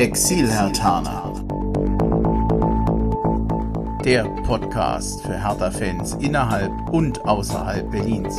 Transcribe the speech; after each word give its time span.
Exil-Hertaner. 0.00 1.34
Der 4.02 4.24
Podcast 4.44 5.20
für 5.20 5.38
Hertha-Fans 5.38 6.14
innerhalb 6.14 6.72
und 6.88 7.20
außerhalb 7.26 7.90
Berlins. 7.90 8.34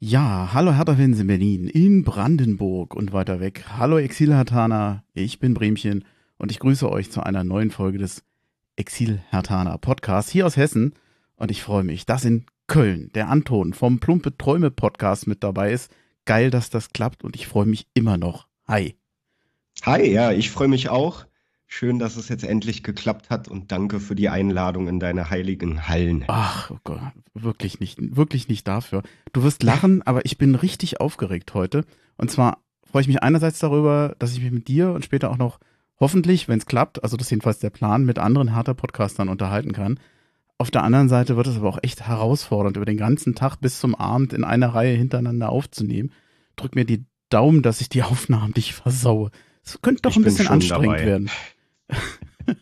Ja, 0.00 0.50
hallo 0.52 0.74
Hertha-Fans 0.74 1.20
in 1.20 1.28
Berlin, 1.28 1.68
in 1.68 2.02
Brandenburg 2.02 2.96
und 2.96 3.12
weiter 3.12 3.38
weg. 3.38 3.66
Hallo 3.78 3.98
Exil-Hertaner, 3.98 5.04
ich 5.14 5.38
bin 5.38 5.54
Bremchen 5.54 6.04
und 6.38 6.50
ich 6.50 6.58
grüße 6.58 6.90
euch 6.90 7.12
zu 7.12 7.22
einer 7.22 7.44
neuen 7.44 7.70
Folge 7.70 7.98
des 7.98 8.24
Exil-Hertaner 8.74 9.78
Podcasts 9.78 10.32
hier 10.32 10.44
aus 10.44 10.56
Hessen. 10.56 10.94
Und 11.36 11.52
ich 11.52 11.62
freue 11.62 11.84
mich, 11.84 12.04
dass 12.04 12.24
in 12.24 12.46
Köln 12.68 13.10
der 13.14 13.30
Anton 13.30 13.72
vom 13.72 13.98
Plumpe 13.98 14.36
Träume 14.36 14.70
Podcast 14.70 15.26
mit 15.26 15.42
dabei 15.42 15.72
ist. 15.72 15.90
Geil, 16.26 16.50
dass 16.50 16.68
das 16.68 16.90
klappt 16.92 17.24
und 17.24 17.34
ich 17.34 17.48
freue 17.48 17.64
mich 17.64 17.88
immer 17.94 18.18
noch. 18.18 18.46
Hi. 18.68 18.94
Hi, 19.84 20.06
ja, 20.06 20.32
ich 20.32 20.50
freue 20.50 20.68
mich 20.68 20.90
auch. 20.90 21.24
Schön, 21.66 21.98
dass 21.98 22.16
es 22.16 22.28
jetzt 22.28 22.44
endlich 22.44 22.82
geklappt 22.82 23.30
hat 23.30 23.48
und 23.48 23.72
danke 23.72 24.00
für 24.00 24.14
die 24.14 24.28
Einladung 24.28 24.86
in 24.86 25.00
deine 25.00 25.30
heiligen 25.30 25.88
Hallen. 25.88 26.24
Ach 26.28 26.70
oh 26.70 26.78
Gott, 26.84 27.00
wirklich 27.32 27.80
nicht, 27.80 27.98
wirklich 28.16 28.48
nicht 28.48 28.68
dafür. 28.68 29.02
Du 29.32 29.42
wirst 29.42 29.62
lachen, 29.62 30.02
aber 30.06 30.26
ich 30.26 30.36
bin 30.36 30.54
richtig 30.54 31.00
aufgeregt 31.00 31.54
heute. 31.54 31.86
Und 32.18 32.30
zwar 32.30 32.58
freue 32.84 33.00
ich 33.00 33.08
mich 33.08 33.22
einerseits 33.22 33.60
darüber, 33.60 34.14
dass 34.18 34.32
ich 34.34 34.42
mich 34.42 34.52
mit 34.52 34.68
dir 34.68 34.92
und 34.92 35.06
später 35.06 35.30
auch 35.30 35.38
noch 35.38 35.58
hoffentlich, 35.98 36.48
wenn 36.48 36.58
es 36.58 36.66
klappt, 36.66 37.02
also 37.02 37.16
das 37.16 37.28
ist 37.28 37.30
jedenfalls 37.30 37.60
der 37.60 37.70
Plan, 37.70 38.04
mit 38.04 38.18
anderen 38.18 38.54
harter 38.54 38.74
Podcastern 38.74 39.30
unterhalten 39.30 39.72
kann. 39.72 39.98
Auf 40.60 40.72
der 40.72 40.82
anderen 40.82 41.08
Seite 41.08 41.36
wird 41.36 41.46
es 41.46 41.56
aber 41.56 41.68
auch 41.68 41.78
echt 41.82 42.02
herausfordernd, 42.02 42.76
über 42.76 42.84
den 42.84 42.96
ganzen 42.96 43.36
Tag 43.36 43.58
bis 43.60 43.78
zum 43.78 43.94
Abend 43.94 44.32
in 44.32 44.42
einer 44.42 44.74
Reihe 44.74 44.96
hintereinander 44.96 45.50
aufzunehmen. 45.50 46.12
Drück 46.56 46.74
mir 46.74 46.84
die 46.84 47.04
Daumen, 47.28 47.62
dass 47.62 47.80
ich 47.80 47.88
die 47.88 48.02
Aufnahmen 48.02 48.52
nicht 48.56 48.74
versaue. 48.74 49.30
Es 49.64 49.80
könnte 49.80 50.02
doch 50.02 50.10
ich 50.10 50.16
ein 50.16 50.24
bisschen 50.24 50.48
anstrengend 50.48 50.86
dabei. 50.86 51.06
werden. 51.06 51.30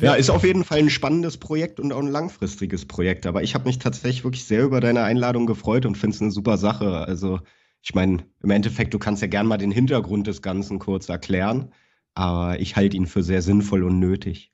ja, 0.00 0.14
ist 0.14 0.30
auf 0.30 0.44
jeden 0.44 0.64
Fall 0.64 0.78
ein 0.78 0.90
spannendes 0.90 1.36
Projekt 1.36 1.78
und 1.78 1.92
auch 1.92 2.00
ein 2.00 2.08
langfristiges 2.08 2.86
Projekt. 2.86 3.26
Aber 3.26 3.42
ich 3.42 3.54
habe 3.54 3.66
mich 3.66 3.78
tatsächlich 3.78 4.24
wirklich 4.24 4.44
sehr 4.44 4.64
über 4.64 4.80
deine 4.80 5.02
Einladung 5.02 5.44
gefreut 5.44 5.84
und 5.84 5.98
finde 5.98 6.14
es 6.14 6.22
eine 6.22 6.30
super 6.30 6.56
Sache. 6.56 7.06
Also, 7.06 7.40
ich 7.82 7.94
meine, 7.94 8.24
im 8.42 8.50
Endeffekt, 8.50 8.94
du 8.94 8.98
kannst 8.98 9.20
ja 9.20 9.28
gern 9.28 9.46
mal 9.46 9.58
den 9.58 9.72
Hintergrund 9.72 10.26
des 10.26 10.40
Ganzen 10.40 10.78
kurz 10.78 11.10
erklären. 11.10 11.72
Aber 12.14 12.60
ich 12.60 12.76
halte 12.76 12.96
ihn 12.96 13.06
für 13.06 13.22
sehr 13.22 13.42
sinnvoll 13.42 13.82
und 13.82 13.98
nötig. 13.98 14.50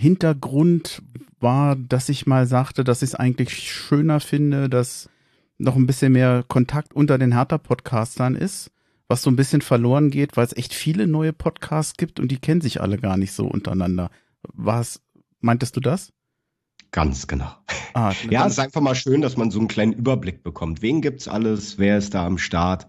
Hintergrund 0.00 1.02
war, 1.40 1.76
dass 1.76 2.08
ich 2.08 2.26
mal 2.26 2.46
sagte, 2.46 2.84
dass 2.84 3.02
ich 3.02 3.10
es 3.10 3.14
eigentlich 3.14 3.54
schöner 3.58 4.20
finde, 4.20 4.70
dass 4.70 5.10
noch 5.58 5.76
ein 5.76 5.86
bisschen 5.86 6.12
mehr 6.12 6.42
Kontakt 6.48 6.94
unter 6.94 7.18
den 7.18 7.32
Hertha-Podcastern 7.32 8.34
ist, 8.34 8.70
was 9.08 9.20
so 9.20 9.30
ein 9.30 9.36
bisschen 9.36 9.60
verloren 9.60 10.10
geht, 10.10 10.38
weil 10.38 10.46
es 10.46 10.56
echt 10.56 10.72
viele 10.72 11.06
neue 11.06 11.34
Podcasts 11.34 11.98
gibt 11.98 12.18
und 12.18 12.28
die 12.28 12.38
kennen 12.38 12.62
sich 12.62 12.80
alle 12.80 12.96
gar 12.96 13.18
nicht 13.18 13.32
so 13.32 13.46
untereinander. 13.46 14.10
Was, 14.54 15.02
meintest 15.40 15.76
du 15.76 15.80
das? 15.80 16.14
Ganz 16.92 17.26
genau. 17.26 17.52
Ah, 17.92 18.14
ja, 18.30 18.46
es 18.46 18.54
ist 18.54 18.58
einfach 18.58 18.80
mal 18.80 18.94
schön, 18.94 19.20
dass 19.20 19.36
man 19.36 19.50
so 19.50 19.58
einen 19.58 19.68
kleinen 19.68 19.92
Überblick 19.92 20.42
bekommt. 20.42 20.80
Wen 20.80 21.02
gibt's 21.02 21.28
alles? 21.28 21.78
Wer 21.78 21.98
ist 21.98 22.14
da 22.14 22.24
am 22.24 22.38
Start? 22.38 22.86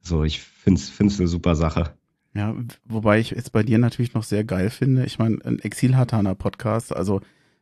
So, 0.00 0.24
ich 0.24 0.40
finde 0.40 0.80
es 0.80 1.20
eine 1.20 1.28
super 1.28 1.54
Sache. 1.54 1.96
Ja, 2.34 2.54
wobei 2.84 3.20
ich 3.20 3.30
jetzt 3.30 3.52
bei 3.52 3.62
dir 3.62 3.78
natürlich 3.78 4.14
noch 4.14 4.22
sehr 4.22 4.44
geil 4.44 4.70
finde. 4.70 5.04
Ich 5.04 5.18
meine, 5.18 5.38
ein 5.44 5.58
Exil-Hatana-Podcast, 5.58 6.94
also 6.94 7.20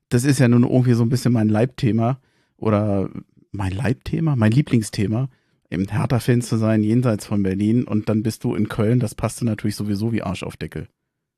das 0.08 0.24
ist 0.24 0.38
ja 0.38 0.48
nun 0.48 0.62
irgendwie 0.64 0.92
so 0.92 1.02
ein 1.02 1.08
bisschen 1.08 1.32
mein 1.32 1.48
Leibthema 1.48 2.20
oder 2.56 3.10
mein 3.50 3.72
Leibthema, 3.72 4.36
mein 4.36 4.52
Lieblingsthema, 4.52 5.28
eben 5.70 5.88
Hertha-Fan 5.88 6.42
zu 6.42 6.56
sein, 6.56 6.84
jenseits 6.84 7.26
von 7.26 7.42
Berlin 7.42 7.84
und 7.84 8.08
dann 8.08 8.22
bist 8.22 8.44
du 8.44 8.54
in 8.54 8.68
Köln, 8.68 9.00
das 9.00 9.14
passte 9.14 9.44
natürlich 9.44 9.76
sowieso 9.76 10.12
wie 10.12 10.22
Arsch 10.22 10.44
auf 10.44 10.56
Deckel. 10.56 10.88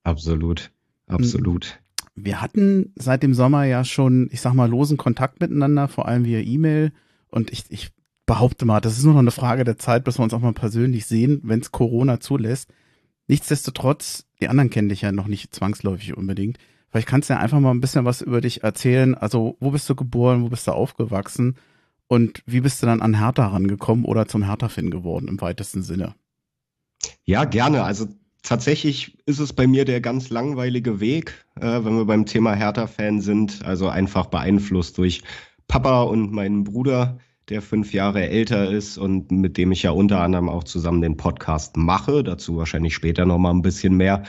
Absolut, 0.03 0.71
absolut. 1.07 1.67
Hm. 1.67 2.25
Wir 2.25 2.43
hatten 2.43 2.93
seit 2.97 3.23
dem 3.23 3.33
Sommer 3.33 3.65
ja 3.65 3.85
schon, 3.85 4.29
ich 4.31 4.43
sag 4.43 4.53
mal, 4.53 4.69
losen 4.69 4.99
Kontakt 4.99 5.41
miteinander, 5.41 5.89
vor 5.89 6.07
allem 6.07 6.27
via 6.27 6.41
E-Mail 6.41 6.93
und 7.29 7.51
ich, 7.51 7.65
ich 7.71 7.91
behaupte 8.27 8.67
mal, 8.67 8.81
das 8.81 8.99
ist 8.99 9.05
nur 9.05 9.15
noch 9.15 9.21
eine 9.21 9.31
Frage 9.31 9.65
der 9.65 9.79
Zeit, 9.79 10.05
bis 10.05 10.19
wir 10.19 10.23
uns 10.23 10.35
auch 10.35 10.41
mal 10.41 10.53
persönlich 10.53 11.07
sehen, 11.07 11.41
wenn 11.45 11.61
es 11.61 11.73
Corona 11.73 12.21
zulässt. 12.21 12.71
Nichtsdestotrotz, 13.29 14.27
die 14.41 14.49
anderen 14.49 14.71
kennen 14.71 14.89
dich 14.89 15.03
ja 15.03 15.13
noch 15.13 15.27
nicht 15.27 15.55
zwangsläufig 15.55 16.17
unbedingt. 16.17 16.59
Vielleicht 16.91 17.09
kannst 17.09 17.31
du 17.31 17.35
ja 17.35 17.41
einfach 17.41 17.61
mal 17.61 17.71
ein 17.71 17.81
bisschen 17.81 18.05
was 18.05 18.21
über 18.21 18.41
dich 18.41 18.63
erzählen. 18.63 19.15
Also, 19.15 19.57
wo 19.61 19.71
bist 19.71 19.89
du 19.89 19.95
geboren, 19.95 20.43
wo 20.43 20.49
bist 20.49 20.67
du 20.67 20.73
aufgewachsen 20.73 21.57
und 22.07 22.43
wie 22.45 22.61
bist 22.61 22.83
du 22.83 22.87
dann 22.87 23.01
an 23.01 23.19
Hertha 23.19 23.47
rangekommen 23.47 24.05
oder 24.05 24.29
zum 24.29 24.45
Hertha-Fan 24.45 24.91
geworden 24.91 25.29
im 25.29 25.41
weitesten 25.41 25.83
Sinne? 25.83 26.15
Ja, 27.25 27.45
gerne. 27.45 27.85
Also 27.85 28.09
tatsächlich 28.43 29.17
ist 29.25 29.39
es 29.39 29.55
bei 29.55 29.67
mir 29.67 29.87
der 29.87 30.03
ganz 30.03 30.29
langweilige 30.29 31.01
Weg, 31.01 31.47
äh, 31.59 31.83
wenn 31.83 31.97
wir 31.97 32.05
beim 32.05 32.27
Thema 32.27 32.53
Hertha-Fan 32.55 33.23
sind. 33.23 33.65
Also 33.65 33.89
einfach 33.89 34.27
beeinflusst 34.27 34.99
durch 34.99 35.23
Papa 35.69 36.03
und 36.03 36.33
meinen 36.33 36.65
Bruder 36.65 37.19
der 37.49 37.63
fünf 37.63 37.93
Jahre 37.93 38.29
älter 38.29 38.71
ist 38.71 38.99
und 38.99 39.31
mit 39.31 39.57
dem 39.57 39.73
ich 39.73 39.83
ja 39.83 39.91
unter 39.91 40.21
anderem 40.21 40.49
auch 40.49 40.65
zusammen 40.65 41.03
den 41.03 41.17
Podcast 41.17 41.77
mache. 41.77 42.23
Dazu 42.23 42.57
wahrscheinlich 42.57 42.95
später 42.95 43.27
noch 43.27 43.39
mal 43.39 43.51
ein 43.51 43.63
bisschen 43.63 43.97
mehr. 43.97 44.23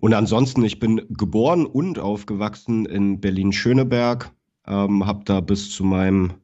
Und 0.00 0.14
ansonsten, 0.14 0.64
ich 0.64 0.78
bin 0.78 1.02
geboren 1.10 1.66
und 1.66 1.98
aufgewachsen 1.98 2.86
in 2.86 3.20
Berlin-Schöneberg, 3.20 4.32
ähm, 4.66 5.06
habe 5.06 5.24
da 5.24 5.40
bis 5.40 5.70
zu 5.70 5.84
meinem, 5.84 6.34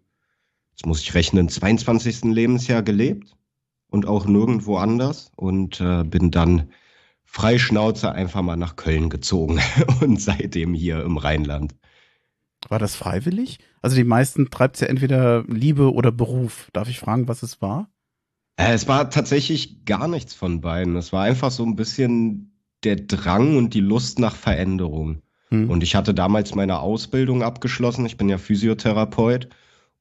jetzt 0.71 0.87
muss 0.87 1.00
ich 1.00 1.15
rechnen, 1.15 1.49
22. 1.49 2.25
Lebensjahr 2.25 2.82
gelebt 2.82 3.37
und 3.91 4.06
auch 4.06 4.27
nirgendwo 4.27 4.77
anders 4.77 5.31
und 5.37 5.81
äh, 5.81 6.05
bin 6.05 6.31
dann 6.31 6.71
Freischnauze 7.25 8.12
einfach 8.12 8.43
mal 8.43 8.56
nach 8.56 8.77
Köln 8.77 9.11
gezogen 9.11 9.59
und 10.00 10.21
seitdem 10.21 10.75
hier 10.75 11.03
im 11.03 11.16
Rheinland. 11.16 11.75
War 12.69 12.78
das 12.78 12.97
freiwillig? 12.97 13.59
Also 13.81 13.97
die 13.97 14.05
meisten 14.05 14.50
treibt 14.50 14.77
es 14.77 14.81
ja 14.81 14.89
entweder 14.89 15.45
Liebe 15.45 15.93
oder 15.93 16.12
Beruf. 16.12 16.69
Darf 16.73 16.89
ich 16.89 16.99
fragen, 16.99 17.28
was 17.28 17.43
es 17.43 17.61
war? 17.61 17.91
Äh, 18.56 18.73
es 18.73 18.89
war 18.89 19.11
tatsächlich 19.11 19.84
gar 19.84 20.09
nichts 20.09 20.34
von 20.34 20.61
beiden. 20.61 20.97
Es 20.97 21.12
war 21.12 21.25
einfach 21.25 21.50
so 21.50 21.65
ein 21.65 21.77
bisschen 21.77 22.56
der 22.84 22.97
Drang 22.97 23.56
und 23.56 23.75
die 23.75 23.81
Lust 23.81 24.19
nach 24.19 24.37
Veränderung. 24.37 25.23
Hm. 25.49 25.71
Und 25.71 25.83
ich 25.83 25.95
hatte 25.95 26.15
damals 26.15 26.55
meine 26.55 26.81
Ausbildung 26.81 27.43
abgeschlossen. 27.43 28.06
Ich 28.06 28.17
bin 28.17 28.28
ja 28.28 28.39
Physiotherapeut 28.39 29.49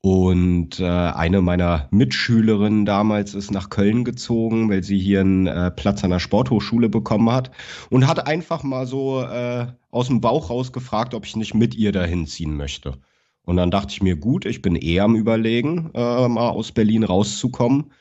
und 0.02 0.80
äh, 0.80 0.86
eine 0.86 1.42
meiner 1.42 1.88
Mitschülerinnen 1.92 2.86
damals 2.86 3.36
ist 3.36 3.52
nach 3.52 3.70
Köln 3.70 4.04
gezogen, 4.04 4.68
weil 4.70 4.84
sie 4.84 4.98
hier 4.98 5.22
einen 5.22 5.46
äh, 5.46 5.70
Platz 5.70 6.04
an 6.04 6.10
der 6.10 6.18
Sporthochschule 6.18 6.90
bekommen 6.90 7.32
hat 7.32 7.52
und 7.92 8.08
hat 8.08 8.26
einfach 8.26 8.64
mal 8.64 8.88
so 8.88 9.22
äh, 9.22 9.68
aus 9.92 10.08
dem 10.08 10.20
Bauch 10.20 10.50
raus 10.50 10.74
gefragt, 10.74 11.14
ob 11.14 11.26
ich 11.26 11.36
nicht 11.36 11.54
mit 11.54 11.76
ihr 11.76 11.92
dahin 11.92 12.26
ziehen 12.26 12.58
möchte. 12.58 12.98
Und 13.44 13.58
dann 13.58 13.70
dachte 13.70 13.94
ich 13.94 14.02
mir, 14.02 14.16
gut, 14.16 14.46
ich 14.46 14.64
bin 14.64 14.76
eh 14.76 15.00
am 15.00 15.16
Überlegen, 15.16 15.92
äh, 15.94 16.28
mal 16.28 16.50
aus 16.50 16.72
Berlin 16.72 17.04
rauszukommen. 17.04 17.92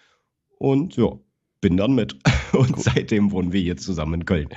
Und 0.59 0.97
ja, 0.97 1.13
bin 1.61 1.77
dann 1.77 1.95
mit. 1.95 2.17
Und 2.53 2.73
gut. 2.73 2.85
seitdem 2.85 3.31
wohnen 3.31 3.53
wir 3.53 3.61
hier 3.61 3.77
zusammen 3.77 4.15
in 4.15 4.25
Köln. 4.25 4.49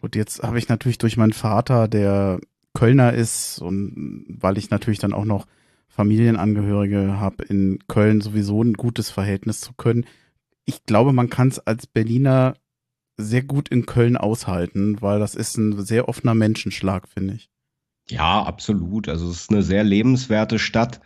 Gut, 0.00 0.14
jetzt 0.14 0.42
habe 0.42 0.58
ich 0.58 0.68
natürlich 0.68 0.98
durch 0.98 1.16
meinen 1.16 1.32
Vater, 1.32 1.88
der 1.88 2.40
Kölner 2.74 3.12
ist, 3.12 3.60
und 3.60 4.24
weil 4.28 4.58
ich 4.58 4.70
natürlich 4.70 4.98
dann 4.98 5.12
auch 5.12 5.24
noch 5.24 5.46
Familienangehörige 5.92 7.20
habe 7.20 7.44
in 7.44 7.78
Köln 7.86 8.22
sowieso 8.22 8.62
ein 8.62 8.72
gutes 8.72 9.10
Verhältnis 9.10 9.60
zu 9.60 9.74
können. 9.74 10.06
Ich 10.64 10.86
glaube, 10.86 11.12
man 11.12 11.28
kann 11.28 11.48
es 11.48 11.58
als 11.58 11.86
Berliner 11.86 12.54
sehr 13.18 13.42
gut 13.42 13.68
in 13.68 13.84
Köln 13.84 14.16
aushalten, 14.16 15.02
weil 15.02 15.20
das 15.20 15.34
ist 15.34 15.58
ein 15.58 15.84
sehr 15.84 16.08
offener 16.08 16.34
Menschenschlag, 16.34 17.08
finde 17.08 17.34
ich. 17.34 17.50
Ja, 18.08 18.42
absolut. 18.42 19.06
Also 19.10 19.28
es 19.28 19.42
ist 19.42 19.50
eine 19.50 19.62
sehr 19.62 19.84
lebenswerte 19.84 20.58
Stadt. 20.58 21.02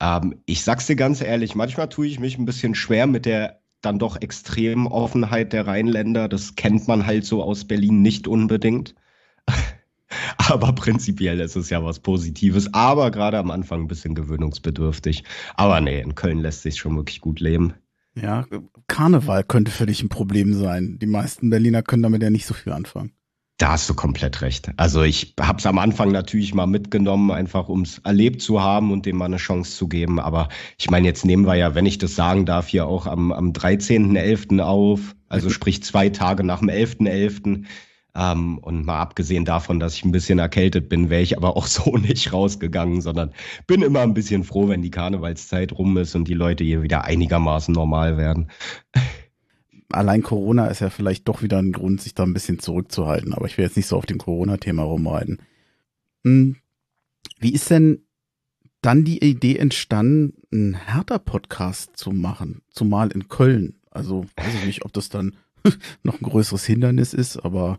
Ähm, 0.00 0.40
ich 0.46 0.64
sag's 0.64 0.86
dir 0.86 0.96
ganz 0.96 1.20
ehrlich, 1.20 1.54
manchmal 1.54 1.90
tue 1.90 2.06
ich 2.06 2.18
mich 2.18 2.38
ein 2.38 2.46
bisschen 2.46 2.74
schwer 2.74 3.06
mit 3.06 3.26
der 3.26 3.60
dann 3.82 3.98
doch 3.98 4.18
extremen 4.18 4.86
Offenheit 4.86 5.52
der 5.52 5.66
Rheinländer. 5.66 6.28
Das 6.28 6.54
kennt 6.54 6.88
man 6.88 7.04
halt 7.04 7.26
so 7.26 7.42
aus 7.42 7.66
Berlin 7.66 8.00
nicht 8.00 8.26
unbedingt. 8.28 8.94
Aber 10.36 10.72
prinzipiell 10.72 11.40
ist 11.40 11.56
es 11.56 11.70
ja 11.70 11.84
was 11.84 12.00
Positives, 12.00 12.72
aber 12.72 13.10
gerade 13.10 13.38
am 13.38 13.50
Anfang 13.50 13.82
ein 13.82 13.88
bisschen 13.88 14.14
gewöhnungsbedürftig. 14.14 15.24
Aber 15.54 15.80
nee, 15.80 16.00
in 16.00 16.14
Köln 16.14 16.38
lässt 16.38 16.62
sich 16.62 16.78
schon 16.78 16.96
wirklich 16.96 17.20
gut 17.20 17.40
leben. 17.40 17.74
Ja, 18.14 18.44
Karneval 18.88 19.44
könnte 19.44 19.70
für 19.70 19.86
dich 19.86 20.02
ein 20.02 20.08
Problem 20.08 20.52
sein. 20.54 20.98
Die 21.00 21.06
meisten 21.06 21.50
Berliner 21.50 21.82
können 21.82 22.02
damit 22.02 22.22
ja 22.22 22.30
nicht 22.30 22.46
so 22.46 22.54
viel 22.54 22.72
anfangen. 22.72 23.12
Da 23.58 23.72
hast 23.72 23.88
du 23.88 23.94
komplett 23.94 24.40
recht. 24.42 24.70
Also 24.76 25.02
ich 25.02 25.34
habe 25.40 25.58
es 25.58 25.66
am 25.66 25.78
Anfang 25.78 26.10
natürlich 26.10 26.52
mal 26.52 26.66
mitgenommen, 26.66 27.30
einfach 27.30 27.68
um 27.68 27.82
es 27.82 27.98
erlebt 27.98 28.42
zu 28.42 28.60
haben 28.60 28.90
und 28.90 29.06
dem 29.06 29.16
mal 29.16 29.26
eine 29.26 29.36
Chance 29.36 29.76
zu 29.76 29.86
geben. 29.86 30.18
Aber 30.18 30.48
ich 30.78 30.90
meine, 30.90 31.06
jetzt 31.06 31.24
nehmen 31.24 31.46
wir 31.46 31.54
ja, 31.54 31.74
wenn 31.74 31.86
ich 31.86 31.98
das 31.98 32.16
sagen 32.16 32.44
darf, 32.44 32.66
hier 32.66 32.86
auch 32.86 33.06
am, 33.06 33.30
am 33.30 33.52
13.11. 33.52 34.60
auf, 34.60 35.14
also 35.28 35.48
sprich 35.50 35.82
zwei 35.84 36.08
Tage 36.08 36.42
nach 36.42 36.58
dem 36.58 36.70
11.11. 36.70 37.64
Ähm, 38.14 38.58
und 38.58 38.84
mal 38.84 39.00
abgesehen 39.00 39.46
davon, 39.46 39.80
dass 39.80 39.94
ich 39.94 40.04
ein 40.04 40.12
bisschen 40.12 40.38
erkältet 40.38 40.88
bin, 40.88 41.08
wäre 41.08 41.22
ich 41.22 41.36
aber 41.36 41.56
auch 41.56 41.66
so 41.66 41.96
nicht 41.96 42.32
rausgegangen, 42.32 43.00
sondern 43.00 43.32
bin 43.66 43.82
immer 43.82 44.00
ein 44.00 44.14
bisschen 44.14 44.44
froh, 44.44 44.68
wenn 44.68 44.82
die 44.82 44.90
Karnevalszeit 44.90 45.72
rum 45.72 45.96
ist 45.96 46.14
und 46.14 46.28
die 46.28 46.34
Leute 46.34 46.64
hier 46.64 46.82
wieder 46.82 47.04
einigermaßen 47.04 47.72
normal 47.72 48.18
werden. 48.18 48.50
Allein 49.88 50.22
Corona 50.22 50.68
ist 50.68 50.80
ja 50.80 50.90
vielleicht 50.90 51.28
doch 51.28 51.42
wieder 51.42 51.58
ein 51.58 51.72
Grund, 51.72 52.00
sich 52.00 52.14
da 52.14 52.22
ein 52.22 52.32
bisschen 52.32 52.58
zurückzuhalten, 52.58 53.34
aber 53.34 53.46
ich 53.46 53.58
will 53.58 53.64
jetzt 53.64 53.76
nicht 53.76 53.86
so 53.86 53.96
auf 53.96 54.06
dem 54.06 54.18
Corona-Thema 54.18 54.82
rumreiten. 54.82 55.38
Hm. 56.24 56.56
Wie 57.38 57.52
ist 57.52 57.70
denn 57.70 58.04
dann 58.80 59.04
die 59.04 59.22
Idee 59.22 59.56
entstanden, 59.56 60.34
einen 60.52 60.74
Hertha-Podcast 60.74 61.96
zu 61.96 62.10
machen, 62.10 62.62
zumal 62.70 63.10
in 63.10 63.28
Köln? 63.28 63.80
Also 63.90 64.24
weiß 64.36 64.54
ich 64.54 64.66
nicht, 64.66 64.84
ob 64.84 64.92
das 64.92 65.08
dann 65.08 65.36
noch 66.02 66.20
ein 66.20 66.24
größeres 66.24 66.64
Hindernis 66.64 67.14
ist, 67.14 67.38
aber 67.38 67.78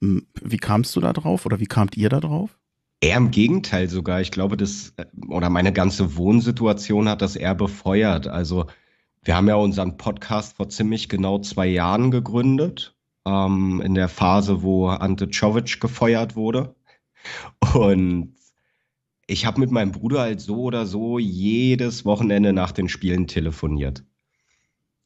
wie 0.00 0.56
kamst 0.56 0.94
du 0.96 1.00
da 1.00 1.12
drauf 1.12 1.46
oder 1.46 1.60
wie 1.60 1.66
kamt 1.66 1.96
ihr 1.96 2.08
da 2.08 2.20
drauf? 2.20 2.58
Eher 3.00 3.16
im 3.16 3.30
Gegenteil 3.30 3.88
sogar. 3.88 4.20
Ich 4.20 4.30
glaube, 4.30 4.56
das 4.56 4.94
oder 5.28 5.50
meine 5.50 5.72
ganze 5.72 6.16
Wohnsituation 6.16 7.08
hat 7.08 7.22
das 7.22 7.36
eher 7.36 7.54
befeuert. 7.54 8.26
Also 8.26 8.66
wir 9.22 9.36
haben 9.36 9.48
ja 9.48 9.56
unseren 9.56 9.96
Podcast 9.96 10.56
vor 10.56 10.68
ziemlich 10.68 11.08
genau 11.08 11.38
zwei 11.38 11.66
Jahren 11.66 12.10
gegründet, 12.10 12.96
ähm, 13.26 13.80
in 13.84 13.94
der 13.94 14.08
Phase, 14.08 14.62
wo 14.62 14.88
Ante 14.88 15.28
Czovic 15.30 15.80
gefeuert 15.80 16.36
wurde. 16.36 16.74
Und 17.74 18.34
ich 19.26 19.46
habe 19.46 19.60
mit 19.60 19.70
meinem 19.70 19.92
Bruder 19.92 20.20
halt 20.20 20.40
so 20.40 20.62
oder 20.62 20.86
so 20.86 21.18
jedes 21.18 22.04
Wochenende 22.04 22.52
nach 22.52 22.72
den 22.72 22.88
Spielen 22.88 23.26
telefoniert 23.26 24.04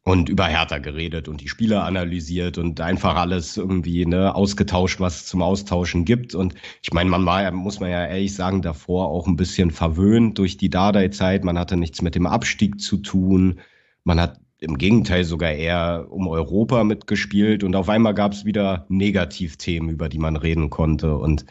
und 0.09 0.31
über 0.31 0.47
Hertha 0.47 0.79
geredet 0.79 1.29
und 1.29 1.43
die 1.43 1.49
Spieler 1.49 1.85
analysiert 1.85 2.57
und 2.57 2.81
einfach 2.81 3.17
alles 3.17 3.59
irgendwie 3.59 4.07
ne, 4.07 4.35
ausgetauscht, 4.35 5.01
was 5.01 5.17
es 5.17 5.27
zum 5.27 5.43
Austauschen 5.43 6.07
gibt. 6.07 6.35
Und 6.35 6.55
ich 6.83 6.93
meine, 6.95 7.11
man 7.11 7.27
war 7.27 7.51
muss 7.53 7.79
man 7.79 7.91
ja 7.91 8.07
ehrlich 8.07 8.35
sagen, 8.35 8.63
davor 8.63 9.09
auch 9.09 9.27
ein 9.27 9.37
bisschen 9.37 9.71
verwöhnt 9.71 10.39
durch 10.39 10.57
die 10.57 10.71
Dardai-Zeit. 10.71 11.45
Man 11.45 11.59
hatte 11.59 11.77
nichts 11.77 12.01
mit 12.01 12.15
dem 12.15 12.27
Abstieg 12.27 12.81
zu 12.81 12.97
tun. 12.97 13.61
Man 14.05 14.19
hat 14.19 14.41
im 14.61 14.79
Gegenteil 14.79 15.25
sogar 15.25 15.53
eher 15.53 16.07
um 16.09 16.27
Europa 16.27 16.85
mitgespielt 16.85 17.63
und 17.63 17.77
auf 17.77 17.91
einmal 17.91 18.15
gab 18.15 18.33
es 18.33 18.47
wieder 18.47 18.87
Negativthemen, 18.89 19.91
über 19.91 20.09
die 20.09 20.19
man 20.19 20.37
reden 20.37 20.71
konnte. 20.71 21.17
Und 21.19 21.45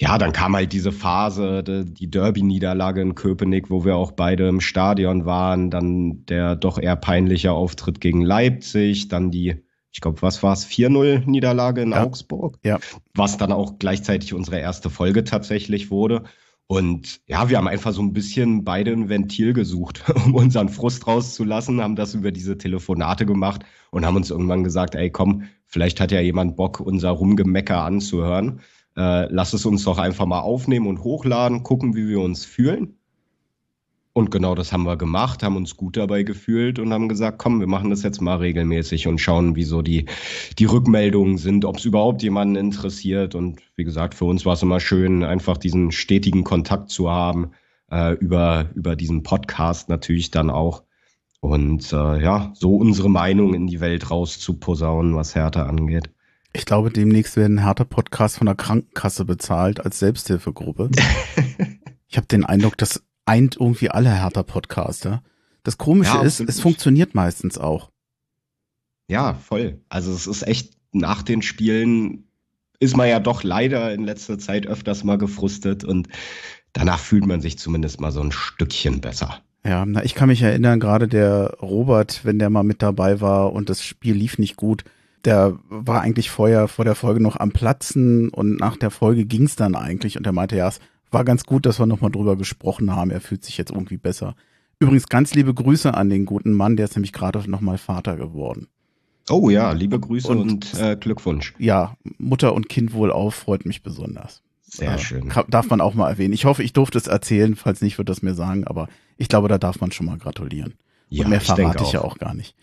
ja, 0.00 0.16
dann 0.16 0.32
kam 0.32 0.56
halt 0.56 0.72
diese 0.72 0.92
Phase, 0.92 1.62
die 1.62 2.10
Derby-Niederlage 2.10 3.02
in 3.02 3.14
Köpenick, 3.14 3.68
wo 3.68 3.84
wir 3.84 3.96
auch 3.96 4.12
beide 4.12 4.48
im 4.48 4.62
Stadion 4.62 5.26
waren, 5.26 5.70
dann 5.70 6.24
der 6.24 6.56
doch 6.56 6.78
eher 6.78 6.96
peinliche 6.96 7.52
Auftritt 7.52 8.00
gegen 8.00 8.22
Leipzig, 8.22 9.08
dann 9.08 9.30
die, 9.30 9.62
ich 9.92 10.00
glaube, 10.00 10.22
was 10.22 10.42
war 10.42 10.54
es, 10.54 10.66
4-0-Niederlage 10.66 11.82
in 11.82 11.90
ja. 11.90 12.02
Augsburg, 12.02 12.58
ja. 12.64 12.78
was 13.14 13.36
dann 13.36 13.52
auch 13.52 13.78
gleichzeitig 13.78 14.32
unsere 14.32 14.58
erste 14.58 14.88
Folge 14.88 15.22
tatsächlich 15.22 15.90
wurde. 15.90 16.22
Und 16.66 17.20
ja, 17.26 17.50
wir 17.50 17.58
haben 17.58 17.68
einfach 17.68 17.92
so 17.92 18.00
ein 18.00 18.14
bisschen 18.14 18.64
beide 18.64 18.92
ein 18.92 19.10
Ventil 19.10 19.52
gesucht, 19.52 20.02
um 20.24 20.34
unseren 20.34 20.70
Frust 20.70 21.06
rauszulassen, 21.06 21.82
haben 21.82 21.96
das 21.96 22.14
über 22.14 22.32
diese 22.32 22.56
Telefonate 22.56 23.26
gemacht 23.26 23.66
und 23.90 24.06
haben 24.06 24.16
uns 24.16 24.30
irgendwann 24.30 24.64
gesagt, 24.64 24.94
ey, 24.94 25.10
komm, 25.10 25.42
vielleicht 25.66 26.00
hat 26.00 26.10
ja 26.10 26.22
jemand 26.22 26.56
Bock, 26.56 26.80
unser 26.80 27.10
Rumgemecker 27.10 27.82
anzuhören 27.82 28.60
äh, 29.00 29.28
lass 29.30 29.54
es 29.54 29.64
uns 29.64 29.84
doch 29.84 29.96
einfach 29.98 30.26
mal 30.26 30.40
aufnehmen 30.40 30.86
und 30.86 31.02
hochladen, 31.02 31.62
gucken, 31.62 31.96
wie 31.96 32.06
wir 32.06 32.20
uns 32.20 32.44
fühlen. 32.44 32.98
Und 34.12 34.30
genau 34.30 34.54
das 34.54 34.72
haben 34.72 34.82
wir 34.82 34.96
gemacht, 34.96 35.42
haben 35.42 35.56
uns 35.56 35.76
gut 35.76 35.96
dabei 35.96 36.24
gefühlt 36.24 36.78
und 36.78 36.92
haben 36.92 37.08
gesagt, 37.08 37.38
komm, 37.38 37.60
wir 37.60 37.66
machen 37.66 37.88
das 37.88 38.02
jetzt 38.02 38.20
mal 38.20 38.36
regelmäßig 38.36 39.06
und 39.06 39.18
schauen, 39.18 39.56
wie 39.56 39.62
so 39.62 39.80
die, 39.80 40.04
die 40.58 40.64
Rückmeldungen 40.66 41.38
sind, 41.38 41.64
ob 41.64 41.78
es 41.78 41.86
überhaupt 41.86 42.22
jemanden 42.22 42.56
interessiert. 42.56 43.34
Und 43.34 43.60
wie 43.76 43.84
gesagt, 43.84 44.14
für 44.14 44.26
uns 44.26 44.44
war 44.44 44.54
es 44.54 44.62
immer 44.62 44.80
schön, 44.80 45.24
einfach 45.24 45.56
diesen 45.56 45.92
stetigen 45.92 46.44
Kontakt 46.44 46.90
zu 46.90 47.08
haben, 47.08 47.52
äh, 47.90 48.14
über, 48.14 48.68
über 48.74 48.96
diesen 48.96 49.22
Podcast 49.22 49.88
natürlich 49.88 50.30
dann 50.30 50.50
auch. 50.50 50.82
Und 51.40 51.90
äh, 51.92 52.22
ja, 52.22 52.52
so 52.54 52.76
unsere 52.76 53.08
Meinung 53.08 53.54
in 53.54 53.66
die 53.66 53.80
Welt 53.80 54.10
rauszuposaunen, 54.10 55.14
was 55.14 55.34
Härte 55.34 55.64
angeht. 55.64 56.10
Ich 56.52 56.66
glaube, 56.66 56.90
demnächst 56.90 57.36
werden 57.36 57.58
härter 57.58 57.84
Podcasts 57.84 58.38
von 58.38 58.46
der 58.46 58.56
Krankenkasse 58.56 59.24
bezahlt 59.24 59.84
als 59.84 59.98
Selbsthilfegruppe. 59.98 60.90
ich 62.08 62.16
habe 62.16 62.26
den 62.26 62.44
Eindruck, 62.44 62.76
das 62.76 63.02
eint 63.24 63.56
irgendwie 63.56 63.90
alle 63.90 64.10
härter 64.10 64.42
Podcaster. 64.42 65.22
Das 65.62 65.78
Komische 65.78 66.14
ja, 66.14 66.22
ist, 66.22 66.40
es 66.40 66.60
funktioniert 66.60 67.14
meistens 67.14 67.58
auch. 67.58 67.90
Ja, 69.08 69.34
voll. 69.34 69.80
Also 69.88 70.12
es 70.12 70.26
ist 70.26 70.46
echt 70.46 70.74
nach 70.92 71.22
den 71.22 71.42
Spielen 71.42 72.24
ist 72.80 72.96
man 72.96 73.08
ja 73.08 73.20
doch 73.20 73.42
leider 73.42 73.92
in 73.92 74.04
letzter 74.04 74.38
Zeit 74.38 74.66
öfters 74.66 75.04
mal 75.04 75.18
gefrustet 75.18 75.84
und 75.84 76.08
danach 76.72 76.98
fühlt 76.98 77.26
man 77.26 77.40
sich 77.40 77.58
zumindest 77.58 78.00
mal 78.00 78.10
so 78.10 78.22
ein 78.22 78.32
Stückchen 78.32 79.00
besser. 79.00 79.40
Ja, 79.64 79.84
na, 79.84 80.02
ich 80.02 80.14
kann 80.14 80.28
mich 80.28 80.40
erinnern, 80.40 80.80
gerade 80.80 81.06
der 81.06 81.58
Robert, 81.60 82.24
wenn 82.24 82.38
der 82.38 82.48
mal 82.48 82.62
mit 82.62 82.80
dabei 82.80 83.20
war 83.20 83.52
und 83.52 83.68
das 83.68 83.84
Spiel 83.84 84.14
lief 84.14 84.38
nicht 84.38 84.56
gut, 84.56 84.84
der 85.24 85.58
war 85.68 86.00
eigentlich 86.00 86.30
vorher 86.30 86.68
vor 86.68 86.84
der 86.84 86.94
Folge 86.94 87.20
noch 87.20 87.36
am 87.36 87.52
Platzen 87.52 88.30
und 88.30 88.58
nach 88.58 88.76
der 88.76 88.90
Folge 88.90 89.24
ging 89.24 89.44
es 89.44 89.56
dann 89.56 89.74
eigentlich 89.74 90.16
und 90.16 90.26
er 90.26 90.32
meinte, 90.32 90.56
ja, 90.56 90.68
es 90.68 90.80
war 91.10 91.24
ganz 91.24 91.44
gut, 91.44 91.66
dass 91.66 91.78
wir 91.78 91.86
nochmal 91.86 92.10
drüber 92.10 92.36
gesprochen 92.36 92.94
haben. 92.94 93.10
Er 93.10 93.20
fühlt 93.20 93.44
sich 93.44 93.58
jetzt 93.58 93.70
irgendwie 93.70 93.96
besser. 93.96 94.34
Übrigens 94.78 95.08
ganz 95.08 95.34
liebe 95.34 95.52
Grüße 95.52 95.92
an 95.92 96.08
den 96.08 96.24
guten 96.24 96.52
Mann, 96.52 96.76
der 96.76 96.86
ist 96.86 96.96
nämlich 96.96 97.12
gerade 97.12 97.50
nochmal 97.50 97.78
Vater 97.78 98.16
geworden. 98.16 98.68
Oh 99.28 99.50
ja, 99.50 99.72
liebe 99.72 100.00
Grüße 100.00 100.28
und, 100.28 100.40
und 100.40 100.80
äh, 100.80 100.96
Glückwunsch. 100.96 101.54
Ja, 101.58 101.96
Mutter 102.18 102.54
und 102.54 102.68
Kind 102.68 102.94
wohl 102.94 103.12
auf, 103.12 103.34
freut 103.34 103.66
mich 103.66 103.82
besonders. 103.82 104.42
Sehr 104.62 104.94
äh, 104.94 104.98
schön. 104.98 105.32
Darf 105.48 105.68
man 105.68 105.80
auch 105.80 105.94
mal 105.94 106.08
erwähnen. 106.08 106.32
Ich 106.32 106.46
hoffe, 106.46 106.62
ich 106.62 106.72
durfte 106.72 106.96
es 106.96 107.06
erzählen, 107.06 107.56
falls 107.56 107.82
nicht, 107.82 107.98
wird 107.98 108.08
das 108.08 108.22
mir 108.22 108.34
sagen, 108.34 108.66
aber 108.66 108.88
ich 109.18 109.28
glaube, 109.28 109.48
da 109.48 109.58
darf 109.58 109.80
man 109.80 109.92
schon 109.92 110.06
mal 110.06 110.18
gratulieren. 110.18 110.74
Ja, 111.08 111.24
und 111.24 111.30
mehr 111.30 111.40
verrate 111.40 111.82
ich, 111.82 111.88
ich 111.88 111.92
ja 111.92 112.02
auch 112.02 112.18
gar 112.18 112.34
nicht. 112.34 112.54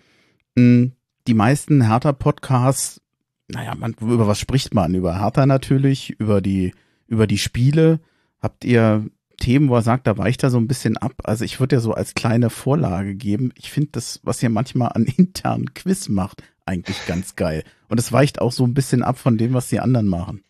Mhm 0.56 0.94
die 1.28 1.34
meisten 1.34 1.82
Hertha-Podcasts, 1.82 3.02
naja, 3.50 3.76
man, 3.76 3.96
über 4.02 4.28
was 4.28 4.40
spricht 4.40 4.74
man? 4.74 4.94
Über 4.94 5.20
Hertha 5.20 5.46
natürlich, 5.46 6.12
über 6.20 6.42
die, 6.42 6.74
über 7.08 7.28
die 7.28 7.38
Spiele. 7.38 8.00
Habt 8.40 8.66
ihr 8.66 9.06
Themen, 9.38 9.70
wo 9.70 9.76
er 9.76 9.82
sagt, 9.82 10.08
da 10.08 10.18
weicht 10.18 10.44
er 10.44 10.50
so 10.50 10.58
ein 10.58 10.68
bisschen 10.68 10.98
ab? 10.98 11.14
Also 11.24 11.46
ich 11.46 11.60
würde 11.60 11.78
ja 11.78 11.80
so 11.80 11.94
als 11.94 12.14
kleine 12.14 12.50
Vorlage 12.50 13.16
geben. 13.16 13.52
Ich 13.56 13.72
finde 13.72 13.90
das, 13.94 14.20
was 14.24 14.42
ihr 14.44 14.50
manchmal 14.50 14.92
an 14.94 15.06
internen 15.18 15.74
Quiz 15.74 16.10
macht, 16.10 16.44
eigentlich 16.66 17.06
ganz 17.06 17.36
geil. 17.36 17.64
Und 17.88 18.00
es 18.00 18.12
weicht 18.12 18.42
auch 18.42 18.52
so 18.52 18.66
ein 18.66 18.74
bisschen 18.74 19.04
ab 19.04 19.18
von 19.18 19.38
dem, 19.38 19.54
was 19.54 19.70
die 19.70 19.80
anderen 19.80 20.08
machen. 20.08 20.42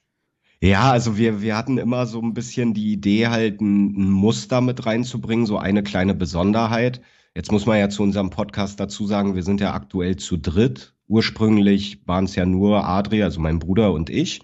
Ja, 0.60 0.92
also 0.92 1.18
wir, 1.18 1.42
wir 1.42 1.56
hatten 1.56 1.78
immer 1.78 2.08
so 2.08 2.20
ein 2.20 2.34
bisschen 2.34 2.74
die 2.74 2.92
Idee, 2.92 3.28
halt 3.28 3.62
ein, 3.62 3.96
ein 3.96 4.10
Muster 4.10 4.60
mit 4.60 4.88
reinzubringen, 4.88 5.46
so 5.46 5.60
eine 5.60 5.84
kleine 5.84 6.16
Besonderheit. 6.16 7.00
Jetzt 7.36 7.52
muss 7.52 7.66
man 7.66 7.80
ja 7.80 7.90
zu 7.90 8.04
unserem 8.04 8.30
Podcast 8.30 8.80
dazu 8.80 9.06
sagen, 9.06 9.36
wir 9.36 9.44
sind 9.44 9.62
ja 9.62 9.74
aktuell 9.74 10.16
zu 10.16 10.38
dritt. 10.38 10.94
Ursprünglich 11.08 12.02
waren 12.06 12.26
es 12.26 12.36
ja 12.36 12.46
nur 12.46 12.86
Adri, 12.86 13.24
also 13.24 13.40
mein 13.40 13.60
Bruder 13.60 13.94
und 13.94 14.10
ich, 14.10 14.42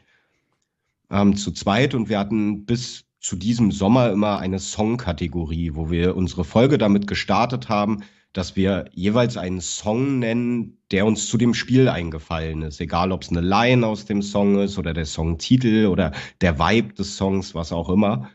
ähm, 1.10 1.36
zu 1.36 1.52
zweit. 1.52 1.94
Und 1.96 2.10
wir 2.10 2.20
hatten 2.20 2.66
bis 2.66 3.06
zu 3.20 3.36
diesem 3.36 3.72
Sommer 3.72 4.12
immer 4.12 4.40
eine 4.40 4.60
Song-Kategorie, 4.60 5.72
wo 5.76 5.90
wir 5.90 6.16
unsere 6.16 6.44
Folge 6.44 6.78
damit 6.78 7.08
gestartet 7.08 7.70
haben, 7.70 8.04
dass 8.34 8.56
wir 8.56 8.86
jeweils 8.94 9.38
einen 9.38 9.62
Song 9.62 10.20
nennen, 10.20 10.78
der 10.92 11.06
uns 11.06 11.28
zu 11.28 11.38
dem 11.38 11.54
Spiel 11.54 11.88
eingefallen 11.88 12.64
ist. 12.64 12.82
Egal, 12.82 13.12
ob 13.12 13.22
es 13.22 13.30
eine 13.30 13.42
Line 13.42 13.86
aus 13.86 14.06
dem 14.06 14.22
Song 14.22 14.60
ist 14.60 14.78
oder 14.78 14.94
der 14.94 15.06
Songtitel 15.06 15.86
oder 15.86 16.12
der 16.42 16.60
Vibe 16.60 16.96
des 16.96 17.16
Songs, 17.16 17.54
was 17.54 17.72
auch 17.72 17.90
immer. 17.90 18.30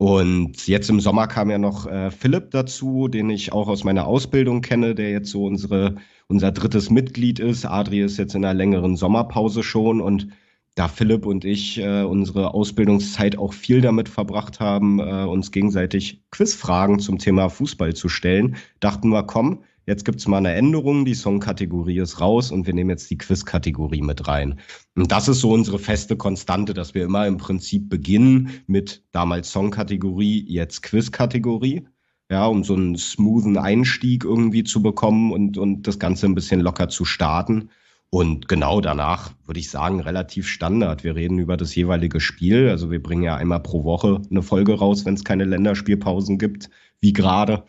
Und 0.00 0.66
jetzt 0.66 0.88
im 0.88 0.98
Sommer 0.98 1.26
kam 1.26 1.50
ja 1.50 1.58
noch 1.58 1.86
äh, 1.86 2.10
Philipp 2.10 2.52
dazu, 2.52 3.06
den 3.06 3.28
ich 3.28 3.52
auch 3.52 3.68
aus 3.68 3.84
meiner 3.84 4.06
Ausbildung 4.06 4.62
kenne, 4.62 4.94
der 4.94 5.10
jetzt 5.10 5.28
so 5.30 5.44
unsere, 5.44 5.96
unser 6.26 6.52
drittes 6.52 6.88
Mitglied 6.88 7.38
ist. 7.38 7.66
Adri 7.66 8.00
ist 8.00 8.16
jetzt 8.16 8.34
in 8.34 8.42
einer 8.42 8.54
längeren 8.54 8.96
Sommerpause 8.96 9.62
schon 9.62 10.00
und 10.00 10.28
da 10.74 10.88
Philipp 10.88 11.26
und 11.26 11.44
ich 11.44 11.78
äh, 11.78 12.02
unsere 12.02 12.54
Ausbildungszeit 12.54 13.36
auch 13.36 13.52
viel 13.52 13.80
damit 13.80 14.08
verbracht 14.08 14.60
haben, 14.60 14.98
äh, 15.00 15.24
uns 15.24 15.50
gegenseitig 15.50 16.22
Quizfragen 16.30 17.00
zum 17.00 17.18
Thema 17.18 17.48
Fußball 17.48 17.94
zu 17.94 18.08
stellen, 18.08 18.56
dachten 18.80 19.10
wir, 19.10 19.24
komm, 19.24 19.64
Jetzt 19.90 20.04
gibt's 20.04 20.28
mal 20.28 20.36
eine 20.38 20.52
Änderung, 20.52 21.04
die 21.04 21.14
Songkategorie 21.14 21.98
ist 21.98 22.20
raus 22.20 22.52
und 22.52 22.64
wir 22.64 22.74
nehmen 22.74 22.90
jetzt 22.90 23.10
die 23.10 23.18
Quiz-Kategorie 23.18 24.02
mit 24.02 24.28
rein. 24.28 24.60
Und 24.94 25.10
das 25.10 25.26
ist 25.26 25.40
so 25.40 25.50
unsere 25.50 25.80
feste 25.80 26.16
Konstante, 26.16 26.74
dass 26.74 26.94
wir 26.94 27.02
immer 27.02 27.26
im 27.26 27.38
Prinzip 27.38 27.88
beginnen 27.88 28.50
mit 28.68 29.02
damals 29.10 29.50
Songkategorie, 29.50 30.44
jetzt 30.46 30.82
Quiz-Kategorie. 30.82 31.88
Ja, 32.30 32.46
um 32.46 32.62
so 32.62 32.74
einen 32.74 32.96
smoothen 32.96 33.58
Einstieg 33.58 34.22
irgendwie 34.22 34.62
zu 34.62 34.80
bekommen 34.80 35.32
und, 35.32 35.58
und 35.58 35.88
das 35.88 35.98
Ganze 35.98 36.26
ein 36.26 36.36
bisschen 36.36 36.60
locker 36.60 36.88
zu 36.88 37.04
starten. 37.04 37.70
Und 38.10 38.48
genau 38.48 38.80
danach 38.80 39.32
würde 39.46 39.60
ich 39.60 39.70
sagen, 39.70 40.00
relativ 40.00 40.48
Standard. 40.48 41.04
Wir 41.04 41.14
reden 41.14 41.38
über 41.38 41.56
das 41.56 41.74
jeweilige 41.76 42.18
Spiel. 42.20 42.68
Also 42.68 42.90
wir 42.90 43.00
bringen 43.00 43.22
ja 43.22 43.36
einmal 43.36 43.60
pro 43.60 43.84
Woche 43.84 44.20
eine 44.30 44.42
Folge 44.42 44.74
raus, 44.74 45.04
wenn 45.04 45.14
es 45.14 45.22
keine 45.24 45.44
Länderspielpausen 45.44 46.38
gibt, 46.38 46.70
wie 47.00 47.12
gerade. 47.12 47.64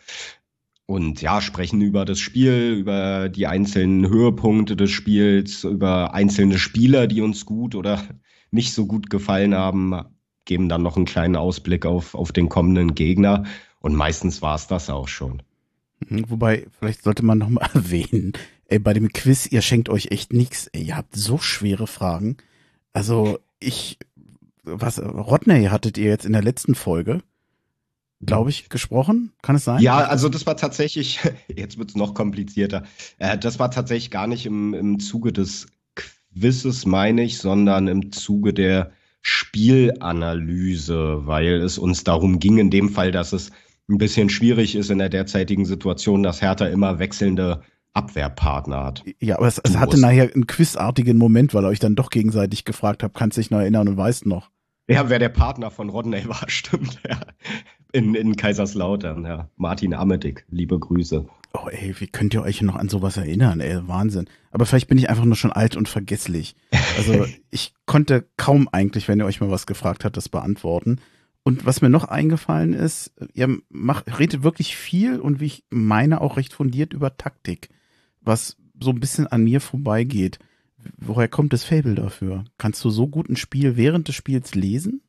und 0.86 1.22
ja, 1.22 1.40
sprechen 1.40 1.80
über 1.80 2.04
das 2.04 2.18
Spiel, 2.18 2.74
über 2.78 3.28
die 3.28 3.46
einzelnen 3.46 4.08
Höhepunkte 4.08 4.76
des 4.76 4.90
Spiels, 4.90 5.64
über 5.64 6.12
einzelne 6.12 6.58
Spieler, 6.58 7.06
die 7.06 7.22
uns 7.22 7.46
gut 7.46 7.74
oder 7.74 8.02
nicht 8.50 8.74
so 8.74 8.86
gut 8.86 9.10
gefallen 9.10 9.54
haben, 9.54 10.02
geben 10.44 10.68
dann 10.68 10.82
noch 10.82 10.96
einen 10.96 11.06
kleinen 11.06 11.36
Ausblick 11.36 11.86
auf, 11.86 12.14
auf 12.14 12.32
den 12.32 12.48
kommenden 12.48 12.94
Gegner. 12.94 13.44
Und 13.80 13.94
meistens 13.94 14.42
war 14.42 14.56
es 14.56 14.66
das 14.66 14.90
auch 14.90 15.08
schon. 15.08 15.42
Wobei, 16.08 16.66
vielleicht 16.78 17.02
sollte 17.02 17.24
man 17.24 17.38
noch 17.38 17.48
mal 17.48 17.68
erwähnen, 17.74 18.32
ey, 18.72 18.78
bei 18.78 18.94
dem 18.94 19.12
Quiz, 19.12 19.46
ihr 19.46 19.62
schenkt 19.62 19.88
euch 19.88 20.08
echt 20.10 20.32
nichts. 20.32 20.68
Ihr 20.74 20.96
habt 20.96 21.14
so 21.14 21.38
schwere 21.38 21.86
Fragen. 21.86 22.38
Also 22.92 23.38
ich, 23.60 23.98
was, 24.64 24.98
Rodney 24.98 25.66
hattet 25.66 25.98
ihr 25.98 26.08
jetzt 26.08 26.24
in 26.24 26.32
der 26.32 26.42
letzten 26.42 26.74
Folge 26.74 27.22
glaube 28.24 28.50
ich, 28.50 28.68
gesprochen. 28.68 29.32
Kann 29.42 29.56
es 29.56 29.64
sein? 29.64 29.82
Ja, 29.82 29.98
also 29.98 30.28
das 30.28 30.46
war 30.46 30.56
tatsächlich, 30.56 31.20
jetzt 31.54 31.78
wird 31.78 31.90
es 31.90 31.96
noch 31.96 32.14
komplizierter. 32.14 32.84
Äh, 33.18 33.36
das 33.36 33.58
war 33.58 33.70
tatsächlich 33.70 34.10
gar 34.10 34.26
nicht 34.26 34.46
im, 34.46 34.74
im 34.74 35.00
Zuge 35.00 35.32
des 35.32 35.66
Quizzes, 35.94 36.86
meine 36.86 37.22
ich, 37.22 37.38
sondern 37.38 37.88
im 37.88 38.12
Zuge 38.12 38.54
der 38.54 38.92
Spielanalyse, 39.22 41.26
weil 41.26 41.60
es 41.60 41.78
uns 41.78 42.04
darum 42.04 42.38
ging, 42.38 42.58
in 42.58 42.70
dem 42.70 42.90
Fall, 42.90 43.12
dass 43.12 43.32
es 43.32 43.50
ein 43.88 43.98
bisschen 43.98 44.30
schwierig 44.30 44.74
ist 44.74 44.90
in 44.90 44.98
der 44.98 45.08
derzeitigen 45.08 45.64
Situation, 45.64 46.22
dass 46.22 46.40
Hertha 46.40 46.66
immer 46.66 46.98
wechselnde 46.98 47.62
Abwehrpartner 47.94 48.84
hat. 48.84 49.04
Ja, 49.20 49.36
aber 49.36 49.46
es, 49.46 49.60
es 49.62 49.76
hatte 49.76 50.00
nachher 50.00 50.32
einen 50.32 50.46
quizartigen 50.46 51.18
Moment, 51.18 51.54
weil 51.54 51.64
ihr 51.64 51.68
euch 51.68 51.78
dann 51.78 51.94
doch 51.94 52.10
gegenseitig 52.10 52.64
gefragt 52.64 53.02
habt, 53.02 53.16
kannst 53.16 53.36
dich 53.36 53.50
noch 53.50 53.58
erinnern 53.58 53.88
und 53.88 53.96
weißt 53.96 54.26
noch. 54.26 54.50
Ja, 54.88 55.08
wer 55.08 55.18
der 55.18 55.28
Partner 55.28 55.70
von 55.70 55.88
Rodney 55.88 56.26
war, 56.26 56.44
stimmt, 56.48 57.00
ja. 57.08 57.20
In, 57.92 58.14
in 58.14 58.36
Kaiserslautern, 58.36 59.24
ja. 59.24 59.48
Martin 59.56 59.94
Amedig, 59.94 60.46
liebe 60.48 60.78
Grüße. 60.78 61.26
Oh 61.54 61.68
ey, 61.68 61.94
wie 61.98 62.06
könnt 62.06 62.32
ihr 62.32 62.42
euch 62.42 62.62
noch 62.62 62.76
an 62.76 62.88
sowas 62.88 63.18
erinnern, 63.18 63.60
ey, 63.60 63.86
Wahnsinn. 63.86 64.26
Aber 64.50 64.64
vielleicht 64.64 64.88
bin 64.88 64.96
ich 64.96 65.10
einfach 65.10 65.26
nur 65.26 65.36
schon 65.36 65.52
alt 65.52 65.76
und 65.76 65.88
vergesslich. 65.88 66.56
Also 66.96 67.26
ich 67.50 67.74
konnte 67.84 68.26
kaum 68.38 68.68
eigentlich, 68.72 69.08
wenn 69.08 69.20
ihr 69.20 69.26
euch 69.26 69.40
mal 69.40 69.50
was 69.50 69.66
gefragt 69.66 70.04
habt, 70.04 70.16
das 70.16 70.30
beantworten. 70.30 71.00
Und 71.44 71.66
was 71.66 71.82
mir 71.82 71.90
noch 71.90 72.04
eingefallen 72.04 72.72
ist, 72.72 73.12
ihr 73.34 73.58
macht, 73.68 74.18
redet 74.18 74.42
wirklich 74.42 74.76
viel 74.76 75.20
und 75.20 75.40
wie 75.40 75.46
ich 75.46 75.64
meine 75.70 76.20
auch 76.20 76.36
recht 76.36 76.52
fundiert 76.52 76.92
über 76.92 77.16
Taktik, 77.16 77.68
was 78.24 78.56
so 78.80 78.90
ein 78.90 79.00
bisschen 79.00 79.26
an 79.26 79.44
mir 79.44 79.60
vorbeigeht. 79.60 80.38
Woher 80.96 81.28
kommt 81.28 81.52
das 81.52 81.64
Fable 81.64 81.94
dafür? 81.94 82.44
Kannst 82.58 82.84
du 82.84 82.90
so 82.90 83.06
gut 83.06 83.28
ein 83.28 83.36
Spiel 83.36 83.76
während 83.76 84.08
des 84.08 84.14
Spiels 84.14 84.54
lesen? 84.54 85.02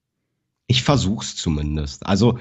Ich 0.68 0.84
versuch's 0.84 1.36
zumindest. 1.36 2.06
Also 2.06 2.40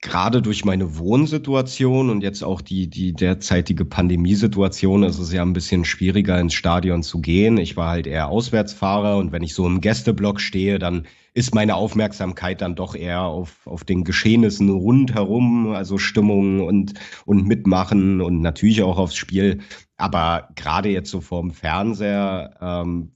gerade 0.00 0.42
durch 0.42 0.64
meine 0.64 0.96
Wohnsituation 0.96 2.08
und 2.10 2.22
jetzt 2.22 2.44
auch 2.44 2.60
die, 2.60 2.88
die 2.88 3.12
derzeitige 3.12 3.84
Pandemiesituation 3.84 5.02
ist 5.02 5.18
es 5.18 5.32
ja 5.32 5.42
ein 5.42 5.52
bisschen 5.52 5.84
schwieriger 5.84 6.38
ins 6.40 6.54
Stadion 6.54 7.02
zu 7.02 7.20
gehen. 7.20 7.58
Ich 7.58 7.76
war 7.76 7.90
halt 7.90 8.06
eher 8.06 8.28
Auswärtsfahrer 8.28 9.16
und 9.16 9.32
wenn 9.32 9.42
ich 9.42 9.54
so 9.54 9.66
im 9.66 9.80
Gästeblock 9.80 10.40
stehe, 10.40 10.78
dann 10.78 11.06
ist 11.34 11.54
meine 11.54 11.74
Aufmerksamkeit 11.74 12.60
dann 12.60 12.76
doch 12.76 12.94
eher 12.94 13.22
auf, 13.22 13.66
auf 13.66 13.84
den 13.84 14.04
Geschehnissen 14.04 14.70
rundherum, 14.70 15.72
also 15.72 15.98
Stimmung 15.98 16.60
und, 16.60 16.94
und 17.26 17.46
Mitmachen 17.46 18.20
und 18.20 18.40
natürlich 18.40 18.82
auch 18.82 18.98
aufs 18.98 19.16
Spiel. 19.16 19.60
Aber 19.96 20.48
gerade 20.54 20.90
jetzt 20.90 21.10
so 21.10 21.20
vorm 21.20 21.50
Fernseher, 21.50 22.56
ähm, 22.60 23.12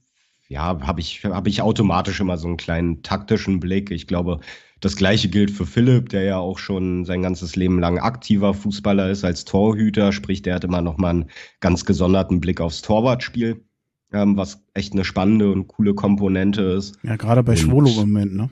ja, 0.53 0.79
habe 0.81 1.01
ich, 1.01 1.25
hab 1.25 1.47
ich 1.47 1.61
automatisch 1.61 2.19
immer 2.19 2.37
so 2.37 2.47
einen 2.47 2.57
kleinen 2.57 3.01
taktischen 3.01 3.59
Blick. 3.59 3.89
Ich 3.89 4.05
glaube, 4.05 4.39
das 4.79 4.95
gleiche 4.95 5.27
gilt 5.27 5.49
für 5.49 5.65
Philipp, 5.65 6.09
der 6.09 6.23
ja 6.23 6.37
auch 6.37 6.59
schon 6.59 7.05
sein 7.05 7.23
ganzes 7.23 7.55
Leben 7.55 7.79
lang 7.79 7.97
aktiver 7.97 8.53
Fußballer 8.53 9.09
ist 9.09 9.25
als 9.25 9.45
Torhüter, 9.45 10.11
sprich, 10.11 10.43
der 10.43 10.55
hat 10.55 10.63
immer 10.63 10.81
noch 10.81 10.97
mal 10.97 11.09
einen 11.09 11.25
ganz 11.59 11.85
gesonderten 11.85 12.39
Blick 12.39 12.61
aufs 12.61 12.83
Torwartspiel, 12.83 13.65
ähm, 14.11 14.37
was 14.37 14.63
echt 14.75 14.93
eine 14.93 15.03
spannende 15.03 15.51
und 15.51 15.67
coole 15.67 15.95
Komponente 15.95 16.61
ist. 16.61 16.99
Ja, 17.01 17.15
gerade 17.15 17.41
bei 17.41 17.55
Schwolo 17.55 17.89
im 17.89 17.95
Moment, 17.95 18.35
ne? 18.35 18.49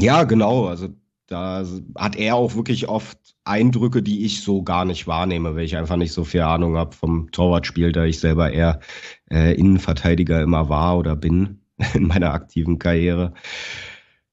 Ja, 0.00 0.24
genau. 0.24 0.66
Also 0.66 0.88
da 1.26 1.64
hat 1.96 2.16
er 2.16 2.36
auch 2.36 2.54
wirklich 2.54 2.88
oft 2.88 3.18
Eindrücke, 3.44 4.02
die 4.02 4.24
ich 4.24 4.42
so 4.42 4.62
gar 4.62 4.84
nicht 4.84 5.06
wahrnehme, 5.06 5.54
weil 5.54 5.64
ich 5.64 5.76
einfach 5.76 5.96
nicht 5.96 6.12
so 6.12 6.24
viel 6.24 6.42
Ahnung 6.42 6.76
habe 6.76 6.94
vom 6.94 7.30
Torwartspiel, 7.32 7.92
da 7.92 8.04
ich 8.04 8.20
selber 8.20 8.52
eher 8.52 8.80
äh, 9.30 9.54
Innenverteidiger 9.54 10.42
immer 10.42 10.68
war 10.68 10.98
oder 10.98 11.16
bin 11.16 11.60
in 11.94 12.06
meiner 12.06 12.32
aktiven 12.32 12.78
Karriere. 12.78 13.34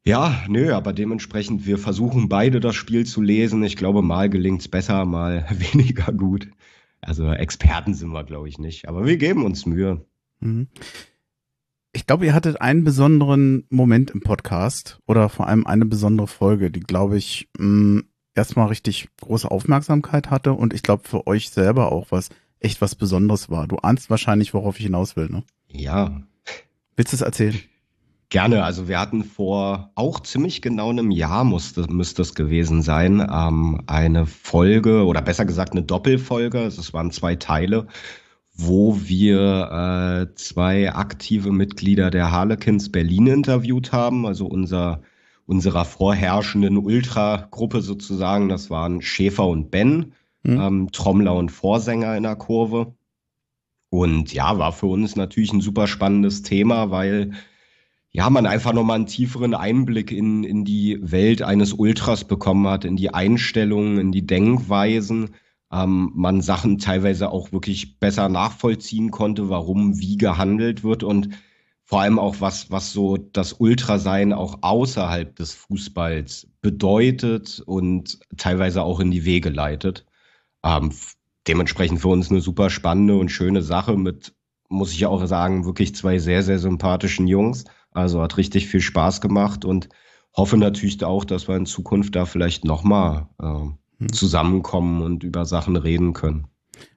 Ja, 0.06 0.44
nö, 0.50 0.74
aber 0.74 0.92
dementsprechend, 0.92 1.66
wir 1.66 1.78
versuchen 1.78 2.28
beide 2.28 2.60
das 2.60 2.76
Spiel 2.76 3.06
zu 3.06 3.22
lesen. 3.22 3.64
Ich 3.64 3.78
glaube, 3.78 4.02
mal 4.02 4.30
gelingt's 4.30 4.68
besser, 4.68 5.06
mal 5.06 5.46
weniger 5.74 6.12
gut. 6.12 6.50
Also 7.00 7.32
Experten 7.32 7.94
sind 7.94 8.12
wir, 8.12 8.24
glaube 8.24 8.50
ich, 8.50 8.60
nicht. 8.60 8.88
Aber 8.88 9.06
wir 9.06 9.18
geben 9.18 9.46
uns 9.46 9.66
Mühe. 9.66 10.06
Mhm. 10.42 10.68
Ich 11.96 12.08
glaube, 12.08 12.26
ihr 12.26 12.34
hattet 12.34 12.60
einen 12.60 12.84
besonderen 12.84 13.66
Moment 13.70 14.10
im 14.10 14.22
Podcast 14.22 14.98
oder 15.06 15.30
vor 15.30 15.48
allem 15.48 15.68
eine 15.68 15.86
besondere 15.86 16.28
Folge, 16.28 16.72
die, 16.72 16.80
glaube 16.80 17.18
ich, 17.18 17.48
mh, 17.58 18.00
mm, 18.00 18.04
erstmal 18.34 18.68
richtig 18.68 19.10
große 19.22 19.50
Aufmerksamkeit 19.50 20.32
hatte 20.32 20.54
und 20.54 20.74
ich 20.74 20.82
glaube 20.82 21.08
für 21.08 21.28
euch 21.28 21.52
selber 21.52 21.92
auch 21.92 22.08
was 22.10 22.30
echt 22.60 22.82
was 22.82 22.96
Besonderes 22.96 23.52
war. 23.52 23.68
Du 23.68 23.78
ahnst 23.78 24.10
wahrscheinlich, 24.10 24.56
worauf 24.56 24.80
ich 24.80 24.86
hinaus 24.86 25.16
will, 25.16 25.30
ne? 25.30 25.44
Ja. 25.68 26.24
Willst 26.96 27.14
du 27.14 27.18
es 27.18 27.22
erzählen? 27.22 27.60
Gerne. 28.30 28.64
Also 28.64 28.88
wir 28.88 29.00
hatten 29.00 29.24
vor 29.24 29.92
auch 29.94 30.20
ziemlich 30.22 30.64
genau 30.64 30.90
einem 30.90 31.12
Jahr 31.12 31.44
musste, 31.44 31.86
müsste 31.92 32.24
es 32.24 32.34
gewesen 32.34 32.82
sein, 32.82 33.20
ähm, 33.20 33.84
eine 33.86 34.26
Folge 34.26 35.06
oder 35.06 35.22
besser 35.22 35.46
gesagt 35.46 35.74
eine 35.74 35.84
Doppelfolge. 35.84 36.60
Also 36.60 36.82
es 36.82 36.94
waren 36.94 37.12
zwei 37.12 37.36
Teile, 37.36 37.86
wo 38.54 39.00
wir 39.02 40.28
äh, 40.30 40.36
zwei 40.36 40.94
aktive 40.94 41.52
Mitglieder 41.52 42.12
der 42.12 42.32
Harlequins 42.32 42.92
Berlin 42.92 43.28
interviewt 43.28 43.92
haben. 43.92 44.26
Also 44.26 44.46
unser 44.46 45.02
unserer 45.46 45.86
vorherrschenden 45.86 46.78
Ultra-Gruppe 46.78 47.82
sozusagen. 47.82 48.50
Das 48.50 48.70
waren 48.70 49.02
Schäfer 49.02 49.48
und 49.48 49.72
Ben, 49.72 50.14
mhm. 50.44 50.60
ähm, 50.60 50.92
Trommler 50.92 51.36
und 51.36 51.52
Vorsänger 51.52 52.16
in 52.16 52.24
der 52.24 52.36
Kurve. 52.36 52.94
Und 53.90 54.34
ja, 54.34 54.58
war 54.58 54.72
für 54.72 54.88
uns 54.88 55.16
natürlich 55.16 55.54
ein 55.54 55.62
super 55.62 55.88
spannendes 55.88 56.42
Thema, 56.42 56.90
weil 56.90 57.34
ja, 58.12 58.30
man 58.30 58.46
einfach 58.46 58.74
nochmal 58.74 58.98
einen 58.98 59.08
tieferen 59.08 59.54
Einblick 59.54 60.12
in, 60.12 60.44
in 60.44 60.66
die 60.66 61.00
Welt 61.02 61.42
eines 61.42 61.74
Ultras 61.74 62.26
bekommen 62.26 62.68
hat, 62.68 62.86
in 62.86 62.96
die 62.96 63.14
Einstellungen, 63.14 63.98
in 63.98 64.12
die 64.12 64.26
Denkweisen. 64.26 65.32
Ähm, 65.74 66.12
man 66.14 66.42
Sachen 66.42 66.78
teilweise 66.78 67.32
auch 67.32 67.52
wirklich 67.52 68.00
besser 68.00 68.30
nachvollziehen 68.30 69.10
konnte, 69.10 69.50
warum 69.50 70.00
wie 70.00 70.18
gehandelt 70.18 70.84
wird 70.84 71.04
und 71.04 71.30
vor 71.84 72.02
allem 72.02 72.20
auch 72.20 72.36
was, 72.40 72.72
was 72.72 72.94
so 72.94 73.18
das 73.18 73.54
Ultrasein 73.54 74.34
auch 74.34 74.60
außerhalb 74.62 75.36
des 75.36 75.54
Fußballs 75.54 76.48
bedeutet 76.62 77.62
und 77.66 78.20
teilweise 78.38 78.84
auch 78.84 79.00
in 79.00 79.12
die 79.12 79.26
Wege 79.26 79.50
leitet. 79.50 80.06
Ähm, 80.64 80.92
dementsprechend 81.48 82.02
für 82.02 82.10
uns 82.10 82.30
eine 82.30 82.42
super 82.42 82.70
spannende 82.70 83.18
und 83.18 83.30
schöne 83.30 83.62
Sache 83.64 83.98
mit, 83.98 84.34
muss 84.70 84.94
ich 84.94 85.06
auch 85.08 85.26
sagen, 85.26 85.66
wirklich 85.66 85.96
zwei 85.96 86.20
sehr, 86.20 86.44
sehr 86.44 86.60
sympathischen 86.60 87.28
Jungs. 87.28 87.66
Also 87.92 88.22
hat 88.22 88.38
richtig 88.38 88.68
viel 88.68 88.82
Spaß 88.82 89.22
gemacht 89.22 89.66
und 89.66 89.90
hoffe 90.36 90.58
natürlich 90.58 91.04
auch, 91.04 91.26
dass 91.26 91.48
wir 91.48 91.58
in 91.58 91.66
Zukunft 91.66 92.16
da 92.16 92.26
vielleicht 92.26 92.64
nochmal 92.64 93.28
äh. 93.42 93.83
Zusammenkommen 94.12 95.02
und 95.02 95.24
über 95.24 95.46
Sachen 95.46 95.76
reden 95.76 96.14
können. 96.14 96.48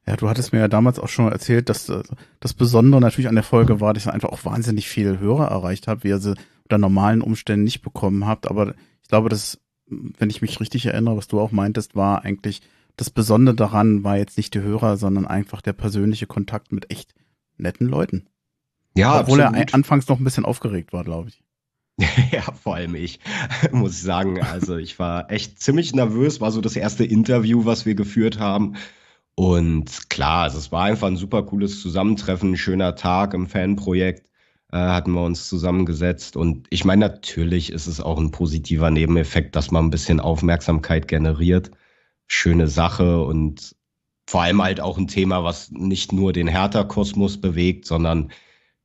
Ja, 0.07 0.17
du 0.17 0.29
hattest 0.29 0.53
mir 0.53 0.61
ja 0.61 0.69
damals 0.69 0.99
auch 0.99 1.09
schon 1.09 1.31
erzählt, 1.31 1.69
dass 1.69 1.88
äh, 1.88 2.03
das 2.41 2.55
Besondere 2.55 3.00
natürlich 3.00 3.29
an 3.29 3.35
der 3.35 3.45
Folge 3.45 3.81
war, 3.81 3.93
dass 3.93 4.07
ihr 4.07 4.15
einfach 4.15 4.31
auch 4.31 4.45
wahnsinnig 4.45 4.88
viel 4.88 5.19
Hörer 5.19 5.49
erreicht 5.49 5.88
habt, 5.88 6.05
wie 6.05 6.09
ihr 6.09 6.19
sie 6.19 6.35
unter 6.65 6.79
normalen 6.79 7.23
Umständen 7.23 7.65
nicht 7.65 7.83
bekommen 7.83 8.26
habt. 8.26 8.49
Aber 8.49 8.75
ich 9.03 9.09
glaube, 9.09 9.29
dass, 9.29 9.59
wenn 9.87 10.31
ich 10.31 10.43
mich 10.43 10.61
richtig 10.61 10.87
erinnere, 10.87 11.17
was 11.17 11.29
du 11.29 11.41
auch 11.41 11.53
meintest, 11.53 11.95
war 11.95 12.25
eigentlich 12.25 12.62
das 12.97 13.11
Besondere 13.11 13.55
daran 13.55 14.05
war 14.05 14.17
jetzt 14.17 14.37
nicht 14.38 14.55
die 14.55 14.61
Hörer, 14.61 14.97
sondern 14.97 15.26
einfach 15.26 15.61
der 15.61 15.75
persönliche 15.75 16.26
Kontakt 16.26 16.73
mit 16.73 16.91
echt 16.91 17.15
netten 17.59 17.87
Leuten. 17.87 18.26
Ja, 18.95 19.21
Obwohl 19.21 19.43
absolut. 19.43 19.69
er 19.69 19.75
anfangs 19.75 20.09
noch 20.09 20.19
ein 20.19 20.25
bisschen 20.25 20.47
aufgeregt 20.47 20.93
war, 20.93 21.05
glaube 21.05 21.29
ich. 21.29 21.43
ja, 22.33 22.43
vor 22.53 22.75
allem 22.75 22.95
ich, 22.95 23.21
muss 23.73 23.93
ich 23.93 24.03
sagen. 24.03 24.43
Also 24.43 24.76
ich 24.76 24.99
war 24.99 25.31
echt 25.31 25.61
ziemlich 25.61 25.95
nervös, 25.95 26.41
war 26.41 26.53
so 26.53 26.61
das 26.61 26.76
erste 26.76 27.05
Interview, 27.05 27.65
was 27.65 27.87
wir 27.87 27.95
geführt 27.95 28.38
haben. 28.38 28.76
Und 29.35 30.11
klar, 30.11 30.45
also 30.45 30.59
es 30.59 30.73
war 30.73 30.85
einfach 30.85 31.09
ein 31.09 31.17
super 31.17 31.43
cooles 31.43 31.81
Zusammentreffen, 31.81 32.53
ein 32.53 32.57
schöner 32.57 32.97
Tag 32.97 33.35
im 33.35 33.47
Fanprojekt. 33.47 34.29
Äh, 34.73 34.79
hatten 34.79 35.12
wir 35.12 35.23
uns 35.25 35.49
zusammengesetzt. 35.49 36.37
Und 36.37 36.67
ich 36.71 36.85
meine, 36.85 37.09
natürlich 37.09 37.73
ist 37.73 37.87
es 37.87 38.00
auch 38.00 38.19
ein 38.19 38.31
positiver 38.31 38.91
Nebeneffekt, 38.91 39.57
dass 39.57 39.71
man 39.71 39.87
ein 39.87 39.91
bisschen 39.91 40.21
Aufmerksamkeit 40.21 41.09
generiert. 41.09 41.71
Schöne 42.26 42.69
Sache 42.69 43.23
und 43.23 43.76
vor 44.29 44.43
allem 44.43 44.62
halt 44.62 44.81
auch 44.81 44.99
ein 44.99 45.09
Thema, 45.09 45.45
was 45.45 45.71
nicht 45.71 46.12
nur 46.12 46.33
den 46.33 46.49
Hertha-Kosmos 46.49 47.41
bewegt, 47.41 47.87
sondern 47.87 48.33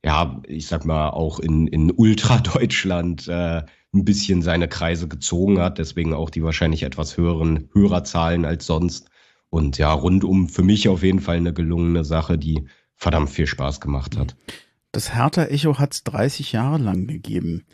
ja, 0.04 0.40
ich 0.46 0.66
sag 0.66 0.84
mal, 0.84 1.10
auch 1.10 1.38
in, 1.38 1.66
in 1.66 1.92
Ultra-Deutschland 1.92 3.28
äh, 3.28 3.62
ein 3.94 4.04
bisschen 4.04 4.42
seine 4.42 4.68
Kreise 4.68 5.06
gezogen 5.06 5.60
hat, 5.60 5.78
deswegen 5.78 6.14
auch 6.14 6.30
die 6.30 6.42
wahrscheinlich 6.42 6.82
etwas 6.82 7.16
höheren 7.16 7.68
Hörerzahlen 7.72 8.44
als 8.44 8.66
sonst. 8.66 9.08
Und 9.50 9.76
ja, 9.78 9.92
rundum 9.92 10.48
für 10.48 10.62
mich 10.62 10.88
auf 10.88 11.02
jeden 11.02 11.20
Fall 11.20 11.36
eine 11.36 11.52
gelungene 11.52 12.04
Sache, 12.04 12.38
die 12.38 12.66
verdammt 12.96 13.30
viel 13.30 13.46
Spaß 13.46 13.80
gemacht 13.80 14.16
hat. 14.16 14.34
Das 14.92 15.14
Hertha 15.14 15.44
Echo 15.44 15.78
hat 15.78 15.92
es 15.92 16.04
30 16.04 16.52
Jahre 16.52 16.78
lang 16.78 17.06
gegeben. 17.06 17.64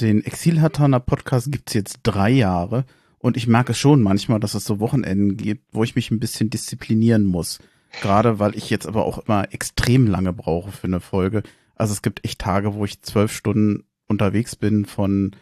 Den 0.00 0.24
Exil-Hertaner 0.24 1.00
Podcast 1.00 1.52
gibt 1.52 1.70
es 1.70 1.74
jetzt 1.74 2.00
drei 2.02 2.30
Jahre. 2.30 2.84
Und 3.18 3.36
ich 3.36 3.46
merke 3.46 3.74
schon 3.74 4.02
manchmal, 4.02 4.40
dass 4.40 4.54
es 4.54 4.64
so 4.64 4.78
Wochenenden 4.80 5.36
gibt, 5.36 5.64
wo 5.72 5.84
ich 5.84 5.94
mich 5.94 6.10
ein 6.10 6.20
bisschen 6.20 6.50
disziplinieren 6.50 7.24
muss. 7.24 7.58
Gerade 8.02 8.38
weil 8.38 8.56
ich 8.56 8.70
jetzt 8.70 8.86
aber 8.86 9.04
auch 9.04 9.18
immer 9.18 9.52
extrem 9.52 10.06
lange 10.06 10.32
brauche 10.32 10.70
für 10.70 10.86
eine 10.86 11.00
Folge. 11.00 11.42
Also 11.76 11.92
es 11.92 12.02
gibt 12.02 12.24
echt 12.24 12.40
Tage, 12.40 12.74
wo 12.74 12.84
ich 12.84 13.02
zwölf 13.02 13.32
Stunden 13.32 13.84
unterwegs 14.08 14.56
bin 14.56 14.84
von 14.84 15.36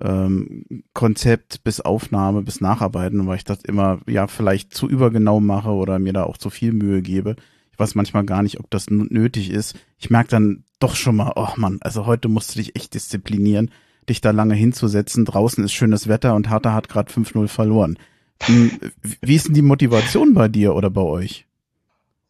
ähm, 0.00 0.64
Konzept 0.94 1.62
bis 1.62 1.80
Aufnahme 1.80 2.42
bis 2.42 2.60
Nacharbeiten, 2.60 3.26
weil 3.26 3.36
ich 3.36 3.44
das 3.44 3.62
immer 3.64 4.00
ja 4.06 4.26
vielleicht 4.26 4.72
zu 4.72 4.88
übergenau 4.88 5.40
mache 5.40 5.70
oder 5.70 5.98
mir 5.98 6.14
da 6.14 6.24
auch 6.24 6.38
zu 6.38 6.48
viel 6.48 6.72
Mühe 6.72 7.02
gebe. 7.02 7.36
Ich 7.72 7.78
weiß 7.78 7.94
manchmal 7.94 8.24
gar 8.24 8.42
nicht, 8.42 8.60
ob 8.60 8.70
das 8.70 8.88
nötig 8.88 9.50
ist. 9.50 9.76
Ich 9.98 10.10
merke 10.10 10.30
dann 10.30 10.64
doch 10.78 10.96
schon 10.96 11.16
mal, 11.16 11.32
oh 11.36 11.48
Mann, 11.56 11.78
also 11.82 12.06
heute 12.06 12.28
musst 12.28 12.54
du 12.54 12.60
dich 12.60 12.76
echt 12.76 12.94
disziplinieren 12.94 13.70
dich 14.10 14.20
da 14.20 14.30
lange 14.30 14.54
hinzusetzen. 14.54 15.24
Draußen 15.24 15.64
ist 15.64 15.72
schönes 15.72 16.08
Wetter 16.08 16.34
und 16.34 16.50
Hertha 16.50 16.74
hat 16.74 16.88
gerade 16.88 17.10
5-0 17.10 17.48
verloren. 17.48 17.98
Hm, 18.42 18.70
wie 19.22 19.36
ist 19.36 19.48
denn 19.48 19.54
die 19.54 19.62
Motivation 19.62 20.34
bei 20.34 20.48
dir 20.48 20.74
oder 20.74 20.90
bei 20.90 21.02
euch? 21.02 21.46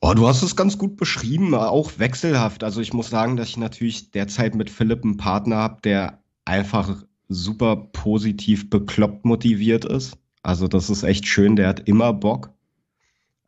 Oh, 0.02 0.14
du 0.14 0.26
hast 0.26 0.42
es 0.42 0.56
ganz 0.56 0.78
gut 0.78 0.96
beschrieben, 0.96 1.54
auch 1.54 1.98
wechselhaft. 1.98 2.64
Also 2.64 2.80
ich 2.80 2.94
muss 2.94 3.10
sagen, 3.10 3.36
dass 3.36 3.48
ich 3.48 3.56
natürlich 3.58 4.10
derzeit 4.10 4.54
mit 4.54 4.70
Philipp 4.70 5.04
einen 5.04 5.18
Partner 5.18 5.56
habe, 5.56 5.82
der 5.82 6.22
einfach 6.46 7.04
super 7.28 7.76
positiv 7.76 8.70
bekloppt 8.70 9.26
motiviert 9.26 9.84
ist. 9.84 10.16
Also 10.42 10.68
das 10.68 10.88
ist 10.88 11.02
echt 11.02 11.26
schön, 11.26 11.54
der 11.54 11.68
hat 11.68 11.86
immer 11.86 12.14
Bock. 12.14 12.50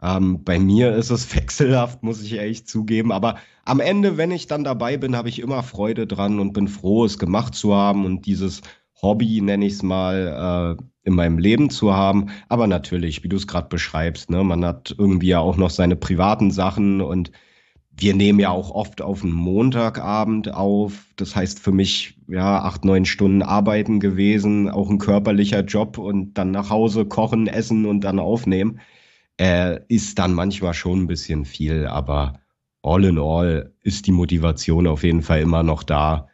Ähm, 0.03 0.45
bei 0.45 0.59
mir 0.59 0.95
ist 0.95 1.11
es 1.11 1.35
wechselhaft, 1.37 2.03
muss 2.03 2.23
ich 2.23 2.35
ehrlich 2.35 2.67
zugeben. 2.67 3.13
Aber 3.13 3.39
am 3.65 3.81
Ende, 3.81 4.19
wenn 4.19 4.31
ich 4.31 4.47
dann 4.47 4.65
dabei 4.65 4.99
bin, 4.99 5.17
habe 5.17 5.31
ich 5.31 5.39
immer 5.39 5.63
Freude 5.63 6.07
dran 6.07 6.39
und 6.39 6.53
bin 6.53 6.69
froh, 6.69 7.07
es 7.07 7.19
gemacht 7.19 7.55
zu 7.55 7.75
haben 7.75 8.05
und 8.05 8.27
dieses 8.27 8.61
Hobby, 9.03 9.41
nenne 9.41 9.67
ich 9.67 9.75
es 9.75 9.83
mal, 9.83 10.77
äh, 10.79 10.83
in 11.05 11.15
meinem 11.15 11.39
Leben 11.39 11.71
zu 11.71 11.95
haben. 11.95 12.31
Aber 12.49 12.67
natürlich, 12.67 13.25
wie 13.25 13.29
du 13.29 13.37
es 13.37 13.47
gerade 13.47 13.69
beschreibst, 13.69 14.31
ne, 14.31 14.45
man 14.45 14.65
hat 14.65 14.95
irgendwie 14.97 15.29
ja 15.29 15.41
auch 15.41 15.57
noch 15.57 15.71
seine 15.71 15.97
privaten 15.97 16.51
Sachen 16.51 17.01
und 17.01 17.33
wir 17.95 18.15
nehmen 18.15 18.41
ja 18.41 18.51
auch 18.51 18.71
oft 18.71 19.03
auf 19.03 19.23
einen 19.23 19.33
Montagabend 19.33 20.55
auf. 20.55 21.07
Das 21.17 21.37
heißt 21.37 21.59
für 21.61 21.73
mich, 21.73 22.19
ja, 22.29 22.63
acht, 22.63 22.85
neun 22.85 23.05
Stunden 23.05 23.43
arbeiten 23.43 24.01
gewesen, 24.01 24.71
auch 24.71 24.89
ein 24.89 24.99
körperlicher 24.99 25.63
Job 25.65 25.99
und 25.99 26.35
dann 26.35 26.53
nach 26.53 26.71
Hause 26.71 27.05
kochen, 27.05 27.49
essen 27.49 27.85
und 27.87 28.03
dann 28.03 28.19
aufnehmen 28.19 28.81
äh, 29.39 29.81
ist 29.89 30.19
dann 30.19 30.35
manchmal 30.35 30.75
schon 30.75 31.01
ein 31.01 31.07
bisschen 31.07 31.45
viel, 31.45 31.87
aber 31.87 32.41
all 32.83 33.05
in 33.05 33.19
all 33.19 33.73
ist 33.83 34.07
die 34.07 34.13
Motivation 34.13 34.87
auf 34.87 35.05
jeden 35.05 35.23
Fall 35.23 35.41
immer 35.41 35.63
noch 35.63 35.83
da. 35.83 36.29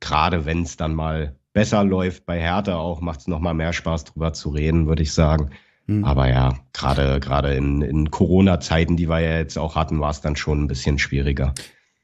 Gerade 0.00 0.44
wenn 0.44 0.62
es 0.62 0.76
dann 0.76 0.94
mal 0.94 1.36
besser 1.54 1.82
läuft 1.82 2.26
bei 2.26 2.38
Hertha 2.38 2.76
auch, 2.76 3.00
macht 3.00 3.20
es 3.20 3.26
nochmal 3.26 3.54
mehr 3.54 3.72
Spaß 3.72 4.04
drüber 4.04 4.34
zu 4.34 4.50
reden, 4.50 4.86
würde 4.86 5.02
ich 5.02 5.14
sagen. 5.14 5.50
Mhm. 5.86 6.04
Aber 6.04 6.28
ja, 6.28 6.58
gerade 6.74 7.18
gerade 7.20 7.54
in, 7.54 7.80
in 7.80 8.10
Corona-Zeiten, 8.10 8.98
die 8.98 9.08
wir 9.08 9.20
ja 9.20 9.38
jetzt 9.38 9.56
auch 9.56 9.74
hatten, 9.74 10.00
war 10.00 10.10
es 10.10 10.20
dann 10.20 10.36
schon 10.36 10.64
ein 10.64 10.68
bisschen 10.68 10.98
schwieriger. 10.98 11.54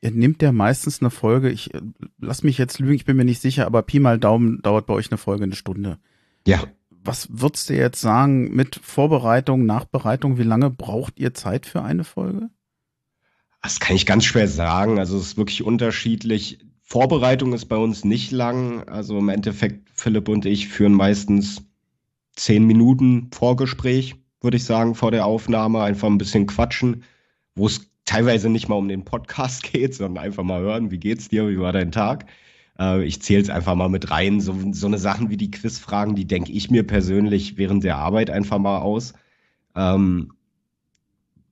Ihr 0.00 0.12
nimmt 0.12 0.40
ja 0.40 0.52
meistens 0.52 1.02
eine 1.02 1.10
Folge, 1.10 1.50
ich 1.50 1.74
äh, 1.74 1.82
lass 2.18 2.42
mich 2.42 2.56
jetzt 2.56 2.78
lügen, 2.78 2.94
ich 2.94 3.04
bin 3.04 3.18
mir 3.18 3.26
nicht 3.26 3.42
sicher, 3.42 3.66
aber 3.66 3.82
Pi 3.82 4.00
mal 4.00 4.18
Daumen 4.18 4.62
dauert 4.62 4.86
bei 4.86 4.94
euch 4.94 5.10
eine 5.10 5.18
Folge 5.18 5.44
eine 5.44 5.54
Stunde. 5.54 5.98
Ja 6.46 6.60
was 7.02 7.28
würdest 7.30 7.70
du 7.70 7.74
jetzt 7.74 8.00
sagen 8.00 8.54
mit 8.54 8.78
Vorbereitung, 8.82 9.66
Nachbereitung? 9.66 10.38
Wie 10.38 10.44
lange 10.44 10.70
braucht 10.70 11.18
ihr 11.18 11.34
Zeit 11.34 11.66
für 11.66 11.82
eine 11.82 12.04
Folge? 12.04 12.50
Das 13.62 13.80
kann 13.80 13.96
ich 13.96 14.06
ganz 14.06 14.24
schwer 14.24 14.48
sagen. 14.48 14.98
Also 14.98 15.16
es 15.18 15.28
ist 15.28 15.36
wirklich 15.36 15.62
unterschiedlich. 15.62 16.58
Vorbereitung 16.90 17.52
ist 17.52 17.66
bei 17.66 17.76
uns 17.76 18.04
nicht 18.04 18.32
lang. 18.32 18.82
Also 18.88 19.16
im 19.18 19.28
Endeffekt, 19.28 19.88
Philipp 19.94 20.28
und 20.28 20.44
ich 20.44 20.66
führen 20.66 20.92
meistens 20.92 21.62
zehn 22.34 22.66
Minuten 22.66 23.30
Vorgespräch, 23.32 24.16
würde 24.40 24.56
ich 24.56 24.64
sagen, 24.64 24.96
vor 24.96 25.12
der 25.12 25.24
Aufnahme. 25.24 25.82
Einfach 25.82 26.08
ein 26.08 26.18
bisschen 26.18 26.46
quatschen, 26.46 27.04
wo 27.54 27.66
es 27.66 27.88
teilweise 28.06 28.48
nicht 28.48 28.68
mal 28.68 28.74
um 28.74 28.88
den 28.88 29.04
Podcast 29.04 29.62
geht, 29.72 29.94
sondern 29.94 30.24
einfach 30.24 30.42
mal 30.42 30.62
hören, 30.62 30.90
wie 30.90 30.98
geht's 30.98 31.28
dir, 31.28 31.48
wie 31.48 31.60
war 31.60 31.72
dein 31.72 31.92
Tag. 31.92 32.26
Äh, 32.76 33.04
ich 33.04 33.22
zähle 33.22 33.42
es 33.42 33.50
einfach 33.50 33.76
mal 33.76 33.88
mit 33.88 34.10
rein. 34.10 34.40
So, 34.40 34.56
so 34.72 34.88
eine 34.88 34.98
Sachen 34.98 35.30
wie 35.30 35.36
die 35.36 35.52
Quizfragen, 35.52 36.16
die 36.16 36.26
denke 36.26 36.50
ich 36.50 36.72
mir 36.72 36.84
persönlich 36.84 37.56
während 37.56 37.84
der 37.84 37.98
Arbeit 37.98 38.30
einfach 38.30 38.58
mal 38.58 38.78
aus. 38.78 39.12
Ähm, 39.76 40.32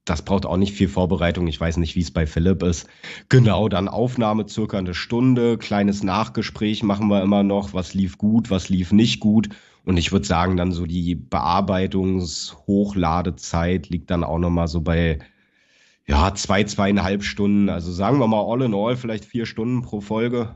das 0.09 0.23
braucht 0.23 0.45
auch 0.45 0.57
nicht 0.57 0.73
viel 0.73 0.87
Vorbereitung. 0.87 1.47
Ich 1.47 1.59
weiß 1.59 1.75
nicht, 1.77 1.95
wie 1.95 2.01
es 2.01 2.11
bei 2.11 2.25
Philipp 2.25 2.63
ist. 2.63 2.87
Genau, 3.29 3.69
dann 3.69 3.87
Aufnahme 3.87 4.47
circa 4.47 4.79
eine 4.79 4.95
Stunde, 4.95 5.57
kleines 5.57 6.03
Nachgespräch 6.03 6.83
machen 6.83 7.07
wir 7.09 7.21
immer 7.21 7.43
noch. 7.43 7.73
Was 7.73 7.93
lief 7.93 8.17
gut, 8.17 8.49
was 8.49 8.69
lief 8.69 8.91
nicht 8.91 9.19
gut. 9.19 9.49
Und 9.85 9.97
ich 9.97 10.11
würde 10.11 10.25
sagen, 10.25 10.57
dann 10.57 10.71
so 10.71 10.85
die 10.85 11.15
Bearbeitungs-Hochladezeit 11.15 13.89
liegt 13.89 14.09
dann 14.09 14.23
auch 14.23 14.39
nochmal 14.39 14.67
so 14.67 14.81
bei 14.81 15.19
ja, 16.07 16.33
zwei, 16.33 16.63
zweieinhalb 16.63 17.23
Stunden. 17.23 17.69
Also 17.69 17.91
sagen 17.91 18.19
wir 18.19 18.27
mal 18.27 18.43
all 18.43 18.63
in 18.63 18.73
all 18.73 18.97
vielleicht 18.97 19.25
vier 19.25 19.45
Stunden 19.45 19.83
pro 19.83 20.01
Folge 20.01 20.55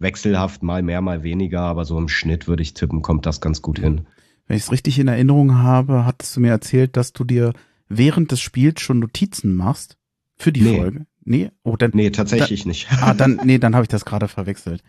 wechselhaft, 0.00 0.64
mal 0.64 0.82
mehr, 0.82 1.00
mal 1.00 1.22
weniger, 1.22 1.60
aber 1.60 1.84
so 1.84 1.96
im 1.96 2.08
Schnitt 2.08 2.48
würde 2.48 2.62
ich 2.62 2.74
tippen, 2.74 3.02
kommt 3.02 3.24
das 3.26 3.40
ganz 3.40 3.62
gut 3.62 3.78
hin. 3.78 4.08
Wenn 4.46 4.56
ich 4.56 4.64
es 4.64 4.72
richtig 4.72 4.98
in 4.98 5.06
Erinnerung 5.06 5.58
habe, 5.58 6.04
hattest 6.06 6.36
du 6.36 6.40
mir 6.40 6.50
erzählt, 6.50 6.96
dass 6.96 7.12
du 7.12 7.22
dir 7.22 7.52
während 7.90 8.32
des 8.32 8.40
Spiels 8.40 8.80
schon 8.80 9.00
Notizen 9.00 9.54
machst 9.54 9.98
für 10.36 10.52
die 10.52 10.62
nee. 10.62 10.78
Folge. 10.78 11.06
Nee, 11.22 11.50
oh, 11.62 11.76
dann, 11.76 11.90
nee, 11.92 12.10
tatsächlich 12.10 12.62
dann, 12.62 12.68
nicht. 12.68 12.88
Ah, 12.90 13.12
dann, 13.12 13.40
nee, 13.44 13.58
dann 13.58 13.74
habe 13.74 13.84
ich 13.84 13.88
das 13.88 14.06
gerade 14.06 14.26
verwechselt. 14.26 14.82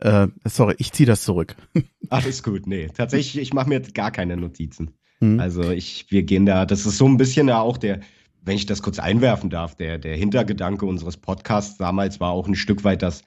Äh, 0.00 0.28
sorry, 0.44 0.74
ich 0.78 0.92
ziehe 0.92 1.06
das 1.06 1.22
zurück. 1.22 1.56
Alles 2.10 2.42
gut, 2.42 2.66
nee. 2.66 2.88
Tatsächlich, 2.94 3.42
ich 3.42 3.54
mache 3.54 3.68
mir 3.68 3.80
gar 3.80 4.10
keine 4.10 4.36
Notizen. 4.36 4.90
Hm. 5.20 5.40
Also 5.40 5.70
ich, 5.70 6.06
wir 6.10 6.22
gehen 6.24 6.44
da, 6.44 6.66
das 6.66 6.84
ist 6.84 6.98
so 6.98 7.06
ein 7.06 7.16
bisschen 7.16 7.48
ja 7.48 7.60
auch 7.60 7.78
der, 7.78 8.00
wenn 8.42 8.56
ich 8.56 8.66
das 8.66 8.82
kurz 8.82 8.98
einwerfen 8.98 9.48
darf, 9.48 9.74
der, 9.74 9.98
der 9.98 10.16
Hintergedanke 10.16 10.84
unseres 10.84 11.16
Podcasts 11.16 11.78
damals 11.78 12.20
war 12.20 12.30
auch 12.30 12.46
ein 12.46 12.54
Stück 12.54 12.84
weit 12.84 13.02
das, 13.02 13.22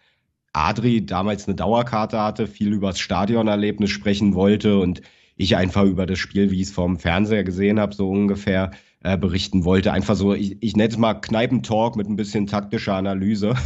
Adri 0.53 1.03
damals 1.03 1.47
eine 1.47 1.55
Dauerkarte 1.55 2.21
hatte, 2.21 2.47
viel 2.47 2.73
über 2.73 2.89
das 2.89 2.99
Stadionerlebnis 2.99 3.89
sprechen 3.89 4.35
wollte 4.35 4.77
und 4.77 5.01
ich 5.35 5.55
einfach 5.55 5.83
über 5.83 6.05
das 6.05 6.19
Spiel, 6.19 6.51
wie 6.51 6.61
ich 6.61 6.67
es 6.67 6.71
vom 6.71 6.99
Fernseher 6.99 7.43
gesehen 7.43 7.79
habe, 7.79 7.95
so 7.95 8.07
ungefähr 8.07 8.71
äh, 9.03 9.17
berichten 9.17 9.65
wollte. 9.65 9.91
Einfach 9.91 10.15
so, 10.15 10.33
ich, 10.33 10.57
ich 10.61 10.75
nenne 10.75 10.89
es 10.89 10.97
mal 10.97 11.13
Kneipentalk 11.13 11.95
mit 11.95 12.07
ein 12.07 12.15
bisschen 12.15 12.47
taktischer 12.47 12.95
Analyse. 12.95 13.55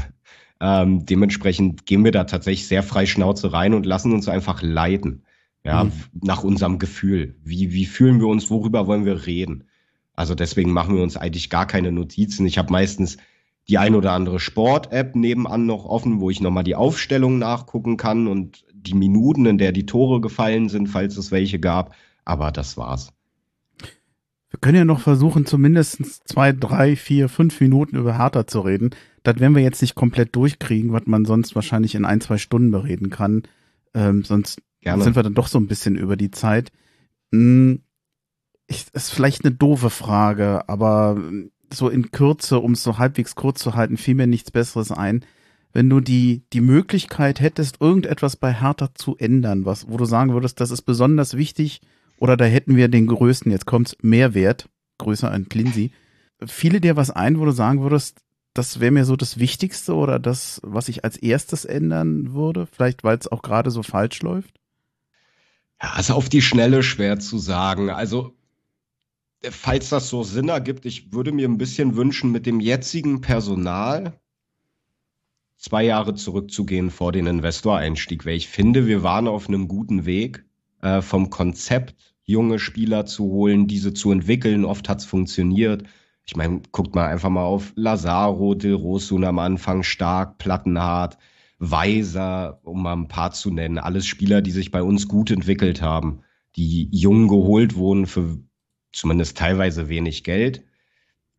Ähm, 0.59 1.05
dementsprechend 1.05 1.85
gehen 1.85 2.03
wir 2.03 2.11
da 2.11 2.23
tatsächlich 2.23 2.67
sehr 2.67 2.81
frei 2.81 3.05
Schnauze 3.05 3.53
rein 3.53 3.75
und 3.75 3.85
lassen 3.85 4.11
uns 4.11 4.27
einfach 4.27 4.63
leiten. 4.63 5.21
Ja, 5.63 5.83
mhm. 5.83 5.91
nach 6.23 6.43
unserem 6.43 6.79
Gefühl. 6.79 7.35
Wie, 7.43 7.73
wie 7.73 7.85
fühlen 7.85 8.19
wir 8.19 8.25
uns, 8.25 8.49
worüber 8.49 8.87
wollen 8.87 9.05
wir 9.05 9.27
reden? 9.27 9.65
Also 10.13 10.33
deswegen 10.33 10.73
machen 10.73 10.95
wir 10.95 11.03
uns 11.03 11.15
eigentlich 11.15 11.51
gar 11.51 11.67
keine 11.67 11.91
Notizen. 11.91 12.47
Ich 12.47 12.57
habe 12.57 12.71
meistens 12.71 13.17
die 13.69 13.77
ein 13.77 13.93
oder 13.93 14.13
andere 14.13 14.39
Sport-App 14.39 15.15
nebenan 15.15 15.67
noch 15.67 15.85
offen, 15.85 16.21
wo 16.21 16.31
ich 16.31 16.41
nochmal 16.41 16.63
die 16.63 16.75
Aufstellung 16.75 17.37
nachgucken 17.37 17.97
kann 17.97 18.27
und 18.27 18.65
die 18.73 18.95
Minuten, 18.95 19.45
in 19.45 19.59
der 19.59 19.73
die 19.73 19.85
Tore 19.85 20.21
gefallen 20.21 20.69
sind, 20.69 20.87
falls 20.87 21.17
es 21.17 21.31
welche 21.31 21.59
gab. 21.59 21.93
Aber 22.25 22.51
das 22.51 22.77
war's. 22.77 23.13
Wir 24.49 24.59
können 24.59 24.77
ja 24.77 24.85
noch 24.85 25.01
versuchen, 25.01 25.45
zumindest 25.45 26.27
zwei, 26.27 26.53
drei, 26.53 26.95
vier, 26.95 27.27
fünf 27.27 27.59
Minuten 27.59 27.97
über 27.97 28.17
Hertha 28.17 28.47
zu 28.47 28.61
reden. 28.61 28.91
Das 29.23 29.39
werden 29.39 29.55
wir 29.55 29.63
jetzt 29.63 29.81
nicht 29.81 29.95
komplett 29.95 30.35
durchkriegen, 30.35 30.93
was 30.93 31.05
man 31.05 31.25
sonst 31.25 31.53
wahrscheinlich 31.55 31.95
in 31.95 32.05
ein, 32.05 32.21
zwei 32.21 32.37
Stunden 32.37 32.71
bereden 32.71 33.09
kann. 33.09 33.43
Ähm, 33.93 34.23
sonst 34.23 34.61
Gerne. 34.81 35.03
sind 35.03 35.15
wir 35.15 35.23
dann 35.23 35.33
doch 35.33 35.47
so 35.47 35.59
ein 35.59 35.67
bisschen 35.67 35.97
über 35.97 36.15
die 36.15 36.31
Zeit. 36.31 36.71
Hm, 37.33 37.81
ich, 38.67 38.85
ist 38.93 39.11
vielleicht 39.11 39.43
eine 39.43 39.53
doofe 39.53 39.89
Frage, 39.89 40.67
aber 40.69 41.21
so 41.73 41.89
in 41.89 42.11
Kürze, 42.11 42.59
um 42.59 42.73
es 42.73 42.83
so 42.83 42.97
halbwegs 42.97 43.35
kurz 43.35 43.59
zu 43.59 43.75
halten, 43.75 43.97
fiel 43.97 44.15
mir 44.15 44.27
nichts 44.27 44.51
Besseres 44.51 44.91
ein. 44.91 45.25
Wenn 45.73 45.89
du 45.89 45.99
die, 45.99 46.43
die 46.53 46.61
Möglichkeit 46.61 47.41
hättest, 47.41 47.81
irgendetwas 47.81 48.37
bei 48.37 48.53
Hertha 48.53 48.89
zu 48.93 49.17
ändern, 49.17 49.65
was, 49.65 49.89
wo 49.89 49.97
du 49.97 50.05
sagen 50.05 50.33
würdest, 50.33 50.61
das 50.61 50.71
ist 50.71 50.83
besonders 50.83 51.35
wichtig, 51.35 51.81
oder 52.17 52.37
da 52.37 52.45
hätten 52.45 52.75
wir 52.75 52.87
den 52.87 53.07
größten, 53.07 53.51
jetzt 53.51 53.65
kommt's, 53.65 53.95
Mehrwert, 54.01 54.69
größer 54.97 55.31
ein 55.31 55.49
Klinsi. 55.49 55.91
Fiele 56.45 56.81
dir 56.81 56.95
was 56.95 57.09
ein, 57.09 57.39
wo 57.39 57.45
du 57.45 57.51
sagen 57.51 57.81
würdest, 57.81 58.21
das 58.53 58.79
wäre 58.79 58.91
mir 58.91 59.05
so 59.05 59.15
das 59.15 59.37
Wichtigste 59.37 59.93
oder 59.93 60.19
das, 60.19 60.59
was 60.63 60.89
ich 60.89 61.03
als 61.03 61.17
erstes 61.17 61.65
ändern 61.65 62.33
würde? 62.33 62.65
Vielleicht, 62.65 63.03
weil 63.03 63.17
es 63.17 63.31
auch 63.31 63.43
gerade 63.43 63.69
so 63.69 63.83
falsch 63.83 64.21
läuft? 64.21 64.59
Ja, 65.81 65.91
also 65.91 66.15
auf 66.15 66.27
die 66.27 66.41
Schnelle 66.41 66.81
schwer 66.81 67.19
zu 67.19 67.37
sagen. 67.37 67.91
Also 67.91 68.35
falls 69.51 69.89
das 69.89 70.09
so 70.09 70.23
Sinn 70.23 70.49
ergibt, 70.49 70.85
ich 70.85 71.13
würde 71.13 71.31
mir 71.31 71.47
ein 71.47 71.59
bisschen 71.59 71.95
wünschen, 71.95 72.31
mit 72.31 72.47
dem 72.47 72.59
jetzigen 72.59 73.21
Personal 73.21 74.19
zwei 75.57 75.83
Jahre 75.83 76.15
zurückzugehen 76.15 76.89
vor 76.89 77.11
den 77.11 77.27
Investoreinstieg, 77.27 78.25
weil 78.25 78.35
ich 78.35 78.47
finde, 78.47 78.87
wir 78.87 79.03
waren 79.03 79.27
auf 79.27 79.47
einem 79.47 79.67
guten 79.67 80.05
Weg 80.05 80.46
äh, 80.81 81.01
vom 81.01 81.29
Konzept 81.29 81.95
junge 82.23 82.59
Spieler 82.59 83.05
zu 83.05 83.25
holen, 83.25 83.67
diese 83.67 83.93
zu 83.93 84.11
entwickeln. 84.11 84.65
Oft 84.65 84.89
hat's 84.89 85.05
funktioniert. 85.05 85.83
Ich 86.25 86.35
meine, 86.35 86.61
guckt 86.71 86.93
mal 86.93 87.07
einfach 87.07 87.29
mal 87.29 87.45
auf 87.45 87.71
Lazaro, 87.75 88.53
Del 88.53 88.73
Rosun 88.73 89.23
am 89.23 89.39
Anfang 89.39 89.83
stark, 89.83 90.37
Plattenhart, 90.37 91.17
Weiser, 91.59 92.59
um 92.63 92.83
mal 92.83 92.93
ein 92.93 93.07
paar 93.07 93.31
zu 93.31 93.49
nennen. 93.49 93.77
Alles 93.77 94.05
Spieler, 94.05 94.41
die 94.41 94.51
sich 94.51 94.69
bei 94.69 94.83
uns 94.83 95.07
gut 95.07 95.31
entwickelt 95.31 95.81
haben, 95.81 96.19
die 96.55 96.89
jung 96.91 97.29
geholt 97.29 97.75
wurden 97.75 98.05
für 98.05 98.37
zumindest 98.91 99.37
teilweise 99.37 99.89
wenig 99.89 100.23
Geld. 100.23 100.63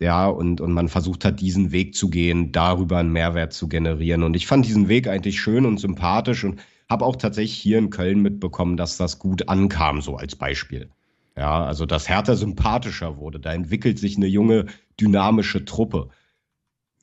Ja, 0.00 0.28
und, 0.28 0.60
und 0.60 0.72
man 0.72 0.88
versucht 0.88 1.24
hat, 1.24 1.40
diesen 1.40 1.72
Weg 1.72 1.94
zu 1.94 2.08
gehen, 2.08 2.52
darüber 2.52 2.98
einen 2.98 3.12
Mehrwert 3.12 3.52
zu 3.52 3.68
generieren. 3.68 4.22
Und 4.22 4.36
ich 4.36 4.46
fand 4.46 4.64
diesen 4.64 4.88
Weg 4.88 5.08
eigentlich 5.08 5.40
schön 5.40 5.66
und 5.66 5.78
sympathisch 5.78 6.44
und 6.44 6.60
habe 6.88 7.04
auch 7.04 7.16
tatsächlich 7.16 7.58
hier 7.58 7.78
in 7.78 7.90
Köln 7.90 8.22
mitbekommen, 8.22 8.76
dass 8.76 8.96
das 8.96 9.18
gut 9.18 9.48
ankam, 9.48 10.00
so 10.00 10.16
als 10.16 10.36
Beispiel. 10.36 10.90
Ja, 11.36 11.64
also 11.64 11.86
dass 11.86 12.08
Hertha 12.08 12.34
sympathischer 12.34 13.18
wurde. 13.18 13.38
Da 13.38 13.52
entwickelt 13.52 13.98
sich 13.98 14.16
eine 14.16 14.26
junge, 14.26 14.66
dynamische 15.00 15.64
Truppe. 15.64 16.08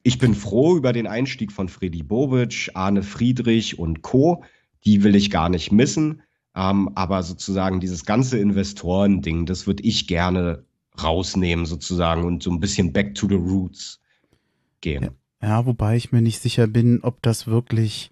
Ich 0.04 0.18
bin 0.18 0.36
froh 0.36 0.76
über 0.76 0.92
den 0.92 1.08
Einstieg 1.08 1.52
von 1.52 1.70
Freddy 1.70 2.04
Bobic, 2.04 2.72
Arne 2.74 3.02
Friedrich 3.02 3.80
und 3.80 4.02
Co. 4.02 4.44
Die 4.84 5.04
will 5.04 5.16
ich 5.16 5.32
gar 5.32 5.50
nicht 5.50 5.72
missen. 5.72 6.22
Ähm, 6.56 6.90
aber 6.96 7.24
sozusagen 7.24 7.80
dieses 7.80 8.06
ganze 8.06 8.38
Investorending, 8.38 9.46
das 9.46 9.68
würde 9.68 9.84
ich 9.84 10.08
gerne 10.08 10.66
rausnehmen 11.02 11.66
sozusagen 11.66 12.24
und 12.24 12.44
so 12.44 12.52
ein 12.52 12.60
bisschen 12.60 12.94
back 12.94 13.16
to 13.16 13.28
the 13.28 13.36
roots 13.36 14.02
gehen. 14.82 15.04
Ja, 15.42 15.48
ja, 15.48 15.66
wobei 15.66 15.96
ich 15.98 16.12
mir 16.12 16.22
nicht 16.22 16.40
sicher 16.42 16.68
bin, 16.68 17.00
ob 17.02 17.22
das 17.22 17.48
wirklich 17.48 18.12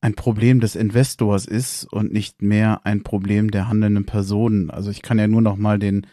ein 0.00 0.14
Problem 0.14 0.60
des 0.60 0.76
Investors 0.76 1.46
ist 1.46 1.84
und 1.84 2.12
nicht 2.12 2.42
mehr 2.42 2.84
ein 2.84 3.02
Problem 3.02 3.50
der 3.50 3.68
handelnden 3.68 4.06
Personen. 4.06 4.70
Also 4.70 4.90
ich 4.90 5.02
kann 5.02 5.18
ja 5.18 5.26
nur 5.26 5.42
noch 5.42 5.56
mal 5.56 5.78
den 5.78 6.06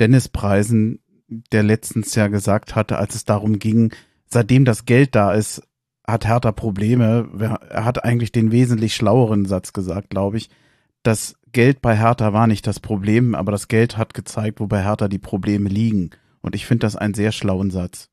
Dennis 0.00 0.28
preisen, 0.28 1.00
der 1.28 1.62
letztens 1.62 2.14
ja 2.14 2.28
gesagt 2.28 2.74
hatte, 2.74 2.98
als 2.98 3.14
es 3.14 3.24
darum 3.24 3.58
ging, 3.58 3.92
seitdem 4.26 4.64
das 4.64 4.84
Geld 4.84 5.14
da 5.14 5.32
ist, 5.32 5.62
hat 6.06 6.26
Hertha 6.26 6.52
Probleme. 6.52 7.58
Er 7.68 7.84
hat 7.84 8.04
eigentlich 8.04 8.32
den 8.32 8.50
wesentlich 8.50 8.94
schlaueren 8.94 9.44
Satz 9.44 9.72
gesagt, 9.72 10.10
glaube 10.10 10.38
ich. 10.38 10.48
Das 11.02 11.36
Geld 11.52 11.80
bei 11.80 11.96
Hertha 11.96 12.32
war 12.32 12.46
nicht 12.46 12.66
das 12.66 12.80
Problem, 12.80 13.34
aber 13.34 13.52
das 13.52 13.68
Geld 13.68 13.96
hat 13.96 14.14
gezeigt, 14.14 14.60
wo 14.60 14.66
bei 14.66 14.82
Hertha 14.82 15.08
die 15.08 15.18
Probleme 15.18 15.68
liegen. 15.68 16.10
Und 16.40 16.54
ich 16.54 16.66
finde 16.66 16.86
das 16.86 16.96
einen 16.96 17.14
sehr 17.14 17.32
schlauen 17.32 17.70
Satz. 17.70 18.08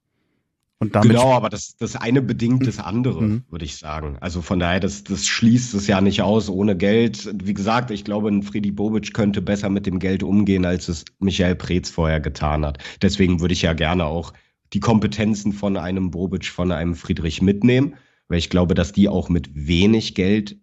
Und 0.79 0.93
damit 0.93 1.11
genau, 1.11 1.31
aber 1.31 1.49
das, 1.49 1.77
das 1.77 1.95
eine 1.95 2.21
bedingt 2.21 2.67
das 2.67 2.79
andere, 2.79 3.21
mhm. 3.21 3.43
würde 3.49 3.63
ich 3.63 3.77
sagen. 3.77 4.17
Also 4.19 4.41
von 4.41 4.59
daher, 4.59 4.81
das, 4.81 5.05
das 5.05 5.25
schließt 5.25 5.73
es 5.73 5.87
ja 5.87 6.01
nicht 6.01 6.21
aus 6.21 6.49
ohne 6.49 6.75
Geld. 6.75 7.33
Wie 7.41 7.53
gesagt, 7.53 7.91
ich 7.91 8.03
glaube, 8.03 8.29
ein 8.29 8.43
Friedi 8.43 8.71
Bobic 8.71 9.13
könnte 9.13 9.41
besser 9.41 9.69
mit 9.69 9.85
dem 9.85 9.99
Geld 9.99 10.21
umgehen, 10.21 10.65
als 10.65 10.89
es 10.89 11.05
Michael 11.19 11.55
Preetz 11.55 11.89
vorher 11.89 12.19
getan 12.19 12.65
hat. 12.65 12.79
Deswegen 13.01 13.39
würde 13.39 13.53
ich 13.53 13.61
ja 13.61 13.73
gerne 13.73 14.05
auch 14.05 14.33
die 14.73 14.81
Kompetenzen 14.81 15.53
von 15.53 15.77
einem 15.77 16.11
Bobic, 16.11 16.47
von 16.47 16.73
einem 16.73 16.95
Friedrich 16.95 17.41
mitnehmen, 17.41 17.95
weil 18.27 18.39
ich 18.39 18.49
glaube, 18.49 18.73
dass 18.73 18.91
die 18.91 19.07
auch 19.07 19.29
mit 19.29 19.49
wenig 19.53 20.13
Geld 20.13 20.57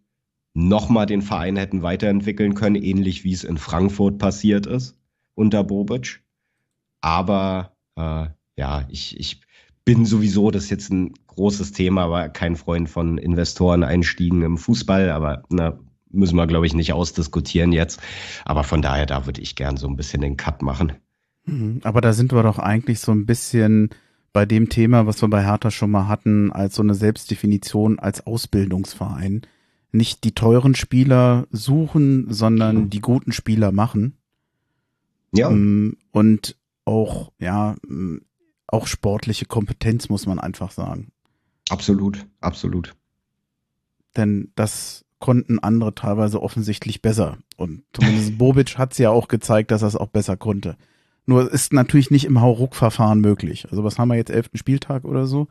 nochmal 0.52 1.06
den 1.06 1.22
Verein 1.22 1.56
hätten 1.56 1.82
weiterentwickeln 1.82 2.54
können, 2.54 2.76
ähnlich 2.76 3.24
wie 3.24 3.32
es 3.32 3.44
in 3.44 3.56
Frankfurt 3.56 4.18
passiert 4.18 4.66
ist 4.66 4.98
unter 5.34 5.64
Bobic. 5.64 6.22
Aber 7.00 7.74
äh, 7.96 8.26
ja, 8.56 8.86
ich, 8.88 9.18
ich 9.18 9.40
bin 9.84 10.04
sowieso, 10.04 10.50
das 10.50 10.64
ist 10.64 10.70
jetzt 10.70 10.90
ein 10.90 11.14
großes 11.26 11.72
Thema, 11.72 12.04
aber 12.04 12.28
kein 12.28 12.56
Freund 12.56 12.88
von 12.88 13.18
Investoren-Einstiegen 13.18 14.42
im 14.42 14.58
Fußball, 14.58 15.10
aber 15.10 15.42
na, 15.48 15.78
müssen 16.10 16.36
wir, 16.36 16.46
glaube 16.46 16.66
ich, 16.66 16.74
nicht 16.74 16.92
ausdiskutieren 16.92 17.72
jetzt. 17.72 18.00
Aber 18.44 18.64
von 18.64 18.82
daher, 18.82 19.06
da 19.06 19.26
würde 19.26 19.40
ich 19.40 19.56
gern 19.56 19.76
so 19.76 19.88
ein 19.88 19.96
bisschen 19.96 20.20
den 20.20 20.36
Cut 20.36 20.62
machen. 20.62 20.92
Mhm. 21.46 21.80
Aber 21.82 22.00
da 22.00 22.12
sind 22.12 22.32
wir 22.32 22.42
doch 22.42 22.58
eigentlich 22.58 23.00
so 23.00 23.12
ein 23.12 23.26
bisschen 23.26 23.90
bei 24.32 24.46
dem 24.46 24.68
Thema, 24.68 25.06
was 25.06 25.22
wir 25.22 25.28
bei 25.28 25.44
Hertha 25.44 25.70
schon 25.70 25.90
mal 25.90 26.08
hatten, 26.08 26.52
als 26.52 26.76
so 26.76 26.82
eine 26.82 26.94
Selbstdefinition 26.94 27.98
als 27.98 28.26
Ausbildungsverein. 28.26 29.42
Nicht 29.90 30.24
die 30.24 30.34
teuren 30.34 30.74
Spieler 30.74 31.46
suchen, 31.50 32.26
sondern 32.32 32.76
mhm. 32.76 32.90
die 32.90 33.00
guten 33.00 33.32
Spieler 33.32 33.72
machen. 33.72 34.16
Ja. 35.34 35.50
Ähm, 35.50 35.96
und 36.12 36.56
auch, 36.84 37.32
ja, 37.38 37.76
auch 38.72 38.86
sportliche 38.86 39.46
Kompetenz, 39.46 40.08
muss 40.08 40.26
man 40.26 40.38
einfach 40.38 40.70
sagen. 40.70 41.12
Absolut, 41.68 42.26
absolut. 42.40 42.94
Denn 44.16 44.50
das 44.56 45.04
konnten 45.18 45.58
andere 45.60 45.94
teilweise 45.94 46.42
offensichtlich 46.42 47.00
besser. 47.00 47.38
Und 47.56 47.84
zumindest 47.92 48.36
Bobic 48.38 48.76
hat 48.78 48.92
es 48.92 48.98
ja 48.98 49.10
auch 49.10 49.28
gezeigt, 49.28 49.70
dass 49.70 49.82
er 49.82 49.88
es 49.88 49.96
auch 49.96 50.08
besser 50.08 50.36
konnte. 50.36 50.76
Nur 51.24 51.50
ist 51.52 51.72
natürlich 51.72 52.10
nicht 52.10 52.24
im 52.24 52.40
Hauruck-Verfahren 52.40 53.20
möglich. 53.20 53.66
Also 53.70 53.84
was 53.84 53.98
haben 53.98 54.08
wir 54.08 54.16
jetzt, 54.16 54.30
elften 54.30 54.58
Spieltag 54.58 55.04
oder 55.04 55.26
so? 55.26 55.46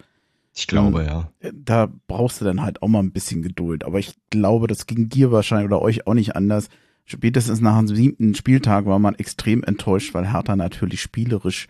Ich 0.54 0.68
glaube, 0.68 1.06
ja. 1.06 1.32
Da 1.54 1.90
brauchst 2.08 2.42
du 2.42 2.46
dann 2.46 2.62
halt 2.62 2.82
auch 2.82 2.90
mal 2.90 3.00
ein 3.00 3.14
bisschen 3.14 3.42
Geduld. 3.42 3.86
Aber 3.86 4.00
ich 4.00 4.16
glaube, 4.30 4.68
das 4.68 4.86
ging 4.86 5.08
dir 5.08 5.32
wahrscheinlich 5.32 5.68
oder 5.68 5.82
euch 5.82 6.06
auch 6.08 6.14
nicht 6.14 6.36
anders. 6.36 6.68
Spätestens 7.06 7.62
nach 7.62 7.78
dem 7.78 7.88
siebten 7.88 8.36
Spieltag 8.36 8.86
war 8.86 9.00
man 9.00 9.16
extrem 9.16 9.64
enttäuscht, 9.64 10.14
weil 10.14 10.32
Hertha 10.32 10.58
natürlich 10.58 11.02
spielerisch 11.02 11.68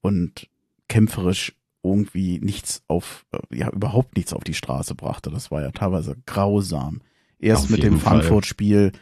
und 0.00 0.48
kämpferisch 0.88 1.54
irgendwie 1.82 2.40
nichts 2.40 2.82
auf, 2.88 3.26
äh, 3.32 3.58
ja, 3.58 3.70
überhaupt 3.70 4.16
nichts 4.16 4.32
auf 4.32 4.42
die 4.42 4.54
Straße 4.54 4.94
brachte. 4.94 5.30
Das 5.30 5.50
war 5.50 5.62
ja 5.62 5.70
teilweise 5.70 6.16
grausam. 6.26 7.02
Erst 7.38 7.64
auf 7.64 7.70
mit 7.70 7.82
dem 7.82 8.00
Frankfurt-Spiel. 8.00 8.92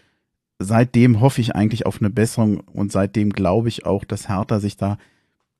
Seitdem 0.58 1.20
hoffe 1.20 1.40
ich 1.40 1.54
eigentlich 1.54 1.86
auf 1.86 2.00
eine 2.00 2.10
Besserung 2.10 2.60
und 2.60 2.92
seitdem 2.92 3.30
glaube 3.30 3.68
ich 3.68 3.86
auch, 3.86 4.04
dass 4.04 4.28
Hertha 4.28 4.58
sich 4.58 4.76
da 4.76 4.98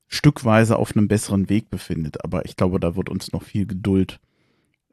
stückweise 0.09 0.77
auf 0.77 0.97
einem 0.97 1.09
besseren 1.09 1.49
Weg 1.49 1.71
befindet. 1.71 2.25
Aber 2.25 2.45
ich 2.45 2.57
glaube, 2.57 2.79
da 2.81 2.97
wird 2.97 3.09
uns 3.09 3.33
noch 3.33 3.43
viel 3.43 3.67
Geduld 3.67 4.21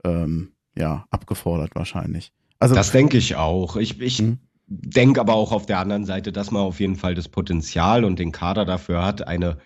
ähm, 0.03 0.51
ja, 0.77 1.05
abgefordert 1.09 1.71
wahrscheinlich. 1.75 2.31
Also, 2.59 2.75
das 2.75 2.91
denke 2.91 3.17
ich 3.17 3.35
auch. 3.35 3.75
Ich, 3.75 3.99
ich 3.99 4.21
mhm. 4.21 4.39
denke 4.67 5.19
aber 5.19 5.33
auch 5.33 5.51
auf 5.51 5.65
der 5.65 5.79
anderen 5.79 6.05
Seite, 6.05 6.31
dass 6.31 6.51
man 6.51 6.61
auf 6.61 6.79
jeden 6.79 6.95
Fall 6.95 7.15
das 7.15 7.27
Potenzial 7.27 8.05
und 8.05 8.19
den 8.19 8.31
Kader 8.31 8.65
dafür 8.65 9.03
hat, 9.03 9.27
eine 9.27 9.57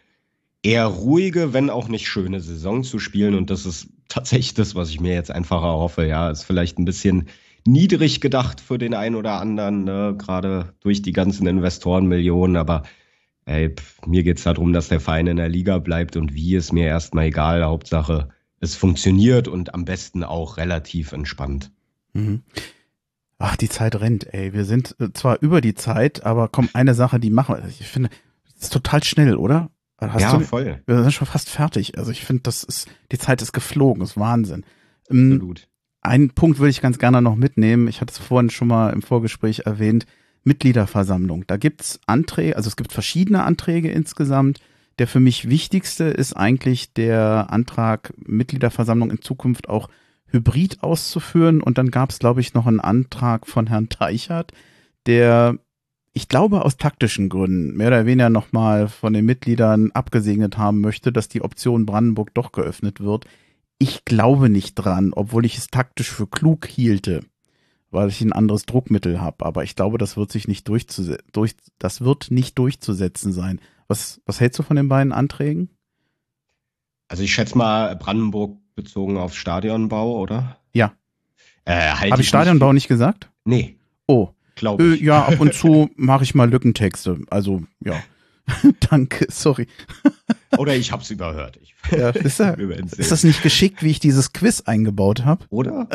eher 0.63 0.86
ruhige, 0.86 1.54
wenn 1.54 1.69
auch 1.69 1.89
nicht 1.89 2.08
schöne 2.08 2.39
Saison 2.39 2.84
zu 2.84 2.97
spielen. 2.97 3.36
Und 3.36 3.49
das 3.49 3.65
ist 3.65 3.89
tatsächlich 4.08 4.54
das, 4.54 4.76
was 4.76 4.89
ich 4.89 4.99
mir 4.99 5.13
jetzt 5.13 5.32
einfach 5.32 5.62
erhoffe. 5.62 6.08
Ja, 6.08 6.32
ist 6.32 6.43
vielleicht 6.43 6.80
ein 6.80 6.86
bisschen 6.86 7.28
niedrig 7.65 8.21
gedacht 8.21 8.60
für 8.60 8.78
den 8.78 8.93
einen 8.93 9.15
oder 9.15 9.39
anderen, 9.39 9.84
ne? 9.84 10.15
gerade 10.17 10.73
durch 10.80 11.02
die 11.02 11.13
ganzen 11.13 11.47
Investorenmillionen. 11.47 12.58
Aber 12.58 12.84
ey, 13.45 13.76
mir 14.06 14.23
geht's 14.23 14.43
darum, 14.43 14.73
dass 14.73 14.88
der 14.88 14.99
Verein 14.99 15.28
in 15.28 15.38
der 15.38 15.49
Liga 15.49 15.78
bleibt 15.80 16.15
und 16.15 16.34
wie 16.34 16.56
ist 16.56 16.73
mir 16.73 16.88
erstmal 16.88 17.26
egal. 17.26 17.63
Hauptsache, 17.63 18.30
es 18.60 18.76
funktioniert 18.76 19.47
und 19.47 19.73
am 19.73 19.86
besten 19.86 20.23
auch 20.23 20.58
relativ 20.58 21.12
entspannt. 21.12 21.71
Mhm. 22.13 22.43
Ach, 23.38 23.58
die 23.58 23.67
Zeit 23.67 23.99
rennt, 23.99 24.34
ey. 24.34 24.54
Wir 24.54 24.63
sind 24.63 24.95
äh, 24.99 25.12
zwar 25.12 25.41
über 25.41 25.60
die 25.60 25.73
Zeit, 25.73 26.23
aber 26.23 26.47
komm, 26.47 26.69
eine 26.71 26.93
Sache, 26.93 27.19
die 27.19 27.30
machen 27.30 27.56
wir. 27.58 27.67
Ich 27.67 27.88
finde, 27.88 28.10
das 28.54 28.65
ist 28.65 28.73
total 28.73 29.04
schnell, 29.04 29.36
oder? 29.36 29.69
Hast 30.11 30.21
ja, 30.21 30.37
du, 30.37 30.43
voll. 30.43 30.81
Wir 30.85 31.01
sind 31.03 31.13
schon 31.13 31.27
fast 31.27 31.49
fertig. 31.49 31.97
Also 31.97 32.11
ich 32.11 32.25
finde, 32.25 32.43
das 32.43 32.63
ist, 32.63 32.87
die 33.11 33.17
Zeit 33.17 33.41
ist 33.41 33.53
geflogen, 33.53 34.01
das 34.01 34.11
ist 34.11 34.17
Wahnsinn. 34.17 34.65
Ähm, 35.09 35.33
Absolut. 35.33 35.67
Einen 36.01 36.31
Punkt 36.31 36.59
würde 36.59 36.71
ich 36.71 36.81
ganz 36.81 36.99
gerne 36.99 37.21
noch 37.21 37.35
mitnehmen. 37.35 37.87
Ich 37.87 38.01
hatte 38.01 38.11
es 38.11 38.17
vorhin 38.17 38.49
schon 38.49 38.67
mal 38.67 38.89
im 38.91 39.01
Vorgespräch 39.01 39.59
erwähnt. 39.59 40.05
Mitgliederversammlung. 40.43 41.45
Da 41.47 41.55
gibt's 41.55 42.01
Anträge, 42.05 42.57
also 42.57 42.67
es 42.67 42.75
gibt 42.75 42.91
verschiedene 42.91 43.43
Anträge 43.43 43.89
insgesamt. 43.89 44.59
Der 44.99 45.07
für 45.07 45.19
mich 45.19 45.49
wichtigste 45.49 46.03
ist 46.03 46.33
eigentlich 46.33 46.93
der 46.93 47.47
Antrag, 47.49 48.13
Mitgliederversammlung 48.17 49.09
in 49.09 49.21
Zukunft 49.21 49.69
auch 49.69 49.89
hybrid 50.27 50.83
auszuführen. 50.83 51.61
Und 51.61 51.77
dann 51.77 51.89
gab's, 51.89 52.19
glaube 52.19 52.41
ich, 52.41 52.53
noch 52.53 52.67
einen 52.67 52.79
Antrag 52.79 53.47
von 53.47 53.67
Herrn 53.67 53.89
Teichert, 53.89 54.51
der 55.05 55.57
ich 56.13 56.28
glaube 56.28 56.63
aus 56.63 56.78
taktischen 56.78 57.28
Gründen 57.28 57.76
mehr 57.76 57.88
oder 57.88 58.06
weniger 58.06 58.30
nochmal 58.30 58.88
von 58.88 59.13
den 59.13 59.26
Mitgliedern 59.26 59.91
abgesegnet 59.91 60.58
haben 60.58 60.80
möchte, 60.80 61.12
dass 61.12 61.28
die 61.28 61.41
Option 61.41 61.86
Brandenburg 61.86 62.34
doch 62.34 62.52
geöffnet 62.52 62.99
wird. 63.02 63.26
Ich 63.80 64.06
glaube 64.06 64.49
nicht 64.49 64.76
dran, 64.76 65.12
obwohl 65.13 65.45
ich 65.45 65.58
es 65.58 65.67
taktisch 65.67 66.12
für 66.12 66.28
klug 66.28 66.67
hielte, 66.67 67.26
weil 67.89 68.10
ich 68.10 68.21
ein 68.21 68.32
anderes 68.32 68.65
Druckmittel 68.65 69.19
habe. 69.19 69.43
Aber 69.43 69.63
ich 69.63 69.76
glaube, 69.76 69.97
das 69.97 70.15
wird 70.15 70.32
sich 70.32 70.47
nicht 70.47 70.67
durchzusetzen, 70.67 71.28
durch, 71.32 71.56
das 71.80 72.02
wird 72.02 72.30
nicht 72.30 72.58
durchzusetzen 72.60 73.34
sein. 73.34 73.60
Was, 73.88 74.21
was 74.26 74.39
hältst 74.39 74.60
du 74.60 74.63
von 74.63 74.76
den 74.76 74.89
beiden 74.89 75.12
Anträgen? 75.12 75.69
Also 77.08 77.23
ich 77.23 77.34
schätze 77.34 77.58
mal 77.58 77.95
Brandenburg 77.95 78.58
bezogen 78.76 79.17
auf 79.17 79.36
Stadionbau, 79.36 80.19
oder? 80.19 80.58
Ja. 80.73 80.93
Äh, 81.65 81.93
halt 81.93 82.12
Habe 82.12 82.21
ich 82.21 82.28
Stadionbau 82.28 82.71
nicht, 82.71 82.84
nicht 82.84 82.88
gesagt? 82.88 83.32
Nee. 83.45 83.78
Oh, 84.08 84.30
glaube 84.55 84.83
äh, 84.83 84.93
ich. 84.95 85.01
Äh, 85.01 85.05
ja, 85.05 85.25
ab 85.25 85.39
und 85.39 85.53
zu 85.53 85.89
mache 85.95 86.23
ich 86.23 86.35
mal 86.35 86.49
Lückentexte. 86.49 87.19
Also, 87.29 87.63
ja. 87.79 88.01
Danke, 88.89 89.27
sorry. 89.29 89.67
Oder 90.57 90.75
ich 90.75 90.91
hab's 90.91 91.09
überhört. 91.09 91.59
Ich 91.61 91.73
ja, 91.91 92.09
ist, 92.11 92.39
da, 92.39 92.51
ist 92.51 93.11
das 93.11 93.23
nicht 93.23 93.41
geschickt, 93.41 93.83
wie 93.83 93.91
ich 93.91 93.99
dieses 93.99 94.33
Quiz 94.33 94.61
eingebaut 94.61 95.25
habe? 95.25 95.45
Oder? 95.49 95.87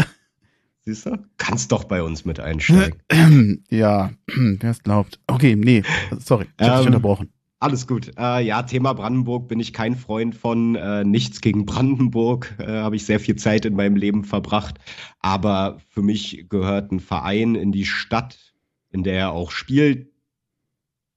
Siehst 0.84 1.06
du? 1.06 1.18
Kannst 1.36 1.72
doch 1.72 1.84
bei 1.84 2.02
uns 2.02 2.24
mit 2.24 2.40
einsteigen. 2.40 3.64
ja, 3.70 4.12
wer 4.26 4.70
es 4.70 4.82
glaubt. 4.82 5.20
Okay, 5.26 5.56
nee, 5.56 5.82
sorry, 6.18 6.46
ich 6.58 6.66
habe 6.66 6.72
ähm, 6.72 6.78
dich 6.78 6.86
unterbrochen. 6.86 7.32
Alles 7.60 7.88
gut. 7.88 8.12
Äh, 8.16 8.44
ja, 8.44 8.62
Thema 8.62 8.92
Brandenburg 8.92 9.48
bin 9.48 9.58
ich 9.58 9.72
kein 9.72 9.96
Freund 9.96 10.36
von. 10.36 10.76
Äh, 10.76 11.04
nichts 11.04 11.40
gegen 11.40 11.66
Brandenburg. 11.66 12.54
Äh, 12.58 12.66
Habe 12.66 12.94
ich 12.94 13.04
sehr 13.04 13.18
viel 13.18 13.34
Zeit 13.34 13.64
in 13.64 13.74
meinem 13.74 13.96
Leben 13.96 14.22
verbracht. 14.22 14.78
Aber 15.18 15.78
für 15.88 16.02
mich 16.02 16.46
gehört 16.48 16.92
ein 16.92 17.00
Verein 17.00 17.56
in 17.56 17.72
die 17.72 17.84
Stadt, 17.84 18.47
in 18.90 19.02
der 19.02 19.18
er 19.18 19.32
auch 19.32 19.50
spielt, 19.50 20.08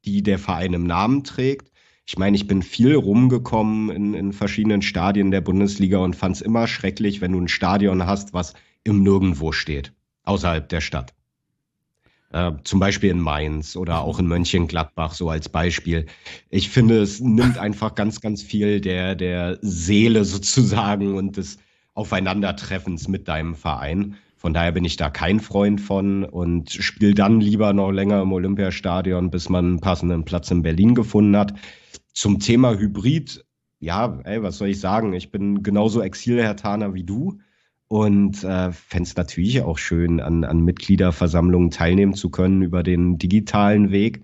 die 0.06 0.24
der 0.24 0.40
Verein 0.40 0.74
im 0.74 0.86
Namen 0.86 1.24
trägt. 1.24 1.72
Ich 2.06 2.18
meine, 2.18 2.36
ich 2.36 2.48
bin 2.48 2.62
viel 2.62 2.96
rumgekommen 2.96 3.90
in, 3.90 4.14
in 4.14 4.34
verschiedenen 4.34 4.82
Stadien 4.82 5.32
der 5.32 5.42
Bundesliga 5.42 6.00
und 6.00 6.16
fand 6.16 6.36
es 6.36 6.42
immer 6.42 6.68
schrecklich, 6.68 7.22
wenn 7.22 7.32
du 7.32 7.40
ein 7.40 7.48
Stadion 7.48 8.06
hast, 8.06 8.34
was 8.34 8.54
im 8.84 9.04
Nirgendwo 9.04 9.52
steht, 9.52 9.94
außerhalb 10.24 10.68
der 10.68 10.82
Stadt. 10.82 11.14
Äh, 12.32 12.54
zum 12.64 12.80
Beispiel 12.80 13.10
in 13.10 13.20
Mainz 13.20 13.76
oder 13.76 14.02
auch 14.02 14.20
in 14.20 14.28
Mönchengladbach, 14.28 15.14
so 15.14 15.30
als 15.30 15.50
Beispiel. 15.50 16.06
Ich 16.50 16.70
finde, 16.70 17.02
es 17.02 17.20
nimmt 17.20 17.58
einfach 17.58 17.94
ganz, 17.94 18.22
ganz 18.22 18.42
viel 18.42 18.80
der, 18.80 19.16
der 19.16 19.60
Seele 19.62 20.24
sozusagen 20.26 21.16
und 21.16 21.38
des 21.38 21.58
Aufeinandertreffens 21.94 23.10
mit 23.10 23.28
deinem 23.28 23.54
Verein. 23.54 24.16
Von 24.41 24.56
daher 24.56 24.71
bin 24.71 24.86
ich 24.86 24.97
da 24.97 25.12
kein 25.12 25.39
Freund 25.39 25.80
von 25.80 26.23
und 26.23 26.71
spiele 26.71 27.13
dann 27.13 27.41
lieber 27.41 27.73
noch 27.73 27.91
länger 27.91 28.23
im 28.23 28.34
Olympiastadion, 28.34 29.30
bis 29.30 29.49
man 29.49 29.65
einen 29.65 29.80
passenden 29.82 30.25
Platz 30.25 30.49
in 30.49 30.63
Berlin 30.63 30.95
gefunden 30.95 31.38
hat. 31.38 31.54
Zum 32.12 32.39
Thema 32.39 32.73
Hybrid, 32.73 33.45
ja, 33.80 34.19
ey, 34.23 34.41
was 34.41 34.58
soll 34.58 34.69
ich 34.69 34.80
sagen? 34.80 35.13
Ich 35.13 35.30
bin 35.30 35.62
genauso 35.62 36.01
Exil-Hertaner 36.01 36.95
wie 36.95 37.04
du 37.04 37.38
und 37.88 38.43
äh, 38.43 38.71
fände 38.71 39.08
es 39.08 39.15
natürlich 39.15 39.62
auch 39.62 39.77
schön, 39.77 40.19
an, 40.19 40.43
an 40.43 40.62
Mitgliederversammlungen 40.62 41.69
teilnehmen 41.69 42.15
zu 42.15 42.32
können 42.32 42.63
über 42.63 42.82
den 42.82 43.19
digitalen 43.19 43.91
Weg. 43.91 44.23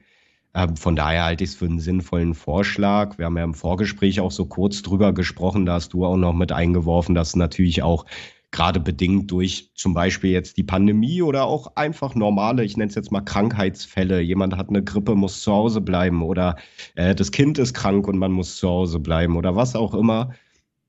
Äh, 0.53 0.69
von 0.77 0.95
daher 0.95 1.25
halte 1.25 1.43
ich 1.43 1.51
es 1.51 1.55
für 1.55 1.65
einen 1.65 1.79
sinnvollen 1.79 2.33
Vorschlag. 2.33 3.19
Wir 3.19 3.25
haben 3.25 3.37
ja 3.37 3.43
im 3.43 3.53
Vorgespräch 3.53 4.19
auch 4.19 4.31
so 4.31 4.47
kurz 4.47 4.81
drüber 4.81 5.13
gesprochen, 5.13 5.67
da 5.67 5.73
hast 5.73 5.93
du 5.93 6.05
auch 6.05 6.17
noch 6.17 6.33
mit 6.33 6.51
eingeworfen, 6.51 7.13
dass 7.13 7.35
natürlich 7.35 7.83
auch 7.83 8.07
gerade 8.51 8.79
bedingt 8.79 9.29
durch 9.31 9.71
zum 9.75 9.93
Beispiel 9.93 10.31
jetzt 10.31 10.57
die 10.57 10.63
Pandemie 10.63 11.21
oder 11.21 11.45
auch 11.45 11.75
einfach 11.75 12.15
normale, 12.15 12.63
ich 12.63 12.77
nenne 12.77 12.89
es 12.89 12.95
jetzt 12.95 13.11
mal 13.11 13.21
Krankheitsfälle. 13.21 14.21
Jemand 14.21 14.55
hat 14.55 14.69
eine 14.69 14.83
Grippe, 14.83 15.15
muss 15.15 15.41
zu 15.41 15.51
Hause 15.51 15.81
bleiben 15.81 16.23
oder 16.23 16.55
äh, 16.95 17.13
das 17.13 17.31
Kind 17.31 17.57
ist 17.57 17.73
krank 17.73 18.07
und 18.07 18.17
man 18.17 18.31
muss 18.31 18.57
zu 18.57 18.67
Hause 18.69 18.99
bleiben 18.99 19.35
oder 19.35 19.55
was 19.55 19.75
auch 19.75 19.93
immer 19.93 20.31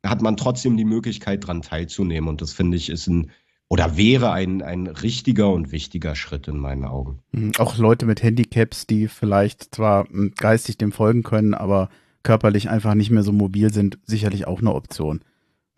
hat 0.04 0.22
man 0.22 0.36
trotzdem 0.36 0.76
die 0.76 0.84
Möglichkeit, 0.84 1.44
daran 1.44 1.62
teilzunehmen. 1.62 2.28
Und 2.28 2.40
das 2.40 2.52
finde 2.52 2.76
ich 2.76 2.88
ist 2.88 3.06
ein 3.08 3.30
oder 3.70 3.98
wäre 3.98 4.32
ein, 4.32 4.62
ein 4.62 4.86
richtiger 4.86 5.50
und 5.50 5.72
wichtiger 5.72 6.16
Schritt 6.16 6.48
in 6.48 6.56
meinen 6.56 6.86
Augen. 6.86 7.18
Mhm. 7.32 7.52
Auch 7.58 7.76
Leute 7.76 8.06
mit 8.06 8.22
Handicaps, 8.22 8.86
die 8.86 9.08
vielleicht 9.08 9.74
zwar 9.74 10.08
hm, 10.08 10.32
geistig 10.36 10.78
dem 10.78 10.90
folgen 10.90 11.22
können, 11.22 11.52
aber 11.52 11.90
körperlich 12.22 12.70
einfach 12.70 12.94
nicht 12.94 13.10
mehr 13.10 13.22
so 13.22 13.32
mobil 13.32 13.72
sind, 13.72 13.98
sicherlich 14.04 14.46
auch 14.46 14.60
eine 14.60 14.74
Option. 14.74 15.20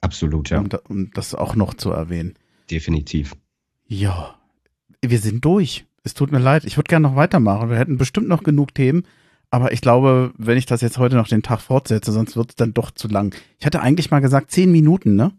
Absolut, 0.00 0.50
ja. 0.50 0.60
Um, 0.60 0.68
um 0.88 1.10
das 1.12 1.34
auch 1.34 1.54
noch 1.54 1.74
zu 1.74 1.90
erwähnen. 1.90 2.34
Definitiv. 2.70 3.34
Ja, 3.86 4.36
wir 5.02 5.18
sind 5.18 5.44
durch. 5.44 5.84
Es 6.02 6.14
tut 6.14 6.32
mir 6.32 6.38
leid. 6.38 6.64
Ich 6.64 6.76
würde 6.76 6.88
gerne 6.88 7.08
noch 7.08 7.16
weitermachen. 7.16 7.70
Wir 7.70 7.76
hätten 7.76 7.98
bestimmt 7.98 8.28
noch 8.28 8.42
genug 8.42 8.74
Themen. 8.74 9.04
Aber 9.50 9.72
ich 9.72 9.80
glaube, 9.80 10.32
wenn 10.38 10.56
ich 10.56 10.66
das 10.66 10.80
jetzt 10.80 10.98
heute 10.98 11.16
noch 11.16 11.28
den 11.28 11.42
Tag 11.42 11.60
fortsetze, 11.60 12.12
sonst 12.12 12.36
wird 12.36 12.50
es 12.50 12.56
dann 12.56 12.72
doch 12.72 12.92
zu 12.92 13.08
lang. 13.08 13.34
Ich 13.58 13.66
hatte 13.66 13.82
eigentlich 13.82 14.10
mal 14.10 14.20
gesagt, 14.20 14.52
zehn 14.52 14.70
Minuten, 14.70 15.16
ne? 15.16 15.32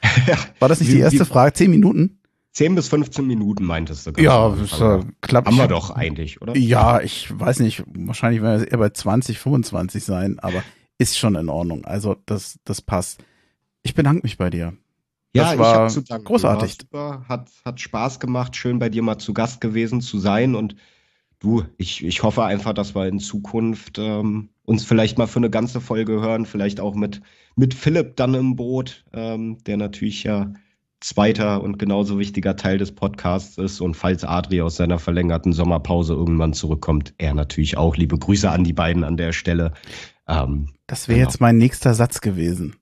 War 0.58 0.68
das 0.68 0.80
nicht 0.80 0.92
die 0.92 0.98
erste 0.98 1.24
Frage? 1.24 1.52
Zehn 1.52 1.70
Minuten? 1.70 2.18
Zehn 2.52 2.74
bis 2.74 2.88
15 2.88 3.26
Minuten 3.26 3.64
meintest 3.64 4.06
du. 4.06 4.12
Ja, 4.16 4.48
das 4.48 4.80
äh, 4.80 5.00
klappt. 5.20 5.46
Haben 5.46 5.58
wir 5.58 5.68
doch 5.68 5.90
eigentlich, 5.90 6.40
oder? 6.40 6.56
Ja, 6.56 7.02
ich 7.02 7.28
weiß 7.38 7.60
nicht. 7.60 7.84
Wahrscheinlich 7.86 8.40
werden 8.40 8.62
wir 8.62 8.72
eher 8.72 8.78
bei 8.78 8.88
20, 8.88 9.38
25 9.38 10.02
sein, 10.02 10.38
aber 10.38 10.62
ist 10.96 11.18
schon 11.18 11.34
in 11.34 11.50
Ordnung. 11.50 11.84
Also 11.84 12.16
das, 12.24 12.58
das 12.64 12.80
passt. 12.80 13.22
Ich 13.86 13.94
bedanke 13.94 14.22
mich 14.22 14.36
bei 14.36 14.50
dir. 14.50 14.76
Ja, 15.34 15.50
das 15.50 15.58
war 15.58 15.72
ich 15.72 15.78
habe 15.78 15.90
zu 15.90 16.00
danken. 16.02 16.24
Großartig. 16.24 16.78
Super, 16.80 17.24
hat, 17.28 17.50
hat 17.64 17.80
Spaß 17.80 18.20
gemacht, 18.20 18.56
schön 18.56 18.78
bei 18.78 18.88
dir 18.88 19.02
mal 19.02 19.18
zu 19.18 19.32
Gast 19.32 19.60
gewesen 19.60 20.00
zu 20.00 20.18
sein 20.18 20.54
und 20.54 20.76
Du, 21.38 21.64
ich, 21.76 22.02
ich 22.02 22.22
hoffe 22.22 22.44
einfach, 22.44 22.72
dass 22.72 22.94
wir 22.94 23.06
in 23.06 23.18
Zukunft 23.18 23.98
ähm, 23.98 24.48
uns 24.64 24.84
vielleicht 24.84 25.18
mal 25.18 25.26
für 25.26 25.38
eine 25.38 25.50
ganze 25.50 25.82
Folge 25.82 26.14
hören, 26.14 26.46
vielleicht 26.46 26.80
auch 26.80 26.94
mit, 26.94 27.20
mit 27.56 27.74
Philipp 27.74 28.16
dann 28.16 28.32
im 28.32 28.56
Boot, 28.56 29.04
ähm, 29.12 29.58
der 29.66 29.76
natürlich 29.76 30.24
ja 30.24 30.54
zweiter 31.00 31.62
und 31.62 31.78
genauso 31.78 32.18
wichtiger 32.18 32.56
Teil 32.56 32.78
des 32.78 32.94
Podcasts 32.94 33.58
ist. 33.58 33.82
Und 33.82 33.94
falls 33.94 34.24
Adri 34.24 34.62
aus 34.62 34.76
seiner 34.76 34.98
verlängerten 34.98 35.52
Sommerpause 35.52 36.14
irgendwann 36.14 36.54
zurückkommt, 36.54 37.12
er 37.18 37.34
natürlich 37.34 37.76
auch. 37.76 37.96
Liebe 37.96 38.18
Grüße 38.18 38.50
an 38.50 38.64
die 38.64 38.72
beiden 38.72 39.04
an 39.04 39.18
der 39.18 39.32
Stelle. 39.32 39.72
Ähm, 40.26 40.70
das 40.86 41.06
wäre 41.06 41.18
genau. 41.18 41.28
jetzt 41.28 41.40
mein 41.40 41.58
nächster 41.58 41.92
Satz 41.92 42.22
gewesen. 42.22 42.76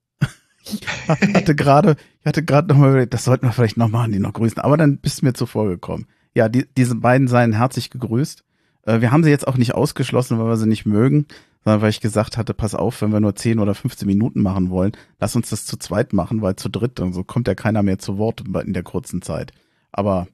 Ich 0.65 1.35
hatte 1.35 1.55
gerade, 1.55 1.97
ich 2.21 2.27
hatte 2.27 2.45
gerade 2.45 2.69
nochmal, 2.69 3.07
das 3.07 3.25
sollten 3.25 3.47
wir 3.47 3.53
vielleicht 3.53 3.77
noch 3.77 3.89
machen, 3.89 4.13
die 4.13 4.19
noch 4.19 4.33
grüßen, 4.33 4.59
aber 4.59 4.77
dann 4.77 4.99
bist 4.99 5.21
du 5.21 5.27
mir 5.27 5.35
zuvor 5.35 5.69
gekommen 5.69 6.07
ja, 6.35 6.49
die, 6.49 6.67
diese 6.77 6.97
beiden 6.97 7.29
seien 7.29 7.53
herzlich 7.53 7.91
gegrüßt. 7.91 8.45
Äh, 8.83 9.01
wir 9.01 9.13
haben 9.13 9.25
sie 9.25 9.31
jetzt 9.31 9.47
auch 9.47 9.57
nicht 9.57 9.75
ausgeschlossen, 9.75 10.39
weil 10.39 10.47
wir 10.47 10.57
sie 10.57 10.69
nicht 10.69 10.85
mögen, 10.85 11.27
sondern 11.65 11.81
weil 11.81 11.91
ich 11.91 12.01
gesagt 12.01 12.37
hatte, 12.37 12.53
pass 12.55 12.75
auf, 12.75 13.01
wenn 13.01 13.13
wir 13.13 13.21
nur 13.21 13.35
10 13.37 13.59
oder 13.59 13.75
15 13.75 14.07
Minuten 14.07 14.43
machen 14.43 14.71
wollen, 14.71 14.93
lass 15.21 15.37
uns 15.37 15.51
das 15.51 15.65
zu 15.65 15.77
zweit 15.77 16.13
machen, 16.13 16.43
weil 16.43 16.57
zu 16.57 16.69
dritt, 16.69 16.99
dann 16.99 17.13
so 17.13 17.25
kommt 17.25 17.49
ja 17.49 17.55
keiner 17.55 17.83
mehr 17.83 17.99
zu 17.99 18.19
Wort 18.19 18.43
in 18.43 18.73
der 18.73 18.83
kurzen 18.83 19.23
Zeit. 19.23 19.53
Aber 19.93 20.27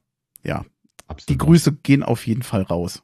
ja, 0.43 0.65
Absolut. 1.07 1.29
die 1.29 1.37
Grüße 1.37 1.71
gehen 1.83 2.03
auf 2.03 2.25
jeden 2.25 2.43
Fall 2.43 2.63
raus. 2.63 3.03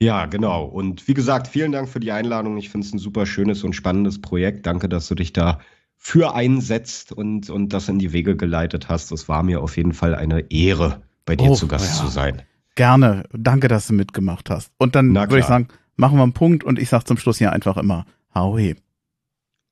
Ja, 0.00 0.26
genau. 0.26 0.64
Und 0.64 1.06
wie 1.06 1.14
gesagt, 1.14 1.46
vielen 1.46 1.70
Dank 1.70 1.88
für 1.88 2.00
die 2.00 2.10
Einladung. 2.10 2.56
Ich 2.56 2.70
finde 2.70 2.86
es 2.86 2.92
ein 2.92 2.98
super 2.98 3.24
schönes 3.24 3.62
und 3.62 3.74
spannendes 3.74 4.20
Projekt. 4.20 4.66
Danke, 4.66 4.88
dass 4.88 5.06
du 5.06 5.14
dich 5.14 5.32
da 5.32 5.60
für 6.04 6.34
einsetzt 6.34 7.12
und, 7.12 7.48
und 7.48 7.72
das 7.72 7.88
in 7.88 8.00
die 8.00 8.12
Wege 8.12 8.36
geleitet 8.36 8.88
hast. 8.88 9.12
Das 9.12 9.28
war 9.28 9.44
mir 9.44 9.62
auf 9.62 9.76
jeden 9.76 9.92
Fall 9.92 10.16
eine 10.16 10.50
Ehre 10.50 11.00
bei 11.24 11.36
dir 11.36 11.52
oh, 11.52 11.54
zu 11.54 11.68
Gast 11.68 11.94
ja. 11.94 12.04
zu 12.04 12.08
sein. 12.10 12.42
Gerne. 12.74 13.22
Danke, 13.32 13.68
dass 13.68 13.86
du 13.86 13.92
mitgemacht 13.92 14.50
hast. 14.50 14.72
Und 14.78 14.96
dann 14.96 15.14
würde 15.14 15.38
ich 15.38 15.44
sagen, 15.44 15.68
machen 15.94 16.18
wir 16.18 16.24
einen 16.24 16.32
Punkt 16.32 16.64
und 16.64 16.80
ich 16.80 16.88
sage 16.88 17.04
zum 17.04 17.18
Schluss 17.18 17.38
hier 17.38 17.52
einfach 17.52 17.76
immer 17.76 18.04
Haue. 18.34 18.74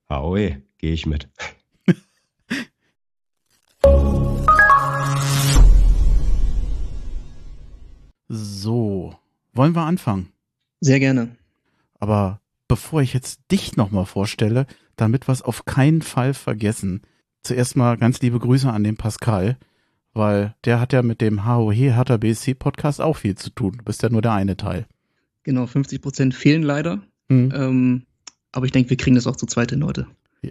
Haue, 0.09 0.63
gehe 0.79 0.93
ich 0.93 1.05
mit. 1.05 1.29
so, 8.29 9.17
wollen 9.53 9.75
wir 9.75 9.83
anfangen? 9.83 10.29
Sehr 10.79 11.01
gerne. 11.01 11.35
Aber 11.99 12.41
bevor 12.69 13.03
ich 13.03 13.15
jetzt 13.15 13.41
dich 13.51 13.77
nochmal 13.77 14.07
vorstelle, 14.07 14.69
damit 15.01 15.29
wir 15.29 15.33
es 15.33 15.43
auf 15.43 15.65
keinen 15.65 16.03
Fall 16.03 16.35
vergessen, 16.35 17.03
zuerst 17.43 17.77
mal 17.77 17.97
ganz 17.97 18.21
liebe 18.21 18.39
Grüße 18.39 18.71
an 18.71 18.85
den 18.85 18.97
Pascal 18.97 19.57
weil 20.13 20.55
der 20.65 20.81
hat 20.81 20.93
ja 20.93 21.03
mit 21.03 21.21
dem 21.21 21.47
HOH 21.47 21.73
Hertha 21.73 22.17
BSC 22.17 22.55
Podcast 22.55 23.01
auch 23.01 23.17
viel 23.17 23.37
zu 23.37 23.51
tun. 23.51 23.77
Du 23.79 23.85
bist 23.85 24.03
ja 24.03 24.09
nur 24.09 24.23
der 24.23 24.33
eine 24.33 24.57
Teil. 24.57 24.87
Genau, 25.45 25.67
50 25.67 26.03
Prozent 26.03 26.35
fehlen 26.35 26.63
leider. 26.63 27.01
Mhm. 27.29 27.53
Ähm, 27.55 28.03
aber 28.53 28.67
ich 28.67 28.73
denke, 28.73 28.91
wir 28.91 28.97
kriegen 28.97 29.17
das 29.17 29.27
auch 29.27 29.37
zu 29.37 29.47
zweit 29.47 29.71
hin 29.71 29.85
heute. 29.85 30.07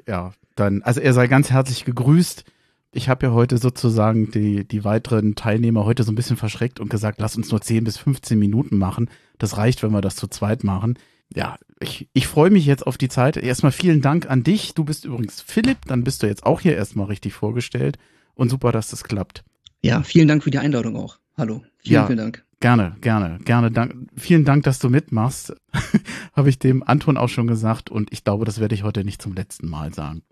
Ja, 0.07 0.33
dann, 0.55 0.81
also 0.83 1.01
er 1.01 1.13
sei 1.13 1.27
ganz 1.27 1.51
herzlich 1.51 1.85
gegrüßt. 1.85 2.45
Ich 2.91 3.09
habe 3.09 3.27
ja 3.27 3.33
heute 3.33 3.57
sozusagen 3.57 4.31
die, 4.31 4.67
die 4.67 4.83
weiteren 4.83 5.35
Teilnehmer 5.35 5.85
heute 5.85 6.03
so 6.03 6.11
ein 6.11 6.15
bisschen 6.15 6.37
verschreckt 6.37 6.79
und 6.79 6.89
gesagt, 6.89 7.19
lass 7.19 7.35
uns 7.35 7.51
nur 7.51 7.61
10 7.61 7.83
bis 7.83 7.97
15 7.97 8.39
Minuten 8.39 8.77
machen. 8.77 9.09
Das 9.37 9.57
reicht, 9.57 9.83
wenn 9.83 9.91
wir 9.91 10.01
das 10.01 10.15
zu 10.15 10.27
zweit 10.27 10.63
machen. 10.63 10.97
Ja, 11.33 11.57
ich, 11.79 12.09
ich 12.13 12.27
freue 12.27 12.49
mich 12.49 12.65
jetzt 12.65 12.85
auf 12.85 12.97
die 12.97 13.09
Zeit. 13.09 13.37
Erstmal 13.37 13.71
vielen 13.71 14.01
Dank 14.01 14.29
an 14.29 14.43
dich. 14.43 14.73
Du 14.73 14.83
bist 14.83 15.05
übrigens 15.05 15.41
Philipp, 15.41 15.79
dann 15.85 16.03
bist 16.03 16.23
du 16.23 16.27
jetzt 16.27 16.45
auch 16.45 16.61
hier 16.61 16.75
erstmal 16.75 17.07
richtig 17.07 17.33
vorgestellt. 17.33 17.97
Und 18.33 18.49
super, 18.49 18.71
dass 18.71 18.89
das 18.89 19.03
klappt. 19.03 19.43
Ja, 19.81 20.01
vielen 20.03 20.27
Dank 20.27 20.43
für 20.43 20.51
die 20.51 20.59
Einladung 20.59 20.95
auch. 20.95 21.19
Hallo. 21.37 21.63
Vielen, 21.77 21.93
ja, 21.93 22.05
vielen 22.05 22.17
Dank. 22.17 22.45
Gerne, 22.59 22.97
gerne, 22.99 23.39
gerne. 23.45 23.71
Dank, 23.71 24.09
vielen 24.17 24.43
Dank, 24.43 24.63
dass 24.63 24.79
du 24.79 24.89
mitmachst. 24.89 25.55
Habe 26.35 26.49
ich 26.49 26.59
dem 26.59 26.83
Anton 26.83 27.17
auch 27.17 27.29
schon 27.29 27.47
gesagt 27.47 27.89
und 27.89 28.11
ich 28.11 28.23
glaube, 28.23 28.43
das 28.43 28.59
werde 28.59 28.75
ich 28.75 28.83
heute 28.83 29.05
nicht 29.05 29.21
zum 29.21 29.33
letzten 29.33 29.69
Mal 29.69 29.93
sagen. 29.93 30.23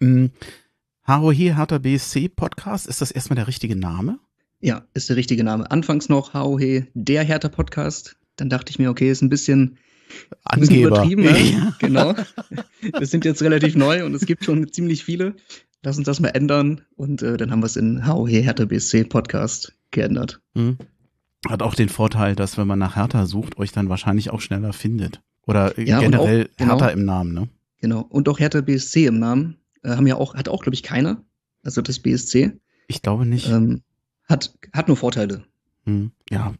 Hm, 0.00 0.30
HOH 1.06 1.32
Hertha 1.32 1.78
BSC 1.78 2.28
Podcast, 2.28 2.86
ist 2.86 3.00
das 3.00 3.12
erstmal 3.12 3.36
der 3.36 3.46
richtige 3.46 3.76
Name? 3.76 4.18
Ja, 4.60 4.84
ist 4.94 5.08
der 5.08 5.16
richtige 5.16 5.44
Name. 5.44 5.70
Anfangs 5.70 6.08
noch 6.08 6.34
HOH 6.34 6.86
der 6.94 7.22
Hertha 7.22 7.48
Podcast. 7.48 8.16
Dann 8.36 8.48
dachte 8.48 8.70
ich 8.70 8.78
mir, 8.78 8.90
okay, 8.90 9.10
ist 9.10 9.22
ein 9.22 9.28
bisschen, 9.28 9.78
übertrieben. 10.58 11.22
Ne? 11.22 11.38
Ja. 11.52 11.74
Genau. 11.78 12.14
Wir 12.80 13.06
sind 13.06 13.24
jetzt 13.24 13.42
relativ 13.42 13.74
neu 13.76 14.04
und 14.04 14.14
es 14.14 14.26
gibt 14.26 14.44
schon 14.44 14.72
ziemlich 14.72 15.04
viele 15.04 15.34
lass 15.82 15.98
uns 15.98 16.06
das 16.06 16.20
mal 16.20 16.28
ändern. 16.28 16.82
Und 16.96 17.22
äh, 17.22 17.36
dann 17.36 17.50
haben 17.50 17.60
wir 17.60 17.66
es 17.66 17.76
in 17.76 18.06
HOH 18.06 18.28
Hertha 18.28 18.64
BSC 18.64 19.04
Podcast 19.04 19.74
geändert. 19.90 20.40
Mhm. 20.54 20.78
Hat 21.48 21.62
auch 21.62 21.74
den 21.74 21.88
Vorteil, 21.88 22.36
dass 22.36 22.56
wenn 22.56 22.68
man 22.68 22.78
nach 22.78 22.96
Hertha 22.96 23.26
sucht, 23.26 23.58
euch 23.58 23.72
dann 23.72 23.88
wahrscheinlich 23.88 24.30
auch 24.30 24.40
schneller 24.40 24.72
findet. 24.72 25.20
Oder 25.46 25.78
ja, 25.78 25.98
generell 25.98 26.44
auch, 26.44 26.56
genau, 26.56 26.72
Hertha 26.72 26.88
im 26.90 27.04
Namen, 27.04 27.34
ne? 27.34 27.48
Genau. 27.80 28.00
Und 28.00 28.28
auch 28.28 28.38
Hertha 28.38 28.60
BSC 28.60 29.06
im 29.06 29.18
Namen. 29.18 29.58
Äh, 29.82 29.90
haben 29.90 30.06
ja 30.06 30.16
auch, 30.16 30.34
hat 30.34 30.48
auch, 30.48 30.62
glaube 30.62 30.74
ich, 30.74 30.84
keiner. 30.84 31.24
Also 31.64 31.82
das 31.82 31.98
BSC. 31.98 32.52
Ich 32.86 33.02
glaube 33.02 33.26
nicht. 33.26 33.48
Ähm, 33.48 33.82
hat, 34.28 34.56
hat 34.72 34.86
nur 34.86 34.96
Vorteile. 34.96 35.44
Hm. 35.84 36.12
Ja, 36.30 36.54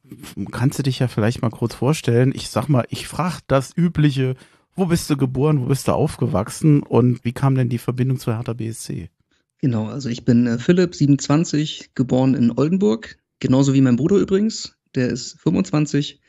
kannst 0.51 0.79
du 0.79 0.83
dich 0.83 0.99
ja 0.99 1.09
vielleicht 1.09 1.43
mal 1.43 1.51
kurz 1.51 1.75
vorstellen? 1.75 2.33
Ich 2.35 2.49
sag 2.49 2.69
mal, 2.69 2.85
ich 2.89 3.07
frage 3.07 3.39
das 3.47 3.77
übliche, 3.77 4.35
wo 4.75 4.87
bist 4.87 5.09
du 5.11 5.17
geboren, 5.17 5.61
wo 5.61 5.67
bist 5.67 5.89
du 5.89 5.93
aufgewachsen 5.93 6.83
und 6.83 7.25
wie 7.25 7.33
kam 7.33 7.55
denn 7.55 7.69
die 7.69 7.79
Verbindung 7.79 8.19
zu 8.19 8.35
Hertha 8.35 8.55
BSC? 8.55 9.11
Genau, 9.59 9.87
also 9.87 10.09
ich 10.09 10.25
bin 10.25 10.47
äh, 10.47 10.59
Philipp, 10.59 10.95
27, 10.95 11.91
geboren 11.95 12.35
in 12.35 12.51
Oldenburg, 12.51 13.19
genauso 13.39 13.75
wie 13.75 13.81
mein 13.81 13.97
Bruder 13.97 14.17
übrigens, 14.17 14.77
der 14.95 15.09
ist 15.09 15.39
25. 15.41 16.21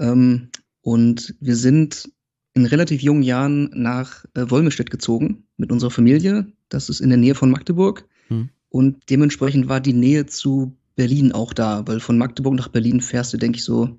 Ähm, 0.00 0.48
und 0.82 1.34
wir 1.40 1.56
sind 1.56 2.10
in 2.54 2.66
relativ 2.66 3.02
jungen 3.02 3.22
Jahren 3.22 3.70
nach 3.74 4.24
äh, 4.34 4.50
Wolmestedt 4.50 4.90
gezogen 4.90 5.44
mit 5.56 5.70
unserer 5.70 5.90
Familie. 5.90 6.50
Das 6.68 6.88
ist 6.88 7.00
in 7.00 7.10
der 7.10 7.18
Nähe 7.18 7.34
von 7.34 7.50
Magdeburg. 7.50 8.08
Hm. 8.28 8.48
Und 8.70 9.10
dementsprechend 9.10 9.68
war 9.68 9.80
die 9.80 9.92
Nähe 9.92 10.26
zu 10.26 10.76
Berlin 10.96 11.32
auch 11.32 11.52
da, 11.52 11.86
weil 11.86 12.00
von 12.00 12.18
Magdeburg 12.18 12.54
nach 12.54 12.68
Berlin 12.68 13.00
fährst 13.00 13.32
du, 13.32 13.38
denke 13.38 13.58
ich, 13.58 13.64
so 13.64 13.98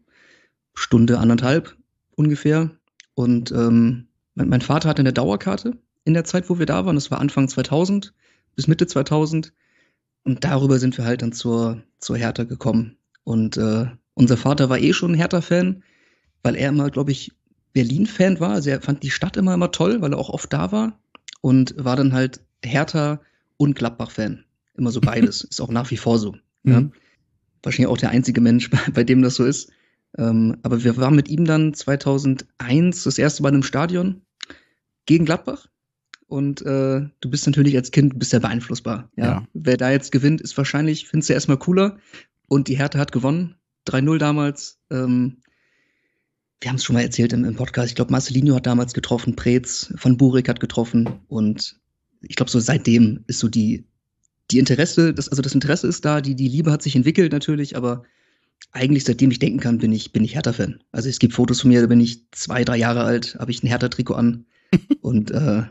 Stunde, 0.73 1.19
anderthalb 1.19 1.75
ungefähr. 2.15 2.71
Und 3.13 3.51
ähm, 3.51 4.07
mein, 4.35 4.49
mein, 4.49 4.61
Vater 4.61 4.89
hatte 4.89 5.01
eine 5.01 5.13
Dauerkarte 5.13 5.77
in 6.05 6.13
der 6.13 6.23
Zeit, 6.23 6.49
wo 6.49 6.59
wir 6.59 6.65
da 6.65 6.85
waren. 6.85 6.95
Das 6.95 7.11
war 7.11 7.19
Anfang 7.19 7.47
2000 7.47 8.13
bis 8.55 8.67
Mitte 8.67 8.87
2000. 8.87 9.53
Und 10.23 10.43
darüber 10.43 10.79
sind 10.79 10.97
wir 10.97 11.05
halt 11.05 11.21
dann 11.21 11.33
zur, 11.33 11.83
zur 11.99 12.17
Hertha 12.17 12.43
gekommen. 12.43 12.97
Und 13.23 13.57
äh, 13.57 13.87
unser 14.13 14.37
Vater 14.37 14.69
war 14.69 14.79
eh 14.79 14.93
schon 14.93 15.11
ein 15.11 15.17
Hertha-Fan, 15.17 15.83
weil 16.43 16.55
er 16.55 16.69
immer, 16.69 16.89
glaube 16.89 17.11
ich, 17.11 17.31
Berlin-Fan 17.73 18.39
war. 18.39 18.51
Also 18.51 18.69
er 18.69 18.81
fand 18.81 19.03
die 19.03 19.11
Stadt 19.11 19.37
immer 19.37 19.53
immer 19.53 19.71
toll, 19.71 20.01
weil 20.01 20.13
er 20.13 20.19
auch 20.19 20.29
oft 20.29 20.51
da 20.53 20.71
war. 20.71 20.99
Und 21.41 21.73
war 21.77 21.95
dann 21.95 22.13
halt 22.13 22.41
Hertha 22.63 23.21
und 23.57 23.75
Gladbach-Fan. 23.75 24.43
Immer 24.75 24.91
so 24.91 25.01
beides. 25.01 25.43
Ist 25.49 25.61
auch 25.61 25.71
nach 25.71 25.89
wie 25.91 25.97
vor 25.97 26.19
so. 26.19 26.35
Mhm. 26.63 26.71
Ja? 26.71 26.89
Wahrscheinlich 27.63 27.91
auch 27.91 27.97
der 27.97 28.09
einzige 28.09 28.41
Mensch, 28.41 28.69
bei 28.93 29.03
dem 29.03 29.21
das 29.21 29.35
so 29.35 29.45
ist. 29.45 29.71
Ähm, 30.17 30.57
aber 30.63 30.83
wir 30.83 30.97
waren 30.97 31.15
mit 31.15 31.29
ihm 31.29 31.45
dann 31.45 31.73
2001 31.73 33.03
das 33.03 33.17
erste 33.17 33.43
Mal 33.43 33.55
im 33.55 33.63
Stadion 33.63 34.21
gegen 35.05 35.25
Gladbach. 35.25 35.67
Und 36.27 36.61
äh, 36.61 37.01
du 37.19 37.29
bist 37.29 37.45
natürlich 37.45 37.75
als 37.75 37.91
Kind 37.91 38.17
bist 38.17 38.31
ja 38.31 38.39
beeinflussbar. 38.39 39.09
Ja? 39.17 39.25
ja. 39.25 39.47
Wer 39.53 39.77
da 39.77 39.91
jetzt 39.91 40.11
gewinnt, 40.11 40.39
ist 40.41 40.57
wahrscheinlich, 40.57 41.07
findest 41.07 41.29
du 41.29 41.33
erstmal 41.33 41.57
cooler. 41.57 41.97
Und 42.47 42.67
die 42.67 42.77
Hertha 42.77 42.99
hat 42.99 43.11
gewonnen. 43.11 43.55
3-0 43.87 44.17
damals. 44.17 44.79
Ähm, 44.89 45.37
wir 46.61 46.69
haben 46.69 46.77
es 46.77 46.83
schon 46.83 46.93
mal 46.93 47.01
erzählt 47.01 47.33
im, 47.33 47.43
im 47.43 47.55
Podcast. 47.55 47.89
Ich 47.89 47.95
glaube, 47.95 48.11
Marcelinho 48.11 48.55
hat 48.55 48.67
damals 48.67 48.93
getroffen, 48.93 49.35
Preetz 49.35 49.93
von 49.97 50.17
Burik 50.17 50.47
hat 50.47 50.59
getroffen. 50.59 51.19
Und 51.27 51.81
ich 52.21 52.35
glaube, 52.35 52.51
so 52.51 52.59
seitdem 52.59 53.23
ist 53.27 53.39
so 53.39 53.49
die 53.49 53.85
die 54.51 54.59
Interesse, 54.59 55.13
das, 55.13 55.29
also 55.29 55.41
das 55.41 55.53
Interesse 55.53 55.87
ist 55.87 56.05
da, 56.05 56.21
die, 56.21 56.35
die 56.35 56.47
Liebe 56.47 56.71
hat 56.71 56.81
sich 56.81 56.95
entwickelt 56.95 57.31
natürlich, 57.31 57.75
aber 57.75 58.03
eigentlich 58.71 59.03
seitdem 59.03 59.31
ich 59.31 59.39
denken 59.39 59.59
kann, 59.59 59.77
bin 59.79 59.91
ich, 59.91 60.11
bin 60.11 60.23
ich 60.23 60.35
Hertha-Fan. 60.35 60.81
Also 60.91 61.09
es 61.09 61.19
gibt 61.19 61.33
Fotos 61.33 61.61
von 61.61 61.69
mir, 61.69 61.81
da 61.81 61.87
bin 61.87 61.99
ich 61.99 62.29
zwei, 62.31 62.63
drei 62.63 62.77
Jahre 62.77 63.03
alt, 63.03 63.35
habe 63.39 63.51
ich 63.51 63.63
ein 63.63 63.67
Hertha-Trikot 63.67 64.13
an 64.13 64.45
und 65.01 65.31
äh, 65.31 65.63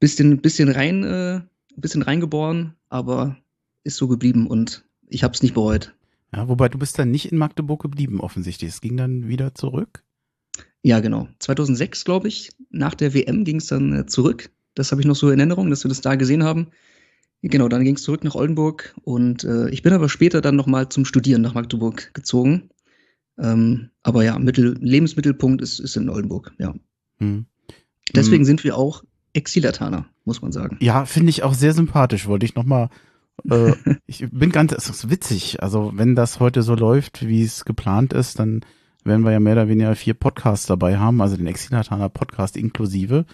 bisschen, 0.00 0.40
bisschen 0.40 0.68
rein, 0.68 1.04
äh, 1.04 1.40
bisschen 1.76 2.02
reingeboren, 2.02 2.74
aber 2.88 3.36
ist 3.84 3.96
so 3.96 4.08
geblieben 4.08 4.46
und 4.46 4.84
ich 5.08 5.22
habe 5.22 5.34
es 5.34 5.42
nicht 5.42 5.54
bereut. 5.54 5.94
Ja, 6.34 6.48
wobei 6.48 6.68
du 6.68 6.78
bist 6.78 6.98
dann 6.98 7.10
nicht 7.10 7.30
in 7.30 7.38
Magdeburg 7.38 7.82
geblieben 7.82 8.20
offensichtlich. 8.20 8.70
Es 8.70 8.80
ging 8.80 8.96
dann 8.96 9.28
wieder 9.28 9.54
zurück. 9.54 10.02
Ja, 10.82 11.00
genau. 11.00 11.28
2006, 11.38 12.04
glaube 12.04 12.28
ich, 12.28 12.50
nach 12.70 12.94
der 12.94 13.14
WM 13.14 13.44
ging 13.44 13.56
es 13.56 13.66
dann 13.66 13.92
äh, 13.92 14.06
zurück. 14.06 14.50
Das 14.74 14.92
habe 14.92 15.00
ich 15.00 15.06
noch 15.06 15.16
so 15.16 15.30
in 15.30 15.38
Erinnerung, 15.38 15.70
dass 15.70 15.84
wir 15.84 15.88
das 15.88 16.00
da 16.00 16.14
gesehen 16.14 16.44
haben. 16.44 16.68
Genau, 17.48 17.68
dann 17.68 17.84
ging 17.84 17.96
es 17.96 18.02
zurück 18.02 18.24
nach 18.24 18.34
Oldenburg 18.34 18.94
und 19.02 19.44
äh, 19.44 19.68
ich 19.70 19.82
bin 19.82 19.92
aber 19.92 20.08
später 20.08 20.40
dann 20.40 20.56
nochmal 20.56 20.88
zum 20.88 21.04
Studieren 21.04 21.42
nach 21.42 21.54
Magdeburg 21.54 22.12
gezogen. 22.14 22.70
Ähm, 23.38 23.90
aber 24.02 24.24
ja, 24.24 24.38
Mittel, 24.38 24.76
Lebensmittelpunkt 24.80 25.62
ist, 25.62 25.78
ist 25.78 25.96
in 25.96 26.08
Oldenburg, 26.08 26.52
ja. 26.58 26.74
Hm. 27.18 27.46
Deswegen 28.14 28.42
hm. 28.42 28.46
sind 28.46 28.64
wir 28.64 28.76
auch 28.76 29.04
Exilataner, 29.32 30.06
muss 30.24 30.42
man 30.42 30.52
sagen. 30.52 30.78
Ja, 30.80 31.04
finde 31.04 31.30
ich 31.30 31.42
auch 31.42 31.54
sehr 31.54 31.72
sympathisch, 31.72 32.26
wollte 32.26 32.46
ich 32.46 32.54
nochmal. 32.54 32.88
Äh, 33.48 33.74
ich 34.06 34.26
bin 34.30 34.50
ganz, 34.50 34.72
es 34.72 34.88
ist 34.88 35.10
witzig. 35.10 35.62
Also, 35.62 35.92
wenn 35.94 36.14
das 36.14 36.40
heute 36.40 36.62
so 36.62 36.74
läuft, 36.74 37.26
wie 37.26 37.42
es 37.42 37.64
geplant 37.64 38.12
ist, 38.12 38.38
dann 38.38 38.64
werden 39.04 39.24
wir 39.24 39.32
ja 39.32 39.40
mehr 39.40 39.52
oder 39.52 39.68
weniger 39.68 39.94
vier 39.94 40.14
Podcasts 40.14 40.66
dabei 40.66 40.98
haben, 40.98 41.20
also 41.20 41.36
den 41.36 41.46
Exilataner 41.46 42.08
Podcast 42.08 42.56
inklusive. 42.56 43.26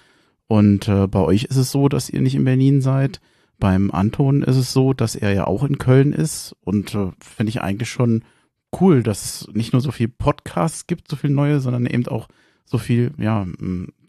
Und 0.49 0.89
äh, 0.89 1.07
bei 1.07 1.21
euch 1.21 1.45
ist 1.45 1.57
es 1.57 1.71
so, 1.71 1.89
dass 1.89 2.11
ihr 2.11 2.21
nicht 2.21 2.35
in 2.35 2.45
Berlin 2.45 2.83
seid. 2.83 3.21
Beim 3.63 3.93
Anton 3.93 4.43
ist 4.43 4.57
es 4.57 4.73
so, 4.73 4.93
dass 4.93 5.15
er 5.15 5.33
ja 5.33 5.47
auch 5.47 5.63
in 5.63 5.79
Köln 5.79 6.13
ist 6.13 6.57
und 6.63 6.97
äh, 6.97 7.13
finde 7.21 7.51
ich 7.51 7.61
eigentlich 7.61 7.89
schon 7.89 8.25
cool, 8.81 9.05
dass 9.05 9.25
es 9.25 9.55
nicht 9.55 9.73
nur 9.73 9.81
so 9.81 9.93
viel 9.93 10.09
Podcasts 10.09 10.89
gibt, 10.89 11.07
so 11.07 11.15
viel 11.15 11.31
neue, 11.31 11.61
sondern 11.61 11.87
eben 11.87 12.09
auch 12.09 12.27
so 12.65 12.77
viel, 12.77 13.13
ja, 13.19 13.47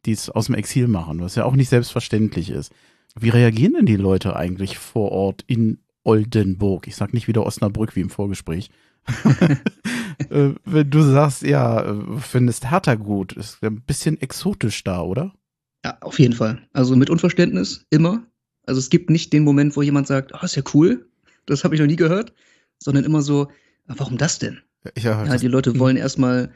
die 0.08 0.12
es 0.12 0.32
aus 0.32 0.48
dem 0.48 0.56
Exil 0.56 0.88
machen, 0.88 1.22
was 1.22 1.36
ja 1.36 1.46
auch 1.46 1.56
nicht 1.56 1.70
selbstverständlich 1.70 2.50
ist. 2.50 2.72
Wie 3.16 3.30
reagieren 3.30 3.74
denn 3.74 3.86
die 3.86 3.96
Leute 3.96 4.36
eigentlich 4.36 4.80
vor 4.80 5.12
Ort 5.12 5.44
in 5.46 5.78
Oldenburg? 6.04 6.88
Ich 6.88 6.96
sag 6.96 7.14
nicht 7.14 7.28
wieder 7.28 7.46
Osnabrück 7.46 7.96
wie 7.96 8.02
im 8.02 8.10
Vorgespräch. 8.10 8.72
Äh, 10.30 10.54
wenn 10.64 10.90
du 10.90 11.02
sagst, 11.02 11.44
ja, 11.44 11.84
äh, 11.84 12.20
findest 12.20 12.70
Hertha 12.72 12.96
gut, 12.96 13.34
ist 13.34 13.64
ein 13.64 13.82
bisschen 13.82 14.20
exotisch 14.20 14.84
da, 14.84 15.02
oder? 15.02 15.34
Ja, 15.84 15.98
auf 16.02 16.20
jeden 16.20 16.34
Fall. 16.34 16.68
Also 16.72 16.96
mit 16.96 17.10
Unverständnis 17.10 17.86
immer. 17.90 18.24
Also 18.66 18.80
es 18.80 18.90
gibt 18.90 19.10
nicht 19.10 19.34
den 19.34 19.44
Moment, 19.44 19.76
wo 19.76 19.82
jemand 19.82 20.08
sagt, 20.08 20.32
oh, 20.34 20.44
ist 20.44 20.56
ja 20.56 20.64
cool, 20.74 21.06
das 21.46 21.64
habe 21.64 21.76
ich 21.76 21.82
noch 21.82 21.88
nie 21.88 21.96
gehört, 21.96 22.34
sondern 22.80 23.04
immer 23.04 23.22
so, 23.22 23.50
ah, 23.88 23.96
warum 23.98 24.18
das 24.18 24.40
denn? 24.40 24.60
Ja, 24.98 25.26
ja 25.26 25.38
die 25.38 25.48
Leute 25.48 25.78
wollen 25.80 25.98
erstmal 25.98 26.52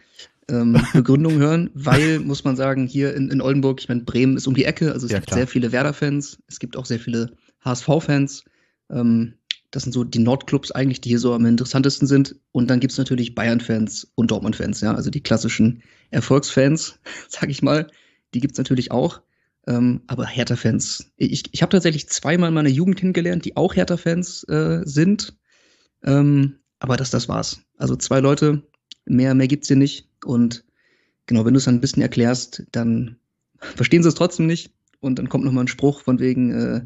ähm, 0.50 0.82
Begründung 0.94 1.38
hören, 1.38 1.70
weil, 1.74 2.20
muss 2.20 2.44
man 2.44 2.56
sagen, 2.56 2.88
hier 2.88 3.14
in, 3.14 3.30
in 3.30 3.42
Oldenburg, 3.42 3.82
ich 3.82 3.90
meine, 3.90 4.02
Bremen 4.02 4.38
ist 4.38 4.48
um 4.48 4.56
die 4.56 4.66
Ecke, 4.66 4.94
also 4.94 5.06
es 5.06 5.12
ja, 5.12 5.20
gibt 5.20 5.28
klar. 5.28 5.40
sehr 5.40 5.48
viele 5.48 5.72
Werder-Fans, 5.72 6.38
es 6.48 6.60
gibt 6.60 6.78
auch 6.78 6.86
sehr 6.86 7.00
viele 7.00 7.32
HSV-Fans. 7.62 8.46
Ähm, 8.90 9.34
das 9.72 9.84
sind 9.84 9.92
so 9.92 10.04
die 10.06 10.20
Nordclubs 10.20 10.72
eigentlich, 10.72 11.02
die 11.02 11.10
hier 11.10 11.20
so 11.20 11.34
am 11.34 11.46
interessantesten 11.46 12.08
sind. 12.08 12.36
Und 12.54 12.70
dann 12.70 12.80
gibt 12.80 12.94
es 12.94 12.98
natürlich 12.98 13.36
Bayern-Fans 13.36 14.12
und 14.16 14.32
Dortmund-Fans, 14.32 14.82
ja, 14.82 14.94
also 14.94 15.10
die 15.10 15.22
klassischen 15.22 15.84
Erfolgsfans, 16.12 17.00
sag 17.28 17.50
ich 17.50 17.62
mal, 17.62 17.88
die 18.34 18.40
gibt 18.40 18.54
es 18.54 18.58
natürlich 18.58 18.92
auch. 18.92 19.22
Ähm, 19.68 20.02
aber 20.08 20.26
Hertha-Fans, 20.26 21.12
ich, 21.18 21.44
ich 21.52 21.62
habe 21.62 21.72
tatsächlich 21.72 22.08
zweimal 22.08 22.52
meine 22.52 22.70
Jugend 22.70 22.96
kennengelernt, 22.96 23.44
die 23.44 23.58
auch 23.58 23.76
Hertha-Fans 23.76 24.46
äh, 24.46 24.82
sind. 24.86 25.38
Ähm, 26.04 26.56
aber 26.80 26.96
das, 26.96 27.10
das 27.10 27.28
war's. 27.28 27.62
Also 27.78 27.98
zwei 27.98 28.22
Leute, 28.22 28.64
mehr, 29.06 29.36
mehr 29.36 29.48
gibt's 29.48 29.68
hier 29.68 29.78
nicht. 29.78 30.08
Und 30.24 30.64
genau, 31.26 31.46
wenn 31.46 31.54
du 31.54 31.58
es 31.58 31.66
dann 31.66 31.76
ein 31.76 31.82
bisschen 31.82 32.02
erklärst, 32.02 32.64
dann 32.72 33.18
verstehen 33.60 34.04
sie 34.04 34.10
es 34.10 34.16
trotzdem 34.16 34.46
nicht. 34.48 34.72
Und 35.02 35.20
dann 35.20 35.28
kommt 35.28 35.44
nochmal 35.44 35.66
ein 35.66 35.70
Spruch 35.70 36.02
von 36.02 36.20
wegen, 36.20 36.52
äh, 36.52 36.82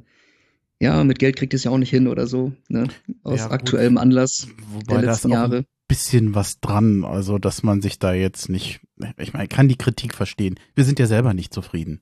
ja, 0.80 1.04
mit 1.04 1.20
Geld 1.20 1.36
kriegt 1.36 1.54
es 1.54 1.63
ja 1.63 1.72
auch 1.72 1.78
nicht 1.78 1.91
hin 1.91 2.08
oder 2.08 2.26
so, 2.26 2.52
ne? 2.67 2.88
Aus 3.24 3.39
ja, 3.39 3.52
aktuellem 3.52 3.98
Anlass 3.98 4.48
Wobei 4.72 5.02
der 5.02 5.12
letzten 5.12 5.30
Jahre. 5.30 5.58
Ein 5.60 5.65
bisschen 5.88 6.34
was 6.34 6.60
dran, 6.60 7.06
also 7.06 7.38
dass 7.38 7.62
man 7.62 7.82
sich 7.82 8.00
da 8.00 8.13
jetzt 8.13 8.50
nicht, 8.50 8.82
ich 9.17 9.34
meine, 9.34 9.48
kann 9.48 9.67
die 9.67 9.78
Kritik 9.78 10.15
verstehen. 10.15 10.60
Wir 10.74 10.84
sind 10.84 10.98
ja 10.98 11.06
selber 11.06 11.34
nicht 11.36 11.54
zufrieden. 11.54 12.02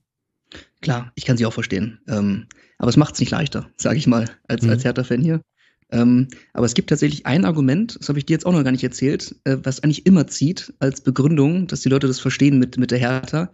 Klar, 0.82 1.12
ich 1.16 1.26
kann 1.26 1.38
sie 1.38 1.46
auch 1.46 1.54
verstehen. 1.54 2.00
Ähm, 2.08 2.48
aber 2.78 2.90
es 2.90 2.98
macht 2.98 3.16
es 3.16 3.20
nicht 3.20 3.32
leichter, 3.32 3.70
sage 3.78 3.98
ich 3.98 4.08
mal, 4.08 4.26
als, 4.48 4.64
mhm. 4.64 4.70
als 4.72 4.84
Hertha-Fan 4.84 5.22
hier. 5.22 5.42
Ähm, 5.92 6.28
aber 6.54 6.66
es 6.66 6.76
gibt 6.76 6.90
tatsächlich 6.90 7.26
ein 7.26 7.46
Argument, 7.46 7.98
das 8.00 8.10
habe 8.10 8.20
ich 8.20 8.26
dir 8.26 8.34
jetzt 8.34 8.46
auch 8.46 8.54
noch 8.54 8.64
gar 8.64 8.72
nicht 8.72 8.84
erzählt, 8.84 9.36
äh, 9.44 9.58
was 9.64 9.82
eigentlich 9.82 10.06
immer 10.06 10.28
zieht 10.28 10.74
als 10.80 11.02
Begründung, 11.02 11.66
dass 11.68 11.82
die 11.82 11.90
Leute 11.90 12.08
das 12.08 12.20
verstehen 12.20 12.60
mit, 12.60 12.78
mit 12.78 12.92
der 12.92 13.00
Hertha. 13.00 13.52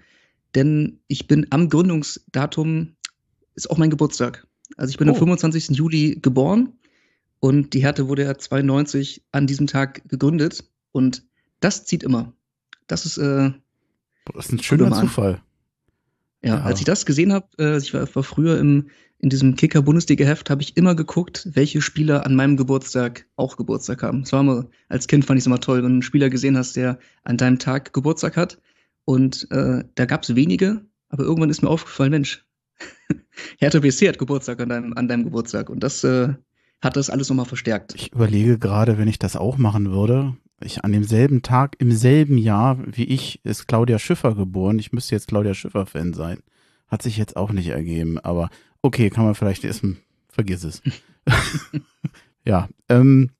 Denn 0.53 0.99
ich 1.07 1.27
bin 1.27 1.47
am 1.51 1.69
Gründungsdatum, 1.69 2.95
ist 3.55 3.69
auch 3.69 3.77
mein 3.77 3.89
Geburtstag. 3.89 4.45
Also 4.75 4.91
ich 4.91 4.97
bin 4.97 5.07
oh. 5.07 5.13
am 5.13 5.17
25. 5.17 5.69
Juli 5.77 6.19
geboren 6.21 6.73
und 7.39 7.73
die 7.73 7.81
Hertha 7.81 8.07
wurde 8.07 8.23
ja 8.23 8.37
92 8.37 9.23
an 9.31 9.47
diesem 9.47 9.67
Tag 9.67 10.07
gegründet. 10.09 10.65
Und 10.91 11.23
das 11.61 11.85
zieht 11.85 12.03
immer. 12.03 12.33
Das 12.87 13.05
ist, 13.05 13.17
äh, 13.17 13.51
das 14.33 14.47
ist 14.47 14.51
ein 14.51 14.61
schöner 14.61 14.91
Zufall. 14.91 15.41
Ja, 16.45 16.57
ja, 16.57 16.61
als 16.61 16.79
ich 16.79 16.85
das 16.85 17.07
gesehen 17.07 17.33
habe, 17.33 17.47
äh, 17.57 17.77
ich 17.77 17.91
war, 17.93 18.07
war 18.13 18.23
früher 18.23 18.59
im, 18.59 18.89
in 19.17 19.29
diesem 19.29 19.55
Kicker-Bundesliga-Heft, 19.55 20.51
habe 20.51 20.61
ich 20.61 20.77
immer 20.77 20.93
geguckt, 20.93 21.49
welche 21.53 21.81
Spieler 21.81 22.23
an 22.23 22.35
meinem 22.35 22.55
Geburtstag 22.55 23.25
auch 23.35 23.57
Geburtstag 23.57 24.03
haben. 24.03 24.21
Das 24.21 24.31
war 24.31 24.41
immer, 24.41 24.67
als 24.87 25.07
Kind 25.07 25.25
fand 25.25 25.39
ich 25.39 25.41
es 25.41 25.47
immer 25.47 25.59
toll, 25.59 25.77
wenn 25.77 25.89
du 25.89 25.93
einen 25.93 26.01
Spieler 26.03 26.29
gesehen 26.29 26.55
hast, 26.55 26.75
der 26.75 26.99
an 27.23 27.37
deinem 27.37 27.57
Tag 27.57 27.93
Geburtstag 27.93 28.37
hat. 28.37 28.61
Und 29.05 29.47
äh, 29.49 29.83
da 29.95 30.05
gab 30.05 30.21
es 30.21 30.35
wenige, 30.35 30.85
aber 31.09 31.23
irgendwann 31.23 31.49
ist 31.49 31.63
mir 31.63 31.69
aufgefallen, 31.69 32.11
Mensch, 32.11 32.45
Hertha 33.57 33.79
BC 33.79 34.07
hat 34.07 34.19
Geburtstag 34.19 34.61
an 34.61 34.69
deinem, 34.69 34.93
an 34.93 35.07
deinem 35.07 35.23
Geburtstag. 35.23 35.71
Und 35.71 35.79
das 35.79 36.03
äh, 36.03 36.31
hat 36.81 36.95
das 36.95 37.09
alles 37.09 37.29
nochmal 37.29 37.45
verstärkt. 37.45 37.95
Ich 37.95 38.13
überlege 38.13 38.59
gerade, 38.59 38.99
wenn 38.99 39.07
ich 39.07 39.17
das 39.17 39.35
auch 39.35 39.57
machen 39.57 39.91
würde, 39.91 40.37
ich 40.61 40.83
an 40.83 40.91
demselben 40.91 41.41
Tag, 41.41 41.75
im 41.79 41.91
selben 41.91 42.37
Jahr 42.37 42.77
wie 42.85 43.05
ich, 43.05 43.43
ist 43.43 43.67
Claudia 43.67 43.99
Schiffer 43.99 44.35
geboren. 44.35 44.79
Ich 44.79 44.93
müsste 44.93 45.15
jetzt 45.15 45.27
Claudia 45.27 45.53
Schiffer-Fan 45.53 46.13
sein. 46.13 46.39
Hat 46.87 47.01
sich 47.01 47.17
jetzt 47.17 47.35
auch 47.35 47.51
nicht 47.51 47.67
ergeben, 47.67 48.19
aber 48.19 48.49
okay, 48.81 49.09
kann 49.09 49.25
man 49.25 49.35
vielleicht 49.35 49.63
erst, 49.63 49.85
vergiss 50.29 50.63
es. 50.63 50.81
ja, 52.45 52.69
ähm, 52.89 53.31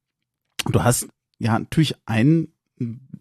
Du 0.66 0.84
hast 0.84 1.08
ja 1.38 1.58
natürlich 1.58 1.96
einen 2.06 2.50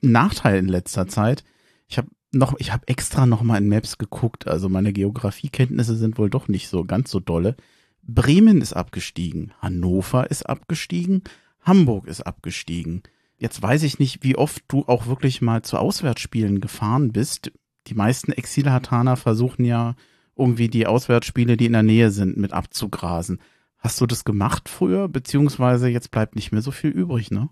Nachteil 0.00 0.58
in 0.58 0.68
letzter 0.68 1.06
Zeit. 1.06 1.44
Ich 1.88 1.98
habe 1.98 2.08
noch, 2.32 2.58
ich 2.58 2.72
habe 2.72 2.88
extra 2.88 3.26
noch 3.26 3.42
mal 3.42 3.58
in 3.58 3.68
Maps 3.68 3.98
geguckt. 3.98 4.48
Also 4.48 4.68
meine 4.68 4.92
Geografiekenntnisse 4.92 5.96
sind 5.96 6.18
wohl 6.18 6.30
doch 6.30 6.48
nicht 6.48 6.68
so 6.68 6.84
ganz 6.84 7.10
so 7.10 7.20
dolle. 7.20 7.56
Bremen 8.02 8.60
ist 8.60 8.72
abgestiegen, 8.72 9.52
Hannover 9.60 10.30
ist 10.30 10.44
abgestiegen, 10.44 11.22
Hamburg 11.60 12.06
ist 12.06 12.20
abgestiegen. 12.20 13.02
Jetzt 13.38 13.60
weiß 13.60 13.82
ich 13.82 13.98
nicht, 13.98 14.22
wie 14.22 14.36
oft 14.36 14.64
du 14.68 14.84
auch 14.86 15.06
wirklich 15.06 15.42
mal 15.42 15.62
zu 15.62 15.78
Auswärtsspielen 15.78 16.60
gefahren 16.60 17.12
bist. 17.12 17.52
Die 17.88 17.94
meisten 17.94 18.32
Exilhartaner 18.32 19.16
versuchen 19.16 19.64
ja 19.64 19.96
irgendwie 20.36 20.68
die 20.68 20.86
Auswärtsspiele, 20.86 21.56
die 21.56 21.66
in 21.66 21.72
der 21.72 21.82
Nähe 21.82 22.10
sind, 22.10 22.36
mit 22.36 22.52
abzugrasen. 22.52 23.40
Hast 23.78 24.00
du 24.00 24.06
das 24.06 24.24
gemacht 24.24 24.68
früher, 24.68 25.08
beziehungsweise 25.08 25.88
jetzt 25.88 26.10
bleibt 26.10 26.36
nicht 26.36 26.52
mehr 26.52 26.62
so 26.62 26.70
viel 26.70 26.90
übrig, 26.90 27.30
ne? 27.30 27.50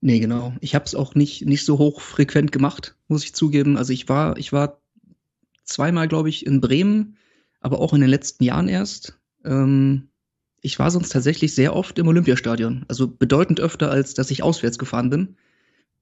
Nee, 0.00 0.18
genau. 0.18 0.54
Ich 0.60 0.74
habe 0.74 0.84
es 0.84 0.96
auch 0.96 1.14
nicht, 1.14 1.46
nicht 1.46 1.64
so 1.64 1.78
hochfrequent 1.78 2.50
gemacht, 2.50 2.96
muss 3.06 3.22
ich 3.24 3.34
zugeben. 3.34 3.76
Also 3.76 3.92
ich 3.92 4.08
war, 4.08 4.36
ich 4.36 4.52
war 4.52 4.80
zweimal, 5.64 6.08
glaube 6.08 6.28
ich, 6.28 6.44
in 6.44 6.60
Bremen, 6.60 7.16
aber 7.60 7.78
auch 7.80 7.92
in 7.92 8.00
den 8.00 8.10
letzten 8.10 8.42
Jahren 8.42 8.68
erst. 8.68 9.20
Ähm, 9.44 10.08
ich 10.62 10.78
war 10.78 10.90
sonst 10.90 11.10
tatsächlich 11.10 11.54
sehr 11.54 11.74
oft 11.74 11.98
im 11.98 12.06
Olympiastadion. 12.06 12.84
Also 12.88 13.08
bedeutend 13.08 13.60
öfter, 13.60 13.90
als 13.90 14.14
dass 14.14 14.30
ich 14.30 14.44
auswärts 14.44 14.78
gefahren 14.78 15.10
bin. 15.10 15.36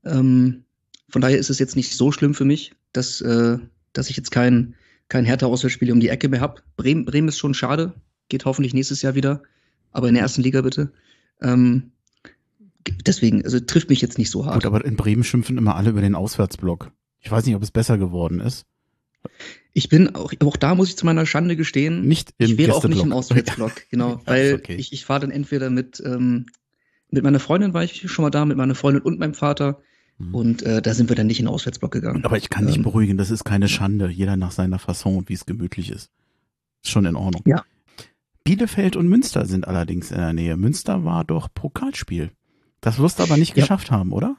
Ähm, 0.04 0.64
von 1.08 1.22
daher 1.22 1.38
ist 1.38 1.50
es 1.50 1.58
jetzt 1.58 1.76
nicht 1.76 1.96
so 1.96 2.12
schlimm 2.12 2.34
für 2.34 2.44
mich, 2.44 2.72
dass, 2.92 3.22
äh, 3.22 3.58
dass 3.94 4.10
ich 4.10 4.16
jetzt 4.18 4.30
kein, 4.30 4.74
kein 5.08 5.24
Hertha-Auswärtsspiel 5.24 5.90
um 5.90 5.98
die 5.98 6.10
Ecke 6.10 6.28
mehr 6.28 6.42
habe. 6.42 6.62
Bremen, 6.76 7.06
Bremen 7.06 7.28
ist 7.28 7.38
schon 7.38 7.54
schade. 7.54 7.94
Geht 8.28 8.44
hoffentlich 8.44 8.74
nächstes 8.74 9.00
Jahr 9.00 9.14
wieder. 9.14 9.42
Aber 9.92 10.08
in 10.08 10.14
der 10.14 10.22
ersten 10.22 10.42
Liga 10.42 10.60
bitte. 10.60 10.92
Ähm, 11.40 11.92
deswegen, 13.06 13.42
also 13.42 13.60
trifft 13.60 13.88
mich 13.88 14.02
jetzt 14.02 14.18
nicht 14.18 14.30
so 14.30 14.44
hart. 14.44 14.56
Gut, 14.56 14.66
aber 14.66 14.84
in 14.84 14.96
Bremen 14.96 15.24
schimpfen 15.24 15.56
immer 15.56 15.74
alle 15.74 15.90
über 15.90 16.02
den 16.02 16.14
Auswärtsblock. 16.14 16.92
Ich 17.18 17.30
weiß 17.30 17.46
nicht, 17.46 17.56
ob 17.56 17.62
es 17.62 17.70
besser 17.70 17.96
geworden 17.96 18.40
ist. 18.40 18.66
Ich 19.72 19.88
bin 19.88 20.14
auch, 20.14 20.32
auch 20.40 20.56
da 20.56 20.74
muss 20.74 20.88
ich 20.88 20.96
zu 20.96 21.06
meiner 21.06 21.26
Schande 21.26 21.56
gestehen. 21.56 22.06
Nicht 22.06 22.34
im 22.38 22.50
Ich 22.50 22.58
wäre 22.58 22.74
auch 22.74 22.84
nicht 22.84 23.02
im 23.02 23.12
Auswärtsblock, 23.12 23.72
genau. 23.90 24.20
weil 24.26 24.56
okay. 24.56 24.74
ich, 24.74 24.92
ich 24.92 25.04
fahre 25.04 25.20
dann 25.20 25.30
entweder 25.30 25.70
mit, 25.70 26.02
ähm, 26.04 26.46
mit 27.10 27.22
meiner 27.22 27.40
Freundin 27.40 27.72
war 27.72 27.84
ich 27.84 28.10
schon 28.10 28.24
mal 28.24 28.30
da, 28.30 28.44
mit 28.44 28.56
meiner 28.56 28.74
Freundin 28.74 29.02
und 29.02 29.18
meinem 29.18 29.34
Vater. 29.34 29.80
Mhm. 30.18 30.34
Und 30.34 30.62
äh, 30.62 30.82
da 30.82 30.92
sind 30.94 31.08
wir 31.08 31.16
dann 31.16 31.28
nicht 31.28 31.38
in 31.40 31.46
den 31.46 31.54
Auswärtsblock 31.54 31.92
gegangen. 31.92 32.24
Aber 32.24 32.36
ich 32.36 32.50
kann 32.50 32.66
dich 32.66 32.76
Ähm. 32.76 32.82
beruhigen, 32.82 33.16
das 33.16 33.30
ist 33.30 33.44
keine 33.44 33.68
Schande. 33.68 34.08
Jeder 34.08 34.36
nach 34.36 34.50
seiner 34.52 34.78
Fasson 34.78 35.16
und 35.16 35.28
wie 35.28 35.34
es 35.34 35.46
gemütlich 35.46 35.90
ist. 35.90 36.10
Ist 36.82 36.90
schon 36.90 37.04
in 37.04 37.16
Ordnung. 37.16 37.42
Ja. 37.46 37.64
Bielefeld 38.44 38.96
und 38.96 39.08
Münster 39.08 39.46
sind 39.46 39.68
allerdings 39.68 40.10
in 40.10 40.18
der 40.18 40.32
Nähe. 40.32 40.56
Münster 40.56 41.04
war 41.04 41.24
doch 41.24 41.48
Pokalspiel. 41.52 42.30
Das 42.80 42.98
wirst 42.98 43.18
du 43.18 43.22
aber 43.22 43.36
nicht 43.36 43.56
Ja. 43.56 43.62
geschafft 43.62 43.90
haben, 43.90 44.12
oder? 44.12 44.36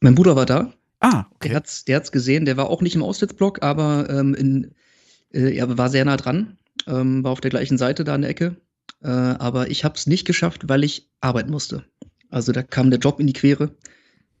Mein 0.00 0.14
Bruder 0.14 0.36
war 0.36 0.46
da, 0.46 0.72
Ah, 1.00 1.10
der 1.10 1.26
okay. 1.34 1.54
hat's, 1.54 1.84
der 1.84 1.96
hat's 1.96 2.12
gesehen, 2.12 2.44
der 2.44 2.56
war 2.56 2.68
auch 2.68 2.82
nicht 2.82 2.96
im 2.96 3.02
Auswärtsblock, 3.02 3.62
aber 3.62 4.10
ähm, 4.10 4.34
in, 4.34 4.74
äh, 5.32 5.56
er 5.56 5.78
war 5.78 5.90
sehr 5.90 6.04
nah 6.04 6.16
dran, 6.16 6.58
ähm, 6.86 7.22
war 7.22 7.32
auf 7.32 7.40
der 7.40 7.50
gleichen 7.50 7.78
Seite 7.78 8.04
da 8.04 8.14
an 8.14 8.22
der 8.22 8.30
Ecke. 8.30 8.56
Äh, 9.02 9.08
aber 9.08 9.70
ich 9.70 9.84
habe 9.84 9.94
es 9.94 10.06
nicht 10.06 10.26
geschafft, 10.26 10.68
weil 10.68 10.82
ich 10.82 11.08
arbeiten 11.20 11.50
musste. 11.50 11.84
Also 12.30 12.52
da 12.52 12.62
kam 12.62 12.90
der 12.90 12.98
Job 12.98 13.20
in 13.20 13.26
die 13.26 13.32
Quere. 13.32 13.76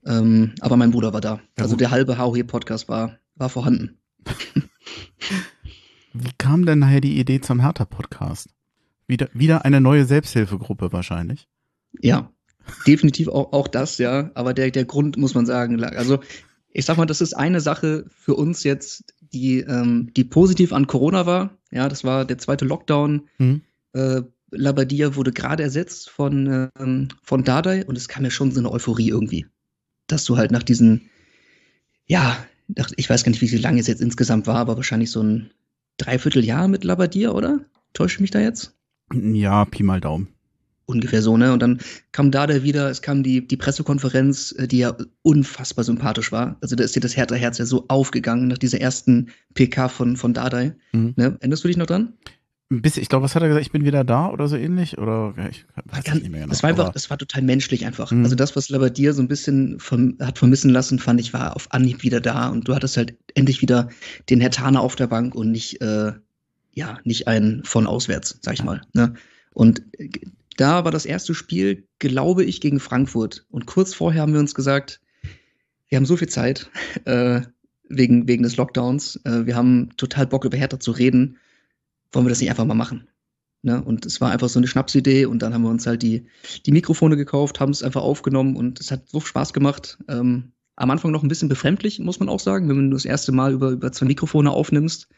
Ähm, 0.04 0.54
aber 0.60 0.76
mein 0.76 0.90
Bruder 0.90 1.12
war 1.12 1.20
da. 1.20 1.34
Ja, 1.56 1.64
also 1.64 1.74
gut. 1.74 1.80
der 1.80 1.90
halbe 1.90 2.18
HOE-Podcast 2.18 2.88
war, 2.88 3.18
war 3.36 3.48
vorhanden. 3.48 3.98
Wie 6.12 6.32
kam 6.38 6.66
denn 6.66 6.80
nachher 6.80 7.00
die 7.00 7.18
Idee 7.18 7.40
zum 7.40 7.60
Hertha-Podcast? 7.60 8.48
Wieder, 9.06 9.28
wieder 9.32 9.64
eine 9.64 9.80
neue 9.80 10.04
Selbsthilfegruppe 10.04 10.92
wahrscheinlich. 10.92 11.48
Ja, 12.00 12.30
definitiv 12.86 13.28
auch, 13.28 13.52
auch 13.52 13.68
das, 13.68 13.98
ja. 13.98 14.30
Aber 14.34 14.54
der, 14.54 14.70
der 14.70 14.84
Grund, 14.84 15.16
muss 15.16 15.34
man 15.34 15.46
sagen, 15.46 15.78
lag. 15.78 15.96
Also, 15.96 16.20
ich 16.72 16.84
sag 16.84 16.96
mal, 16.96 17.06
das 17.06 17.20
ist 17.20 17.34
eine 17.34 17.60
Sache 17.60 18.04
für 18.08 18.34
uns 18.34 18.64
jetzt, 18.64 19.14
die, 19.32 19.60
ähm, 19.60 20.10
die 20.16 20.24
positiv 20.24 20.72
an 20.72 20.86
Corona 20.86 21.26
war. 21.26 21.56
Ja, 21.70 21.88
das 21.88 22.04
war 22.04 22.24
der 22.24 22.38
zweite 22.38 22.64
Lockdown. 22.64 23.28
Hm? 23.36 23.62
Äh, 23.92 24.22
Labadia 24.50 25.14
wurde 25.14 25.32
gerade 25.32 25.62
ersetzt 25.62 26.08
von, 26.10 26.70
ähm, 26.78 27.08
von 27.22 27.44
Dardai 27.44 27.84
und 27.84 27.96
es 27.96 28.08
kam 28.08 28.24
ja 28.24 28.30
schon 28.30 28.52
so 28.52 28.60
eine 28.60 28.70
Euphorie 28.70 29.08
irgendwie. 29.08 29.46
Dass 30.06 30.24
du 30.24 30.36
halt 30.36 30.50
nach 30.50 30.62
diesen, 30.62 31.10
ja, 32.06 32.36
nach, 32.68 32.90
ich 32.96 33.08
weiß 33.08 33.24
gar 33.24 33.30
nicht, 33.30 33.42
wie 33.42 33.56
lange 33.56 33.80
es 33.80 33.86
jetzt 33.86 34.00
insgesamt 34.00 34.46
war, 34.46 34.56
aber 34.56 34.76
wahrscheinlich 34.76 35.10
so 35.10 35.22
ein 35.22 35.50
Dreivierteljahr 35.98 36.68
mit 36.68 36.84
Labadia, 36.84 37.32
oder? 37.32 37.60
Täusche 37.92 38.16
ich 38.16 38.20
mich 38.20 38.30
da 38.30 38.40
jetzt? 38.40 38.74
Ja, 39.12 39.64
Pi 39.64 39.82
mal 39.82 40.00
Daumen. 40.00 40.28
Ungefähr 40.88 41.20
so, 41.20 41.36
ne? 41.36 41.52
Und 41.52 41.60
dann 41.60 41.80
kam 42.12 42.30
da 42.30 42.46
der 42.46 42.62
wieder, 42.62 42.88
es 42.88 43.02
kam 43.02 43.22
die, 43.22 43.46
die 43.46 43.58
Pressekonferenz, 43.58 44.54
äh, 44.56 44.66
die 44.66 44.78
ja 44.78 44.96
unfassbar 45.20 45.84
sympathisch 45.84 46.32
war. 46.32 46.56
Also 46.62 46.76
da 46.76 46.84
ist 46.84 46.96
dir 46.96 47.00
das 47.00 47.14
Hertha-Herz 47.14 47.58
ja 47.58 47.66
so 47.66 47.84
aufgegangen 47.88 48.48
nach 48.48 48.56
dieser 48.56 48.80
ersten 48.80 49.28
PK 49.52 49.90
von, 49.90 50.16
von 50.16 50.32
Dardai. 50.32 50.74
Mhm. 50.92 51.12
Ne? 51.16 51.36
Erinnerst 51.40 51.62
du 51.62 51.68
dich 51.68 51.76
noch 51.76 51.84
dran? 51.84 52.14
Ein 52.70 52.80
bisschen, 52.80 53.02
ich 53.02 53.10
glaube, 53.10 53.24
was 53.24 53.34
hat 53.34 53.42
er 53.42 53.48
gesagt? 53.48 53.66
Ich 53.66 53.72
bin 53.72 53.84
wieder 53.84 54.02
da 54.02 54.30
oder 54.30 54.48
so 54.48 54.56
ähnlich? 54.56 54.96
Oder 54.96 55.34
ich 55.50 55.66
weiß 55.84 56.04
es 56.06 56.14
nicht 56.14 56.30
mehr 56.30 56.40
genau. 56.40 56.50
das 56.50 56.62
war 56.62 56.70
einfach, 56.70 56.90
das 56.90 57.10
war 57.10 57.18
total 57.18 57.42
menschlich 57.42 57.84
einfach. 57.84 58.10
Mhm. 58.10 58.24
Also 58.24 58.34
das, 58.34 58.56
was 58.56 58.70
Labadier 58.70 59.12
so 59.12 59.20
ein 59.20 59.28
bisschen 59.28 59.78
verm 59.80 60.16
hat 60.20 60.38
vermissen 60.38 60.70
lassen, 60.70 60.98
fand 60.98 61.20
ich, 61.20 61.34
war 61.34 61.54
auf 61.54 61.70
Anhieb 61.70 62.02
wieder 62.02 62.22
da. 62.22 62.48
Und 62.48 62.66
du 62.66 62.74
hattest 62.74 62.96
halt 62.96 63.14
endlich 63.34 63.60
wieder 63.60 63.90
den 64.30 64.40
Hertaner 64.40 64.80
auf 64.80 64.96
der 64.96 65.08
Bank 65.08 65.34
und 65.34 65.50
nicht, 65.50 65.82
äh, 65.82 66.12
ja, 66.72 66.98
nicht 67.04 67.28
einen 67.28 67.62
von 67.64 67.86
auswärts, 67.86 68.38
sag 68.40 68.54
ich 68.54 68.64
mal. 68.64 68.80
Ne? 68.94 69.12
Und 69.52 69.82
äh, 69.98 70.08
da 70.58 70.84
war 70.84 70.90
das 70.90 71.06
erste 71.06 71.34
Spiel, 71.34 71.86
glaube 71.98 72.44
ich, 72.44 72.60
gegen 72.60 72.80
Frankfurt. 72.80 73.46
Und 73.48 73.66
kurz 73.66 73.94
vorher 73.94 74.22
haben 74.22 74.32
wir 74.32 74.40
uns 74.40 74.54
gesagt, 74.54 75.00
wir 75.88 75.96
haben 75.96 76.04
so 76.04 76.16
viel 76.16 76.28
Zeit 76.28 76.70
äh, 77.04 77.42
wegen, 77.88 78.26
wegen 78.28 78.42
des 78.42 78.56
Lockdowns. 78.56 79.20
Äh, 79.24 79.46
wir 79.46 79.56
haben 79.56 79.90
total 79.96 80.26
Bock, 80.26 80.44
über 80.44 80.56
Hertha 80.56 80.80
zu 80.80 80.90
reden. 80.90 81.38
Wollen 82.12 82.26
wir 82.26 82.30
das 82.30 82.40
nicht 82.40 82.50
einfach 82.50 82.64
mal 82.64 82.74
machen? 82.74 83.08
Ne? 83.62 83.82
Und 83.82 84.04
es 84.04 84.20
war 84.20 84.30
einfach 84.30 84.48
so 84.48 84.58
eine 84.58 84.66
Schnapsidee 84.66 85.26
und 85.26 85.40
dann 85.42 85.54
haben 85.54 85.62
wir 85.62 85.70
uns 85.70 85.86
halt 85.86 86.02
die, 86.02 86.26
die 86.66 86.72
Mikrofone 86.72 87.16
gekauft, 87.16 87.60
haben 87.60 87.70
es 87.70 87.82
einfach 87.82 88.02
aufgenommen 88.02 88.56
und 88.56 88.80
es 88.80 88.90
hat 88.90 89.08
so 89.08 89.20
Spaß 89.20 89.52
gemacht. 89.52 89.98
Ähm, 90.08 90.52
am 90.76 90.90
Anfang 90.90 91.12
noch 91.12 91.22
ein 91.22 91.28
bisschen 91.28 91.48
befremdlich, 91.48 91.98
muss 92.00 92.20
man 92.20 92.28
auch 92.28 92.40
sagen. 92.40 92.68
Wenn 92.68 92.90
du 92.90 92.96
das 92.96 93.04
erste 93.04 93.32
Mal 93.32 93.52
über, 93.52 93.70
über 93.70 93.92
zwei 93.92 94.06
Mikrofone 94.06 94.50
aufnimmst, 94.50 95.08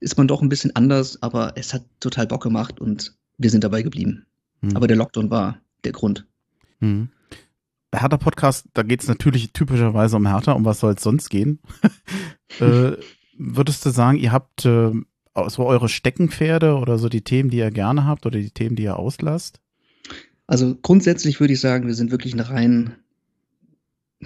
ist 0.00 0.16
man 0.16 0.28
doch 0.28 0.42
ein 0.42 0.48
bisschen 0.48 0.74
anders, 0.76 1.22
aber 1.22 1.52
es 1.56 1.74
hat 1.74 1.84
total 2.00 2.26
Bock 2.26 2.42
gemacht 2.42 2.80
und 2.80 3.16
wir 3.36 3.50
sind 3.50 3.64
dabei 3.64 3.82
geblieben. 3.82 4.26
Hm. 4.60 4.76
Aber 4.76 4.86
der 4.86 4.96
Lockdown 4.96 5.30
war 5.30 5.58
der 5.84 5.92
Grund. 5.92 6.26
Mhm. 6.80 7.10
Der 7.92 8.02
Hertha-Podcast, 8.02 8.66
da 8.74 8.82
geht 8.82 9.00
es 9.02 9.08
natürlich 9.08 9.52
typischerweise 9.52 10.16
um 10.16 10.26
Hertha, 10.26 10.52
um 10.52 10.64
was 10.64 10.80
soll 10.80 10.94
es 10.94 11.02
sonst 11.02 11.30
gehen? 11.30 11.60
äh, 12.60 12.92
würdest 13.38 13.86
du 13.86 13.90
sagen, 13.90 14.18
ihr 14.18 14.32
habt 14.32 14.66
äh, 14.66 14.92
so 15.46 15.64
eure 15.64 15.88
Steckenpferde 15.88 16.76
oder 16.76 16.98
so 16.98 17.08
die 17.08 17.22
Themen, 17.22 17.48
die 17.50 17.58
ihr 17.58 17.70
gerne 17.70 18.04
habt 18.04 18.26
oder 18.26 18.38
die 18.38 18.50
Themen, 18.50 18.76
die 18.76 18.82
ihr 18.82 18.98
auslasst? 18.98 19.60
Also 20.46 20.76
grundsätzlich 20.80 21.40
würde 21.40 21.54
ich 21.54 21.60
sagen, 21.60 21.86
wir 21.86 21.94
sind 21.94 22.10
wirklich 22.10 22.34
ein 22.34 22.40
rein 22.40 22.96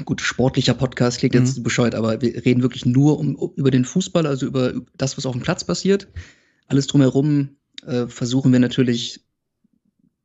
gut 0.05 0.20
sportlicher 0.22 0.74
Podcast, 0.74 1.18
klingt 1.18 1.35
jetzt 1.35 1.59
Mhm. 1.59 1.62
bescheuert, 1.64 1.95
aber 1.95 2.20
wir 2.22 2.45
reden 2.45 2.62
wirklich 2.62 2.87
nur 2.87 3.18
um, 3.18 3.37
um, 3.37 3.53
über 3.57 3.70
den 3.70 3.85
Fußball, 3.85 4.26
also 4.26 4.47
über 4.47 4.72
das, 4.97 5.18
was 5.18 5.26
auf 5.26 5.33
dem 5.35 5.43
Platz 5.43 5.64
passiert. 5.64 6.09
Alles 6.66 6.87
drumherum 6.87 7.51
äh, 7.87 8.07
versuchen 8.07 8.53
wir 8.53 8.61
natürlich 8.61 9.20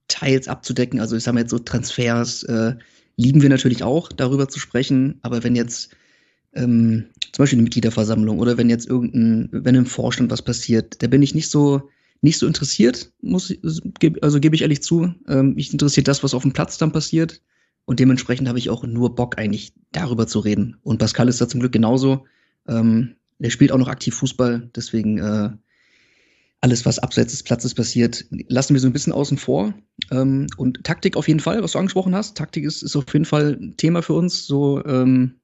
teils 0.08 0.48
abzudecken. 0.48 1.00
Also 1.00 1.16
ich 1.16 1.24
sage 1.24 1.36
mal 1.36 1.42
jetzt 1.42 1.52
so 1.52 1.60
Transfers 1.60 2.44
äh, 2.44 2.76
lieben 3.18 3.42
wir 3.42 3.50
natürlich 3.50 3.84
auch, 3.84 4.12
darüber 4.12 4.48
zu 4.48 4.60
sprechen. 4.60 5.20
Aber 5.22 5.44
wenn 5.44 5.56
jetzt 5.56 5.90
ähm, 6.54 7.08
zum 7.32 7.44
Beispiel 7.44 7.58
eine 7.58 7.64
Mitgliederversammlung 7.64 8.40
oder 8.40 8.58
wenn 8.58 8.70
jetzt 8.70 8.88
irgendein, 8.88 9.50
wenn 9.52 9.76
im 9.76 9.86
Vorstand 9.86 10.32
was 10.32 10.42
passiert, 10.42 11.02
da 11.02 11.08
bin 11.08 11.22
ich 11.22 11.36
nicht 11.36 11.50
so 11.50 11.90
nicht 12.22 12.40
so 12.40 12.48
interessiert, 12.48 13.12
muss 13.22 13.54
also 14.22 14.40
gebe 14.40 14.56
ich 14.56 14.64
ehrlich 14.64 14.82
zu. 14.82 15.14
Ähm, 15.28 15.54
mich 15.54 15.72
interessiert 15.72 16.08
das, 16.08 16.24
was 16.24 16.34
auf 16.34 16.42
dem 16.42 16.54
Platz 16.54 16.78
dann 16.78 16.92
passiert. 16.92 17.42
Und 17.86 18.00
dementsprechend 18.00 18.48
habe 18.50 18.60
ich 18.60 18.70
auch 18.70 18.84
nur 18.84 19.16
Bock, 19.16 19.38
eigentlich 19.38 19.74
darüber 19.92 20.28
zu 20.28 20.40
reden. 20.40 20.78
Und 20.84 20.98
Pascal 20.98 21.30
ist 21.30 21.40
da 21.40 21.48
zum 21.48 21.60
Glück 21.60 21.72
genauso. 21.72 22.26
Ähm, 22.68 23.16
der 23.40 23.50
spielt 23.50 23.72
auch 23.72 23.78
noch 23.78 23.88
aktiv 23.88 24.16
Fußball, 24.16 24.70
deswegen 24.76 25.20
äh, 25.20 25.52
alles, 26.62 26.86
was 26.86 27.00
abseits 27.00 27.34
des 27.34 27.44
Platzes 27.44 27.76
passiert, 27.76 28.26
lassen 28.48 28.74
wir 28.74 28.82
so 28.82 28.88
ein 28.88 28.94
bisschen 28.94 29.14
außen 29.14 29.38
vor. 29.38 29.74
Ähm, 30.12 30.48
und 30.58 30.84
Taktik 30.84 31.16
auf 31.16 31.28
jeden 31.28 31.40
Fall, 31.40 31.62
was 31.62 31.74
du 31.74 31.80
angesprochen 31.80 32.16
hast. 32.16 32.36
Taktik 32.36 32.64
ist, 32.64 32.82
ist 32.82 32.96
auf 32.96 33.12
jeden 33.14 33.26
Fall 33.26 33.58
ein 33.62 33.78
Thema 33.78 34.02
für 34.02 34.14
uns. 34.14 34.48
So, 34.48 34.84
ähm, 34.86 35.36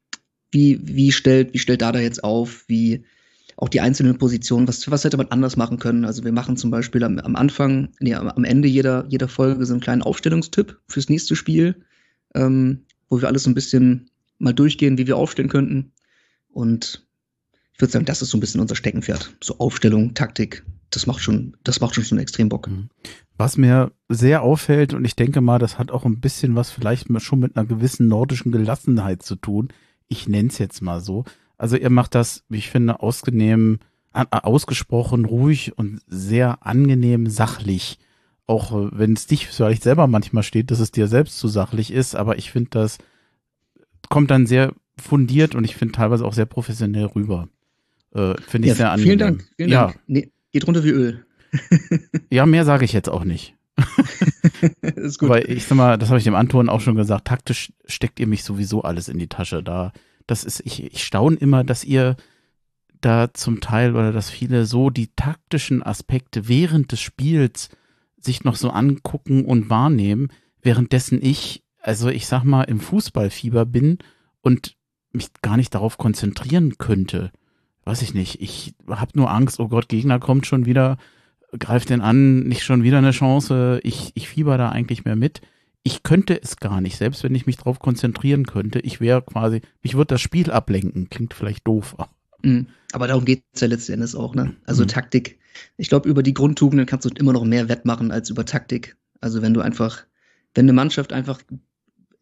wie, 0.52 0.80
wie 0.84 1.12
stellt, 1.12 1.54
wie 1.54 1.60
stellt 1.60 1.82
Dada 1.82 2.00
jetzt 2.00 2.24
auf? 2.24 2.64
Wie 2.68 3.06
auch 3.58 3.70
die 3.70 3.82
einzelnen 3.82 4.18
Positionen, 4.18 4.68
was, 4.68 4.90
was 4.90 5.04
hätte 5.04 5.18
man 5.18 5.28
anders 5.28 5.58
machen 5.58 5.78
können? 5.78 6.06
Also 6.06 6.24
wir 6.24 6.32
machen 6.32 6.58
zum 6.58 6.72
Beispiel 6.72 7.04
am, 7.04 7.20
am 7.20 7.36
Anfang, 7.36 7.90
nee, 8.00 8.16
am, 8.16 8.44
Ende 8.44 8.68
jeder, 8.68 9.06
jeder 9.10 9.28
Folge 9.28 9.66
so 9.66 9.74
einen 9.74 9.82
kleinen 9.82 10.02
Aufstellungstipp 10.02 10.80
fürs 10.88 11.10
nächste 11.10 11.36
Spiel, 11.36 11.84
ähm, 12.34 12.86
wo 13.10 13.22
wir 13.22 13.28
alles 13.28 13.44
so 13.44 13.52
ein 13.52 13.56
bisschen 13.56 14.10
mal 14.40 14.54
durchgehen, 14.54 14.98
wie 14.98 15.08
wir 15.08 15.18
aufstellen 15.18 15.50
könnten. 15.50 15.92
Und 16.50 17.03
ich 17.74 17.82
würde 17.82 17.92
sagen, 17.92 18.06
das 18.06 18.22
ist 18.22 18.30
so 18.30 18.38
ein 18.38 18.40
bisschen 18.40 18.62
unser 18.62 18.76
Steckenpferd. 18.76 19.34
So 19.42 19.58
Aufstellung, 19.58 20.14
Taktik, 20.14 20.64
das 20.92 21.08
macht 21.08 21.22
schon, 21.22 21.58
das 21.64 21.82
macht 21.82 21.96
schon, 21.96 22.04
schon 22.04 22.20
extrem 22.20 22.50
Bock. 22.50 22.70
Mhm. 22.70 22.90
Was 23.38 23.58
mir 23.58 23.92
sehr 24.10 24.44
auffällt, 24.44 24.94
und 24.94 25.06
ich 25.06 25.16
denke 25.16 25.42
mal, 25.42 25.58
das 25.58 25.80
hat 25.80 25.92
auch 25.92 26.06
ein 26.06 26.20
bisschen 26.20 26.56
was 26.56 26.70
vielleicht 26.70 27.08
schon 27.22 27.40
mit 27.40 27.58
einer 27.58 27.66
gewissen 27.66 28.08
nordischen 28.08 28.52
Gelassenheit 28.52 29.24
zu 29.24 29.36
tun. 29.36 29.70
Ich 30.08 30.28
nenne 30.28 30.50
es 30.50 30.60
jetzt 30.60 30.82
mal 30.82 31.02
so. 31.02 31.26
Also 31.58 31.76
ihr 31.76 31.90
macht 31.90 32.14
das, 32.14 32.44
wie 32.48 32.58
ich 32.58 32.70
finde, 32.70 33.02
ausgenehm, 33.02 33.80
ausgesprochen 34.12 35.26
ruhig 35.26 35.78
und 35.78 36.02
sehr 36.08 36.66
angenehm 36.66 37.28
sachlich. 37.28 37.98
Auch 38.46 38.72
äh, 38.72 38.90
wenn 38.92 39.14
es 39.14 39.26
dich 39.26 39.48
vielleicht 39.48 39.84
selber 39.84 40.06
manchmal 40.08 40.44
steht, 40.44 40.70
dass 40.70 40.80
es 40.80 40.92
dir 40.92 41.08
selbst 41.08 41.40
zu 41.40 41.48
sachlich 41.48 41.92
ist, 41.92 42.16
aber 42.16 42.38
ich 42.38 42.52
finde, 42.52 42.70
das 42.72 42.98
kommt 44.10 44.30
dann 44.30 44.46
sehr 44.46 44.74
fundiert 45.00 45.56
und 45.56 45.64
ich 45.64 45.76
finde 45.76 45.94
teilweise 45.94 46.26
auch 46.26 46.34
sehr 46.34 46.46
professionell 46.46 47.06
rüber. 47.06 47.48
Äh, 48.14 48.36
finde 48.42 48.68
ich 48.68 48.70
ja, 48.70 48.76
sehr 48.76 48.92
angenehm. 48.92 49.06
Vielen 49.06 49.20
Dank. 49.20 49.46
Vielen 49.58 49.70
ja. 49.70 49.88
Dank. 49.88 50.00
Nee, 50.08 50.32
geht 50.52 50.68
runter 50.68 50.84
wie 50.84 50.90
Öl. 50.90 51.26
ja, 52.30 52.46
mehr 52.46 52.66
sage 52.66 52.86
ich 52.86 52.94
jetzt 52.94 53.10
auch 53.10 53.24
nicht. 53.24 53.56
ist 54.82 55.20
gut. 55.20 55.30
Aber 55.30 55.50
ich 55.50 55.66
sag 55.66 55.78
mal, 55.78 55.98
das 55.98 56.10
habe 56.10 56.20
ich 56.20 56.24
dem 56.24 56.36
Anton 56.36 56.70
auch 56.70 56.82
schon 56.82 56.96
gesagt, 56.96 57.26
taktisch 57.26 57.74
steckt 57.86 58.20
ihr 58.20 58.28
mich 58.28 58.44
sowieso 58.44 58.84
alles 58.84 59.08
in 59.08 59.18
die 59.18 59.28
Tasche. 59.28 59.64
Da, 59.64 59.92
das 60.28 60.44
ist, 60.44 60.62
ich, 60.66 60.84
ich 60.84 61.04
staune 61.04 61.38
immer, 61.38 61.64
dass 61.64 61.84
ihr 61.84 62.16
da 63.02 63.34
zum 63.34 63.62
Teil 63.62 63.96
oder 63.96 64.12
dass 64.12 64.30
viele 64.30 64.66
so 64.66 64.90
die 64.90 65.10
taktischen 65.16 65.84
Aspekte 65.84 66.48
während 66.48 66.92
des 66.92 67.02
Spiels 67.02 67.70
sich 68.18 68.44
noch 68.44 68.56
so 68.56 68.70
angucken 68.70 69.44
und 69.44 69.70
wahrnehmen, 69.70 70.30
währenddessen 70.62 71.20
ich, 71.22 71.64
also 71.80 72.10
ich 72.10 72.28
sag 72.28 72.44
mal, 72.44 72.64
im 72.64 72.80
Fußballfieber 72.80 73.66
bin 73.66 73.98
und 74.42 74.78
mich 75.12 75.30
gar 75.42 75.58
nicht 75.58 75.76
darauf 75.76 75.98
konzentrieren 75.98 76.78
könnte. 76.78 77.32
Weiß 77.86 78.02
ich 78.02 78.14
nicht. 78.14 78.42
Ich 78.42 78.76
habe 78.88 79.12
nur 79.16 79.30
Angst, 79.30 79.60
oh 79.60 79.68
Gott, 79.68 79.90
Gegner 79.90 80.20
kommt 80.20 80.46
schon 80.46 80.66
wieder, 80.66 80.98
greift 81.58 81.90
den 81.90 82.02
an, 82.02 82.44
nicht 82.44 82.64
schon 82.64 82.84
wieder 82.84 82.98
eine 82.98 83.12
Chance. 83.12 83.80
Ich, 83.84 84.12
ich 84.16 84.30
fieber 84.30 84.58
da 84.58 84.70
eigentlich 84.70 85.06
mehr 85.06 85.16
mit. 85.16 85.42
Ich 85.84 86.04
könnte 86.04 86.42
es 86.42 86.58
gar 86.58 86.80
nicht, 86.80 86.98
selbst 86.98 87.24
wenn 87.24 87.36
ich 87.36 87.46
mich 87.46 87.58
darauf 87.58 87.80
konzentrieren 87.80 88.46
könnte. 88.46 88.80
Ich 88.80 89.02
wäre 89.02 89.22
quasi, 89.22 89.62
mich 89.82 89.96
würde 89.96 90.14
das 90.14 90.22
Spiel 90.22 90.50
ablenken. 90.50 91.10
Klingt 91.10 91.34
vielleicht 91.34 91.68
doof. 91.68 91.98
Mhm. 92.42 92.68
Aber 92.94 93.08
darum 93.08 93.26
geht 93.26 93.44
es 93.54 93.62
ja 93.62 93.68
letzten 93.68 93.94
Endes 93.94 94.16
auch, 94.16 94.34
ne? 94.34 94.56
Also 94.66 94.84
mhm. 94.84 94.88
Taktik. 94.88 95.40
Ich 95.76 95.90
glaube, 95.90 96.08
über 96.08 96.24
die 96.24 96.34
Grundtugenden 96.34 96.86
kannst 96.86 97.06
du 97.06 97.10
immer 97.10 97.34
noch 97.34 97.44
mehr 97.44 97.68
wettmachen 97.68 98.12
als 98.12 98.30
über 98.30 98.46
Taktik. 98.46 98.96
Also 99.20 99.42
wenn 99.42 99.54
du 99.54 99.62
einfach, 99.62 100.06
wenn 100.54 100.66
eine 100.66 100.74
Mannschaft 100.74 101.12
einfach 101.12 101.42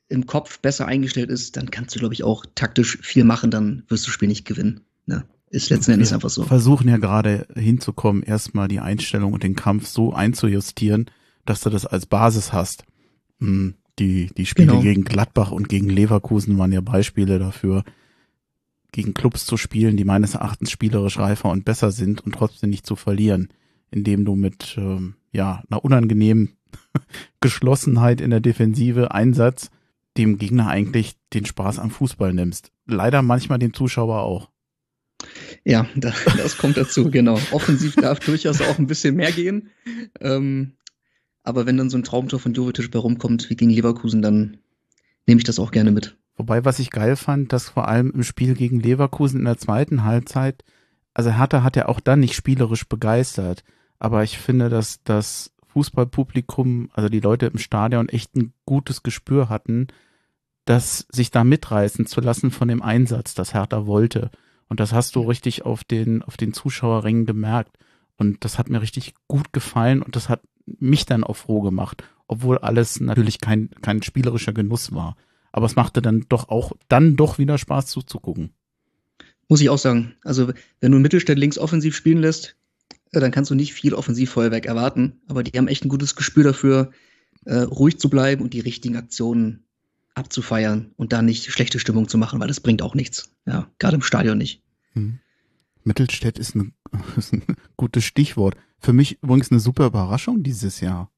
im 0.09 0.25
Kopf 0.25 0.59
besser 0.59 0.87
eingestellt 0.87 1.29
ist, 1.29 1.55
dann 1.55 1.71
kannst 1.71 1.95
du, 1.95 1.99
glaube 1.99 2.13
ich, 2.13 2.23
auch 2.23 2.45
taktisch 2.55 2.97
viel 3.01 3.23
machen, 3.23 3.51
dann 3.51 3.83
wirst 3.87 4.05
du 4.05 4.09
das 4.09 4.13
Spiel 4.13 4.27
nicht 4.27 4.45
gewinnen. 4.45 4.81
Ne? 5.05 5.23
Ist 5.51 5.69
letzten 5.69 5.91
Endes 5.91 6.13
einfach 6.13 6.29
so. 6.29 6.43
versuchen 6.43 6.87
ja 6.87 6.97
gerade 6.97 7.45
hinzukommen, 7.55 8.23
erstmal 8.23 8.69
die 8.69 8.79
Einstellung 8.79 9.33
und 9.33 9.43
den 9.43 9.55
Kampf 9.55 9.85
so 9.85 10.13
einzujustieren, 10.13 11.11
dass 11.45 11.61
du 11.61 11.69
das 11.69 11.85
als 11.85 12.05
Basis 12.05 12.53
hast. 12.53 12.85
Hm, 13.39 13.75
die, 13.99 14.27
die 14.37 14.45
Spiele 14.45 14.69
genau. 14.69 14.81
gegen 14.81 15.03
Gladbach 15.03 15.51
und 15.51 15.67
gegen 15.67 15.89
Leverkusen 15.89 16.57
waren 16.57 16.71
ja 16.71 16.79
Beispiele 16.79 17.37
dafür, 17.37 17.83
gegen 18.93 19.13
Clubs 19.13 19.45
zu 19.45 19.57
spielen, 19.57 19.97
die 19.97 20.05
meines 20.05 20.35
Erachtens 20.35 20.71
spielerisch 20.71 21.19
reifer 21.19 21.49
und 21.49 21.65
besser 21.65 21.91
sind 21.91 22.21
und 22.21 22.33
trotzdem 22.33 22.69
nicht 22.69 22.85
zu 22.85 22.95
verlieren, 22.95 23.49
indem 23.89 24.23
du 24.23 24.35
mit 24.35 24.75
ähm, 24.77 25.15
ja 25.31 25.63
einer 25.69 25.83
unangenehmen 25.83 26.57
Geschlossenheit 27.41 28.21
in 28.21 28.29
der 28.29 28.39
Defensive 28.39 29.11
Einsatz 29.11 29.69
dem 30.17 30.37
Gegner 30.37 30.67
eigentlich 30.67 31.15
den 31.33 31.45
Spaß 31.45 31.79
am 31.79 31.89
Fußball 31.89 32.33
nimmst. 32.33 32.71
Leider 32.85 33.21
manchmal 33.21 33.59
dem 33.59 33.73
Zuschauer 33.73 34.21
auch. 34.21 34.49
Ja, 35.63 35.87
das 35.95 36.57
kommt 36.57 36.77
dazu, 36.77 37.11
genau. 37.11 37.39
Offensiv 37.51 37.95
darf 37.95 38.19
durchaus 38.19 38.61
auch 38.61 38.79
ein 38.79 38.87
bisschen 38.87 39.15
mehr 39.15 39.31
gehen. 39.31 39.69
Ähm, 40.19 40.73
aber 41.43 41.65
wenn 41.65 41.77
dann 41.77 41.89
so 41.89 41.97
ein 41.97 42.03
Traumtor 42.03 42.39
von 42.39 42.53
Jovetic 42.53 42.91
bei 42.91 42.99
rumkommt 42.99 43.49
wie 43.49 43.55
gegen 43.55 43.71
Leverkusen, 43.71 44.21
dann 44.21 44.57
nehme 45.27 45.39
ich 45.39 45.45
das 45.45 45.59
auch 45.59 45.71
gerne 45.71 45.91
mit. 45.91 46.17
Wobei, 46.35 46.65
was 46.65 46.79
ich 46.79 46.89
geil 46.89 47.15
fand, 47.15 47.53
dass 47.53 47.69
vor 47.69 47.87
allem 47.87 48.11
im 48.11 48.23
Spiel 48.23 48.55
gegen 48.55 48.79
Leverkusen 48.79 49.39
in 49.39 49.45
der 49.45 49.57
zweiten 49.57 50.03
Halbzeit, 50.03 50.63
also 51.13 51.31
Hertha 51.31 51.63
hat 51.63 51.75
ja 51.75 51.87
auch 51.87 51.99
dann 51.99 52.19
nicht 52.19 52.35
spielerisch 52.35 52.87
begeistert, 52.87 53.63
aber 53.99 54.23
ich 54.23 54.37
finde, 54.37 54.69
dass 54.69 55.03
das 55.03 55.53
Fußballpublikum, 55.67 56.89
also 56.93 57.09
die 57.09 57.19
Leute 57.19 57.47
im 57.47 57.57
Stadion 57.57 58.09
echt 58.09 58.35
ein 58.35 58.53
gutes 58.65 59.03
Gespür 59.03 59.49
hatten, 59.49 59.87
das 60.65 61.05
sich 61.11 61.31
da 61.31 61.43
mitreißen 61.43 62.05
zu 62.05 62.21
lassen 62.21 62.51
von 62.51 62.67
dem 62.67 62.81
Einsatz, 62.81 63.33
das 63.33 63.53
Hertha 63.53 63.85
wollte. 63.85 64.31
Und 64.71 64.79
das 64.79 64.93
hast 64.93 65.17
du 65.17 65.23
richtig 65.23 65.65
auf 65.65 65.83
den, 65.83 66.21
auf 66.21 66.37
den 66.37 66.53
Zuschauerrängen 66.53 67.25
gemerkt. 67.25 67.77
Und 68.15 68.45
das 68.45 68.57
hat 68.57 68.69
mir 68.69 68.81
richtig 68.81 69.15
gut 69.27 69.51
gefallen 69.51 70.01
und 70.01 70.15
das 70.15 70.29
hat 70.29 70.43
mich 70.65 71.05
dann 71.05 71.25
auch 71.25 71.35
froh 71.35 71.59
gemacht, 71.59 72.05
obwohl 72.29 72.57
alles 72.57 73.01
natürlich 73.01 73.41
kein, 73.41 73.69
kein 73.81 74.01
spielerischer 74.01 74.53
Genuss 74.53 74.93
war. 74.93 75.17
Aber 75.51 75.65
es 75.65 75.75
machte 75.75 76.01
dann 76.01 76.25
doch 76.29 76.47
auch, 76.47 76.71
dann 76.87 77.17
doch 77.17 77.37
wieder 77.37 77.57
Spaß 77.57 77.87
zuzugucken. 77.87 78.51
Muss 79.49 79.59
ich 79.59 79.69
auch 79.69 79.77
sagen. 79.77 80.15
Also, 80.23 80.53
wenn 80.79 80.93
du 80.93 80.99
Mittelstädt 80.99 81.37
links 81.37 81.57
offensiv 81.57 81.93
spielen 81.93 82.21
lässt, 82.21 82.55
äh, 83.11 83.19
dann 83.19 83.31
kannst 83.31 83.51
du 83.51 83.55
nicht 83.55 83.73
viel 83.73 83.93
Offensivfeuerwerk 83.93 84.67
erwarten. 84.67 85.19
Aber 85.27 85.43
die 85.43 85.57
haben 85.57 85.67
echt 85.67 85.83
ein 85.83 85.89
gutes 85.89 86.15
Gespür 86.15 86.45
dafür, 86.45 86.91
äh, 87.43 87.57
ruhig 87.57 87.99
zu 87.99 88.09
bleiben 88.09 88.41
und 88.41 88.53
die 88.53 88.61
richtigen 88.61 88.95
Aktionen 88.95 89.65
abzufeiern 90.13 90.91
und 90.97 91.13
da 91.13 91.21
nicht 91.21 91.51
schlechte 91.51 91.79
Stimmung 91.79 92.07
zu 92.07 92.17
machen, 92.17 92.39
weil 92.39 92.47
das 92.47 92.59
bringt 92.59 92.81
auch 92.81 92.95
nichts. 92.95 93.31
Ja, 93.45 93.69
gerade 93.79 93.95
im 93.95 94.01
Stadion 94.01 94.37
nicht. 94.37 94.61
Hm. 94.93 95.19
Mittelstädt 95.83 96.37
ist, 96.37 96.55
ein, 96.55 96.73
ist 97.17 97.33
ein 97.33 97.43
gutes 97.77 98.03
Stichwort. 98.03 98.55
Für 98.79 98.93
mich 98.93 99.21
übrigens 99.21 99.51
eine 99.51 99.59
super 99.59 99.85
Überraschung 99.85 100.43
dieses 100.43 100.81
Jahr. 100.81 101.11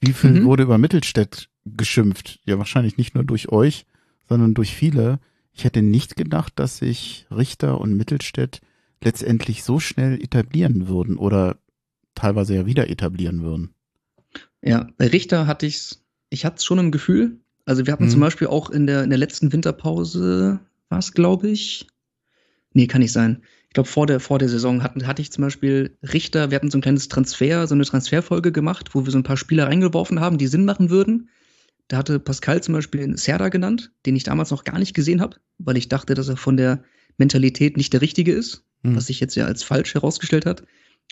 Wie 0.00 0.12
viel 0.12 0.42
mhm. 0.42 0.44
wurde 0.44 0.64
über 0.64 0.78
Mittelstädt 0.78 1.48
geschimpft? 1.64 2.40
Ja, 2.44 2.58
wahrscheinlich 2.58 2.98
nicht 2.98 3.14
nur 3.14 3.24
durch 3.24 3.48
euch, 3.48 3.86
sondern 4.28 4.54
durch 4.54 4.74
viele. 4.74 5.18
Ich 5.52 5.64
hätte 5.64 5.82
nicht 5.82 6.16
gedacht, 6.16 6.52
dass 6.56 6.78
sich 6.78 7.26
Richter 7.30 7.80
und 7.80 7.96
Mittelstädt 7.96 8.60
letztendlich 9.02 9.62
so 9.64 9.80
schnell 9.80 10.20
etablieren 10.22 10.88
würden 10.88 11.16
oder 11.16 11.58
teilweise 12.14 12.54
ja 12.54 12.66
wieder 12.66 12.90
etablieren 12.90 13.42
würden. 13.42 13.74
Ja, 14.62 14.88
bei 14.96 15.06
Richter 15.06 15.46
hatte 15.46 15.66
ich's, 15.66 16.02
ich 16.30 16.44
hatte 16.44 16.56
es 16.56 16.64
schon 16.64 16.78
im 16.78 16.90
Gefühl. 16.90 17.40
Also 17.64 17.86
wir 17.86 17.92
hatten 17.92 18.04
mhm. 18.04 18.10
zum 18.10 18.20
Beispiel 18.20 18.48
auch 18.48 18.70
in 18.70 18.86
der, 18.86 19.04
in 19.04 19.10
der 19.10 19.18
letzten 19.18 19.52
Winterpause, 19.52 20.60
war 20.88 20.98
es, 20.98 21.12
glaube 21.12 21.48
ich. 21.48 21.86
Nee, 22.72 22.86
kann 22.86 23.00
nicht 23.00 23.12
sein. 23.12 23.42
Ich 23.68 23.74
glaube, 23.74 23.88
vor 23.88 24.06
der, 24.06 24.20
vor 24.20 24.38
der 24.38 24.48
Saison 24.48 24.82
hatten, 24.82 25.06
hatte 25.06 25.22
ich 25.22 25.32
zum 25.32 25.42
Beispiel 25.42 25.96
Richter, 26.02 26.50
wir 26.50 26.56
hatten 26.56 26.70
so 26.70 26.78
ein 26.78 26.82
kleines 26.82 27.08
Transfer, 27.08 27.66
so 27.66 27.74
eine 27.74 27.84
Transferfolge 27.84 28.52
gemacht, 28.52 28.94
wo 28.94 29.04
wir 29.04 29.10
so 29.10 29.18
ein 29.18 29.24
paar 29.24 29.36
Spieler 29.36 29.66
reingeworfen 29.66 30.20
haben, 30.20 30.38
die 30.38 30.46
Sinn 30.46 30.64
machen 30.64 30.90
würden. 30.90 31.28
Da 31.88 31.96
hatte 31.98 32.20
Pascal 32.20 32.62
zum 32.62 32.74
Beispiel 32.74 33.02
einen 33.02 33.16
Serda 33.16 33.48
genannt, 33.48 33.92
den 34.06 34.16
ich 34.16 34.22
damals 34.22 34.50
noch 34.50 34.64
gar 34.64 34.78
nicht 34.78 34.94
gesehen 34.94 35.20
habe, 35.20 35.36
weil 35.58 35.76
ich 35.76 35.88
dachte, 35.88 36.14
dass 36.14 36.28
er 36.28 36.36
von 36.36 36.56
der 36.56 36.84
Mentalität 37.18 37.76
nicht 37.76 37.92
der 37.92 38.00
richtige 38.00 38.32
ist 38.32 38.64
mhm. 38.84 38.96
was 38.96 39.06
sich 39.06 39.18
jetzt 39.18 39.34
ja 39.34 39.46
als 39.46 39.64
falsch 39.64 39.94
herausgestellt 39.94 40.46
hat. 40.46 40.62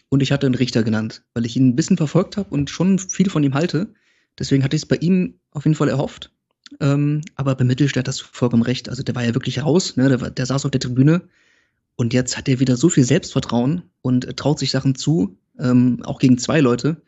Und 0.09 0.23
ich 0.23 0.31
hatte 0.31 0.47
einen 0.47 0.55
Richter 0.55 0.83
genannt, 0.83 1.25
weil 1.35 1.47
ich 1.47 1.57
ihn 1.57 1.69
ein 1.69 1.77
bisschen 1.77 1.97
verfolgt 1.97 2.37
habe 2.37 2.51
und 2.51 2.71
schon 2.71 2.99
viel 2.99 3.31
von 3.31 3.43
ihm 3.43 3.55
halte. 3.55 3.95
Deswegen 4.39 4.63
hatte 4.63 4.77
ich 4.77 4.83
es 4.83 4.89
bei 4.89 4.97
ihm 4.97 5.41
auf 5.51 5.65
jeden 5.65 5.75
Fall 5.75 5.89
erhofft. 5.89 6.33
Ähm, 6.81 7.23
aber 7.35 7.55
bei 7.55 7.65
Mittelstadt 7.65 8.09
hast 8.09 8.21
du 8.21 8.25
vollkommen 8.31 8.63
recht. 8.63 8.89
Also 8.89 9.03
der 9.03 9.15
war 9.15 9.25
ja 9.25 9.35
wirklich 9.35 9.63
raus, 9.63 9.97
ne? 9.97 10.09
der, 10.09 10.31
der 10.31 10.47
saß 10.47 10.65
auf 10.65 10.71
der 10.71 10.81
Tribüne. 10.81 11.23
Und 11.97 12.15
jetzt 12.15 12.37
hat 12.37 12.49
er 12.49 12.61
wieder 12.61 12.77
so 12.77 12.89
viel 12.89 13.05
Selbstvertrauen 13.05 13.83
und 14.01 14.37
traut 14.37 14.59
sich 14.59 14.71
Sachen 14.71 14.95
zu, 14.95 15.37
ähm, 15.59 16.03
auch 16.05 16.19
gegen 16.19 16.39
zwei 16.39 16.61
Leute. 16.61 17.03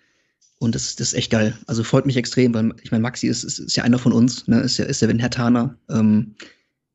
Und 0.59 0.75
das, 0.75 0.97
das 0.97 1.09
ist 1.09 1.15
echt 1.15 1.31
geil. 1.31 1.59
Also 1.67 1.83
freut 1.85 2.07
mich 2.07 2.17
extrem, 2.17 2.55
weil 2.55 2.75
ich 2.83 2.91
meine, 2.91 3.03
Maxi 3.03 3.27
ist, 3.27 3.45
ist, 3.45 3.59
ist 3.59 3.77
ja 3.77 3.85
einer 3.85 3.99
von 3.99 4.13
uns, 4.13 4.47
ne? 4.47 4.61
ist 4.61 4.77
ja, 4.77 4.85
ist 4.85 5.03
ja 5.03 5.09
wenn 5.09 5.19
Herr 5.19 5.31
Taner. 5.31 5.77
Ähm, 5.89 6.35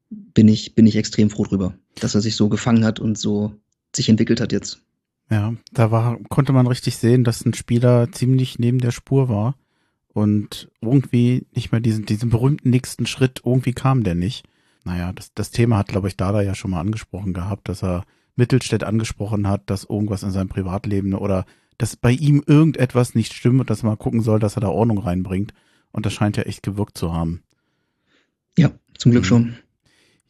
bin 0.10 0.48
ich, 0.48 0.74
bin 0.76 0.88
ich 0.88 0.96
extrem 0.96 1.30
froh 1.30 1.44
drüber, 1.44 1.76
dass 2.00 2.16
er 2.16 2.22
sich 2.22 2.36
so 2.36 2.50
gefangen 2.50 2.84
hat 2.84 3.00
und 3.00 3.18
so 3.18 3.54
sich 3.96 4.10
entwickelt 4.10 4.42
hat 4.42 4.52
jetzt. 4.52 4.82
Ja, 5.30 5.54
da 5.72 5.92
war, 5.92 6.18
konnte 6.30 6.54
man 6.54 6.66
richtig 6.66 6.98
sehen, 6.98 7.24
dass 7.24 7.46
ein 7.46 7.54
Spieler 7.54 8.12
ziemlich 8.12 8.58
neben 8.58 8.80
der 8.80 8.92
Spur 8.92 9.30
war 9.30 9.56
und 10.14 10.70
irgendwie 10.82 11.46
nicht 11.54 11.72
mehr 11.72 11.82
diesen, 11.82 12.06
diesen 12.06 12.30
berühmten 12.30 12.70
nächsten 12.70 13.06
Schritt, 13.06 13.42
irgendwie 13.46 13.74
kam 13.74 14.04
der 14.04 14.16
nicht. 14.16 14.46
Naja, 14.84 15.14
das, 15.14 15.34
das 15.34 15.52
Thema 15.52 15.78
hat, 15.78 15.88
glaube 15.88 16.08
ich, 16.08 16.18
Dada 16.18 16.42
ja 16.42 16.56
schon 16.56 16.72
mal 16.72 16.80
angesprochen 16.80 17.34
gehabt, 17.34 17.70
dass 17.70 17.84
er 17.84 18.06
Mittelstädt 18.36 18.84
angesprochen 18.84 19.48
hat, 19.48 19.70
dass 19.70 19.84
irgendwas 19.84 20.24
in 20.24 20.32
seinem 20.32 20.50
Privatleben 20.50 21.14
oder 21.14 21.46
dass 21.78 21.96
bei 21.96 22.12
ihm 22.12 22.44
irgendetwas 22.46 23.16
nicht 23.16 23.34
stimmt 23.34 23.62
und 23.62 23.70
dass 23.70 23.84
man 23.84 23.98
gucken 23.98 24.22
soll, 24.22 24.40
dass 24.40 24.58
er 24.58 24.62
da 24.62 24.70
Ordnung 24.70 24.98
reinbringt. 25.00 25.54
Und 25.92 26.06
das 26.06 26.14
scheint 26.14 26.38
ja 26.38 26.44
echt 26.44 26.64
gewirkt 26.64 26.98
zu 26.98 27.14
haben. 27.14 27.42
Ja, 28.58 28.72
zum 28.98 29.12
Glück 29.12 29.24
mhm. 29.24 29.28
schon. 29.28 29.56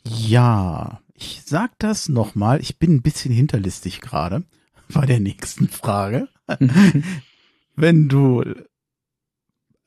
Ja, 0.05 1.01
ich 1.13 1.41
sag 1.45 1.77
das 1.80 2.09
nochmal. 2.09 2.61
Ich 2.61 2.77
bin 2.77 2.95
ein 2.95 3.01
bisschen 3.01 3.34
hinterlistig 3.34 4.01
gerade 4.01 4.43
bei 4.93 5.05
der 5.05 5.19
nächsten 5.19 5.67
Frage. 5.67 6.27
Wenn 7.75 8.09
du, 8.09 8.43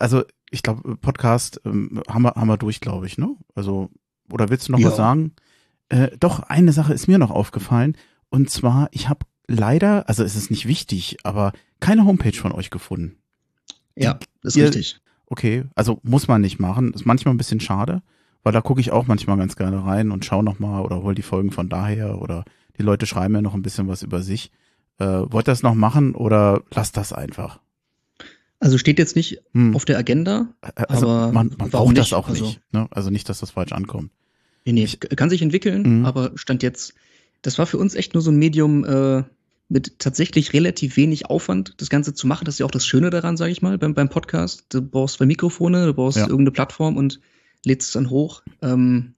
also 0.02 0.24
ich 0.50 0.62
glaube, 0.62 0.96
Podcast 0.96 1.60
ähm, 1.64 2.02
haben, 2.08 2.22
wir, 2.22 2.34
haben 2.34 2.48
wir 2.48 2.58
durch, 2.58 2.80
glaube 2.80 3.06
ich, 3.06 3.18
ne? 3.18 3.36
Also, 3.54 3.88
oder 4.30 4.50
willst 4.50 4.68
du 4.68 4.72
noch 4.72 4.80
ja. 4.80 4.88
was 4.88 4.96
sagen? 4.96 5.32
Äh, 5.88 6.10
doch, 6.18 6.40
eine 6.40 6.72
Sache 6.72 6.92
ist 6.92 7.06
mir 7.06 7.18
noch 7.18 7.30
aufgefallen. 7.30 7.96
Und 8.28 8.50
zwar, 8.50 8.88
ich 8.90 9.08
habe 9.08 9.20
leider, 9.46 10.08
also 10.08 10.24
es 10.24 10.34
ist 10.34 10.50
nicht 10.50 10.66
wichtig, 10.66 11.18
aber 11.22 11.52
keine 11.80 12.04
Homepage 12.04 12.36
von 12.36 12.52
euch 12.52 12.70
gefunden. 12.70 13.16
Ja, 13.94 14.18
das 14.42 14.54
ist 14.54 14.56
ihr, 14.56 14.64
richtig. 14.64 15.00
Okay, 15.26 15.64
also 15.76 16.00
muss 16.02 16.26
man 16.28 16.40
nicht 16.40 16.58
machen. 16.58 16.92
Ist 16.92 17.06
manchmal 17.06 17.32
ein 17.32 17.38
bisschen 17.38 17.60
schade, 17.60 18.02
weil 18.42 18.52
da 18.52 18.60
gucke 18.60 18.80
ich 18.80 18.90
auch 18.90 19.06
manchmal 19.06 19.36
ganz 19.36 19.54
gerne 19.54 19.84
rein 19.84 20.10
und 20.10 20.24
schaue 20.24 20.42
nochmal 20.42 20.82
oder 20.82 21.02
hol 21.02 21.14
die 21.14 21.22
Folgen 21.22 21.52
von 21.52 21.68
daher 21.68 22.20
oder 22.20 22.44
die 22.76 22.82
Leute 22.82 23.06
schreiben 23.06 23.34
mir 23.34 23.42
noch 23.42 23.54
ein 23.54 23.62
bisschen 23.62 23.86
was 23.86 24.02
über 24.02 24.20
sich. 24.20 24.50
Äh, 24.98 25.04
wollt 25.06 25.46
ihr 25.48 25.52
das 25.52 25.62
noch 25.62 25.74
machen 25.74 26.14
oder 26.16 26.62
lasst 26.74 26.96
das 26.96 27.12
einfach? 27.12 27.60
Also 28.62 28.78
steht 28.78 29.00
jetzt 29.00 29.16
nicht 29.16 29.40
hm. 29.54 29.74
auf 29.74 29.84
der 29.84 29.98
Agenda, 29.98 30.54
also 30.60 31.08
aber 31.08 31.32
man, 31.32 31.52
man 31.58 31.70
braucht 31.70 31.98
das 31.98 32.12
auch 32.12 32.28
also, 32.28 32.44
nicht. 32.44 32.60
Ne? 32.70 32.86
Also 32.92 33.10
nicht, 33.10 33.28
dass 33.28 33.40
das 33.40 33.50
falsch 33.50 33.72
ankommt. 33.72 34.12
Nee, 34.64 34.72
nee, 34.72 34.84
ich, 34.84 35.00
kann 35.00 35.30
sich 35.30 35.42
entwickeln, 35.42 35.98
mhm. 35.98 36.06
aber 36.06 36.30
stand 36.36 36.62
jetzt, 36.62 36.94
das 37.42 37.58
war 37.58 37.66
für 37.66 37.78
uns 37.78 37.96
echt 37.96 38.14
nur 38.14 38.22
so 38.22 38.30
ein 38.30 38.36
Medium 38.36 38.84
äh, 38.84 39.24
mit 39.68 39.98
tatsächlich 39.98 40.52
relativ 40.52 40.96
wenig 40.96 41.26
Aufwand, 41.26 41.74
das 41.78 41.90
Ganze 41.90 42.14
zu 42.14 42.28
machen. 42.28 42.44
Das 42.44 42.54
ist 42.54 42.58
ja 42.60 42.66
auch 42.66 42.70
das 42.70 42.86
Schöne 42.86 43.10
daran, 43.10 43.36
sage 43.36 43.50
ich 43.50 43.62
mal, 43.62 43.78
beim, 43.78 43.94
beim 43.94 44.08
Podcast. 44.08 44.66
Du 44.68 44.80
brauchst 44.80 45.16
zwei 45.16 45.26
Mikrofone, 45.26 45.86
du 45.86 45.94
brauchst 45.94 46.18
ja. 46.18 46.24
irgendeine 46.24 46.52
Plattform 46.52 46.96
und 46.96 47.18
lädst 47.64 47.88
es 47.88 47.94
dann 47.94 48.10
hoch. 48.10 48.44
Ähm, 48.60 49.14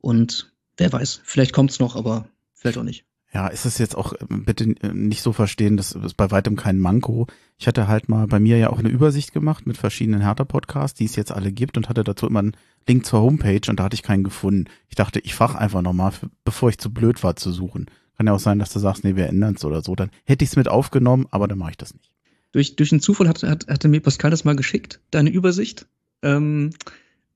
und 0.00 0.52
wer 0.76 0.92
weiß, 0.92 1.20
vielleicht 1.22 1.52
kommt 1.52 1.70
es 1.70 1.78
noch, 1.78 1.94
aber 1.94 2.28
vielleicht 2.54 2.78
auch 2.78 2.82
nicht. 2.82 3.04
Ja, 3.32 3.48
ist 3.48 3.66
es 3.66 3.76
jetzt 3.78 3.96
auch 3.96 4.14
äh, 4.14 4.18
bitte 4.28 4.64
äh, 4.82 4.92
nicht 4.92 5.22
so 5.22 5.32
verstehen, 5.32 5.76
das 5.76 5.92
ist 5.92 6.16
bei 6.16 6.30
weitem 6.30 6.56
kein 6.56 6.78
Manko. 6.78 7.26
Ich 7.58 7.66
hatte 7.66 7.86
halt 7.86 8.08
mal 8.08 8.26
bei 8.26 8.40
mir 8.40 8.56
ja 8.56 8.70
auch 8.70 8.78
eine 8.78 8.88
Übersicht 8.88 9.32
gemacht 9.32 9.66
mit 9.66 9.76
verschiedenen 9.76 10.22
Hertha-Podcasts, 10.22 10.96
die 10.96 11.04
es 11.04 11.16
jetzt 11.16 11.32
alle 11.32 11.52
gibt 11.52 11.76
und 11.76 11.88
hatte 11.88 12.04
dazu 12.04 12.26
immer 12.26 12.38
einen 12.38 12.56
Link 12.86 13.04
zur 13.04 13.20
Homepage 13.20 13.68
und 13.68 13.78
da 13.78 13.84
hatte 13.84 13.94
ich 13.94 14.02
keinen 14.02 14.24
gefunden. 14.24 14.70
Ich 14.88 14.94
dachte, 14.94 15.20
ich 15.20 15.34
frage 15.34 15.58
einfach 15.58 15.82
nochmal, 15.82 16.12
bevor 16.44 16.70
ich 16.70 16.78
zu 16.78 16.92
blöd 16.92 17.22
war 17.22 17.36
zu 17.36 17.52
suchen. 17.52 17.86
Kann 18.16 18.26
ja 18.26 18.32
auch 18.32 18.40
sein, 18.40 18.58
dass 18.58 18.72
du 18.72 18.78
sagst, 18.78 19.04
nee, 19.04 19.14
wir 19.14 19.26
ändern 19.26 19.54
es 19.56 19.64
oder 19.64 19.82
so. 19.82 19.94
Dann 19.94 20.10
hätte 20.24 20.44
ich 20.44 20.50
es 20.50 20.56
mit 20.56 20.68
aufgenommen, 20.68 21.26
aber 21.30 21.46
dann 21.46 21.58
mache 21.58 21.72
ich 21.72 21.76
das 21.76 21.94
nicht. 21.94 22.10
Durch, 22.52 22.76
durch 22.76 22.92
einen 22.92 23.02
Zufall 23.02 23.28
hat, 23.28 23.42
hat, 23.42 23.68
hatte 23.68 23.88
mir 23.88 24.00
Pascal 24.00 24.30
das 24.30 24.44
mal 24.44 24.56
geschickt, 24.56 25.00
deine 25.10 25.30
Übersicht. 25.30 25.86
Ähm, 26.22 26.70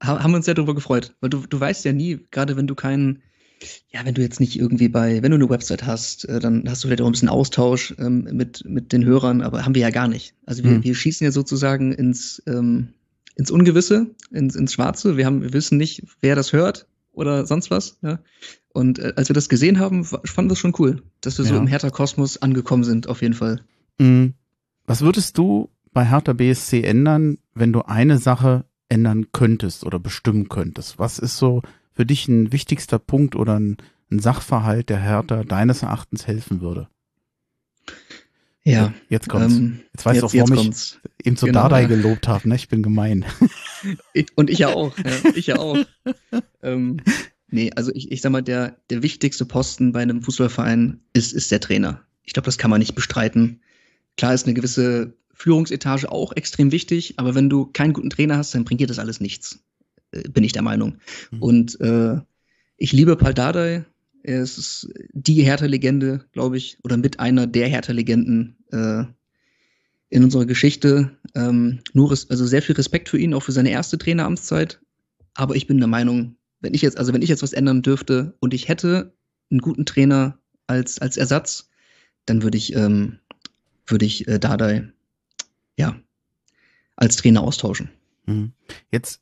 haben 0.01 0.33
wir 0.33 0.37
uns 0.37 0.47
sehr 0.47 0.55
darüber 0.55 0.75
gefreut, 0.75 1.15
weil 1.21 1.31
du, 1.31 1.47
du 1.47 1.61
weißt 1.61 1.85
ja 1.85 1.93
nie, 1.93 2.27
gerade 2.31 2.57
wenn 2.57 2.67
du 2.67 2.75
keinen 2.75 3.23
ja, 3.91 4.05
wenn 4.05 4.15
du 4.15 4.23
jetzt 4.23 4.41
nicht 4.41 4.59
irgendwie 4.59 4.89
bei, 4.89 5.23
wenn 5.23 5.31
du 5.31 5.37
eine 5.37 5.51
Website 5.51 5.87
hast, 5.87 6.25
äh, 6.29 6.41
dann 6.41 6.65
hast 6.69 6.83
du 6.83 6.89
vielleicht 6.89 7.03
auch 7.03 7.07
ein 7.07 7.13
bisschen 7.13 7.29
Austausch 7.29 7.95
ähm, 7.99 8.29
mit, 8.33 8.65
mit 8.65 8.93
den 8.93 9.05
Hörern, 9.05 9.43
aber 9.43 9.65
haben 9.65 9.75
wir 9.75 9.83
ja 9.83 9.91
gar 9.91 10.09
nicht. 10.09 10.35
Also 10.47 10.65
wir, 10.65 10.71
mhm. 10.71 10.85
wir 10.85 10.95
schießen 10.95 11.25
ja 11.25 11.31
sozusagen 11.31 11.93
ins, 11.93 12.43
ähm, 12.47 12.89
ins 13.37 13.51
Ungewisse, 13.51 14.15
ins, 14.31 14.57
ins 14.57 14.73
Schwarze. 14.73 15.17
Wir 15.17 15.27
haben, 15.27 15.43
wir 15.43 15.53
wissen 15.53 15.79
nicht, 15.79 16.05
wer 16.21 16.37
das 16.37 16.53
hört 16.53 16.87
oder 17.13 17.47
sonst 17.47 17.71
was. 17.71 17.99
Ja? 18.03 18.21
Und 18.73 18.99
äh, 18.99 19.13
als 19.17 19.29
wir 19.29 19.35
das 19.35 19.49
gesehen 19.49 19.79
haben, 19.79 20.05
fanden 20.05 20.51
wir 20.51 20.55
es 20.55 20.59
schon 20.59 20.75
cool, 20.79 21.03
dass 21.21 21.39
wir 21.39 21.45
ja. 21.45 21.51
so 21.53 21.57
im 21.57 21.67
Hertha-Kosmos 21.67 22.39
angekommen 22.39 22.85
sind, 22.85 23.09
auf 23.09 23.23
jeden 23.23 23.35
Fall. 23.35 23.61
Mhm. 23.99 24.35
Was 24.87 25.03
würdest 25.03 25.39
du 25.39 25.71
bei 25.93 26.05
Hertha 26.05 26.33
BSC 26.33 26.83
ändern, 26.83 27.39
wenn 27.55 27.73
du 27.73 27.83
eine 27.83 28.19
Sache 28.19 28.65
ändern 28.89 29.27
könntest 29.33 29.85
oder 29.85 29.99
bestimmen 29.99 30.49
könntest? 30.49 30.99
Was 30.99 31.19
ist 31.19 31.37
so 31.37 31.63
für 31.95 32.07
dich 32.07 32.29
ein 32.29 32.53
wichtigster 32.53 32.99
Punkt 32.99 33.37
oder 33.37 33.59
ein, 33.59 33.77
ein 34.11 34.19
Sachverhalt, 34.19 34.89
der 34.89 35.01
Hertha 35.01 35.45
deines 35.45 35.83
Erachtens 35.83 36.27
helfen 36.27 36.61
würde? 36.61 36.89
Ja. 38.65 38.95
Jetzt 39.09 39.29
kommt's. 39.29 39.57
Ähm, 39.57 39.81
jetzt 39.93 40.07
weißt 40.07 40.23
du 40.23 40.27
auch, 40.27 40.35
warum 40.35 40.71
ich 40.71 40.99
eben 41.25 41.37
so 41.37 41.47
genau. 41.47 41.61
Dardai 41.61 41.87
gelobt 41.87 42.29
habe, 42.29 42.49
ne? 42.49 42.55
Ich 42.55 42.69
bin 42.69 42.83
gemein. 42.83 43.25
Und 44.37 44.51
ich 44.51 44.61
ja 44.61 44.69
auch. 44.69 44.97
Ja, 44.99 45.31
ich 45.35 45.47
ja 45.49 45.59
auch. 45.59 45.79
ähm, 46.63 46.99
nee, 47.49 47.73
also 47.75 47.93
ich, 47.93 48.13
ich 48.13 48.21
sag 48.23 48.31
mal, 48.31 48.43
der, 48.43 48.77
der 48.91 49.03
wichtigste 49.03 49.45
Posten 49.45 49.93
bei 49.93 50.03
einem 50.03 50.23
Fußballverein 50.23 51.01
ist, 51.13 51.33
ist 51.33 51.51
der 51.51 51.61
Trainer. 51.61 52.03
Ich 52.23 52.35
glaube, 52.35 52.47
das 52.47 52.59
kann 52.59 52.71
man 52.71 52.79
nicht 52.79 52.95
bestreiten. 52.95 53.61
Klar 54.17 54.35
ist 54.35 54.47
eine 54.47 54.55
gewisse 54.55 55.15
Führungsetage 55.35 56.13
auch 56.13 56.33
extrem 56.37 56.71
wichtig, 56.71 57.15
aber 57.17 57.35
wenn 57.35 57.51
du 57.51 57.67
keinen 57.67 57.95
guten 57.95 58.11
Trainer 58.11 58.37
hast, 58.37 58.55
dann 58.55 58.65
bringt 58.65 58.81
dir 58.81 58.87
das 58.87 59.01
alles 59.01 59.21
nichts. 59.21 59.65
Bin 60.31 60.45
ich 60.45 60.53
der 60.53 60.63
Meinung. 60.63 60.99
Mhm. 61.31 61.43
Und 61.43 61.81
äh, 61.81 62.21
ich 62.77 62.93
liebe 62.93 63.17
Paul 63.17 63.35
Dardai. 63.35 63.85
Er 64.25 64.43
ist 64.43 64.89
die 65.13 65.43
Hertha-Legende, 65.43 66.25
glaube 66.33 66.57
ich, 66.57 66.79
oder 66.85 66.97
mit 66.97 67.19
einer 67.19 67.47
der 67.47 67.67
Hertha-Legenden 67.69 68.57
äh, 68.71 69.05
in 70.11 70.25
unserer 70.25 70.47
Geschichte. 70.47 71.17
Ähm, 71.35 71.81
nur 71.93 72.11
also 72.11 72.47
sehr 72.47 72.63
viel 72.63 72.77
Respekt 72.77 73.09
für 73.09 73.19
ihn, 73.19 73.35
auch 73.35 73.43
für 73.43 73.53
seine 73.53 73.71
erste 73.71 73.99
Traineramtszeit. 73.99 74.81
Aber 75.35 75.57
ich 75.57 75.67
bin 75.67 75.79
der 75.79 75.89
Meinung, 75.89 76.37
wenn 76.61 76.75
ich 76.75 76.83
jetzt, 76.83 76.99
also 76.99 77.13
wenn 77.13 77.23
ich 77.23 77.31
jetzt 77.31 77.43
was 77.43 77.53
ändern 77.53 77.83
dürfte 77.83 78.35
und 78.39 78.55
ich 78.55 78.69
hätte 78.69 79.15
einen 79.51 79.61
guten 79.61 79.87
Trainer 79.87 80.39
als, 80.67 80.99
als 81.01 81.17
Ersatz, 81.17 81.71
dann 82.27 82.43
würde 82.43 82.59
ich, 82.59 82.75
ähm, 82.77 83.19
würde 83.87 84.05
ich 84.05 84.29
äh, 84.29 84.39
Dardai 84.39 84.93
ja 85.77 85.97
als 86.97 87.17
Trainer 87.17 87.43
austauschen. 87.43 87.91
Mhm. 88.27 88.53
Jetzt 88.91 89.22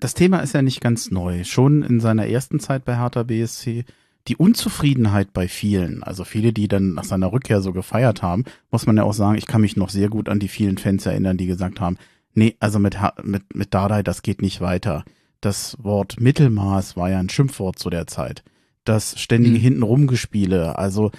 das 0.00 0.14
Thema 0.14 0.38
ist 0.38 0.54
ja 0.54 0.62
nicht 0.62 0.80
ganz 0.80 1.10
neu. 1.10 1.44
Schon 1.44 1.82
in 1.82 2.00
seiner 2.00 2.26
ersten 2.26 2.60
Zeit 2.60 2.84
bei 2.84 2.96
Hertha 2.96 3.22
BSC 3.24 3.84
die 4.28 4.36
Unzufriedenheit 4.36 5.32
bei 5.32 5.48
vielen, 5.48 6.02
also 6.02 6.24
viele, 6.24 6.52
die 6.52 6.68
dann 6.68 6.94
nach 6.94 7.04
seiner 7.04 7.32
Rückkehr 7.32 7.62
so 7.62 7.72
gefeiert 7.72 8.22
haben, 8.22 8.44
muss 8.70 8.86
man 8.86 8.96
ja 8.96 9.02
auch 9.02 9.14
sagen, 9.14 9.38
ich 9.38 9.46
kann 9.46 9.62
mich 9.62 9.76
noch 9.76 9.88
sehr 9.88 10.08
gut 10.08 10.28
an 10.28 10.38
die 10.38 10.48
vielen 10.48 10.76
Fans 10.76 11.06
erinnern, 11.06 11.38
die 11.38 11.46
gesagt 11.46 11.80
haben, 11.80 11.96
nee, 12.34 12.54
also 12.60 12.78
mit, 12.78 12.98
mit, 13.22 13.54
mit 13.54 13.72
Dardai, 13.72 14.02
das 14.02 14.22
geht 14.22 14.42
nicht 14.42 14.60
weiter. 14.60 15.04
Das 15.40 15.76
Wort 15.82 16.20
Mittelmaß 16.20 16.96
war 16.96 17.10
ja 17.10 17.18
ein 17.18 17.30
Schimpfwort 17.30 17.78
zu 17.78 17.88
der 17.88 18.06
Zeit. 18.06 18.44
Das 18.84 19.18
ständige 19.18 19.58
mhm. 19.58 19.62
Hintenrumgespiele, 19.62 20.78
also 20.78 21.10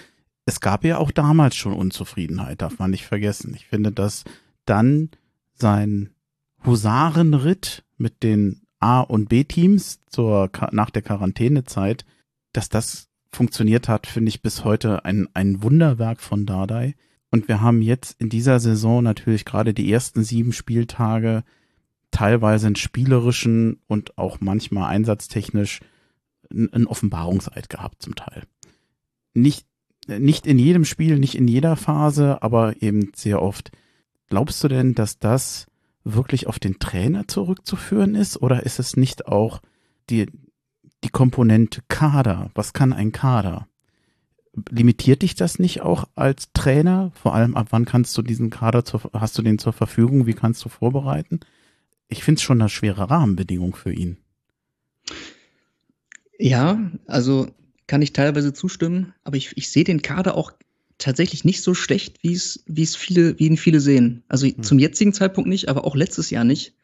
es 0.46 0.60
gab 0.60 0.84
ja 0.84 0.98
auch 0.98 1.12
damals 1.12 1.56
schon 1.56 1.74
Unzufriedenheit, 1.74 2.62
darf 2.62 2.80
man 2.80 2.92
nicht 2.92 3.06
vergessen. 3.06 3.54
Ich 3.56 3.68
finde, 3.68 3.92
dass 3.92 4.24
dann 4.66 5.10
sein 5.56 6.10
Husarenritt 6.66 7.84
mit 7.98 8.24
den 8.24 8.62
A- 8.80 9.02
und 9.02 9.30
B-Teams 9.30 10.00
zur, 10.08 10.50
nach 10.72 10.90
der 10.90 11.02
Quarantänezeit, 11.02 12.06
dass 12.54 12.70
das 12.70 13.10
funktioniert 13.32 13.88
hat, 13.88 14.08
finde 14.08 14.30
ich 14.30 14.42
bis 14.42 14.64
heute 14.64 15.06
ein, 15.06 15.28
ein 15.34 15.62
Wunderwerk 15.62 16.22
von 16.22 16.46
Dardai. 16.46 16.96
Und 17.32 17.48
wir 17.48 17.62
haben 17.62 17.82
jetzt 17.82 18.20
in 18.20 18.30
dieser 18.30 18.60
Saison 18.60 19.04
natürlich 19.04 19.46
gerade 19.46 19.74
die 19.74 19.92
ersten 19.92 20.24
sieben 20.24 20.52
Spieltage 20.52 21.44
teilweise 22.12 22.68
einen 22.68 22.76
spielerischen 22.76 23.82
und 23.88 24.18
auch 24.18 24.40
manchmal 24.42 24.90
einsatztechnisch 24.90 25.82
einen 26.50 26.88
Offenbarungseid 26.88 27.70
gehabt 27.70 28.02
zum 28.02 28.16
Teil. 28.16 28.44
Nicht, 29.36 29.68
nicht 30.08 30.48
in 30.48 30.58
jedem 30.58 30.86
Spiel, 30.86 31.20
nicht 31.20 31.36
in 31.36 31.48
jeder 31.48 31.76
Phase, 31.76 32.42
aber 32.42 32.82
eben 32.82 33.12
sehr 33.16 33.42
oft. 33.44 33.72
Glaubst 34.28 34.64
du 34.64 34.68
denn, 34.68 34.96
dass 34.96 35.20
das 35.20 35.68
wirklich 36.14 36.48
auf 36.48 36.60
den 36.60 36.80
Trainer 36.80 37.28
zurückzuführen 37.28 38.16
ist 38.16 38.42
oder 38.42 38.64
ist 38.64 38.80
es 38.80 38.98
nicht 38.98 39.28
auch 39.28 39.62
die, 40.10 40.28
die 41.04 41.10
Komponente 41.10 41.82
Kader? 41.88 42.52
Was 42.56 42.74
kann 42.74 42.94
ein 42.94 43.12
Kader? 43.12 43.68
Limitiert 44.70 45.22
dich 45.22 45.36
das 45.36 45.60
nicht 45.60 45.82
auch 45.82 46.06
als 46.16 46.52
Trainer? 46.54 47.12
Vor 47.16 47.34
allem, 47.34 47.56
ab 47.56 47.68
wann 47.70 47.86
kannst 47.86 48.18
du 48.18 48.22
diesen 48.22 48.50
Kader, 48.50 48.84
zur, 48.84 49.02
hast 49.14 49.38
du 49.38 49.42
den 49.42 49.60
zur 49.60 49.74
Verfügung? 49.74 50.26
Wie 50.26 50.34
kannst 50.34 50.64
du 50.66 50.70
vorbereiten? 50.70 51.40
Ich 52.08 52.24
finde 52.24 52.40
es 52.40 52.44
schon 52.44 52.60
eine 52.60 52.70
schwere 52.70 53.10
Rahmenbedingung 53.10 53.76
für 53.76 53.94
ihn. 53.94 54.18
Ja, 56.40 56.80
also 57.06 57.48
kann 57.88 58.02
ich 58.02 58.14
teilweise 58.14 58.54
zustimmen, 58.54 59.14
aber 59.24 59.38
ich, 59.38 59.58
ich 59.58 59.70
sehe 59.70 59.84
den 59.84 60.02
Kader 60.02 60.36
auch 60.36 60.54
tatsächlich 61.00 61.44
nicht 61.44 61.64
so 61.64 61.74
schlecht, 61.74 62.22
wie 62.22 62.34
es, 62.34 62.64
wie 62.68 62.84
es 62.84 62.96
viele, 62.96 63.40
wie 63.40 63.48
ihn 63.48 63.58
viele 63.58 63.80
sehen. 63.80 64.24
Also 64.28 64.46
hm. 64.46 64.62
zum 64.62 64.78
jetzigen 64.78 65.14
Zeitpunkt 65.14 65.50
nicht, 65.50 65.70
aber 65.70 65.86
auch 65.86 65.96
letztes 65.96 66.30
Jahr 66.30 66.44
nicht. 66.44 66.76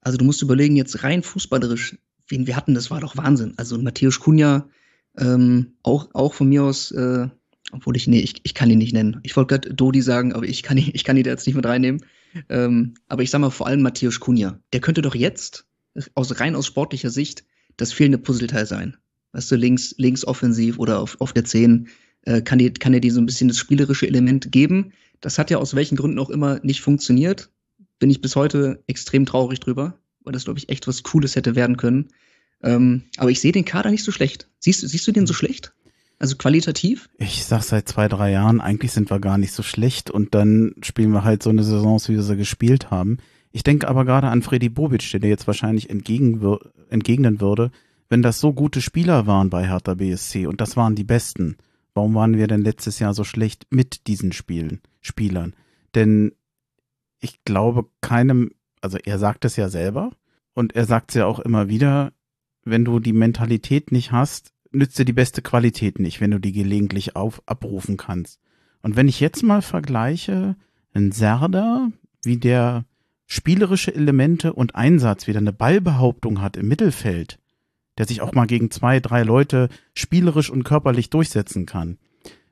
Also 0.00 0.18
du 0.18 0.24
musst 0.24 0.42
überlegen, 0.42 0.76
jetzt 0.76 1.04
rein 1.04 1.22
fußballerisch, 1.22 1.96
wen 2.28 2.46
wir 2.46 2.56
hatten, 2.56 2.74
das 2.74 2.90
war 2.90 3.00
doch 3.00 3.16
Wahnsinn. 3.16 3.54
Also 3.56 3.78
Matthäus 3.78 4.20
Kunja, 4.20 4.68
ähm, 5.16 5.74
auch, 5.82 6.08
auch 6.14 6.34
von 6.34 6.48
mir 6.48 6.64
aus, 6.64 6.90
äh, 6.92 7.28
obwohl 7.72 7.96
ich, 7.96 8.06
nee, 8.06 8.20
ich, 8.20 8.40
ich 8.42 8.54
kann 8.54 8.70
ihn 8.70 8.78
nicht 8.78 8.94
nennen. 8.94 9.20
Ich 9.22 9.36
wollte 9.36 9.58
gerade 9.58 9.74
Dodi 9.74 10.00
sagen, 10.00 10.32
aber 10.32 10.46
ich 10.46 10.62
kann 10.62 10.78
ihn, 10.78 10.90
ich 10.92 11.04
kann 11.04 11.16
ihn 11.16 11.24
da 11.24 11.30
jetzt 11.30 11.46
nicht 11.46 11.56
mit 11.56 11.66
reinnehmen. 11.66 12.02
Ähm, 12.48 12.94
aber 13.08 13.22
ich 13.22 13.30
sag 13.30 13.40
mal 13.40 13.50
vor 13.50 13.66
allem 13.66 13.82
Matthäus 13.82 14.20
Kunja. 14.20 14.58
Der 14.72 14.80
könnte 14.80 15.02
doch 15.02 15.14
jetzt, 15.14 15.66
aus 16.14 16.40
rein 16.40 16.54
aus 16.54 16.66
sportlicher 16.66 17.10
Sicht, 17.10 17.44
das 17.76 17.92
fehlende 17.92 18.18
Puzzleteil 18.18 18.66
sein. 18.66 18.96
Weißt 19.32 19.50
du, 19.50 19.56
links, 19.56 19.94
links 19.98 20.24
offensiv 20.24 20.78
oder 20.78 21.00
auf, 21.00 21.16
auf 21.20 21.32
der 21.32 21.44
10 21.44 21.88
äh, 22.28 22.42
kann, 22.42 22.58
dir, 22.58 22.72
kann 22.72 22.92
dir 22.92 23.00
die 23.00 23.10
so 23.10 23.20
ein 23.20 23.26
bisschen 23.26 23.48
das 23.48 23.56
spielerische 23.56 24.06
Element 24.06 24.52
geben. 24.52 24.92
Das 25.20 25.38
hat 25.38 25.50
ja 25.50 25.56
aus 25.56 25.74
welchen 25.74 25.96
Gründen 25.96 26.18
auch 26.18 26.28
immer 26.28 26.60
nicht 26.62 26.82
funktioniert. 26.82 27.50
Bin 27.98 28.10
ich 28.10 28.20
bis 28.20 28.36
heute 28.36 28.82
extrem 28.86 29.24
traurig 29.24 29.60
drüber, 29.60 29.98
weil 30.24 30.34
das, 30.34 30.44
glaube 30.44 30.58
ich, 30.58 30.68
echt 30.68 30.86
was 30.86 31.02
Cooles 31.02 31.36
hätte 31.36 31.56
werden 31.56 31.78
können. 31.78 32.08
Ähm, 32.62 33.04
aber 33.16 33.30
ich 33.30 33.40
sehe 33.40 33.52
den 33.52 33.64
Kader 33.64 33.90
nicht 33.90 34.04
so 34.04 34.12
schlecht. 34.12 34.46
Siehst, 34.58 34.86
siehst 34.86 35.06
du 35.06 35.12
den 35.12 35.26
so 35.26 35.32
schlecht? 35.32 35.72
Also 36.18 36.36
qualitativ? 36.36 37.08
Ich 37.16 37.44
sag 37.44 37.62
seit 37.62 37.88
zwei, 37.88 38.08
drei 38.08 38.30
Jahren, 38.30 38.60
eigentlich 38.60 38.92
sind 38.92 39.08
wir 39.10 39.20
gar 39.20 39.38
nicht 39.38 39.52
so 39.52 39.62
schlecht 39.62 40.10
und 40.10 40.34
dann 40.34 40.74
spielen 40.82 41.12
wir 41.12 41.24
halt 41.24 41.42
so 41.42 41.50
eine 41.50 41.62
Saison, 41.62 41.98
wie 42.08 42.14
wir 42.14 42.22
sie 42.22 42.36
gespielt 42.36 42.90
haben. 42.90 43.18
Ich 43.52 43.62
denke 43.62 43.88
aber 43.88 44.04
gerade 44.04 44.26
an 44.26 44.42
Freddy 44.42 44.68
Bobic, 44.68 45.10
der 45.12 45.20
dir 45.20 45.28
jetzt 45.28 45.46
wahrscheinlich 45.46 45.88
entgegnen 45.88 46.40
würde, 47.40 47.70
wenn 48.10 48.20
das 48.20 48.38
so 48.38 48.52
gute 48.52 48.82
Spieler 48.82 49.26
waren 49.26 49.48
bei 49.48 49.66
Hertha 49.66 49.94
BSC 49.94 50.46
und 50.46 50.60
das 50.60 50.76
waren 50.76 50.94
die 50.94 51.04
besten, 51.04 51.56
warum 51.98 52.14
waren 52.14 52.36
wir 52.36 52.46
denn 52.46 52.62
letztes 52.62 53.00
Jahr 53.00 53.12
so 53.12 53.24
schlecht 53.24 53.66
mit 53.70 54.06
diesen 54.06 54.30
Spielen, 54.30 54.80
Spielern? 55.00 55.56
Denn 55.96 56.30
ich 57.18 57.42
glaube 57.42 57.90
keinem, 58.00 58.52
also 58.80 58.98
er 58.98 59.18
sagt 59.18 59.44
es 59.44 59.56
ja 59.56 59.68
selber 59.68 60.12
und 60.54 60.76
er 60.76 60.84
sagt 60.84 61.10
es 61.10 61.16
ja 61.16 61.26
auch 61.26 61.40
immer 61.40 61.68
wieder, 61.68 62.12
wenn 62.62 62.84
du 62.84 63.00
die 63.00 63.12
Mentalität 63.12 63.90
nicht 63.90 64.12
hast, 64.12 64.52
nützt 64.70 64.96
dir 64.96 65.04
die 65.04 65.12
beste 65.12 65.42
Qualität 65.42 65.98
nicht, 65.98 66.20
wenn 66.20 66.30
du 66.30 66.38
die 66.38 66.52
gelegentlich 66.52 67.16
auf, 67.16 67.42
abrufen 67.46 67.96
kannst. 67.96 68.38
Und 68.80 68.94
wenn 68.94 69.08
ich 69.08 69.18
jetzt 69.18 69.42
mal 69.42 69.60
vergleiche, 69.60 70.54
ein 70.94 71.10
Serda, 71.10 71.90
wie 72.22 72.36
der 72.36 72.84
spielerische 73.26 73.92
Elemente 73.92 74.52
und 74.52 74.76
Einsatz, 74.76 75.26
wieder 75.26 75.40
eine 75.40 75.52
Ballbehauptung 75.52 76.40
hat 76.40 76.56
im 76.56 76.68
Mittelfeld, 76.68 77.40
der 77.98 78.06
sich 78.06 78.20
auch 78.22 78.32
mal 78.32 78.46
gegen 78.46 78.70
zwei, 78.70 79.00
drei 79.00 79.22
Leute 79.22 79.68
spielerisch 79.92 80.50
und 80.50 80.64
körperlich 80.64 81.10
durchsetzen 81.10 81.66
kann. 81.66 81.98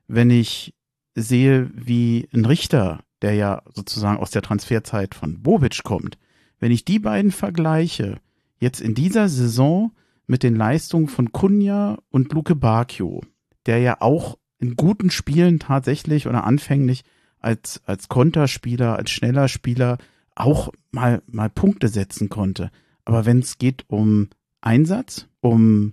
Wenn 0.09 0.31
ich 0.31 0.75
sehe, 1.15 1.71
wie 1.75 2.29
ein 2.35 2.45
Richter, 2.45 3.01
der 3.23 3.35
ja 3.35 3.63
sozusagen 3.73 4.19
aus 4.19 4.31
der 4.31 4.43
Transferzeit 4.43 5.15
von 5.15 5.43
Bobic 5.43 5.83
kommt, 5.85 6.19
wenn 6.59 6.73
ich 6.73 6.85
die 6.85 6.99
beiden 6.99 7.31
vergleiche, 7.31 8.19
jetzt 8.59 8.81
in 8.81 8.95
dieser 8.95 9.29
Saison 9.29 9.93
mit 10.27 10.43
den 10.43 10.57
Leistungen 10.57 11.09
von 11.09 11.33
Kunja 11.33 11.99
und 12.11 12.33
Luke 12.33 12.57
Bacchio, 12.57 13.23
der 13.67 13.79
ja 13.79 14.01
auch 14.01 14.39
in 14.59 14.77
guten 14.77 15.11
Spielen 15.11 15.59
tatsächlich 15.59 16.27
oder 16.27 16.45
anfänglich 16.45 17.05
als, 17.39 17.81
als 17.85 18.09
Konterspieler, 18.09 18.97
als 18.97 19.11
schneller 19.11 19.49
Spieler 19.49 19.99
auch 20.35 20.71
mal, 20.91 21.23
mal 21.27 21.51
Punkte 21.51 21.89
setzen 21.89 22.29
konnte. 22.29 22.71
Aber 23.05 23.25
wenn 23.25 23.39
es 23.39 23.59
geht 23.59 23.85
um 23.89 24.29
Einsatz, 24.61 25.29
um 25.47 25.93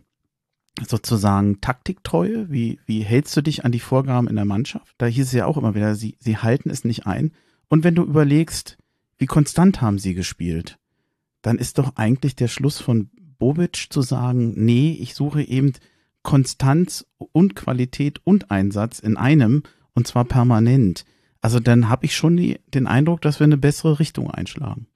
sozusagen 0.87 1.61
Taktiktreue, 1.61 2.49
wie, 2.49 2.79
wie 2.85 3.01
hältst 3.01 3.37
du 3.37 3.41
dich 3.41 3.63
an 3.63 3.71
die 3.71 3.79
Vorgaben 3.79 4.27
in 4.27 4.35
der 4.35 4.45
Mannschaft? 4.45 4.95
Da 4.97 5.05
hieß 5.05 5.27
es 5.27 5.31
ja 5.33 5.45
auch 5.45 5.57
immer 5.57 5.75
wieder, 5.75 5.95
sie, 5.95 6.17
sie 6.19 6.37
halten 6.37 6.69
es 6.69 6.83
nicht 6.83 7.05
ein. 7.05 7.31
Und 7.69 7.83
wenn 7.83 7.95
du 7.95 8.03
überlegst, 8.03 8.77
wie 9.17 9.27
konstant 9.27 9.81
haben 9.81 9.99
sie 9.99 10.15
gespielt, 10.15 10.79
dann 11.41 11.59
ist 11.59 11.77
doch 11.77 11.95
eigentlich 11.95 12.35
der 12.35 12.47
Schluss 12.47 12.79
von 12.79 13.09
Bobic 13.37 13.87
zu 13.89 14.01
sagen, 14.01 14.53
nee, 14.55 14.97
ich 14.99 15.13
suche 15.13 15.43
eben 15.43 15.73
Konstanz 16.23 17.05
und 17.17 17.55
Qualität 17.55 18.21
und 18.23 18.49
Einsatz 18.49 18.99
in 18.99 19.17
einem 19.17 19.63
und 19.93 20.07
zwar 20.07 20.25
permanent. 20.25 21.05
Also 21.41 21.59
dann 21.59 21.89
habe 21.89 22.05
ich 22.05 22.15
schon 22.15 22.37
die, 22.37 22.59
den 22.73 22.87
Eindruck, 22.87 23.21
dass 23.21 23.39
wir 23.39 23.45
eine 23.45 23.57
bessere 23.57 23.99
Richtung 23.99 24.31
einschlagen. 24.31 24.87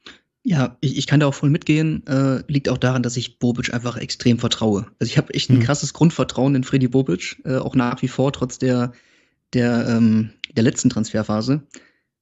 Ja, 0.50 0.78
ich, 0.80 0.98
ich 0.98 1.08
kann 1.08 1.20
da 1.20 1.28
auch 1.28 1.34
voll 1.34 1.50
mitgehen. 1.50 2.08
Äh, 2.08 2.42
liegt 2.48 2.70
auch 2.70 2.78
daran, 2.78 3.04
dass 3.04 3.18
ich 3.18 3.38
Bobic 3.38 3.74
einfach 3.74 3.98
extrem 3.98 4.40
vertraue. 4.40 4.88
Also 4.98 5.12
ich 5.12 5.18
habe 5.18 5.34
echt 5.34 5.50
ein 5.50 5.58
hm. 5.58 5.64
krasses 5.64 5.94
Grundvertrauen 5.94 6.56
in 6.56 6.64
Freddy 6.64 6.88
Bobic, 6.88 7.42
äh, 7.44 7.58
auch 7.58 7.76
nach 7.76 8.02
wie 8.02 8.08
vor, 8.08 8.32
trotz 8.32 8.58
der, 8.58 8.94
der, 9.52 9.86
ähm, 9.90 10.30
der 10.56 10.64
letzten 10.64 10.90
Transferphase. 10.90 11.64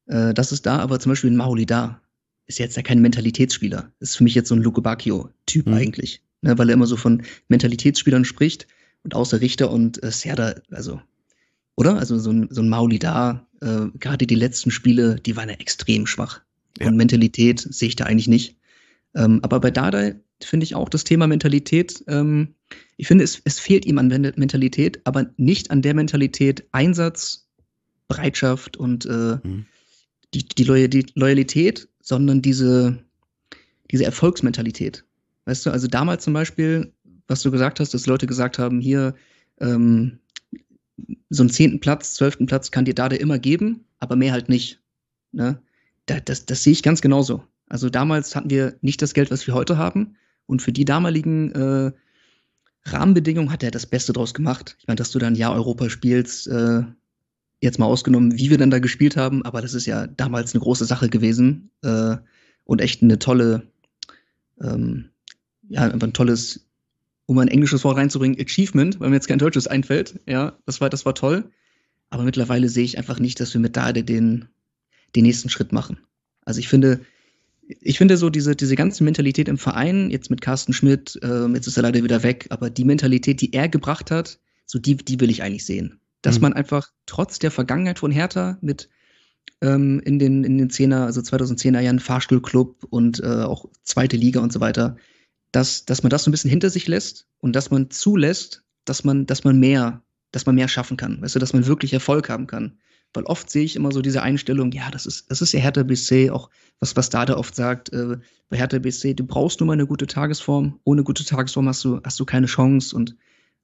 Äh, 0.08 0.34
das 0.34 0.52
ist 0.52 0.66
da, 0.66 0.80
aber 0.80 1.00
zum 1.00 1.12
Beispiel 1.12 1.30
in 1.30 1.36
Maoli 1.36 1.68
da 1.68 2.02
ist 2.48 2.58
jetzt 2.58 2.76
ja 2.76 2.82
kein 2.82 3.00
Mentalitätsspieler. 3.00 3.92
Ist 4.00 4.18
für 4.18 4.24
mich 4.24 4.34
jetzt 4.34 4.50
so 4.50 4.56
ein 4.56 4.64
Luke 4.64 4.82
Bacchio-Typ 4.82 5.68
hm. 5.68 5.74
eigentlich. 5.76 6.24
Ne, 6.42 6.58
weil 6.58 6.70
er 6.70 6.74
immer 6.74 6.88
so 6.88 6.98
von 6.98 7.22
Mentalitätsspielern 7.50 8.26
spricht 8.26 8.66
und 9.04 9.14
außer 9.14 9.40
Richter 9.40 9.70
und 9.70 10.02
äh, 10.02 10.10
Serda, 10.10 10.56
also, 10.72 11.00
oder? 11.76 12.00
Also 12.00 12.18
so 12.18 12.32
ein, 12.32 12.48
so 12.50 12.64
ein 12.64 12.70
Mauli 12.70 12.98
da, 12.98 13.46
äh, 13.62 13.86
gerade 14.00 14.26
die 14.26 14.34
letzten 14.34 14.72
Spiele, 14.72 15.18
die 15.24 15.36
waren 15.36 15.50
ja 15.50 15.56
extrem 15.56 16.08
schwach. 16.08 16.42
Ja. 16.80 16.88
Und 16.88 16.98
Mentalität 16.98 17.60
sehe 17.60 17.90
ich 17.90 17.96
da 17.96 18.06
eigentlich 18.06 18.28
nicht. 18.28 18.58
Ähm, 19.16 19.40
aber 19.44 19.60
bei 19.60 19.72
Dada 19.72 20.12
finde 20.42 20.66
ich 20.66 20.76
auch 20.76 20.90
das 20.90 21.04
Thema 21.04 21.28
Mentalität, 21.28 22.04
ähm, 22.08 22.56
ich 22.98 23.08
finde, 23.08 23.24
es, 23.24 23.42
es 23.44 23.60
fehlt 23.60 23.86
ihm 23.86 23.98
an 23.98 24.08
Mentalität, 24.08 25.02
aber 25.06 25.28
nicht 25.38 25.72
an 25.72 25.82
der 25.82 25.94
Mentalität 25.94 26.68
Einsatz, 26.72 27.48
Bereitschaft 28.08 28.78
und 28.78 29.06
äh, 29.06 29.38
mhm. 29.44 29.66
die, 30.34 30.46
die, 30.48 30.64
Loyal 30.64 30.88
die 30.90 31.06
Loyalität, 31.16 31.88
sondern 32.02 32.42
diese, 32.42 32.98
diese 33.92 34.06
Erfolgsmentalität. 34.06 35.04
Weißt 35.46 35.66
du, 35.66 35.72
also 35.72 35.88
damals 35.88 36.24
zum 36.24 36.34
Beispiel 36.34 36.92
was 37.28 37.42
du 37.42 37.52
gesagt 37.52 37.80
hast, 37.80 37.94
dass 37.94 38.06
Leute 38.06 38.28
gesagt 38.28 38.60
haben, 38.60 38.80
hier 38.80 39.16
ähm, 39.60 40.20
so 41.30 41.44
einen 41.44 41.50
zehnten 41.50 41.80
Platz, 41.80 42.16
zwölften 42.16 42.46
Platz 42.46 42.72
kann 42.72 42.86
dir 42.86 42.94
Dade 42.94 43.16
immer 43.16 43.40
geben, 43.40 43.86
aber 44.00 44.16
mehr 44.16 44.32
halt 44.32 44.50
nicht. 44.50 44.80
Ne? 45.32 45.62
Da, 46.06 46.20
das, 46.20 46.46
das 46.46 46.64
sehe 46.64 46.74
ich 46.74 46.84
ganz 46.84 47.02
genauso. 47.02 47.44
Also 47.68 47.90
damals 47.90 48.36
hatten 48.36 48.50
wir 48.50 48.78
nicht 48.82 49.02
das 49.02 49.14
Geld, 49.14 49.32
was 49.32 49.48
wir 49.48 49.54
heute 49.54 49.78
haben. 49.78 50.16
Und 50.46 50.62
für 50.62 50.72
die 50.72 50.86
damaligen 50.86 51.52
äh, 51.52 51.92
Rahmenbedingungen 52.84 53.52
hat 53.52 53.64
er 53.64 53.72
das 53.72 53.88
Beste 53.88 54.14
draus 54.14 54.34
gemacht. 54.34 54.76
Ich 54.80 54.88
meine, 54.88 54.98
dass 54.98 55.12
du 55.12 55.20
dann 55.20 55.36
ja 55.36 55.52
Europa 55.52 55.90
spielst, 55.90 56.48
äh, 56.48 56.84
jetzt 57.62 57.80
mal 57.80 57.86
ausgenommen, 57.86 58.38
wie 58.38 58.50
wir 58.50 58.58
dann 58.58 58.70
da 58.70 58.80
gespielt 58.80 59.18
haben, 59.18 59.44
aber 59.44 59.62
das 59.62 59.74
ist 59.74 59.88
ja 59.88 60.06
damals 60.08 60.54
eine 60.54 60.62
große 60.62 60.86
Sache 60.86 61.10
gewesen 61.10 61.72
äh, 61.82 62.18
und 62.64 62.82
echt 62.82 63.02
eine 63.02 63.18
tolle, 63.18 63.64
ähm, 64.62 65.10
ja, 65.68 65.82
einfach 65.82 66.08
ein 66.08 66.14
tolles 66.14 66.66
um 67.28 67.40
ein 67.40 67.48
englisches 67.48 67.84
Wort 67.84 67.98
reinzubringen, 67.98 68.40
Achievement, 68.40 69.00
weil 69.00 69.10
mir 69.10 69.16
jetzt 69.16 69.28
kein 69.28 69.40
deutsches 69.40 69.68
einfällt. 69.68 70.20
Ja, 70.28 70.54
das 70.66 70.80
war, 70.80 70.90
das 70.90 71.06
war 71.06 71.16
toll. 71.16 71.50
Aber 72.12 72.24
mittlerweile 72.24 72.70
sehe 72.70 72.84
ich 72.84 72.98
einfach 73.00 73.20
nicht, 73.20 73.40
dass 73.40 73.54
wir 73.54 73.62
mit 73.62 73.76
Dade 73.76 74.04
den, 74.04 74.48
den 75.16 75.24
nächsten 75.24 75.50
Schritt 75.50 75.72
machen. 75.72 75.98
Also 76.46 76.60
ich 76.60 76.68
finde, 76.68 77.02
ich 77.68 77.98
finde 77.98 78.18
so 78.18 78.30
diese, 78.30 78.56
diese 78.56 78.76
ganze 78.76 79.04
Mentalität 79.04 79.48
im 79.48 79.58
Verein, 79.58 80.12
jetzt 80.12 80.30
mit 80.30 80.42
Carsten 80.42 80.74
Schmidt, 80.74 81.20
äh, 81.24 81.48
jetzt 81.48 81.68
ist 81.68 81.78
er 81.78 81.84
leider 81.84 82.04
wieder 82.04 82.24
weg, 82.24 82.48
aber 82.50 82.70
die 82.70 82.86
Mentalität, 82.86 83.42
die 83.42 83.54
er 83.54 83.70
gebracht 83.70 84.12
hat, 84.12 84.40
so 84.66 84.80
die, 84.80 84.96
die 84.98 85.20
will 85.20 85.30
ich 85.30 85.44
eigentlich 85.44 85.66
sehen. 85.66 86.00
Dass 86.22 86.36
mhm. 86.36 86.44
man 86.44 86.54
einfach 86.54 86.92
trotz 87.06 87.40
der 87.40 87.52
Vergangenheit 87.52 88.00
von 88.00 88.12
Hertha 88.12 88.58
mit 88.62 88.90
ähm, 89.62 90.00
in 90.04 90.20
den, 90.20 90.44
in 90.44 90.58
den 90.58 90.70
10er, 90.70 91.06
also 91.06 91.22
2010er 91.22 91.80
Jahren 91.80 92.00
Fahrstuhlclub 92.00 92.86
und 92.90 93.22
äh, 93.22 93.44
auch 93.44 93.66
zweite 93.84 94.18
Liga 94.18 94.42
und 94.42 94.52
so 94.52 94.60
weiter, 94.60 94.98
dass, 95.52 95.86
dass 95.86 96.04
man 96.04 96.10
das 96.10 96.24
so 96.24 96.30
ein 96.30 96.34
bisschen 96.34 96.50
hinter 96.50 96.70
sich 96.70 96.88
lässt 96.88 97.28
und 97.40 97.56
dass 97.56 97.72
man 97.72 97.90
zulässt, 97.90 98.64
dass 98.84 99.04
man, 99.04 99.26
dass 99.26 99.44
man 99.44 99.60
mehr, 99.60 100.04
dass 100.32 100.46
man 100.46 100.56
mehr 100.56 100.68
schaffen 100.68 100.98
kann, 100.98 101.22
weißt 101.22 101.36
du, 101.36 101.40
dass 101.40 101.54
man 101.54 101.66
wirklich 101.66 101.94
Erfolg 101.94 102.30
haben 102.30 102.48
kann. 102.48 102.78
Weil 103.16 103.24
oft 103.24 103.50
sehe 103.50 103.64
ich 103.64 103.76
immer 103.76 103.92
so 103.92 104.02
diese 104.02 104.22
Einstellung, 104.22 104.72
ja, 104.72 104.92
das 104.92 105.06
ist, 105.06 105.30
das 105.32 105.42
ist 105.42 105.52
ja 105.54 105.60
Hertha 105.60 105.84
BC, 105.84 106.30
auch 106.32 106.50
was, 106.80 106.96
was 106.96 107.10
Dada 107.10 107.38
oft 107.38 107.56
sagt, 107.56 107.92
äh, 107.94 108.18
bei 108.50 108.58
Hertha 108.58 108.80
BC, 108.80 109.16
du 109.16 109.26
brauchst 109.26 109.60
nur 109.60 109.68
mal 109.68 109.74
eine 109.74 109.88
gute 109.88 110.08
Tagesform. 110.08 110.80
Ohne 110.84 111.04
gute 111.04 111.26
Tagesform 111.26 111.68
hast 111.68 111.84
du, 111.84 112.02
hast 112.04 112.20
du 112.20 112.26
keine 112.26 112.48
Chance 112.48 112.96
und 112.96 113.16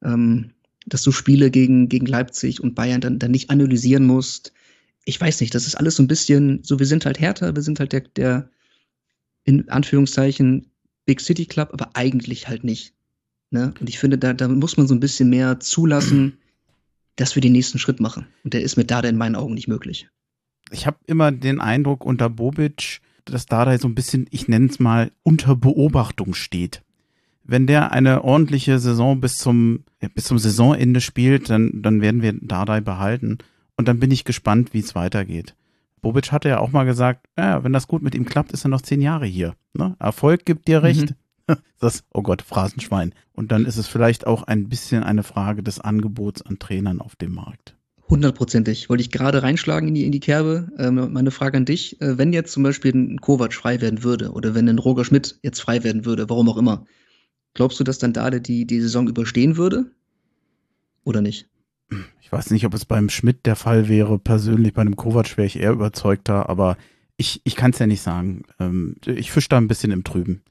ähm, 0.03 0.51
dass 0.87 1.03
du 1.03 1.11
Spiele 1.11 1.51
gegen, 1.51 1.89
gegen 1.89 2.05
Leipzig 2.05 2.61
und 2.61 2.75
Bayern 2.75 3.01
dann, 3.01 3.19
dann 3.19 3.31
nicht 3.31 3.49
analysieren 3.49 4.05
musst. 4.05 4.53
Ich 5.05 5.19
weiß 5.19 5.41
nicht, 5.41 5.53
das 5.53 5.67
ist 5.67 5.75
alles 5.75 5.95
so 5.95 6.03
ein 6.03 6.07
bisschen, 6.07 6.63
so 6.63 6.79
wir 6.79 6.85
sind 6.85 7.05
halt 7.05 7.19
Hertha, 7.19 7.55
wir 7.55 7.61
sind 7.61 7.79
halt 7.79 7.93
der, 7.93 8.01
der 8.01 8.49
in 9.43 9.69
Anführungszeichen 9.69 10.71
Big 11.05 11.21
City 11.21 11.45
Club, 11.45 11.69
aber 11.73 11.91
eigentlich 11.95 12.47
halt 12.47 12.63
nicht. 12.63 12.93
Ne? 13.49 13.73
Und 13.79 13.89
ich 13.89 13.99
finde, 13.99 14.17
da, 14.17 14.33
da 14.33 14.47
muss 14.47 14.77
man 14.77 14.87
so 14.87 14.95
ein 14.95 14.99
bisschen 14.99 15.29
mehr 15.29 15.59
zulassen, 15.59 16.37
dass 17.15 17.35
wir 17.35 17.41
den 17.41 17.51
nächsten 17.51 17.79
Schritt 17.79 17.99
machen. 17.99 18.27
Und 18.43 18.53
der 18.53 18.61
ist 18.61 18.77
mit 18.77 18.91
Dada 18.91 19.09
in 19.09 19.17
meinen 19.17 19.35
Augen 19.35 19.53
nicht 19.53 19.67
möglich. 19.67 20.07
Ich 20.71 20.87
habe 20.87 20.97
immer 21.05 21.31
den 21.31 21.59
Eindruck 21.59 22.05
unter 22.05 22.29
Bobic, 22.29 23.01
dass 23.25 23.45
Dada 23.45 23.77
so 23.77 23.87
ein 23.87 23.95
bisschen, 23.95 24.27
ich 24.31 24.47
nenne 24.47 24.67
es 24.67 24.79
mal, 24.79 25.11
unter 25.23 25.55
Beobachtung 25.55 26.33
steht. 26.33 26.81
Wenn 27.43 27.67
der 27.67 27.91
eine 27.91 28.23
ordentliche 28.23 28.79
Saison 28.79 29.19
bis 29.19 29.37
zum, 29.37 29.83
bis 30.13 30.25
zum 30.25 30.37
Saisonende 30.37 31.01
spielt, 31.01 31.49
dann, 31.49 31.81
dann 31.81 32.01
werden 32.01 32.21
wir 32.21 32.33
Dardai 32.33 32.81
behalten. 32.81 33.39
Und 33.75 33.87
dann 33.87 33.99
bin 33.99 34.11
ich 34.11 34.25
gespannt, 34.25 34.73
wie 34.73 34.79
es 34.79 34.95
weitergeht. 34.95 35.55
Bobic 36.01 36.31
hatte 36.31 36.49
ja 36.49 36.59
auch 36.59 36.71
mal 36.71 36.83
gesagt, 36.83 37.27
ja, 37.37 37.63
wenn 37.63 37.73
das 37.73 37.87
gut 37.87 38.01
mit 38.01 38.15
ihm 38.15 38.25
klappt, 38.25 38.51
ist 38.51 38.65
er 38.65 38.69
noch 38.69 38.81
zehn 38.81 39.01
Jahre 39.01 39.25
hier. 39.25 39.55
Ne? 39.73 39.95
Erfolg 39.99 40.45
gibt 40.45 40.67
dir 40.67 40.83
recht. 40.83 41.11
Mhm. 41.11 41.15
Das, 41.79 42.03
oh 42.13 42.21
Gott, 42.21 42.43
Phrasenschwein. 42.43 43.15
Und 43.33 43.51
dann 43.51 43.65
ist 43.65 43.77
es 43.77 43.87
vielleicht 43.87 44.27
auch 44.27 44.43
ein 44.43 44.69
bisschen 44.69 45.01
eine 45.01 45.23
Frage 45.23 45.63
des 45.63 45.79
Angebots 45.79 46.43
an 46.43 46.59
Trainern 46.59 47.01
auf 47.01 47.15
dem 47.15 47.33
Markt. 47.33 47.75
Hundertprozentig. 48.07 48.89
Wollte 48.89 49.01
ich 49.01 49.09
gerade 49.09 49.41
reinschlagen 49.41 49.87
in 49.87 49.95
die, 49.95 50.05
in 50.05 50.11
die 50.11 50.19
Kerbe. 50.19 50.69
Ähm, 50.77 51.11
meine 51.11 51.31
Frage 51.31 51.57
an 51.57 51.65
dich. 51.65 51.99
Äh, 52.01 52.17
wenn 52.17 52.33
jetzt 52.33 52.51
zum 52.51 52.61
Beispiel 52.61 52.93
ein 52.93 53.19
Kovac 53.19 53.53
frei 53.53 53.81
werden 53.81 54.03
würde 54.03 54.31
oder 54.33 54.53
wenn 54.53 54.69
ein 54.69 54.77
Roger 54.79 55.05
Schmidt 55.05 55.39
jetzt 55.41 55.61
frei 55.61 55.83
werden 55.83 56.05
würde, 56.05 56.29
warum 56.29 56.49
auch 56.49 56.57
immer, 56.57 56.85
glaubst 57.53 57.79
du, 57.79 57.83
dass 57.83 57.99
dann 57.99 58.13
Dade 58.13 58.41
die, 58.41 58.67
die 58.67 58.81
Saison 58.81 59.07
überstehen 59.07 59.57
würde? 59.57 59.89
Oder 61.03 61.21
nicht? 61.21 61.49
Ich 62.21 62.31
weiß 62.31 62.51
nicht, 62.51 62.65
ob 62.65 62.73
es 62.73 62.85
beim 62.85 63.09
Schmidt 63.09 63.45
der 63.45 63.55
Fall 63.55 63.87
wäre. 63.87 64.19
Persönlich 64.19 64.73
bei 64.73 64.81
einem 64.81 64.95
Kovac 64.95 65.37
wäre 65.37 65.47
ich 65.47 65.57
eher 65.57 65.71
überzeugter, 65.71 66.49
aber 66.49 66.77
ich, 67.17 67.41
ich 67.43 67.55
kann 67.55 67.71
es 67.71 67.79
ja 67.79 67.87
nicht 67.87 68.01
sagen. 68.01 68.43
Ähm, 68.59 68.97
ich 69.05 69.31
fische 69.31 69.49
da 69.49 69.57
ein 69.57 69.67
bisschen 69.67 69.91
im 69.91 70.03
Trüben. 70.03 70.41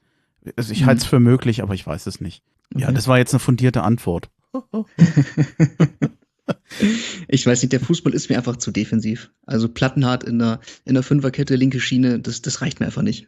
Also 0.55 0.73
ich 0.73 0.81
mhm. 0.81 0.85
halte 0.87 1.01
es 1.01 1.05
für 1.07 1.19
möglich, 1.19 1.61
aber 1.61 1.73
ich 1.73 1.85
weiß 1.85 2.07
es 2.07 2.21
nicht. 2.21 2.43
Okay. 2.73 2.83
Ja, 2.83 2.91
das 2.91 3.07
war 3.07 3.17
jetzt 3.17 3.33
eine 3.33 3.39
fundierte 3.39 3.83
Antwort. 3.83 4.29
ich 7.27 7.45
weiß 7.45 7.61
nicht, 7.61 7.73
der 7.73 7.79
Fußball 7.79 8.13
ist 8.13 8.29
mir 8.29 8.37
einfach 8.37 8.57
zu 8.57 8.71
defensiv. 8.71 9.31
Also 9.45 9.69
Plattenhart 9.69 10.23
in 10.23 10.39
der, 10.39 10.59
in 10.85 10.93
der 10.93 11.03
Fünferkette, 11.03 11.55
linke 11.55 11.79
Schiene, 11.79 12.19
das, 12.19 12.41
das 12.41 12.61
reicht 12.61 12.79
mir 12.79 12.87
einfach 12.87 13.03
nicht. 13.03 13.27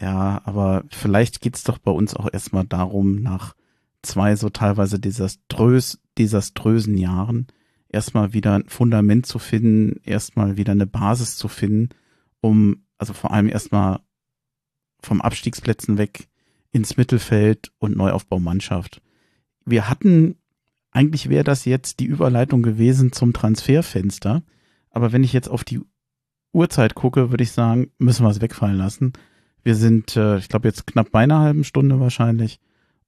Ja, 0.00 0.42
aber 0.44 0.84
vielleicht 0.90 1.40
geht 1.40 1.56
es 1.56 1.62
doch 1.62 1.78
bei 1.78 1.92
uns 1.92 2.14
auch 2.14 2.28
erstmal 2.32 2.64
darum, 2.64 3.22
nach 3.22 3.54
zwei 4.02 4.36
so 4.36 4.50
teilweise 4.50 4.98
desaströs, 4.98 6.00
desaströsen 6.18 6.96
Jahren 6.96 7.46
erstmal 7.88 8.32
wieder 8.32 8.54
ein 8.54 8.68
Fundament 8.68 9.26
zu 9.26 9.38
finden, 9.38 10.00
erstmal 10.02 10.56
wieder 10.56 10.72
eine 10.72 10.86
Basis 10.86 11.36
zu 11.36 11.48
finden, 11.48 11.90
um 12.40 12.84
Also 12.98 13.12
vor 13.12 13.32
allem 13.32 13.48
erstmal 13.48 14.00
vom 15.06 15.20
Abstiegsplätzen 15.20 15.98
weg 15.98 16.28
ins 16.72 16.96
Mittelfeld 16.96 17.72
und 17.78 17.96
Neuaufbaumannschaft. 17.96 19.00
Wir 19.64 19.88
hatten, 19.88 20.36
eigentlich 20.90 21.28
wäre 21.28 21.44
das 21.44 21.64
jetzt 21.64 22.00
die 22.00 22.06
Überleitung 22.06 22.62
gewesen 22.62 23.12
zum 23.12 23.32
Transferfenster. 23.32 24.42
Aber 24.90 25.12
wenn 25.12 25.24
ich 25.24 25.32
jetzt 25.32 25.48
auf 25.48 25.64
die 25.64 25.80
Uhrzeit 26.52 26.94
gucke, 26.94 27.30
würde 27.30 27.44
ich 27.44 27.52
sagen, 27.52 27.90
müssen 27.98 28.24
wir 28.24 28.30
es 28.30 28.40
wegfallen 28.40 28.76
lassen. 28.76 29.12
Wir 29.62 29.74
sind, 29.74 30.16
äh, 30.16 30.38
ich 30.38 30.48
glaube, 30.48 30.68
jetzt 30.68 30.86
knapp 30.86 31.10
bei 31.10 31.20
einer 31.20 31.40
halben 31.40 31.64
Stunde 31.64 31.98
wahrscheinlich. 32.00 32.60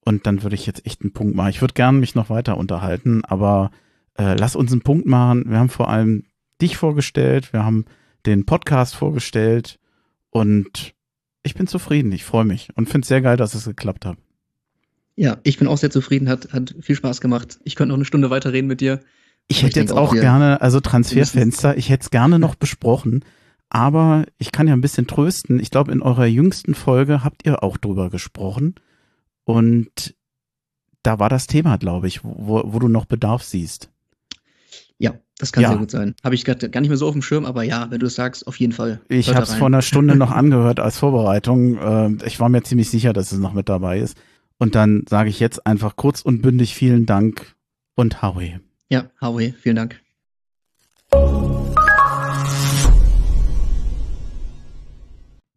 Und 0.04 0.26
dann 0.26 0.42
würde 0.42 0.54
ich 0.54 0.66
jetzt 0.66 0.86
echt 0.86 1.02
einen 1.02 1.12
Punkt 1.12 1.34
machen. 1.34 1.50
Ich 1.50 1.60
würde 1.60 1.74
gerne 1.74 1.98
mich 1.98 2.14
noch 2.14 2.30
weiter 2.30 2.56
unterhalten, 2.56 3.24
aber 3.24 3.70
äh, 4.14 4.34
lass 4.34 4.56
uns 4.56 4.72
einen 4.72 4.82
Punkt 4.82 5.06
machen. 5.06 5.44
Wir 5.48 5.58
haben 5.58 5.68
vor 5.68 5.88
allem 5.88 6.24
dich 6.60 6.76
vorgestellt, 6.76 7.52
wir 7.52 7.64
haben 7.64 7.84
den 8.24 8.46
Podcast 8.46 8.94
vorgestellt 8.94 9.78
und 10.30 10.95
ich 11.46 11.54
bin 11.54 11.66
zufrieden. 11.66 12.12
Ich 12.12 12.24
freue 12.24 12.44
mich 12.44 12.68
und 12.74 12.88
finde 12.88 13.04
es 13.04 13.08
sehr 13.08 13.22
geil, 13.22 13.36
dass 13.36 13.54
es 13.54 13.64
geklappt 13.64 14.04
hat. 14.04 14.18
Ja, 15.14 15.38
ich 15.44 15.58
bin 15.58 15.66
auch 15.66 15.78
sehr 15.78 15.90
zufrieden, 15.90 16.28
hat, 16.28 16.52
hat 16.52 16.74
viel 16.80 16.96
Spaß 16.96 17.22
gemacht. 17.22 17.58
Ich 17.64 17.74
könnte 17.74 17.88
noch 17.88 17.96
eine 17.96 18.04
Stunde 18.04 18.28
weiterreden 18.28 18.68
mit 18.68 18.82
dir. 18.82 19.00
Ich 19.48 19.62
hätte 19.62 19.80
jetzt 19.80 19.92
auch, 19.92 20.10
auch 20.10 20.12
gerne, 20.12 20.60
also 20.60 20.80
Transferfenster, 20.80 21.76
ich 21.78 21.88
hätte 21.88 22.02
es 22.02 22.10
gerne 22.10 22.38
noch 22.38 22.56
besprochen, 22.56 23.24
aber 23.70 24.26
ich 24.38 24.52
kann 24.52 24.68
ja 24.68 24.74
ein 24.74 24.80
bisschen 24.80 25.06
trösten. 25.06 25.60
Ich 25.60 25.70
glaube, 25.70 25.92
in 25.92 26.02
eurer 26.02 26.26
jüngsten 26.26 26.74
Folge 26.74 27.24
habt 27.24 27.46
ihr 27.46 27.62
auch 27.62 27.76
drüber 27.76 28.10
gesprochen. 28.10 28.74
Und 29.44 30.16
da 31.02 31.18
war 31.18 31.28
das 31.28 31.46
Thema, 31.46 31.78
glaube 31.78 32.08
ich, 32.08 32.24
wo, 32.24 32.62
wo 32.64 32.78
du 32.78 32.88
noch 32.88 33.06
Bedarf 33.06 33.42
siehst. 33.44 33.90
Ja, 34.98 35.14
das 35.38 35.52
kann 35.52 35.62
ja. 35.62 35.68
sehr 35.70 35.78
gut 35.78 35.90
sein. 35.90 36.14
Habe 36.24 36.34
ich 36.34 36.44
gar 36.44 36.56
nicht 36.56 36.88
mehr 36.88 36.96
so 36.96 37.06
auf 37.06 37.12
dem 37.12 37.22
Schirm, 37.22 37.44
aber 37.44 37.62
ja, 37.62 37.90
wenn 37.90 38.00
du 38.00 38.06
es 38.06 38.14
sagst, 38.14 38.46
auf 38.46 38.58
jeden 38.58 38.72
Fall. 38.72 39.00
Ich 39.08 39.34
habe 39.34 39.42
es 39.42 39.54
vor 39.54 39.66
einer 39.66 39.82
Stunde 39.82 40.16
noch 40.16 40.30
angehört 40.30 40.80
als 40.80 40.98
Vorbereitung. 40.98 41.78
Ähm, 41.80 42.18
ich 42.24 42.40
war 42.40 42.48
mir 42.48 42.62
ziemlich 42.62 42.88
sicher, 42.88 43.12
dass 43.12 43.32
es 43.32 43.38
noch 43.38 43.52
mit 43.52 43.68
dabei 43.68 43.98
ist. 43.98 44.16
Und 44.58 44.74
dann 44.74 45.04
sage 45.08 45.28
ich 45.28 45.38
jetzt 45.38 45.66
einfach 45.66 45.96
kurz 45.96 46.22
und 46.22 46.40
bündig 46.40 46.74
vielen 46.74 47.04
Dank 47.04 47.54
und 47.94 48.22
Howie. 48.22 48.60
Ja, 48.88 49.10
Howie, 49.20 49.54
vielen 49.60 49.76
Dank. 49.76 50.00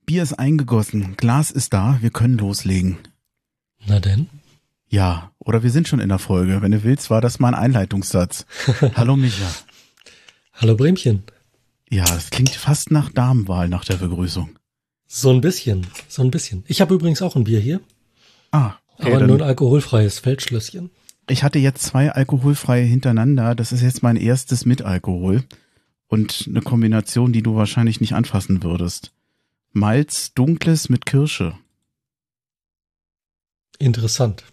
Bier 0.06 0.24
ist 0.24 0.34
eingegossen, 0.34 1.16
Glas 1.16 1.52
ist 1.52 1.72
da, 1.72 2.00
wir 2.02 2.10
können 2.10 2.38
loslegen. 2.38 2.98
Na 3.86 4.00
denn? 4.00 4.28
Ja, 4.90 5.32
oder 5.38 5.62
wir 5.62 5.70
sind 5.70 5.88
schon 5.88 6.00
in 6.00 6.10
der 6.10 6.18
Folge. 6.18 6.62
Wenn 6.62 6.72
du 6.72 6.84
willst, 6.84 7.12
war 7.12 7.22
das 7.22 7.40
mal 7.40 7.50
ein 7.50 7.54
Einleitungssatz. 7.54 8.46
Hallo 8.96 9.16
Micha. 9.16 9.46
Hallo 10.62 10.76
Bremchen. 10.76 11.24
Ja, 11.90 12.04
es 12.18 12.32
klingt 12.32 12.50
fast 12.50 12.92
nach 12.92 13.10
Damenwahl 13.10 13.70
nach 13.70 13.86
der 13.86 13.96
Begrüßung. 13.96 14.60
So 15.08 15.30
ein 15.30 15.40
bisschen, 15.40 15.88
so 16.10 16.22
ein 16.22 16.32
bisschen. 16.32 16.66
Ich 16.68 16.82
habe 16.82 16.94
übrigens 16.94 17.22
auch 17.22 17.38
ein 17.38 17.46
Bier 17.46 17.62
hier. 17.62 17.80
Ah, 18.52 18.74
okay, 18.98 19.14
aber 19.14 19.26
nur 19.26 19.38
ein 19.38 19.44
alkoholfreies 19.44 20.20
Feldschlösschen. 20.20 20.90
Ich 21.30 21.44
hatte 21.44 21.60
jetzt 21.60 21.84
zwei 21.84 22.12
alkoholfreie 22.12 22.84
hintereinander. 22.84 23.56
Das 23.56 23.72
ist 23.72 23.82
jetzt 23.82 24.04
mein 24.04 24.18
erstes 24.18 24.66
mit 24.66 24.82
Alkohol. 24.82 25.46
Und 26.08 26.44
eine 26.50 26.62
Kombination, 26.62 27.32
die 27.32 27.42
du 27.42 27.56
wahrscheinlich 27.56 28.02
nicht 28.02 28.14
anfassen 28.14 28.62
würdest. 28.62 29.14
Malz 29.72 30.34
dunkles 30.34 30.90
mit 30.90 31.06
Kirsche. 31.06 31.58
Interessant. 33.78 34.44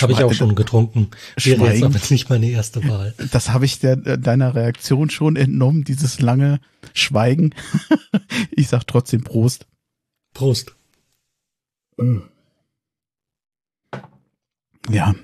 Habe 0.00 0.12
ich 0.12 0.22
auch 0.22 0.32
schon 0.32 0.54
getrunken. 0.56 1.10
Wäre 1.36 1.72
jetzt 1.72 1.82
aber 1.84 2.00
nicht 2.10 2.28
meine 2.28 2.50
erste 2.50 2.86
Wahl. 2.88 3.14
Das 3.30 3.50
habe 3.50 3.64
ich 3.64 3.78
der, 3.78 3.96
deiner 3.96 4.54
Reaktion 4.54 5.10
schon 5.10 5.36
entnommen, 5.36 5.84
dieses 5.84 6.20
lange 6.20 6.60
Schweigen. 6.92 7.54
ich 8.50 8.68
sag 8.68 8.86
trotzdem 8.86 9.22
Prost. 9.22 9.66
Prost. 10.34 10.74
Ja, 14.90 15.14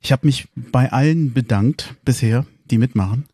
ich 0.00 0.12
habe 0.12 0.26
mich 0.26 0.48
bei 0.54 0.92
allen 0.92 1.32
bedankt 1.32 1.94
bisher, 2.04 2.46
die 2.70 2.78
mitmachen. 2.78 3.24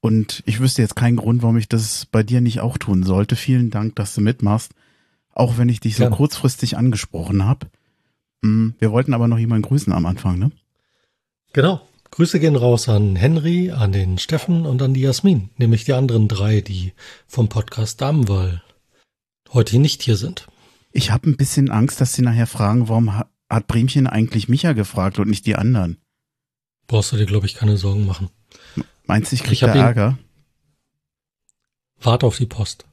Und 0.00 0.42
ich 0.46 0.60
wüsste 0.60 0.82
jetzt 0.82 0.96
keinen 0.96 1.16
Grund, 1.16 1.42
warum 1.42 1.56
ich 1.56 1.68
das 1.68 2.06
bei 2.06 2.22
dir 2.22 2.40
nicht 2.40 2.60
auch 2.60 2.78
tun 2.78 3.02
sollte. 3.02 3.36
Vielen 3.36 3.70
Dank, 3.70 3.96
dass 3.96 4.14
du 4.14 4.20
mitmachst. 4.20 4.72
Auch 5.32 5.58
wenn 5.58 5.68
ich 5.68 5.80
dich 5.80 5.96
so 5.96 6.04
Gerne. 6.04 6.16
kurzfristig 6.16 6.76
angesprochen 6.76 7.44
habe. 7.44 7.66
Hm, 8.42 8.74
wir 8.78 8.92
wollten 8.92 9.14
aber 9.14 9.28
noch 9.28 9.38
jemanden 9.38 9.66
grüßen 9.66 9.92
am 9.92 10.06
Anfang, 10.06 10.38
ne? 10.38 10.50
Genau. 11.52 11.80
Grüße 12.10 12.38
gehen 12.40 12.56
raus 12.56 12.88
an 12.88 13.16
Henry, 13.16 13.72
an 13.72 13.92
den 13.92 14.18
Steffen 14.18 14.64
und 14.64 14.80
an 14.80 14.94
die 14.94 15.00
Jasmin, 15.00 15.50
nämlich 15.56 15.84
die 15.84 15.92
anderen 15.92 16.28
drei, 16.28 16.60
die 16.60 16.92
vom 17.26 17.48
Podcast 17.48 18.00
Damenwahl 18.00 18.62
heute 19.52 19.78
nicht 19.78 20.02
hier 20.02 20.16
sind. 20.16 20.46
Ich 20.92 21.10
habe 21.10 21.28
ein 21.28 21.36
bisschen 21.36 21.70
Angst, 21.70 22.00
dass 22.00 22.14
sie 22.14 22.22
nachher 22.22 22.46
fragen, 22.46 22.88
warum 22.88 23.12
hat 23.16 23.66
Bremchen 23.66 24.06
eigentlich 24.06 24.48
Micha 24.48 24.72
gefragt 24.72 25.18
und 25.18 25.28
nicht 25.28 25.46
die 25.46 25.56
anderen? 25.56 25.98
Brauchst 26.86 27.12
du 27.12 27.16
dir, 27.16 27.26
glaube 27.26 27.46
ich, 27.46 27.54
keine 27.54 27.76
Sorgen 27.76 28.06
machen. 28.06 28.30
Meinst 29.06 29.32
du, 29.32 29.36
ich 29.36 29.42
krieg 29.42 29.54
ich 29.54 29.60
da 29.60 29.74
Ärger? 29.74 30.18
Warte 32.00 32.26
auf 32.26 32.36
die 32.36 32.46
Post. 32.46 32.84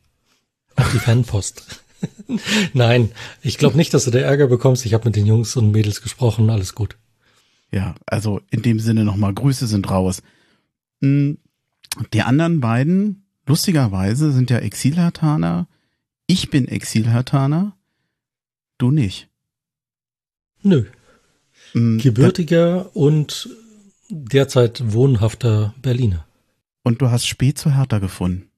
Auf 0.76 0.92
die 0.92 1.00
Fanpost. 1.00 1.83
Nein, 2.74 3.12
ich 3.42 3.58
glaube 3.58 3.78
nicht, 3.78 3.94
dass 3.94 4.06
du 4.06 4.12
da 4.12 4.20
Ärger 4.20 4.48
bekommst. 4.48 4.86
Ich 4.86 4.94
habe 4.94 5.06
mit 5.06 5.16
den 5.16 5.26
Jungs 5.26 5.56
und 5.56 5.72
Mädels 5.72 6.02
gesprochen, 6.02 6.50
alles 6.50 6.76
gut. 6.76 6.98
Ja, 7.72 7.96
also 8.06 8.42
in 8.52 8.62
dem 8.62 8.80
Sinne 8.80 9.04
nochmal, 9.04 9.34
Grüße 9.34 9.68
sind 9.68 9.90
raus. 9.90 10.22
Hm, 11.02 11.38
die 12.14 12.22
anderen 12.22 12.60
beiden, 12.60 13.26
lustigerweise, 13.46 14.32
sind 14.32 14.50
ja 14.50 14.60
Exilhartaner. 14.60 15.68
Ich 16.28 16.50
bin 16.50 16.68
Exilhartaner, 16.68 17.76
du 18.78 18.92
nicht. 18.92 19.28
Nö. 20.62 20.86
Hm, 21.74 21.98
Gebürtiger 21.98 22.96
und 22.96 23.50
derzeit 24.10 24.94
wohnhafter 24.94 25.74
Berliner. 25.82 26.26
Und 26.84 27.02
du 27.02 27.10
hast 27.10 27.26
spät 27.26 27.58
zu 27.58 27.76
Hertha 27.76 28.00
gefunden. 28.00 28.50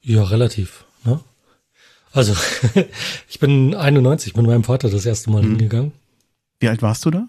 Ja, 0.00 0.22
relativ. 0.22 0.86
Also, 2.12 2.34
ich 3.28 3.38
bin 3.38 3.74
91, 3.74 4.36
mit 4.36 4.46
meinem 4.46 4.64
Vater 4.64 4.88
das 4.88 5.06
erste 5.06 5.30
Mal 5.30 5.42
hm. 5.42 5.50
hingegangen. 5.50 5.92
Wie 6.60 6.68
alt 6.68 6.82
warst 6.82 7.04
du 7.04 7.10
da? 7.10 7.28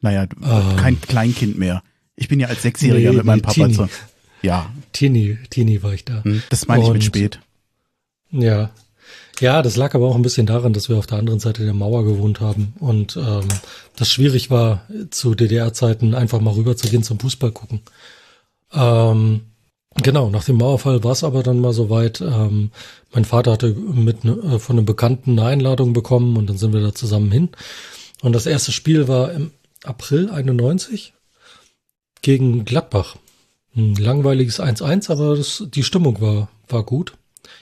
Naja, 0.00 0.22
ähm, 0.22 0.76
kein 0.76 1.00
Kleinkind 1.00 1.58
mehr. 1.58 1.82
Ich 2.16 2.28
bin 2.28 2.40
ja 2.40 2.48
als 2.48 2.62
Sechsjähriger 2.62 3.10
nee, 3.10 3.16
mit 3.18 3.26
meinem 3.26 3.42
Papa 3.42 3.70
zu. 3.70 3.88
Ja. 4.42 4.70
Teenie, 4.92 5.38
Teenie 5.50 5.82
war 5.82 5.92
ich 5.92 6.04
da. 6.04 6.22
Hm, 6.24 6.42
das 6.50 6.66
meine 6.66 6.84
ich 6.84 6.92
mit 6.92 7.04
spät. 7.04 7.40
Ja. 8.30 8.70
Ja, 9.40 9.62
das 9.62 9.76
lag 9.76 9.94
aber 9.94 10.08
auch 10.08 10.16
ein 10.16 10.22
bisschen 10.22 10.46
daran, 10.46 10.72
dass 10.72 10.88
wir 10.88 10.96
auf 10.96 11.06
der 11.06 11.18
anderen 11.18 11.38
Seite 11.38 11.64
der 11.64 11.74
Mauer 11.74 12.04
gewohnt 12.04 12.40
haben 12.40 12.74
und 12.80 13.16
ähm, 13.16 13.46
das 13.94 14.10
schwierig 14.10 14.50
war, 14.50 14.82
zu 15.10 15.34
DDR-Zeiten 15.36 16.14
einfach 16.14 16.40
mal 16.40 16.54
rüber 16.54 16.76
zu 16.76 16.88
gehen 16.88 17.04
zum 17.04 17.20
Fußball 17.20 17.52
gucken. 17.52 17.80
Ähm, 18.72 19.42
Genau, 20.02 20.30
nach 20.30 20.44
dem 20.44 20.56
Mauerfall 20.56 21.02
war 21.02 21.12
es 21.12 21.24
aber 21.24 21.42
dann 21.42 21.60
mal 21.60 21.72
soweit. 21.72 22.20
Ähm, 22.20 22.70
mein 23.12 23.24
Vater 23.24 23.52
hatte 23.52 23.74
mit 23.74 24.24
ne, 24.24 24.32
äh, 24.32 24.58
von 24.58 24.76
einem 24.76 24.86
Bekannten 24.86 25.38
eine 25.38 25.48
Einladung 25.48 25.92
bekommen 25.92 26.36
und 26.36 26.48
dann 26.48 26.58
sind 26.58 26.72
wir 26.72 26.80
da 26.80 26.94
zusammen 26.94 27.30
hin. 27.30 27.50
Und 28.22 28.32
das 28.32 28.46
erste 28.46 28.72
Spiel 28.72 29.08
war 29.08 29.32
im 29.32 29.52
April 29.84 30.30
91 30.30 31.14
gegen 32.22 32.64
Gladbach. 32.64 33.16
Ein 33.76 33.94
langweiliges 33.94 34.60
1-1, 34.60 35.10
aber 35.10 35.36
das, 35.36 35.64
die 35.68 35.84
Stimmung 35.84 36.20
war, 36.20 36.48
war 36.68 36.82
gut. 36.82 37.14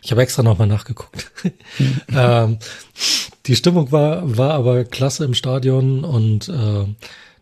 Ich 0.02 0.10
habe 0.10 0.22
extra 0.22 0.42
nochmal 0.42 0.66
nachgeguckt. 0.66 1.30
ähm, 2.14 2.58
die 3.46 3.56
Stimmung 3.56 3.92
war, 3.92 4.36
war 4.36 4.54
aber 4.54 4.84
klasse 4.84 5.24
im 5.24 5.34
Stadion 5.34 6.04
und 6.04 6.48
äh, 6.48 6.86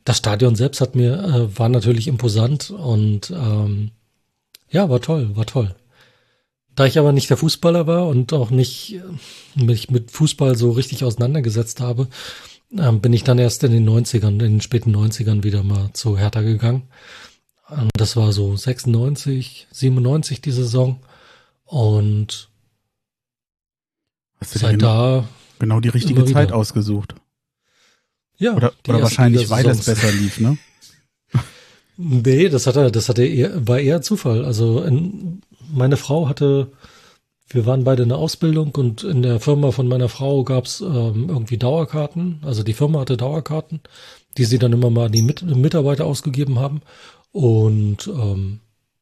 das 0.04 0.18
Stadion 0.18 0.54
selbst 0.54 0.80
hat 0.80 0.94
mir, 0.94 1.14
äh, 1.14 1.58
war 1.58 1.68
natürlich 1.68 2.08
imposant 2.08 2.70
und 2.70 3.30
ähm, 3.30 3.90
ja, 4.70 4.88
war 4.88 5.00
toll, 5.00 5.36
war 5.36 5.46
toll. 5.46 5.74
Da 6.74 6.86
ich 6.86 6.98
aber 6.98 7.12
nicht 7.12 7.30
der 7.30 7.36
Fußballer 7.36 7.86
war 7.86 8.08
und 8.08 8.32
auch 8.32 8.50
nicht 8.50 8.96
äh, 8.96 9.62
mich 9.62 9.90
mit 9.90 10.10
Fußball 10.10 10.56
so 10.56 10.72
richtig 10.72 11.04
auseinandergesetzt 11.04 11.80
habe, 11.80 12.08
ähm, 12.76 13.00
bin 13.00 13.12
ich 13.12 13.22
dann 13.22 13.38
erst 13.38 13.62
in 13.64 13.72
den 13.72 13.88
90ern, 13.88 14.28
in 14.28 14.38
den 14.38 14.60
späten 14.60 14.94
90ern 14.94 15.44
wieder 15.44 15.62
mal 15.62 15.90
zu 15.92 16.18
Hertha 16.18 16.40
gegangen. 16.40 16.82
Ähm, 17.70 17.88
das 17.96 18.16
war 18.16 18.32
so 18.32 18.56
96, 18.56 19.68
97 19.70 20.40
die 20.40 20.50
Saison. 20.50 21.00
Und 21.64 22.48
Hast 24.40 24.54
du 24.54 24.58
seit 24.58 24.82
da 24.82 25.28
genau 25.58 25.80
die 25.80 25.88
richtige 25.88 26.24
Zeit 26.24 26.52
ausgesucht. 26.52 27.14
Ja. 28.36 28.54
Oder, 28.54 28.72
oder 28.88 29.02
wahrscheinlich, 29.02 29.48
weil 29.48 29.66
es 29.66 29.84
besser 29.84 30.10
lief, 30.12 30.40
ne? 30.40 30.58
Nee, 31.96 32.48
das 32.48 32.66
hatte, 32.66 32.90
das 32.90 33.08
hatte 33.08 33.24
eher, 33.24 33.66
war 33.66 33.78
eher 33.78 34.02
Zufall. 34.02 34.44
Also 34.44 34.82
in, 34.82 35.42
meine 35.72 35.96
Frau 35.96 36.28
hatte, 36.28 36.72
wir 37.48 37.66
waren 37.66 37.84
beide 37.84 38.02
in 38.02 38.08
der 38.08 38.18
Ausbildung 38.18 38.74
und 38.74 39.04
in 39.04 39.22
der 39.22 39.38
Firma 39.38 39.70
von 39.70 39.86
meiner 39.86 40.08
Frau 40.08 40.42
gab's 40.44 40.80
ähm, 40.80 41.26
irgendwie 41.28 41.58
Dauerkarten. 41.58 42.40
Also 42.42 42.62
die 42.62 42.72
Firma 42.72 43.00
hatte 43.00 43.16
Dauerkarten, 43.16 43.80
die 44.36 44.44
sie 44.44 44.58
dann 44.58 44.72
immer 44.72 44.90
mal 44.90 45.06
an 45.06 45.12
die 45.12 45.22
Mit 45.22 45.42
Mitarbeiter 45.42 46.04
ausgegeben 46.04 46.58
haben. 46.58 46.82
Und 47.30 48.08
ähm, 48.08 48.60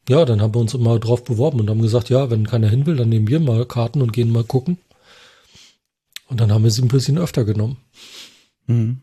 ja, 0.09 0.25
dann 0.25 0.43
haben 0.43 0.55
wir 0.55 0.61
uns 0.61 0.75
immer 0.75 0.99
drauf 0.99 1.25
beworben 1.25 1.61
und 1.61 1.71
haben 1.71 1.81
gesagt, 1.81 2.11
ja, 2.11 2.31
wenn 2.31 2.47
keiner 2.47 2.69
hin 2.69 2.87
will, 2.87 2.97
dann 2.97 3.09
nehmen 3.09 3.29
wir 3.29 3.41
mal 3.41 3.65
Karten 3.65 4.03
und 4.03 4.13
gehen 4.13 4.33
mal 4.33 4.45
gucken. 4.45 4.79
Und 6.29 6.41
dann 6.41 6.53
haben 6.53 6.65
wir 6.65 6.71
sie 6.71 6.83
ein 6.83 6.89
bisschen 6.89 7.19
öfter 7.19 7.45
genommen. 7.45 7.77
Mhm. 8.67 9.03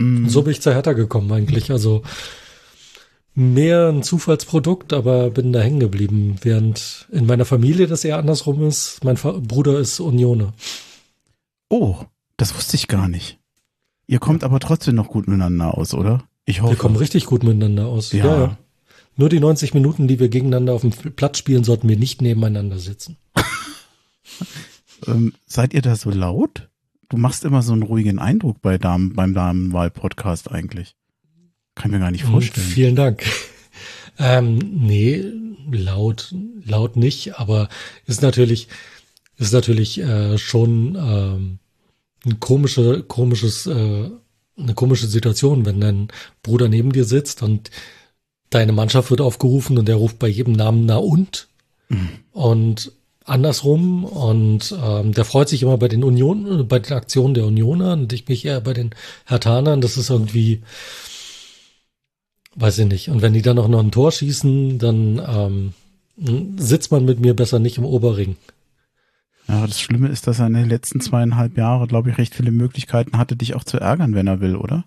Und 0.00 0.28
so 0.28 0.42
bin 0.42 0.52
ich 0.52 0.60
zur 0.60 0.72
Hertha 0.72 0.92
gekommen 0.92 1.30
eigentlich. 1.32 1.70
Also 1.70 2.02
mehr 3.34 3.88
ein 3.88 4.02
Zufallsprodukt, 4.02 4.92
aber 4.92 5.30
bin 5.30 5.52
da 5.52 5.60
hängen 5.60 5.80
geblieben. 5.80 6.36
Während 6.42 7.08
in 7.10 7.26
meiner 7.26 7.44
Familie 7.44 7.86
das 7.86 8.04
eher 8.04 8.18
andersrum 8.18 8.66
ist. 8.66 9.02
Mein 9.04 9.16
Bruder 9.16 9.78
ist 9.78 10.00
Unione. 10.00 10.52
Oh, 11.68 11.96
das 12.36 12.54
wusste 12.54 12.76
ich 12.76 12.88
gar 12.88 13.08
nicht. 13.08 13.38
Ihr 14.06 14.18
kommt 14.18 14.44
aber 14.44 14.60
trotzdem 14.60 14.94
noch 14.94 15.08
gut 15.08 15.26
miteinander 15.26 15.76
aus, 15.76 15.94
oder? 15.94 16.24
Ich 16.44 16.60
hoffe. 16.60 16.72
Wir 16.72 16.78
kommen 16.78 16.96
richtig 16.96 17.26
gut 17.26 17.42
miteinander 17.42 17.86
aus. 17.86 18.12
Ja. 18.12 18.24
ja, 18.24 18.38
ja. 18.38 18.58
Nur 19.16 19.28
die 19.28 19.40
90 19.40 19.74
Minuten, 19.74 20.08
die 20.08 20.18
wir 20.18 20.28
gegeneinander 20.28 20.72
auf 20.72 20.82
dem 20.82 20.90
Platz 20.90 21.38
spielen, 21.38 21.64
sollten 21.64 21.88
wir 21.88 21.96
nicht 21.96 22.22
nebeneinander 22.22 22.78
sitzen. 22.78 23.16
Ähm, 25.06 25.34
seid 25.46 25.74
ihr 25.74 25.82
da 25.82 25.96
so 25.96 26.10
laut? 26.10 26.70
Du 27.08 27.16
machst 27.18 27.44
immer 27.44 27.62
so 27.62 27.72
einen 27.72 27.82
ruhigen 27.82 28.18
Eindruck 28.18 28.62
bei 28.62 28.78
Damen, 28.78 29.12
beim 29.14 29.34
Damenwahl-Podcast 29.34 30.50
eigentlich. 30.50 30.96
Kann 31.74 31.90
ich 31.90 31.92
mir 31.92 32.00
gar 32.00 32.10
nicht 32.10 32.24
vorstellen. 32.24 32.66
Vielen 32.66 32.96
Dank. 32.96 33.24
Ähm, 34.16 34.58
nee, 34.58 35.24
laut, 35.72 36.32
laut 36.64 36.94
nicht, 36.94 37.36
aber 37.40 37.68
ist 38.06 38.22
natürlich, 38.22 38.68
ist 39.38 39.52
natürlich 39.52 39.98
äh, 39.98 40.38
schon 40.38 40.94
ähm, 40.94 41.58
ein 42.24 42.38
komische, 42.38 43.02
komisches, 43.02 43.66
äh, 43.66 44.10
eine 44.56 44.74
komische 44.74 45.08
Situation, 45.08 45.66
wenn 45.66 45.80
dein 45.80 46.08
Bruder 46.44 46.68
neben 46.68 46.92
dir 46.92 47.04
sitzt 47.04 47.42
und 47.42 47.72
deine 48.50 48.70
Mannschaft 48.70 49.10
wird 49.10 49.20
aufgerufen 49.20 49.78
und 49.78 49.88
der 49.88 49.96
ruft 49.96 50.20
bei 50.20 50.28
jedem 50.28 50.52
Namen 50.52 50.86
na 50.86 50.98
und 50.98 51.48
Mhm. 51.88 52.08
und 52.32 52.92
andersrum 53.24 54.04
und 54.04 54.74
ähm, 54.82 55.12
der 55.12 55.24
freut 55.24 55.48
sich 55.48 55.62
immer 55.62 55.76
bei 55.76 55.88
den 55.88 56.04
Union, 56.04 56.66
bei 56.68 56.78
den 56.78 56.92
Aktionen 56.94 57.34
der 57.34 57.46
Unioner 57.46 57.94
und 57.94 58.12
ich 58.12 58.28
mich 58.28 58.44
eher 58.44 58.60
bei 58.60 58.72
den 58.74 58.90
Hertanern. 59.26 59.80
Das 59.80 59.96
ist 59.96 60.10
irgendwie, 60.10 60.62
weiß 62.56 62.78
ich 62.78 62.86
nicht. 62.86 63.08
Und 63.10 63.22
wenn 63.22 63.32
die 63.32 63.42
dann 63.42 63.58
auch 63.58 63.68
noch 63.68 63.80
ein 63.80 63.90
Tor 63.90 64.12
schießen, 64.12 64.78
dann 64.78 65.20
ähm, 66.16 66.56
sitzt 66.56 66.90
man 66.90 67.04
mit 67.04 67.20
mir 67.20 67.34
besser 67.34 67.58
nicht 67.58 67.78
im 67.78 67.84
Oberring. 67.84 68.36
Ja, 69.48 69.66
das 69.66 69.80
Schlimme 69.80 70.08
ist, 70.08 70.26
dass 70.26 70.38
er 70.38 70.46
in 70.46 70.54
den 70.54 70.68
letzten 70.68 71.00
zweieinhalb 71.00 71.56
Jahren, 71.56 71.86
glaube 71.86 72.10
ich, 72.10 72.18
recht 72.18 72.34
viele 72.34 72.50
Möglichkeiten 72.50 73.18
hatte, 73.18 73.36
dich 73.36 73.54
auch 73.54 73.64
zu 73.64 73.78
ärgern, 73.78 74.14
wenn 74.14 74.26
er 74.26 74.40
will, 74.40 74.56
oder? 74.56 74.84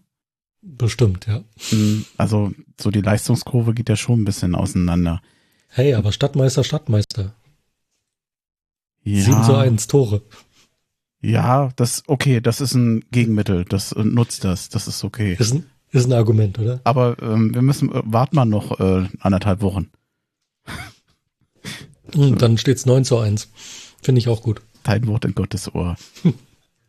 Bestimmt, 0.61 1.27
ja. 1.27 1.43
Mhm. 1.71 2.05
Also, 2.17 2.51
so 2.79 2.89
die 2.89 3.01
Leistungskurve 3.01 3.73
geht 3.73 3.89
ja 3.89 3.95
schon 3.95 4.21
ein 4.21 4.25
bisschen 4.25 4.55
auseinander. 4.55 5.21
Hey, 5.69 5.93
aber 5.93 6.11
Stadtmeister, 6.11 6.63
Stadtmeister. 6.63 7.33
Ja, 9.03 9.21
7 9.21 9.43
zu 9.43 9.55
1 9.55 9.87
Tore. 9.87 10.21
Ja, 11.21 11.69
das, 11.75 12.03
okay, 12.07 12.41
das 12.41 12.61
ist 12.61 12.73
ein 12.73 13.05
Gegenmittel. 13.11 13.65
Das 13.65 13.91
äh, 13.91 14.03
nutzt 14.03 14.43
das. 14.43 14.69
Das 14.69 14.87
ist 14.87 15.03
okay. 15.03 15.35
Ist 15.39 15.53
ein, 15.53 15.65
ist 15.91 16.05
ein 16.05 16.13
Argument, 16.13 16.59
oder? 16.59 16.81
Aber 16.83 17.15
ähm, 17.21 17.53
wir 17.53 17.61
müssen, 17.61 17.91
äh, 17.91 18.01
warten 18.05 18.35
mal 18.35 18.45
noch 18.45 18.79
äh, 18.79 19.07
anderthalb 19.19 19.61
Wochen. 19.61 19.89
Und 22.13 22.41
dann 22.41 22.57
steht's 22.57 22.85
9 22.85 23.05
zu 23.05 23.17
1. 23.17 23.49
Finde 24.01 24.19
ich 24.19 24.27
auch 24.27 24.41
gut. 24.41 24.61
Dein 24.83 25.07
Wort 25.07 25.25
in 25.25 25.35
Gottes 25.35 25.73
Ohr. 25.73 25.95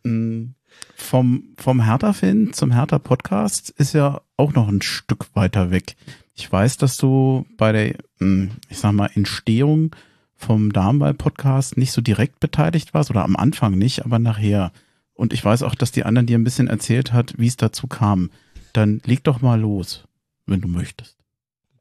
Mm, 0.05 0.46
vom, 0.96 1.44
vom 1.57 1.84
Hertha-Fan 1.84 2.53
zum 2.53 2.72
Hertha-Podcast 2.72 3.70
ist 3.70 3.94
ja 3.94 4.20
auch 4.36 4.53
noch 4.55 4.68
ein 4.68 4.82
Stück 4.82 5.26
weiter 5.34 5.70
weg. 5.70 5.96
Ich 6.34 6.51
weiß, 6.51 6.76
dass 6.76 6.96
du 6.96 7.46
bei 7.57 7.72
der, 7.72 7.94
mm, 8.18 8.49
ich 8.68 8.78
sag 8.78 8.92
mal, 8.92 9.11
Entstehung 9.14 9.94
vom 10.36 10.72
Darmball-Podcast 10.72 11.76
nicht 11.76 11.92
so 11.92 12.01
direkt 12.01 12.38
beteiligt 12.38 12.94
warst 12.94 13.11
oder 13.11 13.24
am 13.24 13.36
Anfang 13.36 13.76
nicht, 13.76 14.05
aber 14.05 14.18
nachher. 14.20 14.72
Und 15.14 15.32
ich 15.32 15.44
weiß 15.44 15.64
auch, 15.64 15.74
dass 15.74 15.90
die 15.90 16.05
anderen 16.05 16.26
dir 16.28 16.38
ein 16.38 16.44
bisschen 16.44 16.68
erzählt 16.68 17.12
hat, 17.12 17.34
wie 17.38 17.49
es 17.49 17.57
dazu 17.57 17.88
kam. 17.88 18.30
Dann 18.79 19.03
leg 19.05 19.24
doch 19.24 19.41
mal 19.41 19.61
los, 19.61 20.05
wenn 20.47 20.61
du 20.61 20.68
möchtest. 20.68 21.16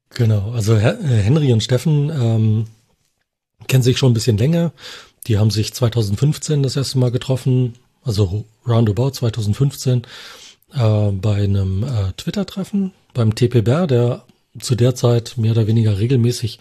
Genau, 0.10 0.50
also 0.50 0.74
äh, 0.74 0.96
Henry 1.04 1.54
und 1.54 1.62
Steffen 1.62 2.10
ähm, 2.10 2.66
kennen 3.68 3.84
sich 3.84 4.00
schon 4.00 4.10
ein 4.10 4.16
bisschen 4.16 4.40
länger. 4.40 4.72
Die 5.28 5.38
haben 5.38 5.52
sich 5.52 5.76
2015 5.76 6.64
das 6.64 6.76
erste 6.76 6.98
Mal 6.98 7.12
getroffen, 7.12 7.76
also 8.02 8.46
roundabout 8.68 9.12
2015, 9.12 10.08
äh, 10.74 11.12
bei 11.12 11.36
einem 11.36 11.84
äh, 11.84 12.14
Twitter-Treffen 12.18 12.94
beim 13.14 13.36
TPBR, 13.36 13.86
der 13.86 14.24
zu 14.60 14.74
der 14.74 14.96
Zeit 14.96 15.38
mehr 15.38 15.52
oder 15.52 15.68
weniger 15.68 16.00
regelmäßig 16.00 16.58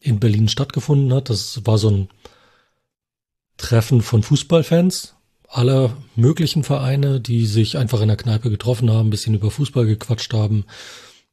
in 0.00 0.18
Berlin 0.18 0.48
stattgefunden 0.48 1.12
hat. 1.12 1.28
Das 1.28 1.60
war 1.66 1.76
so 1.76 1.90
ein 1.90 2.08
Treffen 3.58 4.00
von 4.00 4.22
Fußballfans 4.22 5.14
aller 5.54 5.96
möglichen 6.16 6.64
Vereine, 6.64 7.20
die 7.20 7.46
sich 7.46 7.78
einfach 7.78 8.00
in 8.00 8.08
der 8.08 8.16
Kneipe 8.16 8.50
getroffen 8.50 8.90
haben, 8.90 9.08
ein 9.08 9.10
bisschen 9.10 9.34
über 9.34 9.50
Fußball 9.50 9.86
gequatscht 9.86 10.34
haben, 10.34 10.64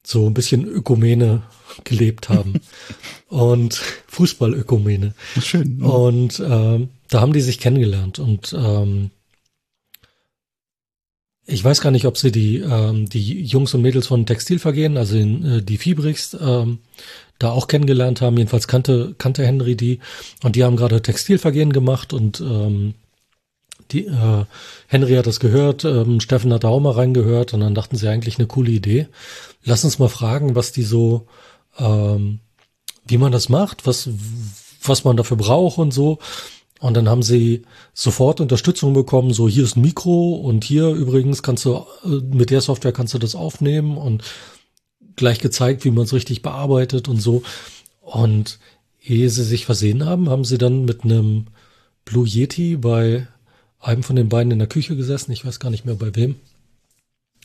so 0.03 0.27
ein 0.27 0.33
bisschen 0.33 0.65
Ökumene 0.65 1.43
gelebt 1.83 2.29
haben 2.29 2.61
und 3.27 3.81
Fußballökumene. 4.07 5.13
Schön. 5.41 5.77
ne? 5.77 5.85
Und 5.85 6.39
ähm, 6.39 6.89
da 7.09 7.21
haben 7.21 7.33
die 7.33 7.41
sich 7.41 7.59
kennengelernt 7.59 8.19
und 8.19 8.53
ähm, 8.53 9.11
ich 11.47 11.63
weiß 11.63 11.81
gar 11.81 11.91
nicht, 11.91 12.05
ob 12.05 12.17
sie 12.17 12.31
die 12.31 12.57
ähm, 12.57 13.09
die 13.09 13.43
Jungs 13.43 13.73
und 13.73 13.81
Mädels 13.81 14.07
von 14.07 14.25
Textilvergehen, 14.25 14.97
also 14.97 15.17
in, 15.17 15.43
äh, 15.43 15.61
die 15.63 15.77
Fiebrichs, 15.77 16.37
ähm, 16.39 16.79
da 17.39 17.51
auch 17.51 17.67
kennengelernt 17.67 18.21
haben. 18.21 18.37
Jedenfalls 18.37 18.67
kannte 18.67 19.15
kannte 19.17 19.43
Henry 19.43 19.75
die 19.75 19.99
und 20.43 20.55
die 20.55 20.63
haben 20.63 20.75
gerade 20.75 21.01
Textilvergehen 21.01 21.73
gemacht 21.73 22.13
und 22.13 22.39
ähm, 22.39 22.93
die 23.93 24.07
äh, 24.07 24.45
Henry 24.87 25.15
hat 25.15 25.27
das 25.27 25.39
gehört, 25.39 25.85
ähm, 25.85 26.19
Steffen 26.19 26.53
hat 26.53 26.63
da 26.63 26.69
auch 26.69 26.79
mal 26.79 26.93
reingehört 26.93 27.53
und 27.53 27.61
dann 27.61 27.75
dachten 27.75 27.97
sie 27.97 28.07
eigentlich 28.07 28.37
eine 28.37 28.47
coole 28.47 28.71
Idee. 28.71 29.07
Lass 29.63 29.83
uns 29.83 29.99
mal 29.99 30.09
fragen, 30.09 30.55
was 30.55 30.71
die 30.71 30.83
so, 30.83 31.27
ähm, 31.77 32.39
wie 33.05 33.17
man 33.17 33.31
das 33.31 33.49
macht, 33.49 33.85
was 33.85 34.09
was 34.83 35.03
man 35.03 35.17
dafür 35.17 35.37
braucht 35.37 35.77
und 35.77 35.93
so. 35.93 36.19
Und 36.79 36.95
dann 36.95 37.07
haben 37.07 37.21
sie 37.21 37.63
sofort 37.93 38.41
Unterstützung 38.41 38.93
bekommen, 38.93 39.33
so 39.33 39.47
hier 39.47 39.63
ist 39.63 39.77
ein 39.77 39.81
Mikro 39.81 40.33
und 40.33 40.63
hier 40.63 40.89
übrigens 40.89 41.43
kannst 41.43 41.65
du, 41.65 41.85
äh, 42.03 42.07
mit 42.07 42.49
der 42.49 42.61
Software 42.61 42.91
kannst 42.91 43.13
du 43.13 43.19
das 43.19 43.35
aufnehmen 43.35 43.97
und 43.97 44.23
gleich 45.15 45.39
gezeigt, 45.39 45.85
wie 45.85 45.91
man 45.91 46.05
es 46.05 46.13
richtig 46.13 46.41
bearbeitet 46.41 47.07
und 47.07 47.21
so. 47.21 47.43
Und 48.01 48.57
ehe 49.03 49.29
sie 49.29 49.43
sich 49.43 49.65
versehen 49.65 50.05
haben, 50.05 50.29
haben 50.29 50.43
sie 50.43 50.57
dann 50.57 50.85
mit 50.85 51.03
einem 51.03 51.47
Blue 52.03 52.27
Yeti 52.27 52.77
bei 52.77 53.27
einem 53.81 54.03
von 54.03 54.15
den 54.15 54.29
beiden 54.29 54.51
in 54.51 54.59
der 54.59 54.67
Küche 54.67 54.95
gesessen, 54.95 55.31
ich 55.31 55.45
weiß 55.45 55.59
gar 55.59 55.69
nicht 55.69 55.85
mehr 55.85 55.95
bei 55.95 56.15
wem. 56.15 56.35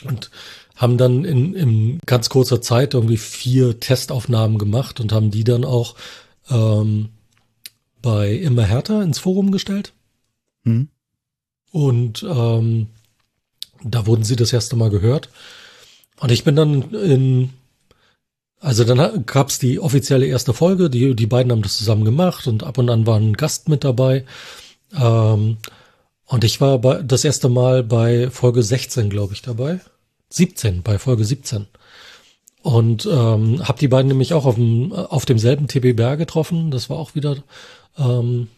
Und 0.04 0.30
haben 0.74 0.98
dann 0.98 1.24
in, 1.24 1.54
in 1.54 2.00
ganz 2.04 2.28
kurzer 2.28 2.60
Zeit 2.60 2.94
irgendwie 2.94 3.16
vier 3.16 3.80
Testaufnahmen 3.80 4.58
gemacht 4.58 5.00
und 5.00 5.12
haben 5.12 5.30
die 5.30 5.44
dann 5.44 5.64
auch 5.64 5.94
ähm, 6.50 7.08
bei 8.02 8.34
Immer 8.34 8.64
Härter 8.64 9.02
ins 9.02 9.18
Forum 9.18 9.50
gestellt. 9.50 9.94
Hm? 10.64 10.88
Und 11.72 12.24
ähm, 12.28 12.88
da 13.82 14.06
wurden 14.06 14.24
sie 14.24 14.36
das 14.36 14.52
erste 14.52 14.76
Mal 14.76 14.90
gehört. 14.90 15.30
Und 16.20 16.30
ich 16.30 16.44
bin 16.44 16.56
dann 16.56 16.92
in, 16.94 17.50
also 18.60 18.84
dann 18.84 19.24
gab's 19.26 19.58
die 19.58 19.80
offizielle 19.80 20.26
erste 20.26 20.54
Folge, 20.54 20.90
die, 20.90 21.14
die 21.14 21.26
beiden 21.26 21.52
haben 21.52 21.62
das 21.62 21.76
zusammen 21.78 22.04
gemacht 22.04 22.46
und 22.46 22.64
ab 22.64 22.78
und 22.78 22.90
an 22.90 23.06
war 23.06 23.18
ein 23.18 23.34
Gast 23.34 23.68
mit 23.68 23.84
dabei. 23.84 24.24
Ähm, 24.94 25.56
und 26.26 26.44
ich 26.44 26.60
war 26.60 26.78
bei, 26.78 27.02
das 27.02 27.24
erste 27.24 27.48
Mal 27.48 27.82
bei 27.82 28.30
Folge 28.30 28.62
16, 28.62 29.10
glaube 29.10 29.32
ich, 29.32 29.42
dabei. 29.42 29.80
17, 30.30 30.82
bei 30.82 30.98
Folge 30.98 31.24
17. 31.24 31.66
Und 32.62 33.06
ähm, 33.06 33.66
habe 33.66 33.78
die 33.78 33.86
beiden 33.86 34.08
nämlich 34.08 34.34
auch 34.34 34.44
auf, 34.44 34.56
dem, 34.56 34.92
auf 34.92 35.24
demselben 35.24 35.68
TBBR 35.68 36.16
getroffen. 36.16 36.72
Das 36.72 36.90
war 36.90 36.98
auch 36.98 37.14
wieder 37.14 37.36
ähm, 37.96 38.48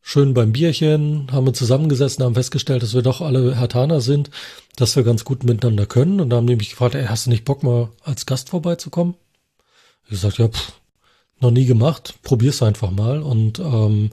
schön 0.00 0.34
beim 0.34 0.52
Bierchen, 0.52 1.26
haben 1.32 1.46
wir 1.46 1.52
zusammengesessen, 1.52 2.24
haben 2.24 2.36
festgestellt, 2.36 2.84
dass 2.84 2.94
wir 2.94 3.02
doch 3.02 3.20
alle 3.20 3.58
Hertaner 3.58 4.00
sind, 4.00 4.30
dass 4.76 4.94
wir 4.94 5.02
ganz 5.02 5.24
gut 5.24 5.42
miteinander 5.42 5.86
können. 5.86 6.20
Und 6.20 6.30
da 6.30 6.36
haben 6.36 6.46
die 6.46 6.54
mich 6.54 6.70
gefragt, 6.70 6.94
ey, 6.94 7.06
hast 7.06 7.26
du 7.26 7.30
nicht 7.30 7.44
Bock 7.44 7.64
mal 7.64 7.88
als 8.04 8.24
Gast 8.24 8.50
vorbeizukommen? 8.50 9.14
Ich 10.04 10.10
gesagt, 10.10 10.38
ja, 10.38 10.46
pff, 10.46 10.74
noch 11.40 11.50
nie 11.50 11.66
gemacht, 11.66 12.14
probier's 12.22 12.62
einfach 12.62 12.92
mal. 12.92 13.20
Und 13.20 13.58
ähm, 13.58 14.12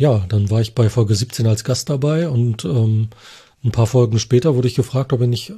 ja, 0.00 0.24
dann 0.28 0.50
war 0.50 0.60
ich 0.62 0.74
bei 0.74 0.88
Folge 0.88 1.14
17 1.14 1.46
als 1.46 1.62
Gast 1.62 1.90
dabei 1.90 2.28
und 2.28 2.64
ähm, 2.64 3.08
ein 3.62 3.70
paar 3.72 3.86
Folgen 3.86 4.18
später 4.18 4.54
wurde 4.54 4.66
ich 4.68 4.74
gefragt, 4.74 5.12
ob 5.12 5.20
ich 5.20 5.28
nicht 5.28 5.52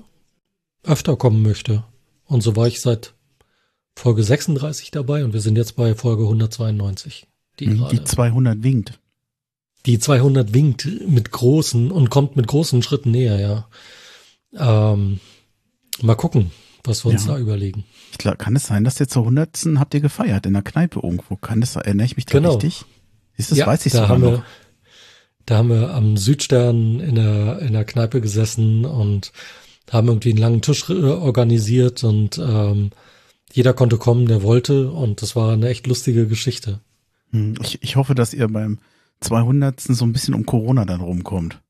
öfter 0.83 1.17
kommen 1.17 1.43
möchte. 1.43 1.85
Und 2.27 2.43
so 2.43 2.57
war 2.57 2.67
ich 2.67 2.81
seit 2.81 3.15
Folge 3.97 4.25
36 4.25 4.91
dabei 4.91 5.25
und 5.25 5.33
wir 5.33 5.41
sind 5.41 5.57
jetzt 5.57 5.77
bei 5.77 5.95
Folge 5.95 6.25
192. 6.25 7.27
Die, 7.61 7.67
Die 7.67 7.77
gerade- 7.77 8.03
200 8.05 8.63
winkt. 8.65 8.99
die 9.87 9.99
200 9.99 10.53
winkt 10.55 10.89
mit 11.09 11.31
großen 11.31 11.91
und 11.93 12.11
kommt 12.11 12.35
mit 12.37 12.47
großen 12.49 12.83
Schritten 12.83 13.11
näher, 13.13 13.39
ja. 13.41 13.69
Ähm, 14.57 15.21
mal 16.01 16.15
gucken, 16.15 16.51
was 16.85 17.05
wir 17.05 17.11
uns 17.13 17.27
Ja. 17.27 17.35
da 17.35 17.39
überlegen. 17.39 17.85
Ich 18.11 18.19
glaub, 18.19 18.39
kann 18.39 18.57
es 18.57 18.67
sein, 18.67 18.85
dass 18.85 18.99
ihr 19.01 19.09
zur 19.09 19.25
100. 19.25 19.79
habt 19.79 19.95
ihr 19.95 20.01
gefeiert 20.01 20.47
in 20.47 20.53
der 20.55 20.63
Kneipe 20.63 21.01
irgendwo? 21.03 21.37
Kann 21.37 21.61
das, 21.61 21.77
erinnere 21.77 22.07
ich 22.07 22.17
mich 22.17 22.27
da 22.27 22.39
Genau. 22.39 22.55
richtig? 22.55 22.85
Du, 23.51 23.55
das 23.55 23.59
ja, 23.59 23.67
weiß 23.67 23.87
ich 23.87 23.93
da 23.93 23.99
sogar 23.99 24.09
haben 24.11 24.21
noch. 24.23 24.31
wir, 24.31 24.45
Da 25.47 25.57
haben 25.57 25.71
wir 25.71 25.95
am 25.95 26.17
Südstern 26.17 27.01
in 27.01 27.15
der, 27.17 27.59
in 27.61 27.73
der 27.73 27.85
Kneipe 27.85 28.21
gesessen 28.21 28.85
und 28.85 29.33
haben 29.91 30.09
irgendwie 30.09 30.31
einen 30.31 30.39
langen 30.39 30.63
Tisch 30.63 30.89
äh, 30.89 30.95
organisiert 30.95 32.03
und 32.05 32.39
ähm, 32.39 32.91
jeder 33.53 33.75
konnte 33.75 33.99
kommen, 33.99 34.27
der 34.27 34.43
wollte 34.43 34.91
und 34.91 35.21
das 35.21 35.37
war 35.37 35.53
eine 35.53 35.69
echt 35.69 35.87
lustige 35.87 36.27
Geschichte. 36.27 36.81
Hm, 37.31 37.55
ich, 37.63 37.83
ich 37.83 37.97
hoffe, 37.97 38.15
dass 38.15 38.33
ihr 38.33 38.49
beim 38.49 38.79
200. 39.21 39.81
so 39.81 40.05
ein 40.05 40.13
bisschen 40.13 40.35
um 40.35 40.47
Corona 40.47 40.85
dann 40.85 41.01
rumkommt. 41.01 41.61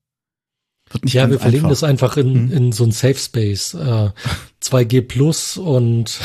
ja, 1.03 1.29
wir 1.29 1.39
verlegen 1.39 1.65
einfach. 1.65 1.69
das 1.69 1.83
einfach 1.83 2.17
in, 2.17 2.33
hm? 2.33 2.51
in 2.51 2.71
so 2.71 2.83
ein 2.83 2.91
Safe 2.91 3.15
Space. 3.15 3.73
Äh, 3.73 4.11
2G 4.63 5.01
Plus 5.01 5.57
und 5.57 6.19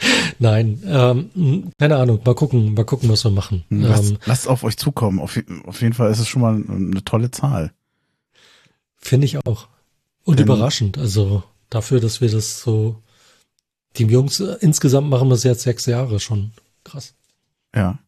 Nein, 0.38 0.80
ähm, 0.86 1.70
keine 1.78 1.96
Ahnung. 1.96 2.20
Mal 2.24 2.34
gucken, 2.34 2.74
mal 2.74 2.84
gucken, 2.84 3.08
was 3.08 3.24
wir 3.24 3.30
machen. 3.30 3.64
Lasst, 3.70 4.10
ähm, 4.10 4.18
lasst 4.26 4.48
auf 4.48 4.64
euch 4.64 4.76
zukommen. 4.76 5.18
Auf, 5.18 5.38
auf, 5.64 5.82
jeden 5.82 5.94
Fall 5.94 6.10
ist 6.10 6.20
es 6.20 6.28
schon 6.28 6.42
mal 6.42 6.54
eine 6.54 7.04
tolle 7.04 7.30
Zahl. 7.30 7.72
Finde 8.96 9.26
ich 9.26 9.44
auch. 9.44 9.68
Und 10.24 10.38
Denn, 10.38 10.46
überraschend. 10.46 10.98
Also 10.98 11.42
dafür, 11.70 12.00
dass 12.00 12.20
wir 12.20 12.30
das 12.30 12.60
so, 12.60 13.02
die 13.96 14.04
Jungs 14.04 14.40
äh, 14.40 14.56
insgesamt 14.60 15.08
machen 15.08 15.28
wir 15.28 15.34
es 15.34 15.44
jetzt 15.44 15.62
sechs 15.62 15.86
Jahre 15.86 16.20
schon. 16.20 16.52
Krass. 16.84 17.14
Ja. 17.74 17.98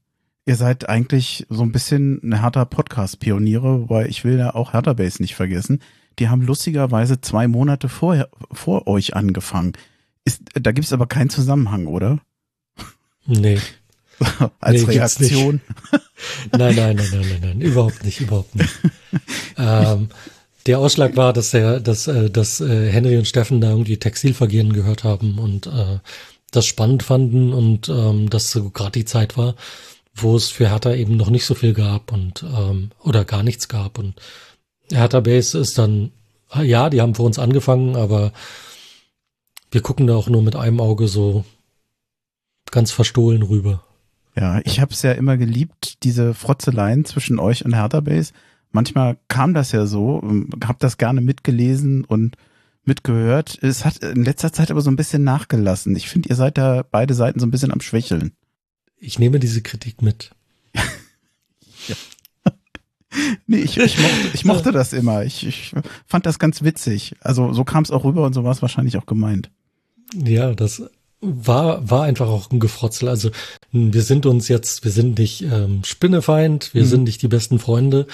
Ihr 0.46 0.56
seid 0.56 0.88
eigentlich 0.88 1.46
so 1.48 1.62
ein 1.62 1.72
bisschen 1.72 2.20
eine 2.22 2.40
härter 2.42 2.64
Podcast-Pioniere, 2.64 3.88
weil 3.88 4.08
ich 4.08 4.24
will 4.24 4.38
ja 4.38 4.54
auch 4.54 4.72
Hertha 4.72 4.94
Base 4.94 5.22
nicht 5.22 5.34
vergessen. 5.34 5.80
Die 6.18 6.28
haben 6.28 6.42
lustigerweise 6.42 7.20
zwei 7.20 7.46
Monate 7.46 7.88
vorher, 7.88 8.28
vor 8.50 8.86
euch 8.86 9.14
angefangen. 9.14 9.72
Ist, 10.24 10.42
da 10.54 10.72
gibt 10.72 10.86
es 10.86 10.92
aber 10.92 11.06
keinen 11.06 11.30
Zusammenhang, 11.30 11.86
oder? 11.86 12.20
Nee. 13.26 13.58
Als 14.60 14.82
nee, 14.82 14.92
Reaktion. 14.92 15.60
nein, 16.52 16.74
nein, 16.74 16.96
nein, 16.96 17.08
nein, 17.10 17.26
nein, 17.28 17.40
nein, 17.40 17.60
überhaupt 17.60 18.04
nicht, 18.04 18.20
überhaupt 18.20 18.54
nicht. 18.54 18.72
ähm, 19.58 20.08
der 20.66 20.78
Ausschlag 20.78 21.16
war, 21.16 21.32
dass 21.32 21.54
er, 21.54 21.80
dass, 21.80 22.06
äh, 22.06 22.30
dass 22.30 22.60
äh, 22.60 22.90
Henry 22.90 23.16
und 23.16 23.26
Steffen 23.26 23.60
da 23.60 23.70
irgendwie 23.70 23.96
Textilvergehen 23.96 24.72
gehört 24.72 25.04
haben 25.04 25.38
und 25.38 25.66
äh, 25.66 25.98
das 26.50 26.66
spannend 26.66 27.02
fanden 27.02 27.52
und 27.52 27.88
ähm, 27.88 28.28
dass 28.28 28.50
so 28.50 28.70
gerade 28.70 28.92
die 28.92 29.04
Zeit 29.04 29.38
war, 29.38 29.54
wo 30.14 30.36
es 30.36 30.50
für 30.50 30.68
Hertha 30.68 30.92
eben 30.92 31.16
noch 31.16 31.30
nicht 31.30 31.46
so 31.46 31.54
viel 31.54 31.72
gab 31.72 32.12
und 32.12 32.42
ähm, 32.42 32.90
oder 33.02 33.24
gar 33.24 33.42
nichts 33.42 33.68
gab 33.68 33.98
und 33.98 34.20
Hertha 34.90 35.20
Base 35.20 35.56
ist 35.58 35.78
dann 35.78 36.10
ja, 36.62 36.90
die 36.90 37.00
haben 37.00 37.14
vor 37.14 37.26
uns 37.26 37.38
angefangen, 37.38 37.96
aber 37.96 38.32
wir 39.70 39.82
gucken 39.82 40.06
da 40.06 40.14
auch 40.16 40.28
nur 40.28 40.42
mit 40.42 40.56
einem 40.56 40.80
Auge 40.80 41.08
so 41.08 41.44
ganz 42.70 42.90
verstohlen 42.90 43.42
rüber. 43.42 43.84
Ja, 44.36 44.60
ich 44.64 44.80
habe 44.80 44.92
es 44.92 45.02
ja 45.02 45.12
immer 45.12 45.36
geliebt, 45.36 46.02
diese 46.04 46.34
Frotzeleien 46.34 47.04
zwischen 47.04 47.38
euch 47.38 47.64
und 47.64 47.74
Hertha 47.74 48.00
Base. 48.00 48.32
Manchmal 48.72 49.18
kam 49.28 49.54
das 49.54 49.72
ja 49.72 49.86
so, 49.86 50.20
ähm, 50.22 50.50
hab 50.64 50.78
das 50.78 50.98
gerne 50.98 51.20
mitgelesen 51.20 52.04
und 52.04 52.36
mitgehört. 52.84 53.58
Es 53.62 53.84
hat 53.84 53.98
in 53.98 54.24
letzter 54.24 54.52
Zeit 54.52 54.70
aber 54.70 54.80
so 54.80 54.90
ein 54.90 54.96
bisschen 54.96 55.24
nachgelassen. 55.24 55.96
Ich 55.96 56.08
finde, 56.08 56.28
ihr 56.28 56.36
seid 56.36 56.58
da 56.58 56.84
beide 56.88 57.14
Seiten 57.14 57.40
so 57.40 57.46
ein 57.46 57.50
bisschen 57.50 57.72
am 57.72 57.80
Schwächeln. 57.80 58.32
Ich 58.98 59.18
nehme 59.18 59.40
diese 59.40 59.62
Kritik 59.62 60.02
mit. 60.02 60.30
ja. 61.88 61.96
Nee, 63.46 63.58
ich, 63.58 63.76
ich, 63.76 63.98
mochte, 63.98 64.30
ich 64.34 64.44
mochte 64.44 64.72
das 64.72 64.92
immer. 64.92 65.24
Ich, 65.24 65.44
ich 65.44 65.74
fand 66.06 66.26
das 66.26 66.38
ganz 66.38 66.62
witzig. 66.62 67.16
Also 67.20 67.52
so 67.52 67.64
kam 67.64 67.82
es 67.82 67.90
auch 67.90 68.04
rüber 68.04 68.24
und 68.24 68.34
so 68.34 68.44
war 68.44 68.52
es 68.52 68.62
wahrscheinlich 68.62 68.96
auch 68.96 69.06
gemeint. 69.06 69.50
Ja, 70.14 70.54
das 70.54 70.82
war, 71.20 71.88
war 71.88 72.04
einfach 72.04 72.28
auch 72.28 72.50
ein 72.50 72.60
Gefrotzel. 72.60 73.08
Also 73.08 73.30
wir 73.72 74.02
sind 74.02 74.26
uns 74.26 74.48
jetzt, 74.48 74.84
wir 74.84 74.90
sind 74.90 75.18
nicht 75.18 75.42
ähm, 75.42 75.82
Spinnefeind, 75.84 76.74
wir 76.74 76.82
mhm. 76.82 76.86
sind 76.86 77.04
nicht 77.04 77.22
die 77.22 77.28
besten 77.28 77.58
Freunde. 77.58 78.06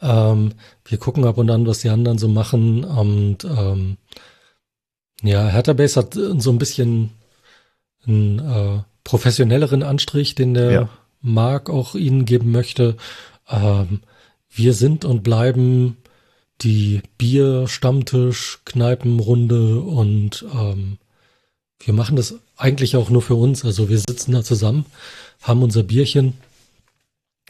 Ähm, 0.00 0.52
wir 0.84 0.98
gucken 0.98 1.24
ab 1.24 1.38
und 1.38 1.50
an, 1.50 1.66
was 1.66 1.80
die 1.80 1.90
anderen 1.90 2.18
so 2.18 2.28
machen. 2.28 2.84
Und 2.84 3.44
ähm, 3.44 3.96
ja, 5.22 5.46
Hertha 5.46 5.72
Base 5.74 6.00
hat 6.00 6.14
so 6.14 6.50
ein 6.50 6.58
bisschen 6.58 7.10
einen 8.06 8.38
äh, 8.38 8.82
professionelleren 9.04 9.82
Anstrich, 9.82 10.34
den 10.34 10.54
der 10.54 10.70
ja. 10.70 10.88
Marc 11.20 11.68
auch 11.70 11.94
ihnen 11.94 12.24
geben 12.24 12.50
möchte. 12.50 12.96
Ähm, 13.48 14.00
wir 14.50 14.72
sind 14.72 15.04
und 15.04 15.22
bleiben 15.22 15.98
die 16.62 17.02
Bier-Stammtisch-Kneipenrunde 17.18 19.80
und 19.80 20.46
ähm, 20.54 20.96
wir 21.84 21.94
machen 21.94 22.16
das 22.16 22.34
eigentlich 22.56 22.96
auch 22.96 23.10
nur 23.10 23.22
für 23.22 23.34
uns. 23.34 23.64
Also 23.64 23.88
wir 23.88 23.98
sitzen 23.98 24.32
da 24.32 24.42
zusammen, 24.42 24.86
haben 25.42 25.62
unser 25.62 25.82
Bierchen, 25.82 26.34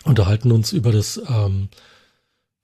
unterhalten 0.05 0.53
uns 0.53 0.72
über 0.72 0.93
das 0.93 1.20
ähm, 1.28 1.68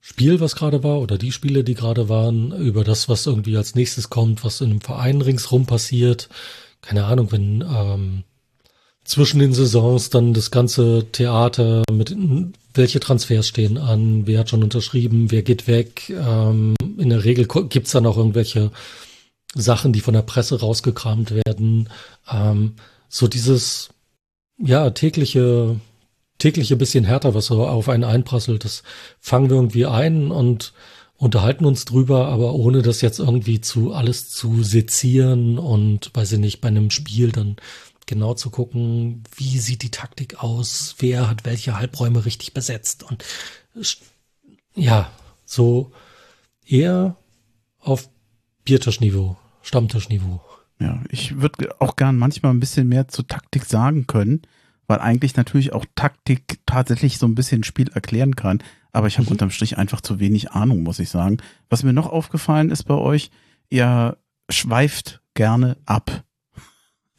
Spiel, 0.00 0.40
was 0.40 0.56
gerade 0.56 0.82
war, 0.82 1.00
oder 1.00 1.18
die 1.18 1.32
Spiele, 1.32 1.62
die 1.62 1.74
gerade 1.74 2.08
waren, 2.08 2.52
über 2.52 2.84
das, 2.84 3.08
was 3.08 3.26
irgendwie 3.26 3.56
als 3.56 3.74
nächstes 3.74 4.10
kommt, 4.10 4.44
was 4.44 4.60
in 4.60 4.70
einem 4.70 4.80
Verein 4.80 5.20
ringsrum 5.20 5.66
passiert. 5.66 6.28
Keine 6.80 7.04
Ahnung, 7.04 7.30
wenn 7.32 7.62
ähm, 7.62 8.24
zwischen 9.04 9.40
den 9.40 9.52
Saisons 9.52 10.10
dann 10.10 10.32
das 10.34 10.50
ganze 10.50 11.06
Theater 11.12 11.82
mit 11.92 12.16
welche 12.74 13.00
Transfers 13.00 13.48
stehen 13.48 13.76
an, 13.76 14.26
wer 14.26 14.40
hat 14.40 14.50
schon 14.50 14.62
unterschrieben, 14.62 15.30
wer 15.30 15.42
geht 15.42 15.66
weg. 15.66 16.10
Ähm, 16.10 16.74
in 16.96 17.10
der 17.10 17.24
Regel 17.24 17.46
gibt's 17.68 17.90
dann 17.90 18.06
auch 18.06 18.16
irgendwelche 18.16 18.70
Sachen, 19.54 19.92
die 19.92 20.00
von 20.00 20.14
der 20.14 20.22
Presse 20.22 20.60
rausgekramt 20.60 21.32
werden. 21.32 21.88
Ähm, 22.30 22.74
so 23.08 23.26
dieses, 23.28 23.90
ja, 24.58 24.90
tägliche, 24.90 25.80
tägliche 26.38 26.76
bisschen 26.76 27.04
härter, 27.04 27.34
was 27.34 27.46
so 27.46 27.66
auf 27.66 27.88
einen 27.88 28.04
einprasselt, 28.04 28.64
das 28.64 28.82
fangen 29.18 29.50
wir 29.50 29.56
irgendwie 29.56 29.86
ein 29.86 30.30
und 30.30 30.72
unterhalten 31.16 31.66
uns 31.66 31.84
drüber, 31.84 32.28
aber 32.28 32.54
ohne 32.54 32.80
das 32.80 33.02
jetzt 33.02 33.18
irgendwie 33.18 33.60
zu 33.60 33.92
alles 33.92 34.30
zu 34.30 34.62
sezieren 34.62 35.58
und 35.58 36.10
weiß 36.14 36.32
ich 36.32 36.38
nicht, 36.38 36.60
bei 36.62 36.68
einem 36.68 36.90
Spiel 36.90 37.30
dann 37.30 37.56
genau 38.06 38.34
zu 38.34 38.50
gucken, 38.50 39.22
wie 39.36 39.58
sieht 39.58 39.82
die 39.82 39.90
Taktik 39.90 40.42
aus, 40.42 40.96
wer 40.98 41.28
hat 41.28 41.44
welche 41.44 41.76
Halbräume 41.76 42.24
richtig 42.24 42.54
besetzt 42.54 43.02
und 43.02 43.24
ja, 44.74 45.12
so 45.44 45.92
eher 46.66 47.16
auf 47.80 48.08
Biertischniveau, 48.64 49.36
Stammtischniveau. 49.62 50.40
Ja, 50.80 51.02
ich 51.10 51.40
würde 51.40 51.80
auch 51.80 51.96
gern 51.96 52.16
manchmal 52.16 52.52
ein 52.52 52.60
bisschen 52.60 52.88
mehr 52.88 53.08
zur 53.08 53.26
Taktik 53.26 53.66
sagen 53.66 54.06
können, 54.06 54.42
weil 54.86 54.98
eigentlich 54.98 55.36
natürlich 55.36 55.72
auch 55.72 55.84
Taktik 55.94 56.58
tatsächlich 56.66 57.18
so 57.18 57.26
ein 57.26 57.34
bisschen 57.34 57.64
Spiel 57.64 57.90
erklären 57.90 58.34
kann. 58.34 58.62
Aber 58.92 59.06
ich 59.06 59.18
habe 59.18 59.26
mhm. 59.26 59.32
unterm 59.32 59.50
Strich 59.50 59.78
einfach 59.78 60.00
zu 60.00 60.18
wenig 60.18 60.52
Ahnung, 60.52 60.82
muss 60.82 60.98
ich 60.98 61.10
sagen. 61.10 61.38
Was 61.68 61.82
mir 61.82 61.92
noch 61.92 62.08
aufgefallen 62.08 62.70
ist 62.70 62.84
bei 62.84 62.94
euch, 62.94 63.30
ihr 63.68 64.16
schweift 64.48 65.20
gerne 65.34 65.76
ab. 65.84 66.24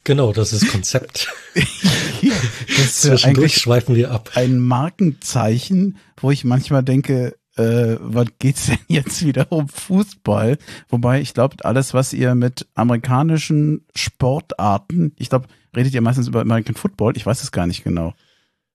Genau, 0.04 0.32
das 0.32 0.52
ist 0.52 0.68
Konzept. 0.68 1.32
das 1.54 2.96
Zwischendurch 3.00 3.54
schweifen 3.54 3.94
wir 3.94 4.10
ab. 4.10 4.32
Ein 4.34 4.58
Markenzeichen, 4.58 5.96
wo 6.20 6.32
ich 6.32 6.44
manchmal 6.44 6.82
denke, 6.82 7.36
äh, 7.56 7.96
was 8.00 8.26
geht's 8.38 8.66
denn 8.66 8.78
jetzt 8.88 9.24
wieder 9.24 9.50
um 9.50 9.68
Fußball? 9.68 10.58
Wobei 10.88 11.20
ich 11.20 11.34
glaube, 11.34 11.56
alles, 11.64 11.94
was 11.94 12.12
ihr 12.12 12.34
mit 12.34 12.66
amerikanischen 12.74 13.84
Sportarten, 13.94 15.12
ich 15.18 15.28
glaube, 15.28 15.48
redet 15.76 15.94
ihr 15.94 16.02
meistens 16.02 16.28
über 16.28 16.40
American 16.40 16.74
Football, 16.74 17.16
ich 17.16 17.26
weiß 17.26 17.42
es 17.42 17.52
gar 17.52 17.66
nicht 17.66 17.84
genau. 17.84 18.14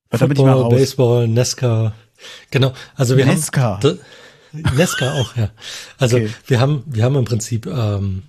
Football, 0.09 0.69
Baseball, 0.69 1.27
Nesca. 1.27 1.93
Genau, 2.49 2.73
also 2.95 3.17
wir 3.17 3.25
Nesca. 3.25 3.79
haben 3.81 3.99
Nesca 4.75 5.13
auch, 5.13 5.35
ja. 5.35 5.51
Also 5.97 6.17
okay. 6.17 6.29
wir 6.47 6.59
haben, 6.59 6.83
wir 6.85 7.03
haben 7.03 7.15
im 7.15 7.25
Prinzip, 7.25 7.65
ähm, 7.67 8.23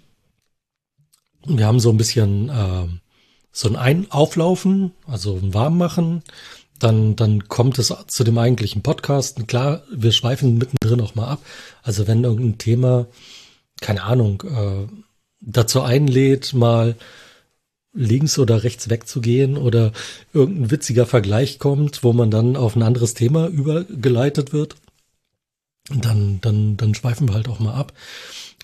wir 1.46 1.66
haben 1.66 1.80
so 1.80 1.90
ein 1.90 1.96
bisschen 1.96 2.48
äh, 2.48 2.88
so 3.52 3.68
ein, 3.68 3.76
ein 3.76 4.10
Auflaufen, 4.10 4.92
also 5.06 5.36
ein 5.36 5.54
Warmmachen, 5.54 6.22
dann, 6.78 7.16
dann 7.16 7.48
kommt 7.48 7.78
es 7.78 7.94
zu 8.06 8.24
dem 8.24 8.38
eigentlichen 8.38 8.82
Podcast. 8.82 9.38
Und 9.38 9.48
klar, 9.48 9.82
wir 9.90 10.12
schweifen 10.12 10.58
mittendrin 10.58 11.00
auch 11.00 11.14
mal 11.14 11.28
ab. 11.28 11.40
Also 11.82 12.06
wenn 12.06 12.24
irgendein 12.24 12.58
Thema, 12.58 13.06
keine 13.80 14.04
Ahnung, 14.04 14.42
äh, 14.42 14.86
dazu 15.40 15.82
einlädt, 15.82 16.54
mal 16.54 16.96
links 17.92 18.38
oder 18.38 18.62
rechts 18.62 18.90
wegzugehen 18.90 19.56
oder 19.56 19.92
irgendein 20.32 20.70
witziger 20.70 21.06
Vergleich 21.06 21.58
kommt, 21.58 22.04
wo 22.04 22.12
man 22.12 22.30
dann 22.30 22.56
auf 22.56 22.76
ein 22.76 22.82
anderes 22.82 23.14
Thema 23.14 23.48
übergeleitet 23.48 24.52
wird, 24.52 24.76
dann, 25.90 26.40
dann, 26.40 26.76
dann 26.76 26.94
schweifen 26.94 27.28
wir 27.28 27.34
halt 27.34 27.48
auch 27.48 27.60
mal 27.60 27.74
ab. 27.74 27.92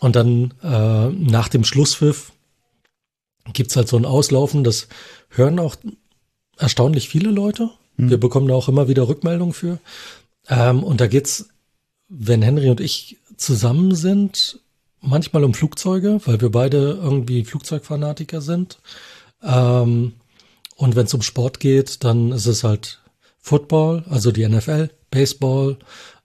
Und 0.00 0.16
dann 0.16 0.52
äh, 0.62 1.08
nach 1.08 1.48
dem 1.48 1.64
Schlusspfiff 1.64 2.32
gibt's 3.52 3.76
halt 3.76 3.88
so 3.88 3.96
ein 3.96 4.04
Auslaufen, 4.04 4.64
das 4.64 4.88
hören 5.30 5.58
auch 5.58 5.76
erstaunlich 6.56 7.08
viele 7.08 7.30
Leute. 7.30 7.70
Mhm. 7.96 8.10
Wir 8.10 8.18
bekommen 8.18 8.48
da 8.48 8.54
auch 8.54 8.68
immer 8.68 8.88
wieder 8.88 9.08
Rückmeldungen 9.08 9.54
für. 9.54 9.78
Ähm, 10.48 10.82
und 10.82 11.00
da 11.00 11.06
geht's, 11.06 11.48
wenn 12.08 12.42
Henry 12.42 12.70
und 12.70 12.80
ich 12.80 13.18
zusammen 13.36 13.94
sind, 13.94 14.60
manchmal 15.00 15.44
um 15.44 15.54
Flugzeuge, 15.54 16.20
weil 16.24 16.40
wir 16.40 16.50
beide 16.50 16.98
irgendwie 17.02 17.44
Flugzeugfanatiker 17.44 18.40
sind. 18.40 18.78
Ähm, 19.42 20.14
und 20.76 20.96
wenn 20.96 21.06
es 21.06 21.14
um 21.14 21.22
Sport 21.22 21.60
geht, 21.60 22.04
dann 22.04 22.32
ist 22.32 22.46
es 22.46 22.64
halt 22.64 23.00
Football, 23.38 24.04
also 24.08 24.32
die 24.32 24.48
NFL, 24.48 24.90
Baseball, 25.10 25.76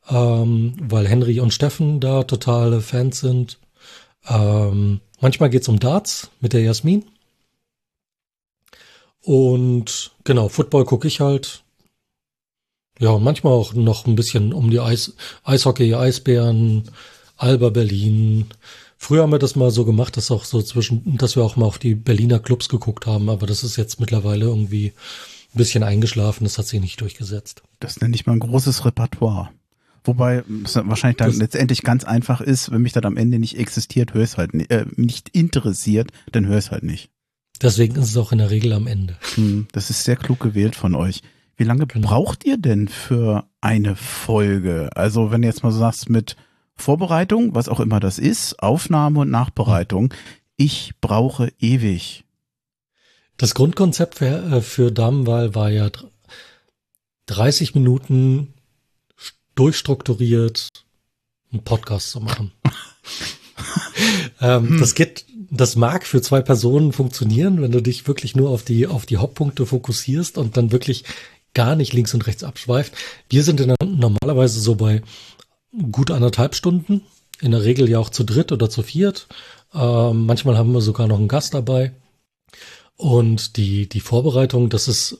ähm, 0.10 0.74
weil 0.82 1.08
Henry 1.08 1.40
und 1.40 1.54
Steffen 1.54 2.00
da 2.00 2.24
totale 2.24 2.82
Fans 2.82 3.20
sind. 3.20 3.60
Ähm, 4.28 5.02
manchmal 5.20 5.50
geht's 5.50 5.68
um 5.68 5.80
Darts 5.80 6.30
mit 6.40 6.54
der 6.54 6.62
Jasmin. 6.62 7.04
Und 9.24 10.12
genau, 10.24 10.50
Football 10.50 10.86
gucke 10.86 11.08
ich 11.08 11.20
halt. 11.20 11.64
Ja, 13.00 13.12
und 13.12 13.24
manchmal 13.24 13.54
auch 13.54 13.74
noch 13.74 14.06
ein 14.06 14.16
bisschen 14.16 14.54
um 14.54 14.70
die 14.70 14.80
Eis, 14.80 15.14
Eishockey, 15.44 15.96
Eisbären, 15.96 16.90
Alba 17.38 17.70
Berlin. 17.70 18.48
Früher 18.98 19.24
haben 19.24 19.32
wir 19.32 19.40
das 19.40 19.56
mal 19.56 19.72
so 19.72 19.86
gemacht, 19.86 20.18
dass 20.18 20.32
auch 20.32 20.44
so 20.44 20.62
zwischen, 20.62 21.18
dass 21.18 21.38
wir 21.38 21.44
auch 21.44 21.56
mal 21.56 21.66
auf 21.66 21.80
die 21.80 21.96
Berliner 21.96 22.40
Clubs 22.40 22.68
geguckt 22.68 23.06
haben, 23.06 23.30
aber 23.30 23.48
das 23.48 23.64
ist 23.64 23.78
jetzt 23.78 24.02
mittlerweile 24.02 24.46
irgendwie 24.46 24.88
ein 25.54 25.58
bisschen 25.58 25.84
eingeschlafen, 25.84 26.44
das 26.44 26.58
hat 26.58 26.68
sich 26.68 26.82
nicht 26.82 27.00
durchgesetzt. 27.00 27.64
Das 27.80 28.02
nenne 28.02 28.16
ich 28.16 28.26
mal 28.26 28.34
ein 28.34 28.40
großes 28.40 28.84
Repertoire. 28.84 29.50
Wobei 30.04 30.44
es 30.66 30.76
wahrscheinlich 30.76 31.18
dann 31.18 31.30
das 31.30 31.38
letztendlich 31.38 31.82
ganz 31.82 32.04
einfach 32.04 32.42
ist, 32.42 32.72
wenn 32.72 32.82
mich 32.82 32.94
das 32.94 33.04
am 33.04 33.18
Ende 33.18 33.40
nicht 33.40 33.58
existiert, 33.58 34.14
höre 34.14 34.24
es 34.24 34.38
halt 34.38 34.54
nicht, 34.54 34.72
äh, 34.72 34.86
nicht 34.96 35.30
interessiert, 35.30 36.12
dann 36.32 36.46
höre 36.46 36.58
es 36.58 36.72
halt 36.72 36.84
nicht. 36.84 37.10
Deswegen 37.62 37.96
ist 37.96 38.10
es 38.10 38.18
auch 38.18 38.32
in 38.32 38.38
der 38.38 38.52
Regel 38.52 38.74
am 38.74 38.88
Ende. 38.88 39.18
Hm, 39.36 39.68
das 39.72 39.90
ist 39.90 40.04
sehr 40.04 40.16
klug 40.16 40.40
gewählt 40.40 40.76
von 40.76 40.96
euch. 40.96 41.22
Wie 41.58 41.66
lange 41.66 41.88
genau. 41.88 42.08
braucht 42.08 42.46
ihr 42.46 42.58
denn 42.58 42.88
für 42.88 43.46
eine 43.60 43.96
Folge? 43.96 44.90
Also 44.96 45.32
wenn 45.32 45.42
du 45.42 45.48
jetzt 45.48 45.64
mal 45.64 45.72
so 45.72 45.80
sagst 45.80 46.10
mit 46.10 46.38
Vorbereitung, 46.76 47.54
was 47.56 47.68
auch 47.68 47.82
immer 47.82 48.00
das 48.00 48.18
ist, 48.18 48.64
Aufnahme 48.64 49.20
und 49.20 49.30
Nachbereitung, 49.30 50.14
ich 50.56 50.94
brauche 51.02 51.52
ewig. 51.60 52.24
Das 53.36 53.54
Grundkonzept 53.56 54.16
für, 54.16 54.26
äh, 54.26 54.62
für 54.62 54.92
Damenwahl 54.92 55.54
war 55.56 55.70
ja 55.70 55.90
30 57.26 57.76
Minuten 57.76 58.54
durchstrukturiert 59.56 60.70
einen 61.52 61.64
Podcast 61.64 62.12
zu 62.12 62.22
machen. 62.22 62.52
ähm, 64.42 64.70
hm. 64.70 64.80
Das 64.80 64.96
geht, 64.96 65.26
das 65.52 65.76
mag 65.76 66.06
für 66.06 66.22
zwei 66.22 66.42
Personen 66.42 66.94
funktionieren, 66.94 67.62
wenn 67.62 67.72
du 67.72 67.82
dich 67.82 68.08
wirklich 68.08 68.36
nur 68.36 68.50
auf 68.50 68.64
die, 68.64 68.88
auf 68.88 69.06
die 69.06 69.18
Hauptpunkte 69.18 69.66
fokussierst 69.66 70.38
und 70.38 70.58
dann 70.58 70.72
wirklich 70.72 71.04
gar 71.54 71.76
nicht 71.76 71.94
links 71.94 72.14
und 72.14 72.28
rechts 72.28 72.44
abschweift. 72.44 72.94
Wir 73.30 73.44
sind 73.44 73.60
in, 73.60 73.76
normalerweise 73.82 74.60
so 74.60 74.76
bei 74.76 75.02
gut 75.92 76.12
anderthalb 76.12 76.56
Stunden, 76.56 77.02
in 77.42 77.52
der 77.52 77.64
Regel 77.64 77.90
ja 77.90 78.00
auch 78.00 78.10
zu 78.10 78.24
dritt 78.24 78.52
oder 78.52 78.70
zu 78.70 78.84
viert. 78.84 79.28
Ähm, 79.74 80.26
manchmal 80.26 80.58
haben 80.58 80.74
wir 80.74 80.82
sogar 80.82 81.08
noch 81.08 81.18
einen 81.18 81.28
Gast 81.28 81.54
dabei. 81.54 81.94
Und 82.96 83.58
die, 83.58 83.88
die 83.88 84.02
Vorbereitung, 84.02 84.70
das 84.70 84.88
ist 84.88 85.20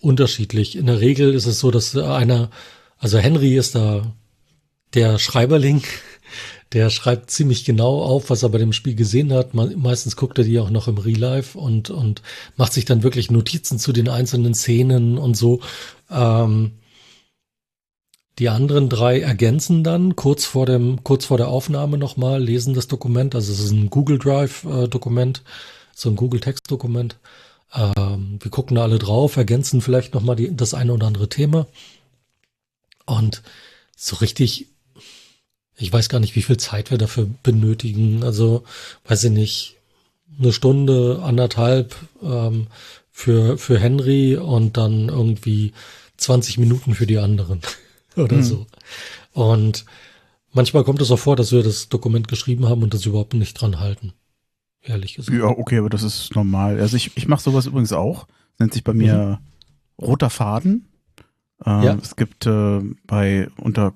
unterschiedlich. 0.00 0.76
In 0.76 0.86
der 0.86 1.00
Regel 1.00 1.34
ist 1.34 1.46
es 1.46 1.58
so, 1.58 1.70
dass 1.70 1.96
einer, 1.96 2.50
also 2.98 3.18
Henry 3.18 3.56
ist 3.56 3.74
da 3.74 4.12
der 4.94 5.18
Schreiberling, 5.18 5.82
der 6.74 6.90
schreibt 6.90 7.30
ziemlich 7.30 7.64
genau 7.64 8.02
auf, 8.02 8.30
was 8.30 8.42
er 8.42 8.48
bei 8.48 8.58
dem 8.58 8.72
Spiel 8.72 8.96
gesehen 8.96 9.32
hat. 9.32 9.54
Meistens 9.54 10.16
guckt 10.16 10.36
er 10.38 10.44
die 10.44 10.58
auch 10.58 10.70
noch 10.70 10.88
im 10.88 10.98
Real 10.98 11.18
Life 11.18 11.56
und, 11.56 11.88
und 11.90 12.20
macht 12.56 12.72
sich 12.72 12.84
dann 12.84 13.04
wirklich 13.04 13.30
Notizen 13.30 13.78
zu 13.78 13.92
den 13.92 14.08
einzelnen 14.08 14.54
Szenen 14.54 15.16
und 15.16 15.36
so. 15.36 15.60
Ähm, 16.10 16.72
die 18.40 18.48
anderen 18.48 18.88
drei 18.88 19.20
ergänzen 19.20 19.84
dann 19.84 20.16
kurz 20.16 20.44
vor 20.44 20.66
dem, 20.66 21.04
kurz 21.04 21.24
vor 21.24 21.36
der 21.36 21.48
Aufnahme 21.48 21.96
nochmal, 21.96 22.42
lesen 22.42 22.74
das 22.74 22.88
Dokument. 22.88 23.36
Also 23.36 23.52
es 23.52 23.60
ist 23.60 23.70
ein 23.70 23.88
Google 23.88 24.18
Drive 24.18 24.64
äh, 24.64 24.88
Dokument, 24.88 25.42
so 25.94 26.10
ein 26.10 26.16
Google 26.16 26.40
Text 26.40 26.68
Dokument. 26.68 27.16
Ähm, 27.72 28.40
wir 28.42 28.50
gucken 28.50 28.74
da 28.74 28.82
alle 28.82 28.98
drauf, 28.98 29.36
ergänzen 29.36 29.80
vielleicht 29.80 30.12
nochmal 30.12 30.34
das 30.36 30.74
eine 30.74 30.92
oder 30.92 31.06
andere 31.06 31.28
Thema. 31.28 31.68
Und 33.06 33.42
so 33.96 34.16
richtig, 34.16 34.73
ich 35.76 35.92
weiß 35.92 36.08
gar 36.08 36.20
nicht, 36.20 36.36
wie 36.36 36.42
viel 36.42 36.56
Zeit 36.56 36.90
wir 36.90 36.98
dafür 36.98 37.28
benötigen. 37.42 38.22
Also, 38.22 38.64
weiß 39.06 39.24
ich 39.24 39.30
nicht, 39.32 39.76
eine 40.38 40.52
Stunde, 40.52 41.20
anderthalb 41.22 41.96
ähm, 42.22 42.68
für, 43.10 43.58
für 43.58 43.78
Henry 43.78 44.36
und 44.36 44.76
dann 44.76 45.08
irgendwie 45.08 45.72
20 46.16 46.58
Minuten 46.58 46.94
für 46.94 47.06
die 47.06 47.18
anderen. 47.18 47.60
oder 48.16 48.36
mhm. 48.36 48.42
so. 48.42 48.66
Und 49.32 49.84
manchmal 50.52 50.84
kommt 50.84 51.00
es 51.00 51.10
auch 51.10 51.18
vor, 51.18 51.36
dass 51.36 51.52
wir 51.52 51.62
das 51.62 51.88
Dokument 51.88 52.28
geschrieben 52.28 52.68
haben 52.68 52.82
und 52.82 52.94
das 52.94 53.06
überhaupt 53.06 53.34
nicht 53.34 53.54
dran 53.54 53.80
halten. 53.80 54.12
Ehrlich 54.82 55.14
gesagt. 55.14 55.36
Ja, 55.36 55.46
okay, 55.46 55.78
aber 55.78 55.88
das 55.88 56.02
ist 56.02 56.34
normal. 56.34 56.78
Also 56.78 56.96
ich, 56.96 57.16
ich 57.16 57.26
mache 57.26 57.42
sowas 57.42 57.66
übrigens 57.66 57.92
auch. 57.92 58.26
Nennt 58.58 58.74
sich 58.74 58.84
bei 58.84 58.92
mir 58.92 59.40
mhm. 59.98 60.04
roter 60.04 60.30
Faden. 60.30 60.88
Äh, 61.64 61.86
ja. 61.86 61.98
Es 62.00 62.16
gibt 62.16 62.46
äh, 62.46 62.80
bei 63.06 63.48
unter 63.56 63.90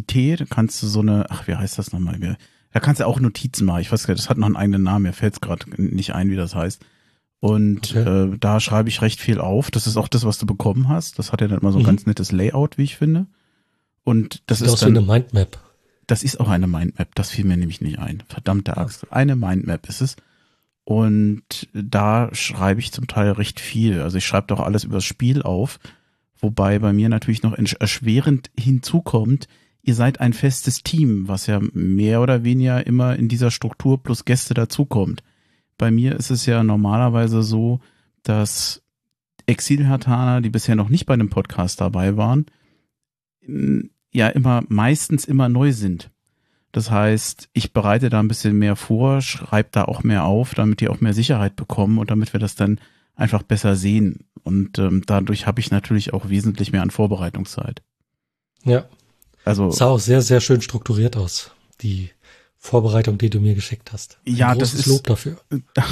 kogel.it, 0.00 0.40
da 0.40 0.44
kannst 0.44 0.82
du 0.82 0.86
so 0.86 1.00
eine, 1.00 1.26
ach, 1.30 1.46
wie 1.46 1.54
heißt 1.54 1.78
das 1.78 1.92
nochmal? 1.92 2.36
Da 2.72 2.80
kannst 2.80 3.00
du 3.00 3.06
auch 3.06 3.20
Notizen 3.20 3.66
machen. 3.66 3.80
Ich 3.80 3.92
weiß 3.92 4.06
gar 4.06 4.14
nicht, 4.14 4.24
das 4.24 4.30
hat 4.30 4.38
noch 4.38 4.46
einen 4.46 4.56
eigenen 4.56 4.82
Namen, 4.82 5.04
mir 5.04 5.12
fällt 5.12 5.34
es 5.34 5.40
gerade 5.40 5.66
nicht 5.76 6.14
ein, 6.14 6.30
wie 6.30 6.36
das 6.36 6.54
heißt. 6.54 6.84
Und 7.40 7.90
okay. 7.90 8.32
äh, 8.32 8.38
da 8.38 8.60
schreibe 8.60 8.88
ich 8.88 9.02
recht 9.02 9.20
viel 9.20 9.40
auf. 9.40 9.70
Das 9.70 9.86
ist 9.86 9.96
auch 9.96 10.08
das, 10.08 10.24
was 10.24 10.38
du 10.38 10.46
bekommen 10.46 10.88
hast. 10.88 11.18
Das 11.18 11.32
hat 11.32 11.40
ja 11.40 11.48
dann 11.48 11.58
immer 11.58 11.72
so 11.72 11.78
ein 11.78 11.82
mhm. 11.82 11.86
ganz 11.86 12.06
nettes 12.06 12.30
Layout, 12.30 12.78
wie 12.78 12.84
ich 12.84 12.96
finde. 12.96 13.26
Und 14.04 14.42
das 14.46 14.58
Sieht 14.58 14.68
ist 14.68 14.72
aus 14.74 14.80
dann, 14.80 14.96
eine 14.96 15.04
Mindmap. 15.04 15.58
Das 16.06 16.22
ist 16.22 16.38
auch 16.38 16.48
eine 16.48 16.68
Mindmap. 16.68 17.14
Das 17.16 17.30
fiel 17.30 17.44
mir 17.44 17.56
nämlich 17.56 17.80
nicht 17.80 17.98
ein. 17.98 18.22
Verdammte 18.28 18.76
Axt. 18.76 19.10
Eine 19.12 19.34
Mindmap 19.34 19.88
ist 19.88 20.00
es. 20.00 20.16
Und 20.84 21.68
da 21.72 22.32
schreibe 22.32 22.80
ich 22.80 22.92
zum 22.92 23.08
Teil 23.08 23.32
recht 23.32 23.58
viel. 23.58 24.00
Also 24.00 24.18
ich 24.18 24.26
schreibe 24.26 24.46
doch 24.48 24.60
alles 24.60 24.84
über 24.84 24.96
das 24.96 25.04
Spiel 25.04 25.42
auf. 25.42 25.80
Wobei 26.38 26.78
bei 26.78 26.92
mir 26.92 27.08
natürlich 27.08 27.42
noch 27.42 27.56
erschwerend 27.56 28.50
hinzukommt, 28.58 29.48
ihr 29.82 29.94
seid 29.94 30.20
ein 30.20 30.32
festes 30.32 30.82
Team, 30.82 31.28
was 31.28 31.46
ja 31.46 31.60
mehr 31.72 32.20
oder 32.20 32.44
weniger 32.44 32.86
immer 32.86 33.16
in 33.16 33.28
dieser 33.28 33.50
Struktur 33.50 34.02
plus 34.02 34.24
Gäste 34.24 34.54
dazukommt 34.54 35.22
bei 35.82 35.90
mir 35.90 36.14
ist 36.14 36.30
es 36.30 36.46
ja 36.46 36.62
normalerweise 36.62 37.42
so, 37.42 37.80
dass 38.22 38.82
Exil-Hertaner, 39.46 40.40
die 40.40 40.48
bisher 40.48 40.76
noch 40.76 40.88
nicht 40.88 41.06
bei 41.06 41.14
einem 41.14 41.28
Podcast 41.28 41.80
dabei 41.80 42.16
waren, 42.16 42.46
ja 44.12 44.28
immer 44.28 44.62
meistens 44.68 45.24
immer 45.24 45.48
neu 45.48 45.72
sind. 45.72 46.12
Das 46.70 46.92
heißt, 46.92 47.48
ich 47.52 47.72
bereite 47.72 48.10
da 48.10 48.20
ein 48.20 48.28
bisschen 48.28 48.56
mehr 48.60 48.76
vor, 48.76 49.22
schreibe 49.22 49.70
da 49.72 49.84
auch 49.86 50.04
mehr 50.04 50.24
auf, 50.24 50.54
damit 50.54 50.80
die 50.80 50.88
auch 50.88 51.00
mehr 51.00 51.14
Sicherheit 51.14 51.56
bekommen 51.56 51.98
und 51.98 52.12
damit 52.12 52.32
wir 52.32 52.38
das 52.38 52.54
dann 52.54 52.78
einfach 53.16 53.42
besser 53.42 53.74
sehen. 53.74 54.28
Und 54.44 54.78
ähm, 54.78 55.02
dadurch 55.04 55.48
habe 55.48 55.60
ich 55.60 55.72
natürlich 55.72 56.12
auch 56.12 56.28
wesentlich 56.28 56.70
mehr 56.70 56.82
an 56.82 56.90
Vorbereitungszeit. 56.90 57.82
Ja. 58.62 58.84
Also 59.44 59.70
sah 59.70 59.86
auch 59.86 60.00
sehr, 60.00 60.22
sehr 60.22 60.40
schön 60.40 60.60
strukturiert 60.60 61.16
aus. 61.16 61.50
Die 61.80 62.10
Vorbereitung, 62.58 63.18
die 63.18 63.30
du 63.30 63.40
mir 63.40 63.54
geschickt 63.54 63.92
hast. 63.92 64.18
Ein 64.26 64.36
ja, 64.36 64.54
das 64.54 64.74
ist 64.74 64.86
Lob 64.86 65.04
dafür. 65.04 65.36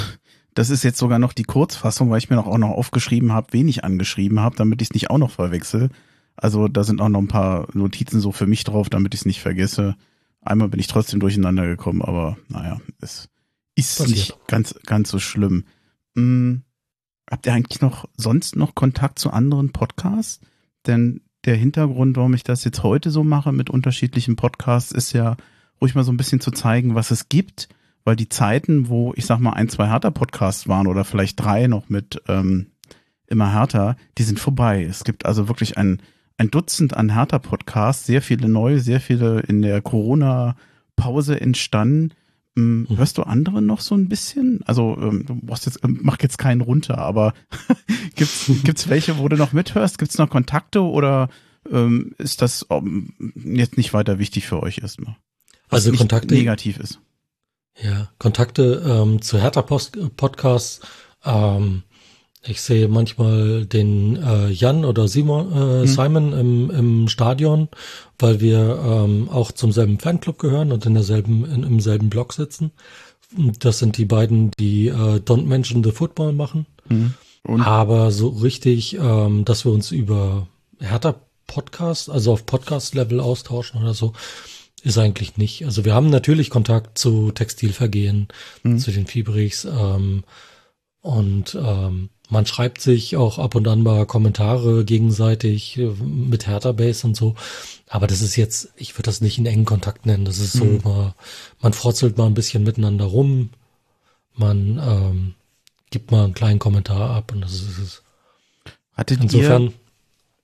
Das 0.53 0.69
ist 0.69 0.83
jetzt 0.83 0.97
sogar 0.97 1.17
noch 1.17 1.31
die 1.31 1.43
Kurzfassung, 1.43 2.09
weil 2.09 2.17
ich 2.17 2.29
mir 2.29 2.35
noch 2.35 2.45
auch 2.45 2.57
noch 2.57 2.71
aufgeschrieben 2.71 3.31
habe, 3.31 3.47
wen 3.51 3.69
ich 3.69 3.85
angeschrieben 3.85 4.41
habe, 4.41 4.57
damit 4.57 4.81
ich 4.81 4.89
es 4.89 4.93
nicht 4.93 5.09
auch 5.09 5.17
noch 5.17 5.31
verwechsel. 5.31 5.89
Also 6.35 6.67
da 6.67 6.83
sind 6.83 6.99
auch 6.99 7.07
noch 7.07 7.21
ein 7.21 7.29
paar 7.29 7.67
Notizen 7.71 8.19
so 8.19 8.33
für 8.33 8.47
mich 8.47 8.65
drauf, 8.65 8.89
damit 8.89 9.13
ich 9.13 9.21
es 9.21 9.25
nicht 9.25 9.41
vergesse. 9.41 9.95
Einmal 10.41 10.67
bin 10.67 10.79
ich 10.79 10.87
trotzdem 10.87 11.21
durcheinander 11.21 11.67
gekommen, 11.67 12.01
aber 12.01 12.37
naja, 12.49 12.81
es 12.99 13.29
ist 13.75 13.99
Passiert. 13.99 14.09
nicht 14.09 14.47
ganz, 14.47 14.75
ganz 14.85 15.09
so 15.09 15.19
schlimm. 15.19 15.65
Hm, 16.15 16.63
habt 17.29 17.45
ihr 17.45 17.53
eigentlich 17.53 17.81
noch 17.81 18.09
sonst 18.17 18.55
noch 18.55 18.75
Kontakt 18.75 19.19
zu 19.19 19.31
anderen 19.31 19.71
Podcasts? 19.71 20.41
Denn 20.85 21.21
der 21.45 21.55
Hintergrund, 21.55 22.17
warum 22.17 22.33
ich 22.33 22.43
das 22.43 22.63
jetzt 22.63 22.83
heute 22.83 23.09
so 23.09 23.23
mache 23.23 23.51
mit 23.51 23.69
unterschiedlichen 23.69 24.35
Podcasts, 24.35 24.91
ist 24.91 25.13
ja, 25.13 25.37
ruhig 25.81 25.95
mal 25.95 26.03
so 26.03 26.11
ein 26.11 26.17
bisschen 26.17 26.39
zu 26.39 26.51
zeigen, 26.51 26.93
was 26.93 27.11
es 27.11 27.29
gibt, 27.29 27.69
weil 28.03 28.15
die 28.15 28.29
Zeiten, 28.29 28.89
wo 28.89 29.13
ich 29.15 29.25
sag 29.25 29.39
mal 29.39 29.53
ein, 29.53 29.69
zwei 29.69 29.87
härter 29.87 30.11
Podcasts 30.11 30.67
waren 30.67 30.87
oder 30.87 31.03
vielleicht 31.03 31.39
drei 31.39 31.67
noch 31.67 31.89
mit 31.89 32.21
ähm, 32.27 32.67
immer 33.27 33.51
härter, 33.51 33.95
die 34.17 34.23
sind 34.23 34.39
vorbei. 34.39 34.83
Es 34.83 35.03
gibt 35.03 35.25
also 35.25 35.47
wirklich 35.47 35.77
ein, 35.77 36.01
ein 36.37 36.51
Dutzend 36.51 36.95
an 36.95 37.09
härter 37.09 37.39
Podcasts, 37.39 38.05
sehr 38.05 38.21
viele 38.21 38.47
neue, 38.47 38.79
sehr 38.79 38.99
viele 38.99 39.39
in 39.41 39.61
der 39.61 39.81
Corona-Pause 39.81 41.39
entstanden. 41.39 42.13
Ähm, 42.57 42.85
hm. 42.87 42.97
Hörst 42.97 43.17
du 43.17 43.23
andere 43.23 43.61
noch 43.61 43.81
so 43.81 43.95
ein 43.95 44.09
bisschen? 44.09 44.61
Also 44.65 44.97
ähm, 44.99 45.25
du 45.25 45.35
brauchst 45.35 45.65
jetzt, 45.65 45.79
ähm, 45.83 45.99
mach 46.01 46.17
jetzt 46.21 46.37
keinen 46.37 46.61
runter, 46.61 46.97
aber 46.97 47.33
gibt's 48.15 48.51
gibt's 48.63 48.89
welche, 48.89 49.17
wo 49.17 49.27
du 49.27 49.37
noch 49.37 49.53
mithörst? 49.53 49.97
Gibt's 49.97 50.17
noch 50.17 50.29
Kontakte 50.29 50.81
oder 50.81 51.29
ähm, 51.69 52.13
ist 52.17 52.41
das 52.41 52.65
ähm, 52.69 53.13
jetzt 53.35 53.77
nicht 53.77 53.93
weiter 53.93 54.19
wichtig 54.19 54.47
für 54.47 54.61
euch 54.61 54.79
erstmal? 54.79 55.15
Was 55.69 55.85
also 55.85 55.97
Kontakte 55.97 56.33
negativ 56.33 56.77
ist. 56.77 56.99
Ja, 57.81 58.09
Kontakte 58.19 58.83
ähm, 58.85 59.21
zu 59.21 59.39
Hertha 59.39 59.61
Post 59.61 59.97
Podcasts. 60.17 60.81
Ähm, 61.23 61.83
ich 62.43 62.61
sehe 62.61 62.87
manchmal 62.87 63.65
den 63.65 64.15
äh, 64.21 64.49
Jan 64.49 64.83
oder 64.83 65.07
Simon, 65.07 65.51
äh, 65.51 65.81
hm. 65.81 65.87
Simon 65.87 66.33
im, 66.33 66.71
im 66.71 67.07
Stadion, 67.07 67.69
weil 68.17 68.41
wir 68.41 68.79
ähm, 68.83 69.29
auch 69.29 69.51
zum 69.51 69.71
selben 69.71 69.99
Fanclub 69.99 70.39
gehören 70.39 70.71
und 70.71 70.85
in 70.85 70.95
derselben, 70.95 71.45
in, 71.45 71.63
im 71.63 71.79
selben 71.79 72.09
Blog 72.09 72.33
sitzen. 72.33 72.71
Das 73.59 73.79
sind 73.79 73.97
die 73.97 74.05
beiden, 74.05 74.51
die 74.59 74.87
äh, 74.87 75.19
Don't 75.19 75.45
Mention 75.45 75.83
the 75.83 75.91
Football 75.91 76.33
machen. 76.33 76.65
Hm. 76.87 77.13
Aber 77.43 78.11
so 78.11 78.29
richtig, 78.29 78.97
ähm, 78.99 79.45
dass 79.45 79.65
wir 79.65 79.71
uns 79.71 79.91
über 79.91 80.47
Hertha 80.79 81.15
Podcast, 81.47 82.09
also 82.09 82.33
auf 82.33 82.45
Podcast-Level 82.45 83.19
austauschen 83.19 83.81
oder 83.81 83.93
so, 83.93 84.13
ist 84.83 84.97
eigentlich 84.97 85.37
nicht. 85.37 85.65
Also 85.65 85.85
wir 85.85 85.93
haben 85.93 86.09
natürlich 86.09 86.49
Kontakt 86.49 86.97
zu 86.97 87.31
Textilvergehen, 87.31 88.29
mhm. 88.63 88.79
zu 88.79 88.91
den 88.91 89.05
Fibrichs 89.05 89.65
ähm, 89.65 90.23
und 91.01 91.55
ähm, 91.55 92.09
man 92.31 92.45
schreibt 92.45 92.81
sich 92.81 93.17
auch 93.17 93.37
ab 93.37 93.55
und 93.55 93.67
an 93.67 93.83
mal 93.83 94.05
Kommentare 94.05 94.85
gegenseitig 94.85 95.77
äh, 95.77 95.89
mit 96.01 96.47
Hertha 96.47 96.71
Base 96.71 97.05
und 97.05 97.15
so. 97.15 97.35
Aber 97.87 98.07
das 98.07 98.21
ist 98.21 98.37
jetzt, 98.37 98.69
ich 98.77 98.93
würde 98.93 99.03
das 99.03 99.19
nicht 99.19 99.37
in 99.37 99.45
engen 99.45 99.65
Kontakt 99.65 100.05
nennen. 100.05 100.23
Das 100.23 100.39
ist 100.39 100.53
so, 100.53 100.63
mhm. 100.63 100.81
mal, 100.83 101.13
man 101.61 101.73
frotzelt 101.73 102.17
mal 102.17 102.27
ein 102.27 102.33
bisschen 102.33 102.63
miteinander 102.63 103.03
rum. 103.05 103.49
Man 104.33 104.81
ähm, 104.81 105.33
gibt 105.89 106.11
mal 106.11 106.23
einen 106.23 106.33
kleinen 106.33 106.59
Kommentar 106.59 107.09
ab 107.09 107.33
und 107.33 107.41
das 107.41 107.53
ist 107.53 107.77
es. 107.77 108.03
Hattet 108.93 109.21
Insofern, 109.21 109.73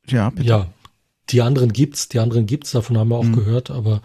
ihr, 0.08 0.14
ja, 0.14 0.30
bitte. 0.30 0.50
ja, 0.50 0.68
die 1.30 1.42
anderen 1.42 1.72
gibt's, 1.72 2.10
die 2.10 2.20
anderen 2.20 2.48
gibt's, 2.48 2.72
davon 2.72 2.98
haben 2.98 3.10
wir 3.10 3.18
auch 3.18 3.24
mhm. 3.24 3.36
gehört, 3.36 3.72
aber 3.72 4.02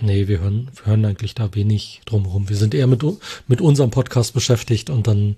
nee, 0.00 0.28
wir 0.28 0.38
hören, 0.38 0.70
wir 0.76 0.86
hören 0.86 1.04
eigentlich 1.04 1.34
da 1.34 1.52
wenig 1.52 2.00
drumherum. 2.04 2.48
Wir 2.48 2.56
sind 2.56 2.74
eher 2.74 2.86
mit, 2.86 3.04
mit 3.48 3.60
unserem 3.60 3.90
Podcast 3.90 4.34
beschäftigt 4.34 4.88
und 4.88 5.08
dann 5.08 5.34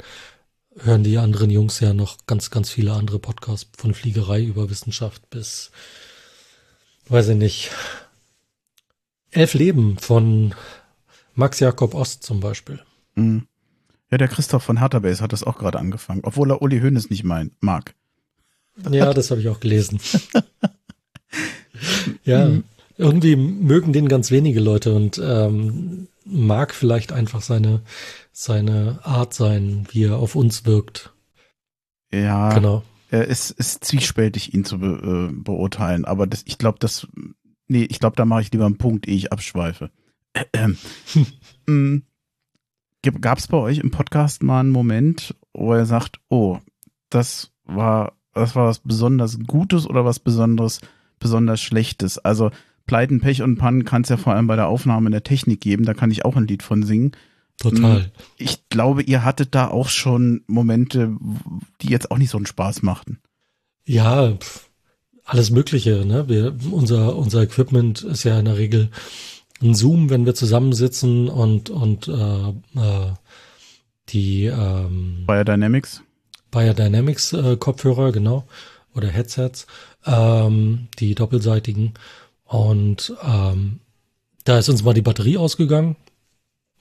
hören 0.78 1.04
die 1.04 1.18
anderen 1.18 1.50
Jungs 1.50 1.80
ja 1.80 1.94
noch 1.94 2.18
ganz, 2.26 2.50
ganz 2.50 2.70
viele 2.70 2.92
andere 2.92 3.18
Podcasts 3.18 3.70
von 3.76 3.94
Fliegerei 3.94 4.42
über 4.42 4.70
Wissenschaft 4.70 5.28
bis, 5.30 5.70
weiß 7.08 7.28
ich 7.28 7.36
nicht, 7.36 7.70
Elf 9.30 9.54
Leben 9.54 9.98
von 9.98 10.54
Max 11.34 11.60
Jakob 11.60 11.94
Ost 11.94 12.22
zum 12.22 12.40
Beispiel. 12.40 12.80
Mhm. 13.14 13.46
Ja, 14.10 14.18
der 14.18 14.28
Christoph 14.28 14.62
von 14.62 14.80
Hatterbase 14.80 15.22
hat 15.22 15.32
das 15.32 15.42
auch 15.42 15.58
gerade 15.58 15.78
angefangen, 15.78 16.20
obwohl 16.22 16.50
er 16.50 16.62
Uli 16.62 16.80
Hoeneß 16.80 17.10
nicht 17.10 17.24
mein, 17.24 17.50
mag. 17.60 17.94
Ja, 18.90 19.12
das 19.12 19.30
habe 19.30 19.40
ich 19.40 19.48
auch 19.48 19.60
gelesen. 19.60 20.00
ja, 22.24 22.46
mhm. 22.46 22.64
irgendwie 22.96 23.36
mögen 23.36 23.92
den 23.92 24.08
ganz 24.08 24.30
wenige 24.30 24.60
Leute 24.60 24.94
und 24.94 25.20
ähm, 25.22 26.08
mag 26.24 26.74
vielleicht 26.74 27.12
einfach 27.12 27.42
seine 27.42 27.82
seine 28.32 28.98
Art 29.02 29.34
sein, 29.34 29.86
wie 29.90 30.04
er 30.04 30.16
auf 30.16 30.34
uns 30.34 30.64
wirkt. 30.64 31.14
Ja, 32.12 32.52
genau. 32.52 32.82
Es 33.10 33.50
ist 33.50 33.84
zwiespältig, 33.84 34.54
ihn 34.54 34.64
zu 34.64 34.78
be, 34.78 35.30
äh, 35.30 35.32
beurteilen, 35.32 36.04
aber 36.04 36.26
das, 36.26 36.42
ich 36.46 36.58
glaube, 36.58 36.78
das, 36.80 37.06
nee, 37.68 37.84
ich 37.84 38.00
glaube, 38.00 38.16
da 38.16 38.24
mache 38.24 38.42
ich 38.42 38.52
lieber 38.52 38.66
einen 38.66 38.78
Punkt, 38.78 39.06
ehe 39.06 39.16
ich 39.16 39.32
abschweife. 39.32 39.90
Ähm, 40.52 40.76
hm. 41.68 42.02
Gab 43.20 43.38
es 43.38 43.46
bei 43.46 43.56
euch 43.56 43.78
im 43.78 43.92
Podcast 43.92 44.42
mal 44.42 44.58
einen 44.58 44.70
Moment, 44.70 45.36
wo 45.52 45.72
er 45.72 45.86
sagt, 45.86 46.18
oh, 46.28 46.58
das 47.08 47.52
war, 47.64 48.14
das 48.32 48.56
war 48.56 48.66
was 48.66 48.80
besonders 48.80 49.38
Gutes 49.46 49.86
oder 49.86 50.04
was 50.04 50.18
besonders, 50.18 50.80
besonders 51.20 51.60
Schlechtes? 51.60 52.18
Also 52.18 52.50
Pleiten, 52.86 53.20
Pech 53.20 53.42
und 53.42 53.56
Pannen 53.56 53.84
kann 53.84 54.02
es 54.02 54.08
ja 54.08 54.16
vor 54.16 54.34
allem 54.34 54.46
bei 54.46 54.56
der 54.56 54.68
Aufnahme 54.68 55.06
in 55.06 55.12
der 55.12 55.22
Technik 55.24 55.60
geben, 55.60 55.84
da 55.84 55.94
kann 55.94 56.10
ich 56.10 56.24
auch 56.24 56.36
ein 56.36 56.46
Lied 56.46 56.62
von 56.62 56.82
singen. 56.82 57.12
Total. 57.58 58.04
Hm, 58.04 58.10
ich 58.36 58.68
glaube, 58.68 59.02
ihr 59.02 59.24
hattet 59.24 59.54
da 59.54 59.68
auch 59.68 59.88
schon 59.88 60.42
Momente, 60.46 61.16
die 61.80 61.88
jetzt 61.88 62.10
auch 62.10 62.18
nicht 62.18 62.30
so 62.30 62.36
einen 62.36 62.46
Spaß 62.46 62.82
machten. 62.82 63.20
Ja, 63.86 64.36
alles 65.24 65.50
Mögliche. 65.50 66.04
Ne? 66.04 66.28
Wir, 66.28 66.56
unser, 66.70 67.16
unser 67.16 67.42
Equipment 67.42 68.02
ist 68.02 68.24
ja 68.24 68.38
in 68.38 68.46
der 68.46 68.58
Regel 68.58 68.90
ein 69.62 69.74
Zoom, 69.74 70.10
wenn 70.10 70.26
wir 70.26 70.34
zusammensitzen 70.34 71.28
und, 71.28 71.70
und 71.70 72.08
äh, 72.08 72.48
äh, 72.48 73.12
die 74.10 74.46
ähm, 74.46 75.24
Biodynamics. 75.26 76.02
Biodynamics 76.50 77.32
äh, 77.32 77.56
Kopfhörer, 77.56 78.12
genau. 78.12 78.46
Oder 78.94 79.08
Headsets, 79.08 79.66
ähm, 80.06 80.88
die 80.98 81.14
doppelseitigen. 81.14 81.94
Und 82.54 83.14
ähm, 83.24 83.80
da 84.44 84.58
ist 84.58 84.68
uns 84.68 84.84
mal 84.84 84.94
die 84.94 85.02
Batterie 85.02 85.38
ausgegangen 85.38 85.96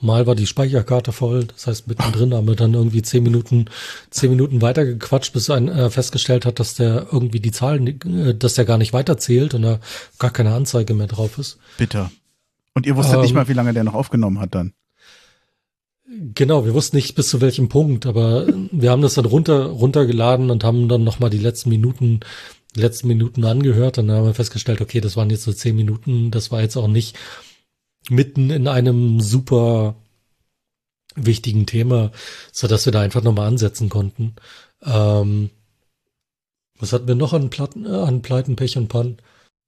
Mal 0.03 0.27
war 0.27 0.35
die 0.35 0.47
Speicherkarte 0.47 1.13
voll, 1.13 1.45
das 1.45 1.65
heißt 1.65 1.87
mittendrin 1.87 2.33
haben 2.33 2.45
wir 2.45 2.57
dann 2.57 2.73
irgendwie 2.73 3.01
zehn 3.01 3.23
Minuten, 3.23 3.67
zehn 4.09 4.31
Minuten 4.31 4.61
weitergequatscht, 4.61 5.31
bis 5.31 5.49
ein 5.49 5.69
äh, 5.69 5.89
festgestellt 5.89 6.45
hat, 6.45 6.59
dass 6.59 6.75
der 6.75 7.07
irgendwie 7.09 7.39
die 7.39 7.51
Zahlen, 7.51 7.87
äh, 7.87 8.35
dass 8.35 8.55
der 8.55 8.65
gar 8.65 8.77
nicht 8.77 8.91
weiterzählt 8.91 9.53
und 9.53 9.61
da 9.61 9.79
gar 10.19 10.31
keine 10.31 10.53
Anzeige 10.53 10.93
mehr 10.93 11.07
drauf 11.07 11.37
ist. 11.37 11.57
Bitter. 11.77 12.11
Und 12.73 12.85
ihr 12.85 12.97
wusstet 12.97 13.15
ähm, 13.15 13.21
nicht 13.21 13.33
mal, 13.33 13.47
wie 13.47 13.53
lange 13.53 13.71
der 13.71 13.85
noch 13.85 13.93
aufgenommen 13.93 14.41
hat 14.41 14.55
dann. 14.55 14.73
Genau, 16.35 16.65
wir 16.65 16.73
wussten 16.73 16.97
nicht 16.97 17.15
bis 17.15 17.29
zu 17.29 17.39
welchem 17.39 17.69
Punkt, 17.69 18.05
aber 18.05 18.45
wir 18.71 18.91
haben 18.91 19.01
das 19.01 19.13
dann 19.13 19.25
runter 19.25 19.67
runtergeladen 19.67 20.51
und 20.51 20.65
haben 20.65 20.89
dann 20.89 21.05
noch 21.05 21.19
mal 21.19 21.29
die 21.29 21.37
letzten 21.37 21.69
Minuten 21.69 22.19
die 22.75 22.81
letzten 22.81 23.07
Minuten 23.07 23.45
angehört 23.45 23.97
und 23.97 24.07
dann 24.07 24.17
haben 24.17 24.25
wir 24.25 24.33
festgestellt, 24.33 24.81
okay, 24.81 25.01
das 25.01 25.15
waren 25.15 25.29
jetzt 25.29 25.43
so 25.43 25.53
zehn 25.53 25.75
Minuten, 25.75 26.31
das 26.31 26.51
war 26.51 26.61
jetzt 26.61 26.75
auch 26.75 26.87
nicht 26.87 27.17
mitten 28.09 28.49
in 28.49 28.67
einem 28.67 29.19
super 29.19 29.95
wichtigen 31.15 31.65
Thema, 31.65 32.11
so 32.51 32.67
dass 32.67 32.85
wir 32.85 32.93
da 32.93 33.01
einfach 33.01 33.23
nochmal 33.23 33.47
ansetzen 33.47 33.89
konnten. 33.89 34.35
Ähm, 34.83 35.49
was 36.79 36.91
hatten 36.91 37.07
wir 37.07 37.15
noch 37.15 37.33
an 37.33 37.49
Platten, 37.49 37.85
äh, 37.85 37.89
an 37.89 38.21
Pleiten, 38.21 38.55
Pech 38.55 38.77
und 38.77 38.87
Pannen? 38.87 39.17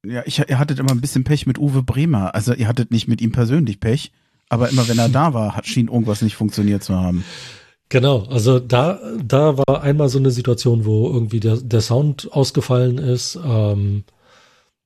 Ja, 0.06 0.24
ich, 0.26 0.40
ihr 0.40 0.60
hattet 0.60 0.80
immer 0.80 0.92
ein 0.92 1.02
bisschen 1.02 1.24
Pech 1.24 1.46
mit 1.46 1.58
Uwe 1.58 1.82
Bremer. 1.82 2.36
Also 2.36 2.54
ihr 2.54 2.68
hattet 2.68 2.92
nicht 2.92 3.08
mit 3.08 3.22
ihm 3.22 3.32
persönlich 3.32 3.80
Pech, 3.80 4.12
aber 4.50 4.70
immer 4.70 4.88
wenn 4.88 5.00
er 5.00 5.10
da 5.10 5.34
war, 5.34 5.56
hat, 5.56 5.66
schien 5.66 5.88
irgendwas 5.88 6.22
nicht 6.22 6.36
funktioniert 6.36 6.84
zu 6.84 6.96
haben. 6.96 7.24
Genau, 7.90 8.24
also 8.30 8.60
da, 8.60 9.00
da 9.24 9.58
war 9.58 9.84
einmal 9.84 10.10
so 10.10 10.18
eine 10.18 10.32
Situation, 10.32 10.86
wo 10.86 11.08
irgendwie 11.08 11.40
der, 11.40 11.58
der 11.58 11.82
Sound 11.82 12.32
ausgefallen 12.32 12.98
ist. 12.98 13.38
Ähm, 13.46 14.04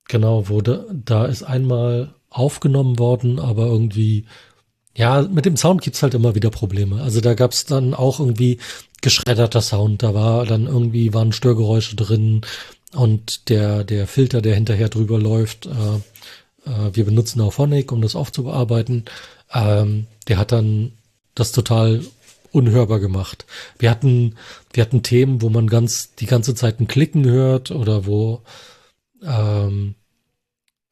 genau, 0.08 0.50
wo 0.50 0.62
da, 0.62 0.86
da 0.92 1.26
ist 1.26 1.44
einmal 1.44 2.14
aufgenommen 2.30 3.00
worden, 3.00 3.40
aber 3.40 3.68
irgendwie, 3.68 4.26
ja, 4.96 5.22
mit 5.24 5.46
dem 5.46 5.58
Sound 5.58 5.82
gibt's 5.82 6.04
halt 6.04 6.14
immer 6.14 6.36
wieder 6.36 6.50
Probleme. 6.52 7.02
Also 7.02 7.22
da 7.22 7.34
gab's 7.34 7.66
dann 7.66 7.94
auch 7.94 8.20
irgendwie 8.20 8.60
geschredderter 9.02 9.62
Sound, 9.62 10.04
da 10.04 10.14
war 10.14 10.46
dann 10.46 10.68
irgendwie, 10.68 11.14
waren 11.14 11.32
Störgeräusche 11.32 11.96
drin 11.96 12.42
und 12.94 13.50
der, 13.50 13.84
der 13.86 14.08
Filter, 14.08 14.42
der 14.42 14.56
hinterher 14.56 14.90
drüber 14.90 15.20
läuft, 15.20 15.68
äh, 15.68 15.70
äh, 16.70 16.90
wir 16.94 17.06
benutzen 17.06 17.42
auch 17.42 17.54
Phonic, 17.54 17.92
um 17.92 18.02
das 18.02 18.16
aufzubearbeiten, 18.16 19.06
ähm, 19.54 20.08
der 20.28 20.38
hat 20.38 20.52
dann 20.52 20.94
das 21.36 21.52
total 21.54 22.02
unhörbar 22.52 23.00
gemacht. 23.00 23.46
Wir 23.78 23.90
hatten, 23.90 24.36
wir 24.74 24.82
hatten 24.82 25.04
Themen, 25.04 25.42
wo 25.42 25.50
man 25.50 25.68
ganz 25.68 26.16
die 26.16 26.26
ganze 26.26 26.56
Zeit 26.56 26.80
ein 26.80 26.88
Klicken 26.88 27.26
hört 27.26 27.72
oder 27.72 28.06
wo 28.06 28.42
ähm, 29.24 29.96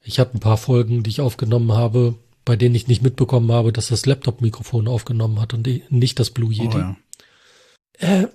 ich 0.04 0.20
habe 0.20 0.34
ein 0.36 0.40
paar 0.40 0.58
Folgen, 0.58 1.04
die 1.04 1.10
ich 1.10 1.22
aufgenommen 1.22 1.74
habe, 1.74 2.16
bei 2.46 2.56
denen 2.56 2.76
ich 2.76 2.88
nicht 2.88 3.02
mitbekommen 3.02 3.52
habe, 3.52 3.74
dass 3.74 3.88
das 3.88 4.06
Laptop-Mikrofon 4.06 4.88
aufgenommen 4.88 5.42
hat 5.42 5.54
und 5.54 5.68
nicht 5.92 6.20
das 6.20 6.30
Blue 6.30 6.54
Yeti. 6.54 6.78
Oh, 6.78 6.80
ja. 6.80 6.98
äh, 8.00 8.28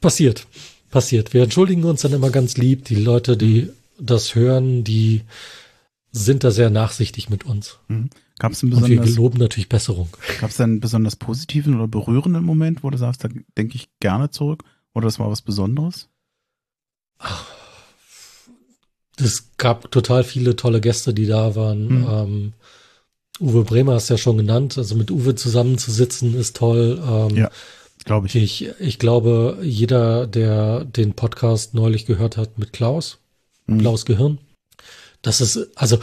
passiert, 0.00 0.48
passiert. 0.90 1.32
Wir 1.32 1.44
entschuldigen 1.44 1.84
uns 1.84 2.02
dann 2.02 2.12
immer 2.12 2.30
ganz 2.30 2.56
lieb. 2.56 2.84
Die 2.86 2.96
Leute, 2.96 3.36
die 3.36 3.70
das 3.98 4.34
hören, 4.34 4.82
die 4.82 5.22
sind 6.10 6.42
da 6.42 6.50
sehr 6.50 6.70
nachsichtig 6.70 7.30
mit 7.30 7.46
uns. 7.46 7.78
Mhm. 7.86 8.10
Gab 8.40 8.52
es 8.52 8.62
einen 8.62 8.70
besonders, 8.70 8.98
und 8.98 9.06
wir 9.06 9.16
loben 9.16 9.38
natürlich 9.38 9.68
Besserung. 9.68 10.08
Gab 10.40 10.48
es 10.48 10.58
einen 10.62 10.80
besonders 10.80 11.14
positiven 11.14 11.74
oder 11.74 11.86
berührenden 11.86 12.42
Moment, 12.42 12.82
wo 12.82 12.88
du 12.88 12.96
sagst, 12.96 13.22
da 13.22 13.28
denke 13.58 13.76
ich 13.76 13.90
gerne 14.00 14.30
zurück? 14.30 14.64
Oder 14.94 15.04
das 15.04 15.18
war 15.18 15.30
was 15.30 15.42
Besonderes? 15.42 16.08
Es 19.18 19.50
gab 19.58 19.90
total 19.90 20.24
viele 20.24 20.56
tolle 20.56 20.80
Gäste, 20.80 21.12
die 21.12 21.26
da 21.26 21.54
waren. 21.54 22.00
Mhm. 22.00 22.06
Ähm, 22.10 22.52
Uwe 23.40 23.64
Bremer 23.64 23.92
hast 23.92 24.08
ja 24.08 24.16
schon 24.16 24.38
genannt. 24.38 24.78
Also 24.78 24.94
mit 24.94 25.10
Uwe 25.10 25.34
zusammenzusitzen 25.34 26.34
ist 26.34 26.56
toll. 26.56 26.98
Ähm, 27.06 27.36
ja, 27.36 27.50
glaube 28.06 28.26
ich. 28.26 28.36
ich. 28.36 28.70
Ich 28.80 28.98
glaube, 28.98 29.58
jeder, 29.60 30.26
der 30.26 30.86
den 30.86 31.12
Podcast 31.12 31.74
neulich 31.74 32.06
gehört 32.06 32.38
hat 32.38 32.58
mit 32.58 32.72
Klaus, 32.72 33.18
mhm. 33.66 33.80
Klaus 33.80 34.06
Gehirn, 34.06 34.38
das 35.20 35.42
ist, 35.42 35.68
also 35.76 35.98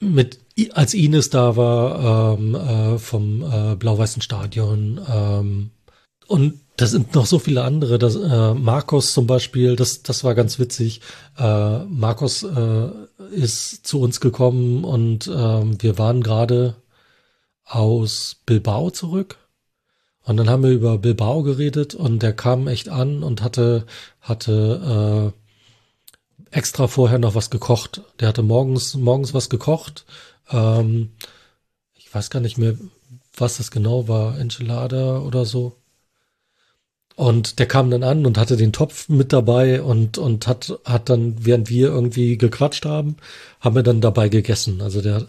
mit, 0.00 0.38
als 0.72 0.94
Ines 0.94 1.30
da 1.30 1.56
war 1.56 2.38
ähm, 2.38 2.54
äh, 2.54 2.98
vom 2.98 3.42
äh, 3.42 3.76
Blau-Weißen 3.76 4.22
Stadion 4.22 5.00
ähm, 5.08 5.70
und 6.26 6.60
da 6.76 6.86
sind 6.86 7.14
noch 7.14 7.26
so 7.26 7.38
viele 7.38 7.62
andere. 7.62 7.98
Das, 7.98 8.16
äh, 8.16 8.54
Markus 8.54 9.14
zum 9.14 9.26
Beispiel, 9.26 9.76
das, 9.76 10.02
das 10.02 10.24
war 10.24 10.34
ganz 10.34 10.58
witzig. 10.58 11.00
Äh, 11.38 11.78
Markus 11.84 12.42
äh, 12.42 12.88
ist 13.30 13.86
zu 13.86 14.00
uns 14.00 14.20
gekommen 14.20 14.84
und 14.84 15.26
äh, 15.26 15.30
wir 15.30 15.98
waren 15.98 16.22
gerade 16.22 16.76
aus 17.64 18.36
Bilbao 18.44 18.90
zurück. 18.90 19.38
Und 20.22 20.36
dann 20.36 20.50
haben 20.50 20.64
wir 20.64 20.70
über 20.70 20.98
Bilbao 20.98 21.42
geredet 21.42 21.94
und 21.94 22.22
der 22.22 22.32
kam 22.32 22.66
echt 22.66 22.88
an 22.88 23.22
und 23.22 23.42
hatte, 23.42 23.86
hatte 24.20 25.32
äh, 25.32 26.56
extra 26.56 26.88
vorher 26.88 27.18
noch 27.18 27.34
was 27.34 27.48
gekocht. 27.48 28.02
Der 28.20 28.28
hatte 28.28 28.42
morgens, 28.42 28.94
morgens 28.94 29.34
was 29.34 29.48
gekocht. 29.48 30.04
Ähm, 30.50 31.10
ich 31.94 32.14
weiß 32.14 32.30
gar 32.30 32.40
nicht 32.40 32.58
mehr, 32.58 32.74
was 33.36 33.58
das 33.58 33.70
genau 33.70 34.08
war, 34.08 34.38
Enchilada 34.38 35.18
oder 35.20 35.44
so. 35.44 35.76
Und 37.16 37.58
der 37.58 37.66
kam 37.66 37.90
dann 37.90 38.02
an 38.02 38.26
und 38.26 38.36
hatte 38.36 38.58
den 38.58 38.74
Topf 38.74 39.08
mit 39.08 39.32
dabei 39.32 39.80
und, 39.82 40.18
und 40.18 40.46
hat, 40.46 40.78
hat 40.84 41.08
dann, 41.08 41.46
während 41.46 41.70
wir 41.70 41.88
irgendwie 41.88 42.36
gequatscht 42.36 42.84
haben, 42.84 43.16
haben 43.60 43.74
wir 43.74 43.82
dann 43.82 44.02
dabei 44.02 44.28
gegessen. 44.28 44.82
Also 44.82 45.00
der, 45.00 45.26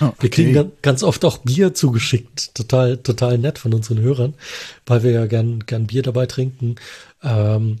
okay. 0.00 0.12
wir 0.20 0.30
kriegen 0.30 0.72
ganz 0.80 1.02
oft 1.02 1.26
auch 1.26 1.38
Bier 1.38 1.74
zugeschickt. 1.74 2.54
Total, 2.54 2.96
total 2.96 3.36
nett 3.36 3.58
von 3.58 3.74
unseren 3.74 4.00
Hörern, 4.00 4.32
weil 4.86 5.02
wir 5.02 5.10
ja 5.10 5.26
gern, 5.26 5.60
gern 5.66 5.88
Bier 5.88 6.02
dabei 6.02 6.24
trinken. 6.24 6.76
Ähm, 7.22 7.80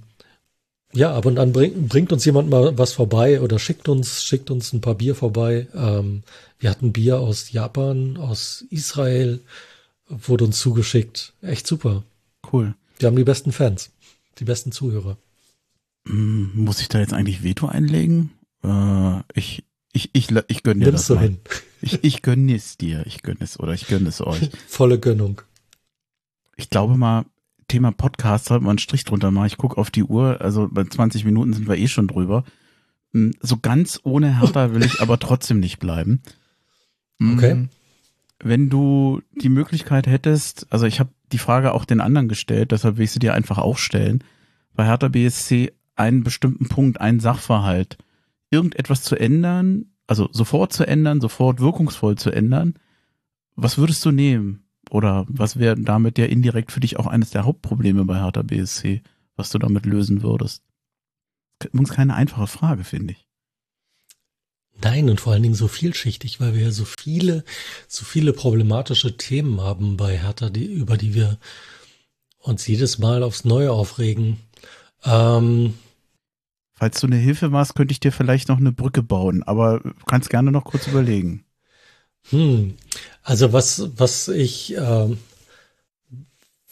ja, 0.94 1.14
ab 1.14 1.24
und 1.26 1.38
an 1.38 1.52
bringt, 1.52 1.88
bringt 1.88 2.12
uns 2.12 2.24
jemand 2.24 2.50
mal 2.50 2.76
was 2.76 2.92
vorbei 2.92 3.40
oder 3.40 3.58
schickt 3.58 3.88
uns, 3.88 4.22
schickt 4.24 4.50
uns 4.50 4.72
ein 4.72 4.80
paar 4.80 4.94
Bier 4.94 5.14
vorbei. 5.14 5.66
Ähm, 5.74 6.22
wir 6.58 6.70
hatten 6.70 6.92
Bier 6.92 7.18
aus 7.18 7.52
Japan, 7.52 8.16
aus 8.16 8.64
Israel, 8.70 9.40
wurde 10.08 10.44
uns 10.44 10.58
zugeschickt. 10.58 11.32
Echt 11.42 11.66
super. 11.66 12.02
Cool. 12.52 12.74
Wir 12.98 13.06
haben 13.08 13.16
die 13.16 13.24
besten 13.24 13.52
Fans, 13.52 13.90
die 14.38 14.44
besten 14.44 14.72
Zuhörer. 14.72 15.16
Hm, 16.06 16.50
muss 16.54 16.80
ich 16.80 16.88
da 16.88 16.98
jetzt 17.00 17.12
eigentlich 17.12 17.42
Veto 17.42 17.66
einlegen? 17.66 18.30
Äh, 18.62 19.20
ich, 19.34 19.64
ich, 19.92 20.10
ich, 20.12 20.30
ich 20.48 20.62
gönne 20.62 20.80
dir 20.80 20.90
Nimmst 20.90 21.04
das 21.04 21.06
du 21.06 21.14
mal. 21.14 21.22
hin. 21.22 21.38
Ich, 21.80 22.04
ich 22.04 22.22
gönne 22.22 22.54
es 22.54 22.76
dir. 22.76 23.04
Ich 23.06 23.22
gönne 23.22 23.40
es 23.40 23.58
oder 23.58 23.72
ich 23.72 23.86
gönne 23.86 24.08
es 24.08 24.20
euch. 24.20 24.50
Volle 24.68 24.98
Gönnung. 24.98 25.42
Ich 26.56 26.70
glaube 26.70 26.96
mal, 26.96 27.24
Thema 27.68 27.92
Podcast 27.92 28.46
sollte 28.46 28.64
man 28.64 28.72
einen 28.72 28.78
Strich 28.78 29.04
drunter 29.04 29.30
machen. 29.30 29.46
Ich 29.46 29.56
gucke 29.56 29.78
auf 29.78 29.90
die 29.90 30.04
Uhr, 30.04 30.40
also 30.40 30.68
bei 30.70 30.84
20 30.84 31.24
Minuten 31.24 31.52
sind 31.52 31.68
wir 31.68 31.76
eh 31.76 31.88
schon 31.88 32.08
drüber. 32.08 32.44
Hm, 33.12 33.32
So 33.40 33.56
ganz 33.58 34.00
ohne 34.02 34.40
Hertha 34.40 34.72
will 34.74 34.84
ich 34.84 35.00
aber 35.00 35.18
trotzdem 35.18 35.60
nicht 35.60 35.78
bleiben. 35.78 36.20
Hm, 37.18 37.34
Okay. 37.38 37.68
Wenn 38.44 38.68
du 38.70 39.20
die 39.40 39.48
Möglichkeit 39.48 40.08
hättest, 40.08 40.66
also 40.70 40.84
ich 40.86 40.98
habe 40.98 41.10
die 41.30 41.38
Frage 41.38 41.72
auch 41.72 41.84
den 41.84 42.00
anderen 42.00 42.26
gestellt, 42.28 42.72
deshalb 42.72 42.96
will 42.96 43.04
ich 43.04 43.12
sie 43.12 43.20
dir 43.20 43.34
einfach 43.34 43.58
auch 43.58 43.78
stellen. 43.78 44.24
Bei 44.74 44.84
Hertha 44.84 45.06
BSC 45.08 45.72
einen 45.94 46.24
bestimmten 46.24 46.68
Punkt, 46.68 47.00
einen 47.00 47.20
Sachverhalt, 47.20 47.98
irgendetwas 48.50 49.02
zu 49.02 49.14
ändern, 49.14 49.92
also 50.08 50.28
sofort 50.32 50.72
zu 50.72 50.84
ändern, 50.86 51.20
sofort 51.20 51.60
wirkungsvoll 51.60 52.16
zu 52.16 52.30
ändern, 52.32 52.74
was 53.54 53.78
würdest 53.78 54.04
du 54.04 54.10
nehmen? 54.10 54.61
Oder 54.90 55.24
was 55.28 55.58
wäre 55.58 55.76
damit 55.80 56.18
ja 56.18 56.26
indirekt 56.26 56.72
für 56.72 56.80
dich 56.80 56.98
auch 56.98 57.06
eines 57.06 57.30
der 57.30 57.44
Hauptprobleme 57.44 58.04
bei 58.04 58.20
Hertha 58.20 58.42
BSC, 58.42 59.02
was 59.36 59.50
du 59.50 59.58
damit 59.58 59.86
lösen 59.86 60.22
würdest? 60.22 60.62
Übrigens 61.62 61.90
keine 61.90 62.14
einfache 62.14 62.46
Frage, 62.46 62.84
finde 62.84 63.12
ich. 63.12 63.26
Nein, 64.82 65.08
und 65.10 65.20
vor 65.20 65.32
allen 65.32 65.42
Dingen 65.42 65.54
so 65.54 65.68
vielschichtig, 65.68 66.40
weil 66.40 66.54
wir 66.54 66.62
ja 66.62 66.70
so 66.70 66.84
viele, 66.84 67.44
so 67.86 68.04
viele 68.04 68.32
problematische 68.32 69.16
Themen 69.16 69.60
haben 69.60 69.96
bei 69.96 70.18
Hertha, 70.18 70.50
die, 70.50 70.64
über 70.64 70.96
die 70.96 71.14
wir 71.14 71.38
uns 72.38 72.66
jedes 72.66 72.98
Mal 72.98 73.22
aufs 73.22 73.44
Neue 73.44 73.70
aufregen. 73.70 74.38
Ähm, 75.04 75.74
Falls 76.74 77.00
du 77.00 77.06
eine 77.06 77.16
Hilfe 77.16 77.48
machst, 77.48 77.76
könnte 77.76 77.92
ich 77.92 78.00
dir 78.00 78.10
vielleicht 78.10 78.48
noch 78.48 78.58
eine 78.58 78.72
Brücke 78.72 79.02
bauen, 79.02 79.44
aber 79.44 79.80
du 79.80 79.92
kannst 80.06 80.30
gerne 80.30 80.50
noch 80.50 80.64
kurz 80.64 80.88
überlegen. 80.88 81.44
hm, 82.30 82.74
also 83.22 83.52
was, 83.52 83.90
was 83.96 84.28
ich, 84.28 84.74
ähm, 84.76 85.18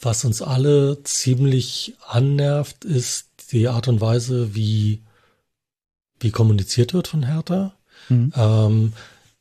was 0.00 0.24
uns 0.24 0.42
alle 0.42 1.02
ziemlich 1.04 1.94
annervt, 2.06 2.84
ist 2.84 3.28
die 3.52 3.68
Art 3.68 3.88
und 3.88 4.00
Weise, 4.00 4.54
wie, 4.54 5.02
wie 6.18 6.30
kommuniziert 6.30 6.94
wird 6.94 7.08
von 7.08 7.24
Hertha. 7.24 7.74
Mhm. 8.08 8.32
Ähm, 8.34 8.92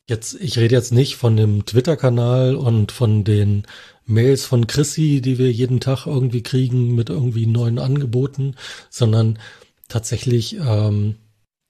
jetzt, 0.07 0.35
ich 0.35 0.57
rede 0.57 0.75
jetzt 0.75 0.91
nicht 0.91 1.15
von 1.15 1.37
dem 1.37 1.65
Twitter-Kanal 1.65 2.55
und 2.55 2.91
von 2.91 3.23
den 3.23 3.65
Mails 4.05 4.45
von 4.45 4.67
Chrissy, 4.67 5.21
die 5.21 5.37
wir 5.37 5.51
jeden 5.51 5.79
Tag 5.79 6.07
irgendwie 6.07 6.43
kriegen 6.43 6.95
mit 6.95 7.09
irgendwie 7.09 7.45
neuen 7.45 7.79
Angeboten, 7.79 8.55
sondern 8.89 9.39
tatsächlich 9.87 10.55
ähm, 10.55 11.15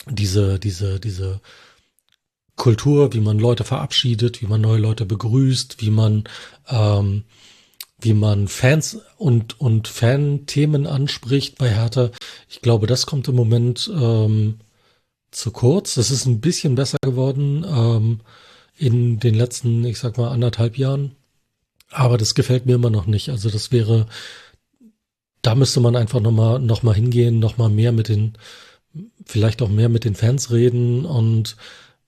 diese, 0.07 0.57
diese, 0.59 0.99
diese 0.99 1.41
Kultur, 2.59 3.13
wie 3.13 3.21
man 3.21 3.39
Leute 3.39 3.63
verabschiedet, 3.63 4.43
wie 4.43 4.45
man 4.45 4.61
neue 4.61 4.79
Leute 4.79 5.05
begrüßt, 5.05 5.81
wie 5.81 5.89
man, 5.89 6.25
ähm, 6.69 7.23
wie 7.99 8.13
man 8.13 8.47
Fans 8.47 8.99
und, 9.17 9.59
und 9.59 9.87
Fan-Themen 9.87 10.85
anspricht 10.85 11.57
bei 11.57 11.69
Hertha. 11.69 12.11
Ich 12.47 12.61
glaube, 12.61 12.85
das 12.85 13.07
kommt 13.07 13.27
im 13.27 13.35
Moment 13.35 13.89
ähm, 13.91 14.59
zu 15.31 15.51
kurz. 15.51 15.95
Das 15.95 16.11
ist 16.11 16.25
ein 16.25 16.41
bisschen 16.41 16.75
besser 16.75 16.97
geworden 17.01 17.65
ähm, 17.67 18.19
in 18.77 19.19
den 19.19 19.35
letzten, 19.35 19.83
ich 19.85 19.97
sag 19.97 20.17
mal, 20.17 20.29
anderthalb 20.29 20.77
Jahren. 20.77 21.15
Aber 21.91 22.17
das 22.17 22.35
gefällt 22.35 22.65
mir 22.65 22.75
immer 22.75 22.89
noch 22.89 23.07
nicht. 23.07 23.29
Also 23.29 23.49
das 23.49 23.71
wäre, 23.71 24.07
da 25.41 25.55
müsste 25.55 25.79
man 25.79 25.95
einfach 25.95 26.19
nochmal 26.19 26.59
noch 26.59 26.83
mal 26.83 26.93
hingehen, 26.93 27.39
nochmal 27.39 27.69
mehr 27.69 27.93
mit 27.93 28.09
den, 28.09 28.33
vielleicht 29.25 29.61
auch 29.61 29.69
mehr 29.69 29.89
mit 29.89 30.03
den 30.03 30.15
Fans 30.15 30.51
reden 30.51 31.05
und 31.05 31.55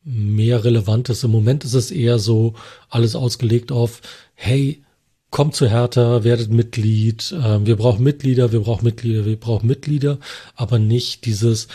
mehr 0.03 0.63
Relevantes. 0.63 1.23
Im 1.23 1.31
Moment 1.31 1.63
ist 1.63 1.73
es 1.73 1.91
eher 1.91 2.19
so 2.19 2.53
alles 2.89 3.15
ausgelegt 3.15 3.71
auf, 3.71 4.01
hey, 4.33 4.83
kommt 5.29 5.55
zu 5.55 5.67
Hertha, 5.69 6.23
werdet 6.23 6.51
Mitglied, 6.51 7.31
äh, 7.31 7.65
wir 7.65 7.77
brauchen 7.77 8.03
Mitglieder, 8.03 8.51
wir 8.51 8.61
brauchen 8.61 8.85
Mitglieder, 8.85 9.25
wir 9.25 9.39
brauchen 9.39 9.67
Mitglieder, 9.67 10.19
aber 10.55 10.77
nicht 10.77 11.25
dieses, 11.25 11.67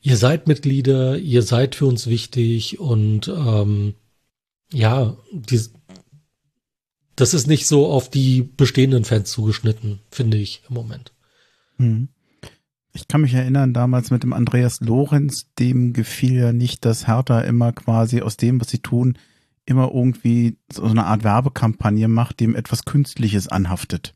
ihr 0.00 0.16
seid 0.16 0.48
Mitglieder, 0.48 1.18
ihr 1.18 1.42
seid 1.42 1.74
für 1.74 1.86
uns 1.86 2.06
wichtig 2.06 2.80
und 2.80 3.28
ähm, 3.28 3.94
ja, 4.72 5.16
die, 5.32 5.60
das 7.14 7.34
ist 7.34 7.46
nicht 7.46 7.66
so 7.66 7.86
auf 7.86 8.08
die 8.08 8.42
bestehenden 8.42 9.04
Fans 9.04 9.30
zugeschnitten, 9.30 10.00
finde 10.10 10.38
ich 10.38 10.62
im 10.68 10.74
Moment. 10.74 11.12
Hm. 11.76 12.08
Ich 12.92 13.08
kann 13.08 13.22
mich 13.22 13.34
erinnern, 13.34 13.72
damals 13.72 14.10
mit 14.10 14.22
dem 14.22 14.32
Andreas 14.32 14.80
Lorenz, 14.80 15.46
dem 15.58 15.92
gefiel 15.92 16.34
ja 16.34 16.52
nicht, 16.52 16.84
dass 16.84 17.06
Hertha 17.06 17.40
immer 17.40 17.72
quasi 17.72 18.20
aus 18.20 18.36
dem, 18.36 18.60
was 18.60 18.68
sie 18.68 18.80
tun, 18.80 19.16
immer 19.64 19.90
irgendwie 19.92 20.58
so 20.70 20.84
eine 20.84 21.06
Art 21.06 21.24
Werbekampagne 21.24 22.08
macht, 22.08 22.40
dem 22.40 22.54
etwas 22.54 22.84
Künstliches 22.84 23.48
anhaftet. 23.48 24.14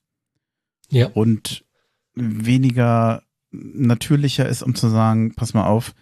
Ja. 0.91 1.09
Und 1.09 1.65
weniger 2.15 3.23
natürlicher 3.51 4.49
ist, 4.49 4.63
um 4.63 4.75
zu 4.75 4.89
sagen, 4.89 5.35
pass 5.35 5.55
mal 5.55 5.67
auf, 5.67 5.95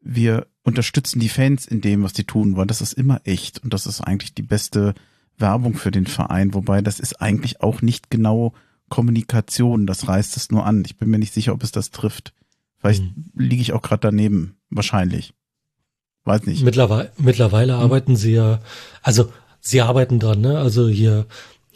wir 0.00 0.46
unterstützen 0.62 1.20
die 1.20 1.28
Fans 1.28 1.66
in 1.66 1.80
dem, 1.80 2.02
was 2.02 2.12
die 2.12 2.24
tun, 2.24 2.56
weil 2.56 2.66
das 2.66 2.80
ist 2.80 2.92
immer 2.92 3.20
echt 3.24 3.62
und 3.62 3.72
das 3.72 3.86
ist 3.86 4.00
eigentlich 4.00 4.34
die 4.34 4.42
beste 4.42 4.94
Werbung 5.38 5.74
für 5.74 5.90
den 5.90 6.06
Verein, 6.06 6.54
wobei 6.54 6.80
das 6.80 7.00
ist 7.00 7.20
eigentlich 7.20 7.60
auch 7.60 7.82
nicht 7.82 8.10
genau 8.10 8.52
Kommunikation, 8.88 9.86
das 9.86 10.08
reißt 10.08 10.36
es 10.36 10.50
nur 10.50 10.64
an. 10.66 10.82
Ich 10.84 10.96
bin 10.96 11.08
mir 11.08 11.18
nicht 11.18 11.34
sicher, 11.34 11.52
ob 11.52 11.62
es 11.62 11.72
das 11.72 11.90
trifft. 11.90 12.32
Vielleicht 12.78 13.02
Mhm. 13.02 13.30
liege 13.34 13.62
ich 13.62 13.72
auch 13.72 13.82
gerade 13.82 14.00
daneben, 14.00 14.56
wahrscheinlich. 14.70 15.32
Weiß 16.24 16.44
nicht. 16.46 16.62
Mittlerweile, 16.64 17.12
mittlerweile 17.18 17.74
Hm. 17.74 17.80
arbeiten 17.80 18.16
sie 18.16 18.32
ja, 18.32 18.60
also 19.02 19.32
sie 19.60 19.80
arbeiten 19.80 20.18
dran, 20.18 20.40
ne? 20.40 20.58
Also 20.58 20.88
hier 20.88 21.26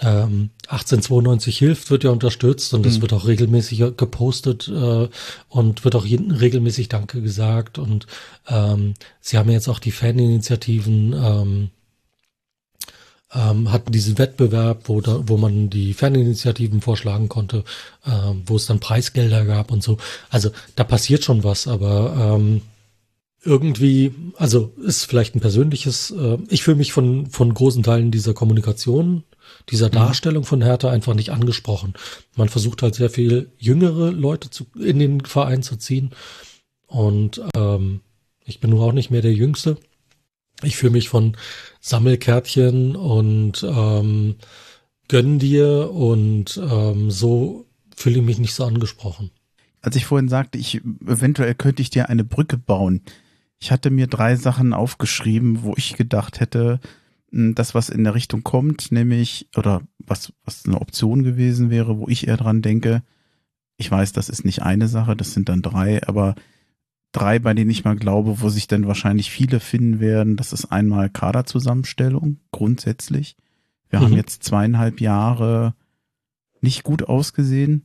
ähm, 0.02 0.50
1892 0.68 1.58
hilft, 1.58 1.90
wird 1.90 2.04
ja 2.04 2.10
unterstützt 2.10 2.72
und 2.74 2.86
es 2.86 2.94
Hm. 2.96 3.02
wird 3.02 3.12
auch 3.12 3.26
regelmäßig 3.26 3.78
gepostet 3.96 4.66
äh, 4.68 5.08
und 5.48 5.84
wird 5.84 5.94
auch 5.94 6.06
jeden, 6.06 6.30
regelmäßig 6.30 6.88
Danke 6.88 7.20
gesagt 7.20 7.78
und 7.78 8.06
ähm, 8.48 8.94
sie 9.20 9.36
haben 9.36 9.50
jetzt 9.50 9.68
auch 9.68 9.78
die 9.78 9.90
Faninitiativen 9.92 11.12
ähm, 11.12 11.70
ähm, 13.34 13.70
hatten 13.70 13.92
diesen 13.92 14.18
Wettbewerb, 14.18 14.88
wo, 14.88 15.00
da, 15.00 15.22
wo 15.26 15.36
man 15.36 15.70
die 15.70 15.94
Faninitiativen 15.94 16.80
vorschlagen 16.80 17.28
konnte, 17.28 17.64
ähm, 18.06 18.42
wo 18.46 18.56
es 18.56 18.66
dann 18.66 18.80
Preisgelder 18.80 19.44
gab 19.44 19.70
und 19.70 19.82
so. 19.82 19.98
Also 20.30 20.50
da 20.76 20.84
passiert 20.84 21.24
schon 21.24 21.44
was, 21.44 21.66
aber 21.66 22.36
ähm, 22.36 22.62
irgendwie, 23.42 24.12
also 24.36 24.72
ist 24.84 25.04
vielleicht 25.04 25.34
ein 25.34 25.40
persönliches, 25.40 26.10
äh, 26.10 26.38
ich 26.48 26.62
fühle 26.62 26.76
mich 26.76 26.92
von, 26.92 27.26
von 27.26 27.54
großen 27.54 27.82
Teilen 27.82 28.10
dieser 28.10 28.34
Kommunikation, 28.34 29.24
dieser 29.70 29.90
Darstellung 29.90 30.44
von 30.44 30.62
Hertha 30.62 30.90
einfach 30.90 31.14
nicht 31.14 31.30
angesprochen. 31.30 31.94
Man 32.36 32.48
versucht 32.48 32.82
halt 32.82 32.94
sehr 32.94 33.10
viel 33.10 33.50
jüngere 33.58 34.10
Leute 34.10 34.50
zu, 34.50 34.66
in 34.78 34.98
den 34.98 35.24
Verein 35.24 35.62
zu 35.62 35.76
ziehen 35.76 36.10
und 36.86 37.40
ähm, 37.54 38.00
ich 38.44 38.60
bin 38.60 38.70
nur 38.70 38.84
auch 38.84 38.92
nicht 38.92 39.10
mehr 39.10 39.22
der 39.22 39.32
Jüngste. 39.32 39.76
Ich 40.62 40.76
fühle 40.76 40.92
mich 40.92 41.08
von 41.08 41.36
Sammelkärtchen 41.80 42.94
und 42.94 43.62
ähm, 43.62 44.36
gönn 45.08 45.38
dir 45.38 45.90
und 45.90 46.60
ähm, 46.62 47.10
so 47.10 47.66
fühle 47.96 48.20
ich 48.20 48.24
mich 48.24 48.38
nicht 48.38 48.54
so 48.54 48.64
angesprochen. 48.64 49.30
Als 49.82 49.96
ich 49.96 50.04
vorhin 50.04 50.28
sagte, 50.28 50.58
ich 50.58 50.82
eventuell 51.06 51.54
könnte 51.54 51.82
ich 51.82 51.90
dir 51.90 52.08
eine 52.08 52.24
Brücke 52.24 52.58
bauen. 52.58 53.02
Ich 53.58 53.72
hatte 53.72 53.90
mir 53.90 54.06
drei 54.06 54.36
Sachen 54.36 54.72
aufgeschrieben, 54.72 55.62
wo 55.62 55.74
ich 55.76 55.96
gedacht 55.96 56.40
hätte, 56.40 56.80
mh, 57.30 57.54
das, 57.54 57.74
was 57.74 57.88
in 57.88 58.04
der 58.04 58.14
Richtung 58.14 58.42
kommt, 58.42 58.92
nämlich, 58.92 59.48
oder 59.56 59.82
was, 59.98 60.32
was 60.44 60.64
eine 60.66 60.80
Option 60.80 61.22
gewesen 61.22 61.70
wäre, 61.70 61.98
wo 61.98 62.08
ich 62.08 62.28
eher 62.28 62.36
dran 62.36 62.62
denke. 62.62 63.02
Ich 63.78 63.90
weiß, 63.90 64.12
das 64.12 64.28
ist 64.28 64.44
nicht 64.44 64.62
eine 64.62 64.88
Sache, 64.88 65.16
das 65.16 65.32
sind 65.32 65.48
dann 65.48 65.62
drei, 65.62 66.06
aber 66.06 66.34
drei, 67.12 67.38
bei 67.38 67.54
denen 67.54 67.70
ich 67.70 67.84
mal 67.84 67.96
glaube, 67.96 68.40
wo 68.40 68.48
sich 68.48 68.66
dann 68.68 68.86
wahrscheinlich 68.86 69.30
viele 69.30 69.60
finden 69.60 70.00
werden. 70.00 70.36
Das 70.36 70.52
ist 70.52 70.66
einmal 70.66 71.10
Kaderzusammenstellung, 71.10 72.38
grundsätzlich. 72.52 73.36
Wir 73.88 74.00
Mhm. 74.00 74.04
haben 74.04 74.16
jetzt 74.16 74.44
zweieinhalb 74.44 75.00
Jahre 75.00 75.74
nicht 76.60 76.82
gut 76.84 77.02
ausgesehen. 77.04 77.84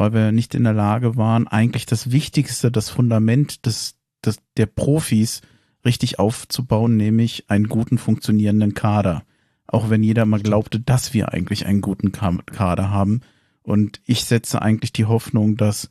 weil 0.00 0.12
wir 0.12 0.30
nicht 0.30 0.54
in 0.54 0.62
der 0.62 0.74
Lage 0.74 1.16
waren, 1.16 1.48
eigentlich 1.48 1.84
das 1.84 2.12
Wichtigste, 2.12 2.70
das 2.70 2.88
Fundament 2.88 3.66
des, 3.66 3.96
des, 4.24 4.38
der 4.56 4.66
Profis 4.66 5.40
richtig 5.84 6.20
aufzubauen, 6.20 6.96
nämlich 6.96 7.50
einen 7.50 7.68
guten 7.68 7.98
funktionierenden 7.98 8.74
Kader. 8.74 9.24
Auch 9.66 9.90
wenn 9.90 10.04
jeder 10.04 10.24
mal 10.24 10.38
glaubte, 10.40 10.78
dass 10.78 11.14
wir 11.14 11.32
eigentlich 11.32 11.66
einen 11.66 11.80
guten 11.80 12.12
Kader 12.12 12.90
haben. 12.90 13.22
Und 13.64 14.00
ich 14.04 14.24
setze 14.24 14.62
eigentlich 14.62 14.92
die 14.92 15.06
Hoffnung, 15.06 15.56
dass 15.56 15.90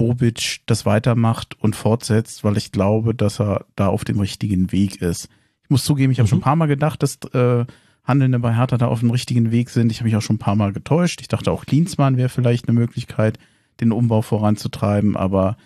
Bobic 0.00 0.62
das 0.64 0.86
weitermacht 0.86 1.60
und 1.60 1.76
fortsetzt, 1.76 2.42
weil 2.42 2.56
ich 2.56 2.72
glaube, 2.72 3.14
dass 3.14 3.38
er 3.38 3.66
da 3.76 3.88
auf 3.88 4.02
dem 4.02 4.18
richtigen 4.18 4.72
Weg 4.72 5.02
ist. 5.02 5.28
Ich 5.62 5.68
muss 5.68 5.84
zugeben, 5.84 6.10
ich 6.10 6.18
habe 6.18 6.26
mhm. 6.26 6.30
schon 6.30 6.38
ein 6.38 6.42
paar 6.42 6.56
Mal 6.56 6.68
gedacht, 6.68 7.02
dass 7.02 7.18
äh, 7.34 7.66
Handelnde 8.02 8.38
bei 8.38 8.56
Hertha 8.56 8.78
da 8.78 8.86
auf 8.86 9.00
dem 9.00 9.10
richtigen 9.10 9.50
Weg 9.50 9.68
sind. 9.68 9.92
Ich 9.92 9.98
habe 9.98 10.08
mich 10.08 10.16
auch 10.16 10.22
schon 10.22 10.36
ein 10.36 10.40
paar 10.40 10.56
Mal 10.56 10.72
getäuscht. 10.72 11.20
Ich 11.20 11.28
dachte 11.28 11.52
auch 11.52 11.66
Klinsmann 11.66 12.16
wäre 12.16 12.30
vielleicht 12.30 12.66
eine 12.66 12.78
Möglichkeit, 12.78 13.38
den 13.82 13.92
Umbau 13.92 14.22
voranzutreiben, 14.22 15.18
aber 15.18 15.58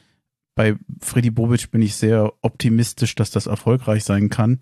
bei 0.57 0.75
Freddy 1.01 1.31
Bobic 1.31 1.71
bin 1.71 1.81
ich 1.81 1.95
sehr 1.95 2.33
optimistisch, 2.43 3.15
dass 3.15 3.31
das 3.31 3.47
erfolgreich 3.47 4.03
sein 4.03 4.31
kann. 4.31 4.59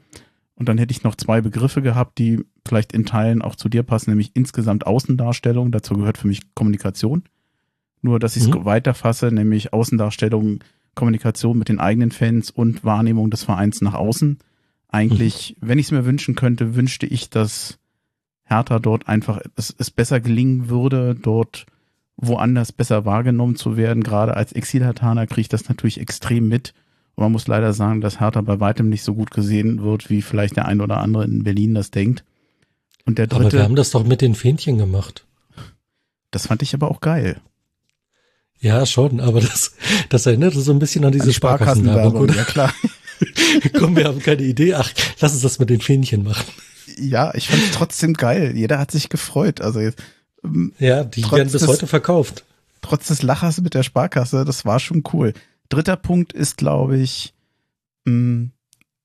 Und 0.54 0.68
dann 0.68 0.76
hätte 0.76 0.92
ich 0.92 1.02
noch 1.02 1.14
zwei 1.14 1.40
Begriffe 1.40 1.80
gehabt, 1.80 2.18
die 2.18 2.44
vielleicht 2.68 2.92
in 2.92 3.06
Teilen 3.06 3.40
auch 3.40 3.56
zu 3.56 3.70
dir 3.70 3.84
passen, 3.84 4.10
nämlich 4.10 4.32
insgesamt 4.34 4.86
Außendarstellung. 4.86 5.72
Dazu 5.72 5.94
gehört 5.94 6.18
für 6.18 6.28
mich 6.28 6.54
Kommunikation. 6.54 7.24
Nur, 8.02 8.18
dass 8.18 8.36
ich 8.36 8.42
es 8.42 8.48
mhm. 8.48 8.64
weiterfasse, 8.64 9.32
nämlich 9.32 9.72
Außendarstellung, 9.72 10.62
Kommunikation 10.94 11.58
mit 11.58 11.68
den 11.68 11.78
eigenen 11.78 12.10
Fans 12.10 12.50
und 12.50 12.84
Wahrnehmung 12.84 13.30
des 13.30 13.44
Vereins 13.44 13.80
nach 13.80 13.94
außen. 13.94 14.38
Eigentlich, 14.88 15.56
mhm. 15.60 15.68
wenn 15.68 15.78
ich 15.78 15.86
es 15.86 15.92
mir 15.92 16.04
wünschen 16.04 16.34
könnte, 16.34 16.74
wünschte 16.74 17.06
ich, 17.06 17.30
dass 17.30 17.78
Hertha 18.44 18.78
dort 18.80 19.08
einfach 19.08 19.40
es, 19.56 19.74
es 19.78 19.90
besser 19.90 20.20
gelingen 20.20 20.68
würde, 20.68 21.14
dort 21.14 21.66
woanders 22.16 22.72
besser 22.72 23.04
wahrgenommen 23.04 23.56
zu 23.56 23.76
werden. 23.76 24.02
Gerade 24.02 24.36
als 24.36 24.52
Exilhartaner 24.52 25.26
kriege 25.26 25.42
ich 25.42 25.48
das 25.48 25.68
natürlich 25.68 26.00
extrem 26.00 26.48
mit. 26.48 26.74
Und 27.14 27.22
man 27.22 27.32
muss 27.32 27.46
leider 27.46 27.72
sagen, 27.72 28.00
dass 28.00 28.20
Hertha 28.20 28.40
bei 28.40 28.60
weitem 28.60 28.88
nicht 28.88 29.02
so 29.02 29.14
gut 29.14 29.30
gesehen 29.30 29.82
wird, 29.82 30.10
wie 30.10 30.22
vielleicht 30.22 30.56
der 30.56 30.66
ein 30.66 30.80
oder 30.80 30.98
andere 30.98 31.24
in 31.24 31.44
Berlin 31.44 31.74
das 31.74 31.90
denkt. 31.90 32.24
Und 33.04 33.18
der 33.18 33.26
dritte. 33.26 33.46
Aber 33.46 33.52
wir 33.52 33.62
haben 33.62 33.76
das 33.76 33.90
doch 33.90 34.04
mit 34.04 34.20
den 34.20 34.34
Fähnchen 34.34 34.78
gemacht. 34.78 35.26
Das 36.30 36.46
fand 36.46 36.62
ich 36.62 36.74
aber 36.74 36.90
auch 36.90 37.00
geil. 37.00 37.40
Ja, 38.62 38.86
schon, 38.86 39.20
aber 39.20 39.40
das, 39.40 39.72
das 40.08 40.24
erinnert 40.24 40.54
so 40.54 40.72
ein 40.72 40.78
bisschen 40.78 41.04
an 41.04 41.10
diese 41.10 41.24
an 41.24 41.28
die 41.30 41.34
Sparkassenwerbung, 41.34 42.22
oder? 42.22 42.36
Ja, 42.36 42.44
klar. 42.44 42.72
Komm, 43.76 43.96
wir 43.96 44.04
haben 44.04 44.20
keine 44.20 44.42
Idee. 44.42 44.74
Ach, 44.74 44.88
lass 45.18 45.32
uns 45.32 45.42
das 45.42 45.58
mit 45.58 45.68
den 45.68 45.80
Fähnchen 45.80 46.22
machen. 46.22 46.46
Ja, 46.96 47.34
ich 47.34 47.48
fand 47.48 47.60
es 47.60 47.72
trotzdem 47.72 48.14
geil. 48.14 48.52
Jeder 48.56 48.78
hat 48.78 48.92
sich 48.92 49.08
gefreut. 49.08 49.60
Also 49.60 49.80
jetzt, 49.80 50.00
ähm, 50.44 50.72
ja, 50.78 51.02
die 51.02 51.22
werden 51.30 51.50
bis 51.50 51.62
des, 51.62 51.66
heute 51.66 51.88
verkauft. 51.88 52.44
Trotz 52.82 53.08
des 53.08 53.22
Lachers 53.22 53.60
mit 53.60 53.74
der 53.74 53.82
Sparkasse, 53.82 54.44
das 54.44 54.64
war 54.64 54.78
schon 54.78 55.02
cool. 55.12 55.34
Dritter 55.68 55.96
Punkt 55.96 56.32
ist, 56.32 56.56
glaube 56.56 56.98
ich, 56.98 57.34
hm, 58.06 58.52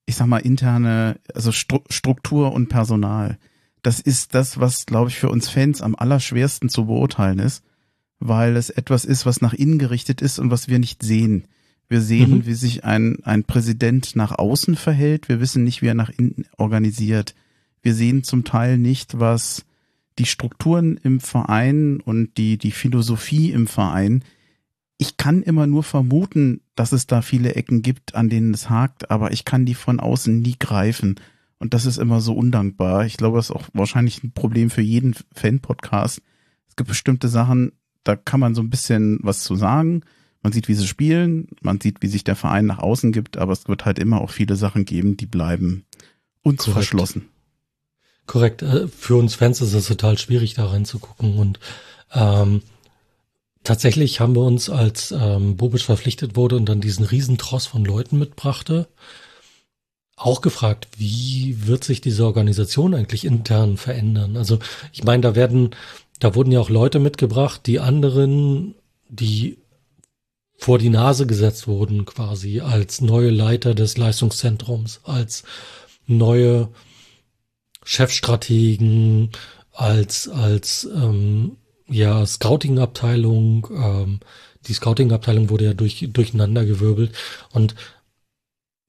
ich 0.06 0.16
sag 0.16 0.28
mal, 0.28 0.38
interne, 0.38 1.20
also 1.34 1.52
Struktur 1.52 2.54
und 2.54 2.70
Personal. 2.70 3.40
Das 3.82 4.00
ist 4.00 4.36
das, 4.36 4.60
was, 4.60 4.86
glaube 4.86 5.10
ich, 5.10 5.18
für 5.18 5.30
uns 5.30 5.50
Fans 5.50 5.82
am 5.82 5.96
allerschwersten 5.96 6.70
zu 6.70 6.86
beurteilen 6.86 7.40
ist, 7.40 7.64
weil 8.20 8.56
es 8.56 8.70
etwas 8.70 9.06
ist, 9.06 9.26
was 9.26 9.42
nach 9.42 9.54
innen 9.54 9.80
gerichtet 9.80 10.22
ist 10.22 10.40
und 10.40 10.52
was 10.52 10.68
wir 10.68 10.80
nicht 10.80 11.04
sehen. 11.04 11.46
Wir 11.90 12.02
sehen, 12.02 12.32
mhm. 12.32 12.46
wie 12.46 12.54
sich 12.54 12.84
ein, 12.84 13.24
ein 13.24 13.44
Präsident 13.44 14.16
nach 14.16 14.32
außen 14.38 14.76
verhält. 14.76 15.30
Wir 15.30 15.40
wissen 15.40 15.64
nicht, 15.64 15.82
wie 15.82 15.88
er 15.88 15.94
nach 15.94 16.10
innen 16.10 16.46
organisiert. 16.58 17.36
Wir 17.82 17.94
sehen 17.94 18.24
zum 18.24 18.44
Teil 18.44 18.78
nicht, 18.78 19.20
was 19.20 19.66
die 20.20 20.26
Strukturen 20.26 21.00
im 21.04 21.20
Verein 21.20 22.00
und 22.02 22.38
die, 22.38 22.58
die 22.58 22.72
Philosophie 22.72 23.52
im 23.52 23.68
Verein, 23.68 24.24
ich 24.98 25.18
kann 25.18 25.44
immer 25.44 25.68
nur 25.68 25.84
vermuten, 25.84 26.62
dass 26.76 26.92
es 26.92 27.06
da 27.08 27.22
viele 27.22 27.56
Ecken 27.56 27.82
gibt, 27.84 28.16
an 28.16 28.30
denen 28.30 28.54
es 28.54 28.70
hakt, 28.70 29.12
aber 29.12 29.32
ich 29.32 29.46
kann 29.46 29.66
die 29.66 29.76
von 29.76 30.00
außen 30.00 30.42
nie 30.42 30.56
greifen. 30.58 31.20
Und 31.60 31.74
das 31.74 31.86
ist 31.86 31.98
immer 31.98 32.20
so 32.20 32.34
undankbar. 32.34 33.06
Ich 33.06 33.18
glaube, 33.18 33.38
das 33.38 33.50
ist 33.50 33.56
auch 33.56 33.68
wahrscheinlich 33.74 34.24
ein 34.24 34.32
Problem 34.32 34.70
für 34.70 34.82
jeden 34.82 35.16
Fan-Podcast. 35.34 36.22
Es 36.68 36.76
gibt 36.76 36.90
bestimmte 36.90 37.28
Sachen, 37.28 37.74
da 38.04 38.16
kann 38.16 38.40
man 38.40 38.56
so 38.56 38.62
ein 38.62 38.70
bisschen 38.70 39.20
was 39.22 39.44
zu 39.44 39.56
sagen. 39.56 40.02
Man 40.42 40.54
sieht, 40.54 40.68
wie 40.68 40.76
sie 40.76 40.88
spielen, 40.88 41.48
man 41.62 41.82
sieht, 41.82 42.02
wie 42.02 42.08
sich 42.08 42.24
der 42.24 42.36
Verein 42.36 42.66
nach 42.66 42.80
außen 42.80 43.12
gibt, 43.12 43.38
aber 43.38 43.54
es 43.54 43.68
wird 43.68 43.86
halt 43.86 44.00
immer 44.00 44.22
auch 44.22 44.30
viele 44.30 44.56
Sachen 44.56 44.86
geben, 44.86 45.18
die 45.18 45.26
bleiben 45.26 45.86
uns 46.44 46.60
Korrekt. 46.60 46.74
verschlossen. 46.74 47.30
Korrekt. 48.28 48.62
Äh, 48.62 48.88
für 48.88 49.16
uns 49.16 49.36
Fans 49.36 49.62
ist 49.62 49.74
es 49.74 49.88
total 49.88 50.18
schwierig, 50.18 50.54
da 50.54 50.68
reinzugucken. 50.68 51.38
Und 51.38 51.60
ähm, 52.14 52.62
tatsächlich 53.64 54.20
haben 54.20 54.36
wir 54.36 54.44
uns, 54.44 54.70
als 54.70 55.12
ähm, 55.12 55.58
Bobic 55.58 55.82
verpflichtet 55.82 56.36
wurde 56.36 56.56
und 56.56 56.68
dann 56.68 56.82
diesen 56.82 57.06
Riesentross 57.06 57.66
von 57.66 57.84
Leuten 57.84 58.20
mitbrachte, 58.20 58.88
auch 60.16 60.42
gefragt, 60.42 60.88
wie 60.98 61.68
wird 61.68 61.84
sich 61.84 62.02
diese 62.02 62.26
Organisation 62.26 62.96
eigentlich 62.96 63.24
intern 63.24 63.78
verändern? 63.78 64.36
Also 64.36 64.60
ich 64.92 65.04
meine, 65.04 65.22
da 65.22 65.36
werden, 65.36 65.72
da 66.20 66.36
wurden 66.36 66.52
ja 66.52 66.60
auch 66.60 66.70
Leute 66.70 67.00
mitgebracht, 67.00 67.62
die 67.66 67.80
anderen, 67.80 68.76
die 69.10 69.58
vor 70.58 70.80
die 70.80 70.90
Nase 70.90 71.28
gesetzt 71.28 71.68
wurden, 71.68 72.06
quasi 72.06 72.62
als 72.62 73.02
neue 73.02 73.30
Leiter 73.30 73.76
des 73.76 73.98
Leistungszentrums, 73.98 75.02
als 75.04 75.44
neue 76.08 76.70
Chefstrategen, 77.84 79.30
als, 79.72 80.28
als 80.28 80.90
ähm, 80.94 81.58
ja, 81.88 82.26
Scouting-Abteilung. 82.26 83.68
Ähm, 83.72 84.20
die 84.68 84.74
Scouting-Abteilung 84.74 85.50
wurde 85.50 85.66
ja 85.66 85.74
durch, 85.74 86.10
durcheinandergewirbelt. 86.12 87.12
Und 87.52 87.76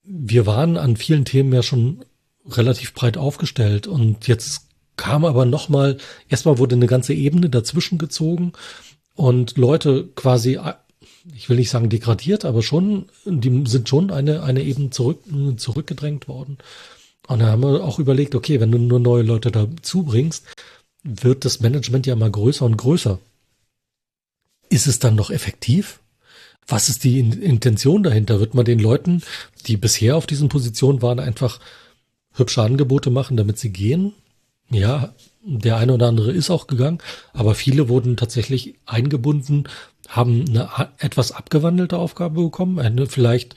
wir 0.02 0.46
waren 0.46 0.78
an 0.78 0.96
vielen 0.96 1.26
Themen 1.26 1.52
ja 1.52 1.62
schon 1.62 2.05
relativ 2.46 2.94
breit 2.94 3.18
aufgestellt. 3.18 3.86
Und 3.86 4.26
jetzt 4.26 4.68
kam 4.99 5.25
aber 5.25 5.47
nochmal, 5.47 5.97
erstmal 6.29 6.59
wurde 6.59 6.77
eine 6.77 6.87
ganze 6.87 7.15
Ebene 7.15 7.49
dazwischen 7.49 7.97
gezogen 7.97 8.53
und 9.15 9.57
Leute 9.57 10.09
quasi, 10.15 10.61
ich 11.35 11.49
will 11.49 11.57
nicht 11.57 11.70
sagen 11.70 11.89
degradiert, 11.89 12.45
aber 12.45 12.62
schon, 12.62 13.07
die 13.25 13.65
sind 13.66 13.89
schon 13.89 14.11
eine, 14.11 14.43
eine 14.43 14.62
Ebene 14.62 14.91
zurück, 14.91 15.20
zurückgedrängt 15.57 16.29
worden. 16.29 16.59
Und 17.27 17.41
da 17.41 17.47
haben 17.47 17.62
wir 17.62 17.85
auch 17.85 17.99
überlegt, 17.99 18.35
okay, 18.35 18.61
wenn 18.61 18.73
du 18.73 18.79
nur 18.79 19.01
neue 19.01 19.23
Leute 19.23 19.51
dazu 19.51 20.03
bringst, 20.03 20.45
wird 21.05 21.45
das 21.45 21.61
Management 21.61 22.07
ja 22.07 22.16
mal 22.16 22.31
größer 22.31 22.65
und 22.65 22.77
größer. 22.77 23.19
Ist 24.70 24.87
es 24.87 24.99
dann 24.99 25.15
noch 25.15 25.31
effektiv? 25.31 26.01
Was 26.66 26.89
ist 26.89 27.05
die 27.05 27.19
Intention 27.19 28.03
dahinter? 28.03 28.41
Wird 28.41 28.55
man 28.55 28.65
den 28.65 28.79
Leuten, 28.79 29.23
die 29.66 29.77
bisher 29.77 30.16
auf 30.16 30.27
diesen 30.27 30.49
Positionen 30.49 31.01
waren, 31.01 31.19
einfach 31.19 31.61
hübsche 32.35 32.62
Angebote 32.62 33.11
machen, 33.11 33.37
damit 33.37 33.59
sie 33.59 33.70
gehen? 33.70 34.12
Ja, 34.70 35.15
der 35.43 35.77
eine 35.77 35.95
oder 35.95 36.09
andere 36.09 36.32
ist 36.32 36.51
auch 36.51 36.66
gegangen, 36.66 36.99
aber 37.32 37.55
viele 37.55 37.89
wurden 37.89 38.16
tatsächlich 38.16 38.74
eingebunden, 38.85 39.65
haben 40.09 40.45
eine 40.49 40.90
etwas 40.99 41.32
abgewandelte 41.32 41.97
Aufgabe 41.97 42.43
bekommen, 42.43 42.78
eine 42.78 43.07
vielleicht 43.07 43.55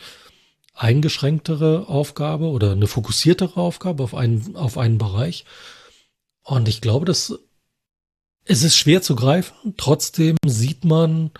eingeschränktere 0.73 1.87
Aufgabe 1.89 2.45
oder 2.45 2.71
eine 2.71 2.87
fokussiertere 2.87 3.59
Aufgabe 3.59 4.03
auf 4.03 4.15
einen, 4.15 4.55
auf 4.55 4.77
einen 4.77 4.97
Bereich. 4.97 5.45
Und 6.43 6.67
ich 6.67 6.81
glaube, 6.81 7.05
dass 7.05 7.37
es 8.45 8.63
ist 8.63 8.75
schwer 8.75 9.01
zu 9.01 9.15
greifen. 9.15 9.75
Trotzdem 9.77 10.35
sieht 10.45 10.83
man, 10.83 11.31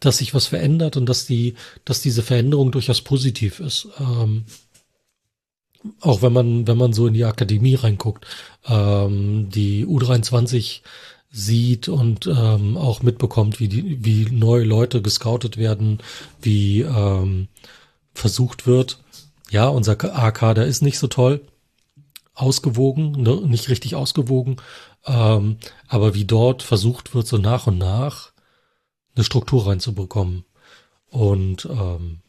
dass 0.00 0.18
sich 0.18 0.34
was 0.34 0.46
verändert 0.46 0.96
und 0.96 1.06
dass 1.06 1.26
die, 1.26 1.54
dass 1.84 2.00
diese 2.00 2.22
Veränderung 2.22 2.70
durchaus 2.70 3.02
positiv 3.02 3.58
ist. 3.60 3.88
Ähm, 3.98 4.44
auch 6.00 6.22
wenn 6.22 6.32
man, 6.32 6.66
wenn 6.66 6.76
man 6.76 6.92
so 6.92 7.06
in 7.06 7.14
die 7.14 7.24
Akademie 7.24 7.74
reinguckt, 7.74 8.26
ähm, 8.66 9.48
die 9.50 9.86
U23 9.86 10.80
sieht 11.30 11.88
und 11.88 12.26
ähm, 12.26 12.76
auch 12.76 13.02
mitbekommt, 13.02 13.60
wie 13.60 13.68
die, 13.68 14.04
wie 14.04 14.30
neue 14.30 14.64
Leute 14.64 15.02
gescoutet 15.02 15.56
werden, 15.56 15.98
wie 16.40 16.80
ähm, 16.80 17.48
versucht 18.14 18.66
wird, 18.66 18.98
ja, 19.50 19.68
unser 19.68 19.96
A-Kader 20.14 20.66
ist 20.66 20.82
nicht 20.82 20.98
so 20.98 21.06
toll, 21.06 21.40
ausgewogen, 22.34 23.22
ne, 23.22 23.36
nicht 23.46 23.68
richtig 23.68 23.94
ausgewogen, 23.94 24.56
ähm, 25.06 25.58
aber 25.86 26.14
wie 26.14 26.24
dort 26.24 26.62
versucht 26.62 27.14
wird, 27.14 27.26
so 27.26 27.38
nach 27.38 27.66
und 27.66 27.78
nach 27.78 28.32
eine 29.14 29.24
Struktur 29.24 29.66
reinzubekommen. 29.66 30.44
Und 31.10 31.66
ähm, 31.66 32.20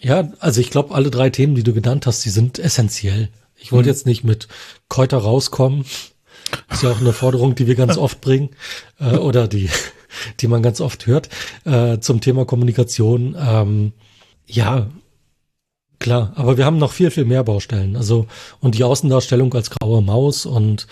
ja, 0.00 0.30
also 0.38 0.60
ich 0.60 0.70
glaube, 0.70 0.94
alle 0.94 1.10
drei 1.10 1.30
Themen, 1.30 1.54
die 1.54 1.64
du 1.64 1.72
genannt 1.72 2.06
hast, 2.06 2.24
die 2.24 2.30
sind 2.30 2.58
essentiell. 2.58 3.28
Ich 3.56 3.72
wollte 3.72 3.88
mhm. 3.88 3.94
jetzt 3.94 4.06
nicht 4.06 4.24
mit 4.24 4.48
Kräuter 4.88 5.18
rauskommen. 5.18 5.84
Ist 6.70 6.82
ja 6.82 6.90
auch 6.90 7.00
eine 7.00 7.12
Forderung, 7.12 7.54
die 7.54 7.66
wir 7.66 7.74
ganz 7.74 7.96
oft 7.98 8.20
bringen 8.20 8.50
äh, 9.00 9.16
oder 9.16 9.48
die, 9.48 9.68
die 10.40 10.46
man 10.46 10.62
ganz 10.62 10.80
oft 10.80 11.06
hört 11.06 11.28
äh, 11.64 11.98
zum 11.98 12.20
Thema 12.20 12.44
Kommunikation. 12.44 13.36
Ähm, 13.38 13.92
ja, 14.46 14.88
klar, 15.98 16.32
aber 16.36 16.56
wir 16.56 16.64
haben 16.64 16.78
noch 16.78 16.92
viel, 16.92 17.10
viel 17.10 17.24
mehr 17.24 17.42
Baustellen. 17.42 17.96
Also, 17.96 18.26
und 18.60 18.76
die 18.76 18.84
Außendarstellung 18.84 19.52
als 19.54 19.70
graue 19.70 20.00
Maus 20.00 20.46
und 20.46 20.86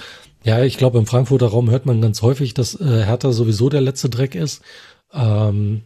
ja, 0.45 0.63
ich 0.63 0.79
glaube, 0.79 0.99
im 0.99 1.07
Frankfurter 1.07 1.49
Raum 1.49 1.71
hört 1.71 1.87
man 1.87 2.01
ganz 2.01 2.23
häufig, 2.23 2.55
dass 2.55 2.79
äh, 2.81 3.05
Hertha 3.05 3.33
sowieso 3.33 3.69
der 3.69 3.81
letzte 3.81 4.09
Dreck 4.09 4.35
ist. 4.35 4.63
ähm, 5.13 5.83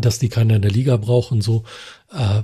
dass 0.00 0.18
die 0.18 0.28
keiner 0.28 0.56
in 0.56 0.62
der 0.62 0.70
Liga 0.70 0.96
braucht 0.96 1.32
und 1.32 1.42
so. 1.42 1.64
Äh, 2.12 2.42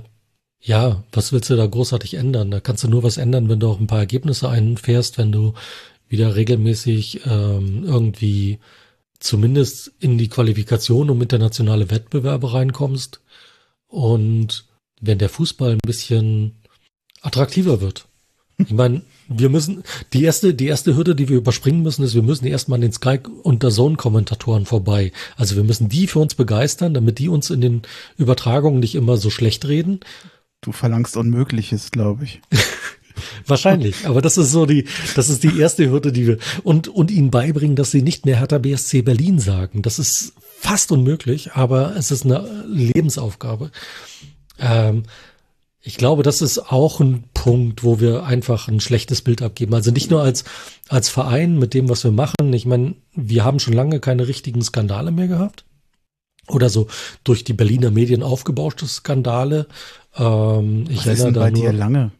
ja, 0.61 1.03
was 1.11 1.33
willst 1.33 1.49
du 1.49 1.55
da 1.55 1.65
großartig 1.65 2.13
ändern? 2.13 2.49
Da 2.51 2.59
kannst 2.59 2.83
du 2.83 2.87
nur 2.87 3.03
was 3.03 3.17
ändern, 3.17 3.49
wenn 3.49 3.59
du 3.59 3.67
auch 3.67 3.79
ein 3.79 3.87
paar 3.87 3.99
Ergebnisse 3.99 4.49
einfährst, 4.49 5.17
wenn 5.17 5.31
du 5.31 5.53
wieder 6.07 6.35
regelmäßig 6.35 7.25
ähm, 7.25 7.83
irgendwie 7.85 8.59
zumindest 9.19 9.91
in 9.99 10.17
die 10.17 10.29
Qualifikation 10.29 11.09
um 11.09 11.21
internationale 11.21 11.89
Wettbewerbe 11.89 12.53
reinkommst 12.53 13.21
und 13.87 14.65
wenn 15.01 15.17
der 15.17 15.29
Fußball 15.29 15.73
ein 15.73 15.79
bisschen 15.85 16.55
attraktiver 17.21 17.81
wird. 17.81 18.05
Ich 18.57 18.71
meine, 18.71 19.01
wir 19.27 19.49
müssen, 19.49 19.83
die 20.13 20.23
erste, 20.23 20.53
die 20.53 20.67
erste 20.67 20.95
Hürde, 20.95 21.15
die 21.15 21.29
wir 21.29 21.37
überspringen 21.37 21.81
müssen, 21.81 22.03
ist, 22.03 22.15
wir 22.15 22.23
müssen 22.23 22.45
erstmal 22.45 22.77
an 22.77 22.81
den 22.81 22.91
Sky 22.91 23.19
und 23.43 23.63
der 23.63 23.69
Zone-Kommentatoren 23.69 24.65
vorbei. 24.65 25.11
Also 25.35 25.55
wir 25.55 25.63
müssen 25.63 25.89
die 25.89 26.07
für 26.07 26.19
uns 26.19 26.35
begeistern, 26.35 26.93
damit 26.93 27.19
die 27.19 27.29
uns 27.29 27.49
in 27.49 27.61
den 27.61 27.81
Übertragungen 28.17 28.79
nicht 28.79 28.95
immer 28.95 29.17
so 29.17 29.29
schlecht 29.29 29.67
reden. 29.67 30.01
Du 30.61 30.71
verlangst 30.71 31.17
Unmögliches, 31.17 31.91
glaube 31.91 32.25
ich. 32.25 32.41
Wahrscheinlich, 33.45 34.07
aber 34.07 34.21
das 34.21 34.37
ist 34.37 34.51
so 34.51 34.65
die, 34.65 34.85
das 35.15 35.29
ist 35.29 35.43
die 35.43 35.59
erste 35.59 35.89
Hürde, 35.89 36.11
die 36.11 36.25
wir 36.25 36.37
und 36.63 36.87
und 36.87 37.11
ihnen 37.11 37.29
beibringen, 37.29 37.75
dass 37.75 37.91
sie 37.91 38.01
nicht 38.01 38.25
mehr 38.25 38.39
Hertha 38.39 38.57
BSC 38.57 39.03
Berlin 39.03 39.37
sagen. 39.37 39.83
Das 39.83 39.99
ist 39.99 40.33
fast 40.59 40.91
unmöglich, 40.91 41.51
aber 41.53 41.95
es 41.95 42.09
ist 42.09 42.25
eine 42.25 42.65
Lebensaufgabe. 42.67 43.69
Ähm, 44.57 45.03
ich 45.85 45.97
glaube, 45.97 46.23
das 46.23 46.41
ist 46.41 46.71
auch 46.71 47.01
ein 47.01 47.25
Punkt, 47.33 47.83
wo 47.83 47.99
wir 47.99 48.23
einfach 48.23 48.69
ein 48.69 48.79
schlechtes 48.79 49.21
Bild 49.21 49.41
abgeben. 49.41 49.73
Also 49.73 49.91
nicht 49.91 50.09
nur 50.09 50.21
als, 50.21 50.45
als 50.87 51.09
Verein 51.09 51.59
mit 51.59 51.73
dem, 51.73 51.89
was 51.89 52.05
wir 52.05 52.11
machen. 52.11 52.53
Ich 52.53 52.65
meine, 52.65 52.95
wir 53.13 53.43
haben 53.43 53.59
schon 53.59 53.73
lange 53.73 53.99
keine 53.99 54.29
richtigen 54.29 54.61
Skandale 54.61 55.11
mehr 55.11 55.27
gehabt. 55.27 55.65
Oder 56.47 56.69
so 56.69 56.87
durch 57.25 57.43
die 57.43 57.51
Berliner 57.51 57.91
Medien 57.91 58.23
aufgebauschte 58.23 58.87
Skandale. 58.87 59.67
Ähm, 60.15 60.85
ich 60.89 60.99
was 60.99 61.07
ist 61.07 61.23
denn 61.25 61.33
bei 61.33 61.51
nur, 61.51 61.61
dir 61.61 61.73
lange? 61.73 62.11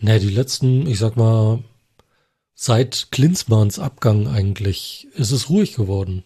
Ne, 0.00 0.18
die 0.18 0.30
letzten, 0.30 0.88
ich 0.88 0.98
sag 0.98 1.16
mal, 1.16 1.60
seit 2.56 3.12
Klinsmanns 3.12 3.78
Abgang 3.78 4.26
eigentlich 4.26 5.06
ist 5.14 5.30
es 5.30 5.48
ruhig 5.48 5.74
geworden. 5.74 6.24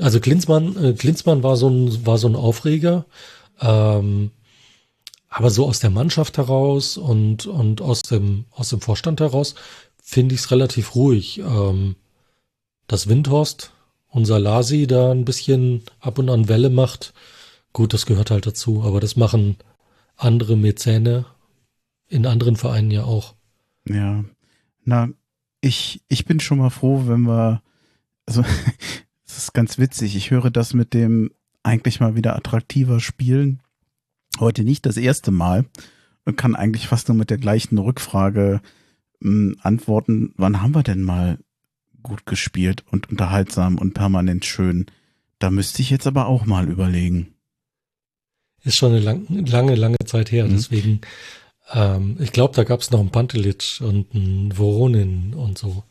Also 0.00 0.18
Klinsmann, 0.18 0.76
äh, 0.76 0.92
Klinsmann 0.94 1.44
war 1.44 1.56
so 1.56 1.68
ein, 1.68 2.04
war 2.04 2.18
so 2.18 2.26
ein 2.26 2.34
Aufreger. 2.34 3.06
Ähm, 3.60 4.32
aber 5.30 5.50
so 5.50 5.66
aus 5.66 5.78
der 5.78 5.90
Mannschaft 5.90 6.36
heraus 6.36 6.96
und, 6.96 7.46
und 7.46 7.80
aus 7.80 8.02
dem, 8.02 8.44
aus 8.50 8.70
dem 8.70 8.80
Vorstand 8.80 9.20
heraus 9.20 9.54
finde 10.02 10.34
ich 10.34 10.42
es 10.42 10.50
relativ 10.50 10.96
ruhig. 10.96 11.38
Ähm, 11.38 11.94
dass 12.88 13.08
Windhorst, 13.08 13.72
unser 14.08 14.40
Lasi, 14.40 14.88
da 14.88 15.12
ein 15.12 15.24
bisschen 15.24 15.82
ab 16.00 16.18
und 16.18 16.28
an 16.28 16.48
Welle 16.48 16.68
macht, 16.68 17.14
gut, 17.72 17.94
das 17.94 18.06
gehört 18.06 18.32
halt 18.32 18.46
dazu, 18.46 18.82
aber 18.82 18.98
das 18.98 19.14
machen 19.14 19.56
andere 20.16 20.56
Mäzene 20.56 21.26
in 22.08 22.26
anderen 22.26 22.56
Vereinen 22.56 22.90
ja 22.90 23.04
auch. 23.04 23.36
Ja, 23.88 24.24
na, 24.84 25.10
ich, 25.60 26.02
ich 26.08 26.24
bin 26.24 26.40
schon 26.40 26.58
mal 26.58 26.70
froh, 26.70 27.04
wenn 27.06 27.22
wir, 27.22 27.62
also, 28.26 28.42
es 29.24 29.38
ist 29.38 29.54
ganz 29.54 29.78
witzig, 29.78 30.16
ich 30.16 30.32
höre 30.32 30.50
das 30.50 30.74
mit 30.74 30.92
dem 30.92 31.30
eigentlich 31.62 32.00
mal 32.00 32.16
wieder 32.16 32.34
attraktiver 32.34 32.98
spielen 32.98 33.62
heute 34.38 34.64
nicht 34.64 34.86
das 34.86 34.96
erste 34.96 35.30
Mal 35.30 35.64
und 36.24 36.36
kann 36.36 36.54
eigentlich 36.54 36.86
fast 36.86 37.08
nur 37.08 37.16
mit 37.16 37.30
der 37.30 37.38
gleichen 37.38 37.78
Rückfrage 37.78 38.60
mh, 39.20 39.30
hm, 39.30 39.56
antworten, 39.62 40.32
wann 40.36 40.62
haben 40.62 40.74
wir 40.74 40.82
denn 40.82 41.02
mal 41.02 41.38
gut 42.02 42.26
gespielt 42.26 42.84
und 42.90 43.10
unterhaltsam 43.10 43.78
und 43.78 43.94
permanent 43.94 44.44
schön? 44.44 44.86
Da 45.38 45.50
müsste 45.50 45.82
ich 45.82 45.90
jetzt 45.90 46.06
aber 46.06 46.26
auch 46.26 46.46
mal 46.46 46.68
überlegen. 46.68 47.34
Ist 48.62 48.76
schon 48.76 48.92
eine 48.92 49.00
lang, 49.00 49.26
lange, 49.46 49.74
lange 49.74 49.96
Zeit 50.04 50.30
her, 50.32 50.44
mhm. 50.44 50.50
deswegen, 50.50 51.00
ähm, 51.72 52.16
ich 52.20 52.32
glaube, 52.32 52.54
da 52.54 52.64
gab 52.64 52.80
es 52.80 52.90
noch 52.90 53.00
einen 53.00 53.10
Pantelic 53.10 53.80
und 53.80 54.14
einen 54.14 54.56
Voronin 54.56 55.34
und 55.34 55.56
so. 55.56 55.82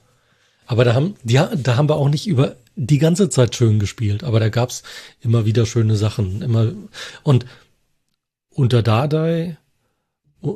Aber 0.68 0.84
da 0.86 0.94
haben, 0.94 1.16
die, 1.24 1.34
da 1.34 1.78
haben 1.78 1.90
wir 1.90 1.96
auch 1.96 2.10
nicht 2.10 2.28
über 2.28 2.56
die 2.76 3.00
ganze 3.00 3.30
Zeit 3.30 3.56
schön 3.56 3.80
gespielt, 3.80 4.24
aber 4.24 4.40
da 4.40 4.50
gab 4.50 4.70
es 4.70 4.84
immer 5.20 5.46
wieder 5.46 5.66
schöne 5.66 5.96
Sachen. 5.96 6.44
Immer, 6.44 6.74
und 7.24 7.46
unter 8.60 8.84
Dardai, 8.84 9.58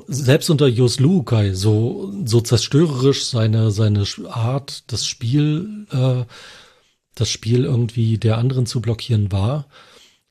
selbst 0.07 0.49
unter 0.49 0.67
Jos 0.67 0.99
Lukai, 0.99 1.53
so, 1.53 2.13
so 2.25 2.41
zerstörerisch 2.41 3.25
seine, 3.25 3.71
seine 3.71 4.05
Art, 4.29 4.91
das 4.91 5.05
Spiel, 5.05 5.87
äh, 5.91 6.25
das 7.15 7.29
Spiel 7.29 7.63
irgendwie 7.63 8.17
der 8.17 8.37
anderen 8.37 8.65
zu 8.65 8.81
blockieren 8.81 9.31
war. 9.31 9.67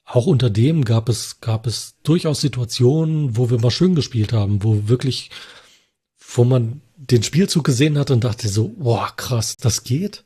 Auch 0.05 0.27
unter 0.27 0.51
dem 0.51 0.85
gab 0.85 1.09
es, 1.09 1.41
gab 1.41 1.67
es 1.67 1.97
durchaus 2.03 2.41
Situationen, 2.43 3.37
wo 3.37 3.51
wir 3.51 3.59
mal 3.59 3.71
schön 3.71 3.95
gespielt 3.95 4.33
haben, 4.35 4.63
wo 4.63 4.89
wirklich, 4.89 5.31
wo 6.35 6.45
man 6.45 6.83
den 6.97 7.23
Spielzug 7.23 7.65
gesehen 7.65 7.99
hat 7.99 8.11
und 8.11 8.25
dachte 8.25 8.49
so, 8.49 8.69
boah, 8.69 9.13
krass, 9.17 9.57
das 9.57 9.85
geht. 9.85 10.25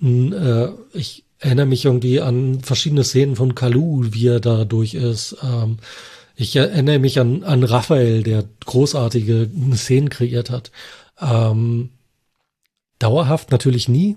Und, 0.00 0.32
äh, 0.32 0.70
ich 0.94 1.24
erinnere 1.38 1.66
mich 1.66 1.84
irgendwie 1.84 2.20
an 2.20 2.60
verschiedene 2.60 3.04
Szenen 3.04 3.36
von 3.36 3.54
Kalu, 3.54 4.06
wie 4.12 4.26
er 4.26 4.40
da 4.40 4.64
durch 4.64 4.94
ist. 4.94 5.36
Ähm, 5.42 5.78
ich 6.40 6.54
erinnere 6.54 7.00
mich 7.00 7.18
an, 7.18 7.42
an 7.42 7.64
Raphael, 7.64 8.22
der 8.22 8.44
großartige 8.64 9.50
Szenen 9.74 10.08
kreiert 10.08 10.50
hat. 10.50 10.70
Ähm, 11.20 11.90
dauerhaft 13.00 13.50
natürlich 13.50 13.88
nie. 13.88 14.16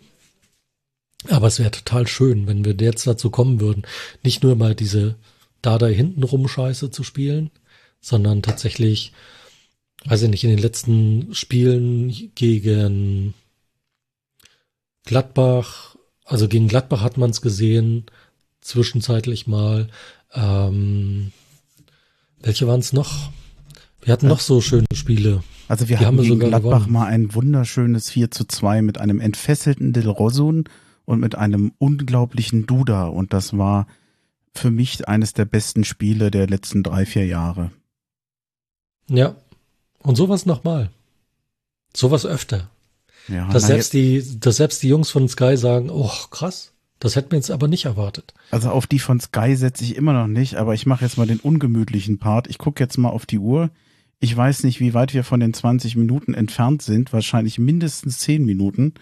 Aber 1.30 1.48
es 1.48 1.58
wäre 1.58 1.72
total 1.72 2.06
schön, 2.06 2.46
wenn 2.46 2.64
wir 2.64 2.76
jetzt 2.76 3.08
dazu 3.08 3.32
kommen 3.32 3.60
würden, 3.60 3.88
nicht 4.24 4.44
nur 4.44 4.56
mal 4.56 4.76
diese 4.76 5.16
da 5.64 5.80
da 5.80 5.88
hinten 5.88 6.22
rum 6.22 6.48
Scheiße 6.48 6.92
zu 6.92 7.04
spielen, 7.04 7.50
sondern 8.02 8.44
tatsächlich, 8.44 9.14
weiß 10.06 10.22
ich 10.22 10.30
nicht, 10.30 10.44
in 10.44 10.52
den 10.52 10.60
letzten 10.60 11.34
Spielen 11.34 12.32
gegen 12.36 13.34
Gladbach, 15.06 15.96
also 16.24 16.48
gegen 16.48 16.68
Gladbach 16.68 17.02
hat 17.02 17.18
man 17.18 17.32
es 17.32 17.42
gesehen, 17.42 18.06
zwischenzeitlich 18.62 19.48
mal. 19.48 19.90
Ähm, 20.34 21.32
welche 22.44 22.68
waren 22.68 22.80
es 22.80 22.94
noch? 22.94 23.32
Wir 24.02 24.14
hatten 24.14 24.26
ja. 24.26 24.32
noch 24.32 24.40
so 24.40 24.62
schöne 24.62 24.86
Spiele. 24.94 25.44
Also 25.68 25.88
wir 25.88 25.98
Die 25.98 26.06
haben, 26.06 26.18
haben 26.18 26.24
gegen 26.24 26.40
Gladbach 26.40 26.80
gewonnen. 26.80 26.92
mal 26.92 27.06
ein 27.06 27.34
wunderschönes 27.34 28.10
4 28.10 28.32
zu 28.32 28.46
2 28.46 28.82
mit 28.82 28.98
einem 29.00 29.20
entfesselten 29.20 29.94
Del 29.94 30.10
Rosun 30.10 30.66
und 31.06 31.20
mit 31.20 31.36
einem 31.36 31.74
unglaublichen 31.78 32.66
Duda. 32.66 33.06
Und 33.06 33.34
das 33.34 33.58
war 33.58 33.88
für 34.54 34.72
mich 34.72 35.08
eines 35.08 35.34
der 35.34 35.46
besten 35.46 35.84
Spiele 35.84 36.32
der 36.32 36.48
letzten 36.48 36.84
drei, 36.84 37.06
vier 37.06 37.26
Jahre. 37.26 37.72
Ja. 39.08 39.36
Und 40.00 40.16
sowas 40.16 40.46
nochmal. 40.46 40.90
Sowas 41.96 42.26
öfter. 42.26 42.70
Ja, 43.28 43.50
dass, 43.50 43.68
selbst 43.68 43.94
die, 43.94 44.40
dass 44.40 44.58
selbst 44.58 44.82
die 44.82 44.90
Jungs 44.90 45.12
von 45.12 45.30
Sky 45.30 45.56
sagen, 45.56 45.90
oh 45.90 46.10
krass, 46.32 46.72
das 47.02 47.16
hätten 47.16 47.32
wir 47.32 47.40
jetzt 47.40 47.50
aber 47.50 47.68
nicht 47.68 47.86
erwartet. 47.86 48.36
Also 48.52 48.70
auf 48.70 48.86
die 48.86 49.00
von 49.00 49.20
Sky 49.20 49.56
setze 49.56 49.84
ich 49.84 49.96
immer 49.96 50.14
noch 50.14 50.28
nicht, 50.28 50.56
aber 50.56 50.76
ich 50.76 50.86
mache 50.86 51.04
jetzt 51.04 51.18
mal 51.18 51.26
den 51.26 51.40
ungemütlichen 51.40 52.20
Part. 52.20 52.48
Ich 52.48 52.60
gucke 52.60 52.82
jetzt 52.82 52.98
mal 52.98 53.10
auf 53.10 53.26
die 53.26 53.40
Uhr. 53.40 53.72
Ich 54.20 54.38
weiß 54.38 54.64
nicht, 54.64 54.80
wie 54.80 54.94
weit 54.94 55.16
wir 55.16 55.24
von 55.24 55.40
den 55.40 55.52
20 55.52 55.96
Minuten 55.96 56.36
entfernt 56.36 56.84
sind. 56.84 57.12
Wahrscheinlich 57.12 57.58
mindestens 57.58 58.20
10 58.20 58.46
Minuten. 58.46 58.94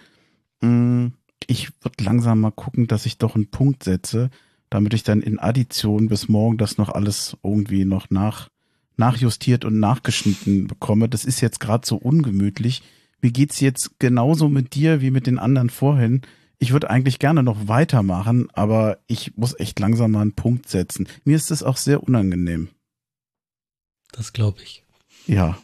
Mm, 0.61 1.07
ich 1.45 1.71
würde 1.81 2.01
langsam 2.01 2.39
mal 2.39 2.51
gucken, 2.51 2.87
dass 2.87 3.05
ich 3.05 3.17
doch 3.17 3.35
einen 3.35 3.51
Punkt 3.51 3.83
setze, 3.83 4.29
damit 4.69 4.93
ich 4.93 5.03
dann 5.03 5.21
in 5.21 5.37
Addition 5.37 6.07
bis 6.07 6.29
morgen 6.29 6.57
das 6.57 6.77
noch 6.77 6.87
alles 6.87 7.35
irgendwie 7.43 7.83
noch 7.83 8.09
nach, 8.09 8.47
nachjustiert 8.95 9.65
und 9.65 9.77
nachgeschnitten 9.77 10.67
bekomme. 10.67 11.09
Das 11.09 11.25
ist 11.25 11.41
jetzt 11.41 11.59
gerade 11.59 11.85
so 11.85 11.97
ungemütlich. 11.97 12.81
Wie 13.19 13.33
geht's 13.33 13.59
jetzt 13.59 13.99
genauso 13.99 14.47
mit 14.47 14.73
dir 14.73 15.01
wie 15.01 15.11
mit 15.11 15.27
den 15.27 15.37
anderen 15.37 15.69
vorhin? 15.69 16.21
Ich 16.59 16.73
würde 16.73 16.89
eigentlich 16.89 17.19
gerne 17.19 17.41
noch 17.41 17.67
weitermachen, 17.67 18.49
aber 18.53 18.99
ich 19.07 19.35
muss 19.37 19.57
echt 19.59 19.79
langsam 19.79 20.11
mal 20.11 20.21
einen 20.21 20.33
Punkt 20.33 20.69
setzen. 20.69 21.07
Mir 21.23 21.35
ist 21.35 21.51
das 21.51 21.63
auch 21.63 21.77
sehr 21.77 22.03
unangenehm. 22.03 22.69
Das 24.11 24.33
glaube 24.33 24.61
ich. 24.61 24.83
Ja. 25.25 25.57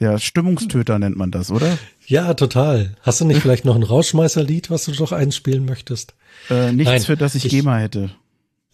Ja, 0.00 0.18
Stimmungstöter 0.18 0.98
nennt 0.98 1.16
man 1.16 1.30
das, 1.30 1.52
oder? 1.52 1.78
Ja, 2.06 2.34
total. 2.34 2.96
Hast 3.02 3.20
du 3.20 3.24
nicht 3.24 3.40
vielleicht 3.40 3.64
noch 3.64 3.76
ein 3.76 3.84
Rauschmeißerlied, 3.84 4.68
was 4.70 4.84
du 4.84 4.92
doch 4.92 5.12
einspielen 5.12 5.64
möchtest? 5.64 6.14
Äh, 6.50 6.72
nichts, 6.72 6.90
Nein, 6.90 7.02
für 7.02 7.16
das 7.16 7.36
ich, 7.36 7.44
ich 7.44 7.52
GEMA 7.52 7.76
hätte. 7.78 8.10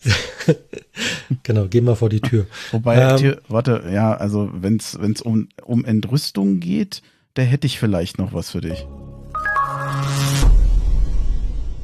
genau, 1.43 1.67
geh 1.69 1.83
mal 1.83 1.95
vor 1.95 2.09
die 2.09 2.23
Tür. 2.23 2.47
Wobei, 2.73 2.97
ähm, 2.97 3.37
warte, 3.49 3.85
ja, 3.93 4.15
also 4.15 4.51
wenn 4.55 4.79
es 4.79 5.21
um, 5.21 5.49
um 5.63 5.85
Entrüstung 5.85 6.59
geht, 6.59 7.03
da 7.35 7.43
hätte 7.43 7.67
ich 7.67 7.79
vielleicht 7.79 8.19
noch 8.19 8.33
was 8.33 8.51
für 8.51 8.63
dich. 8.63 8.87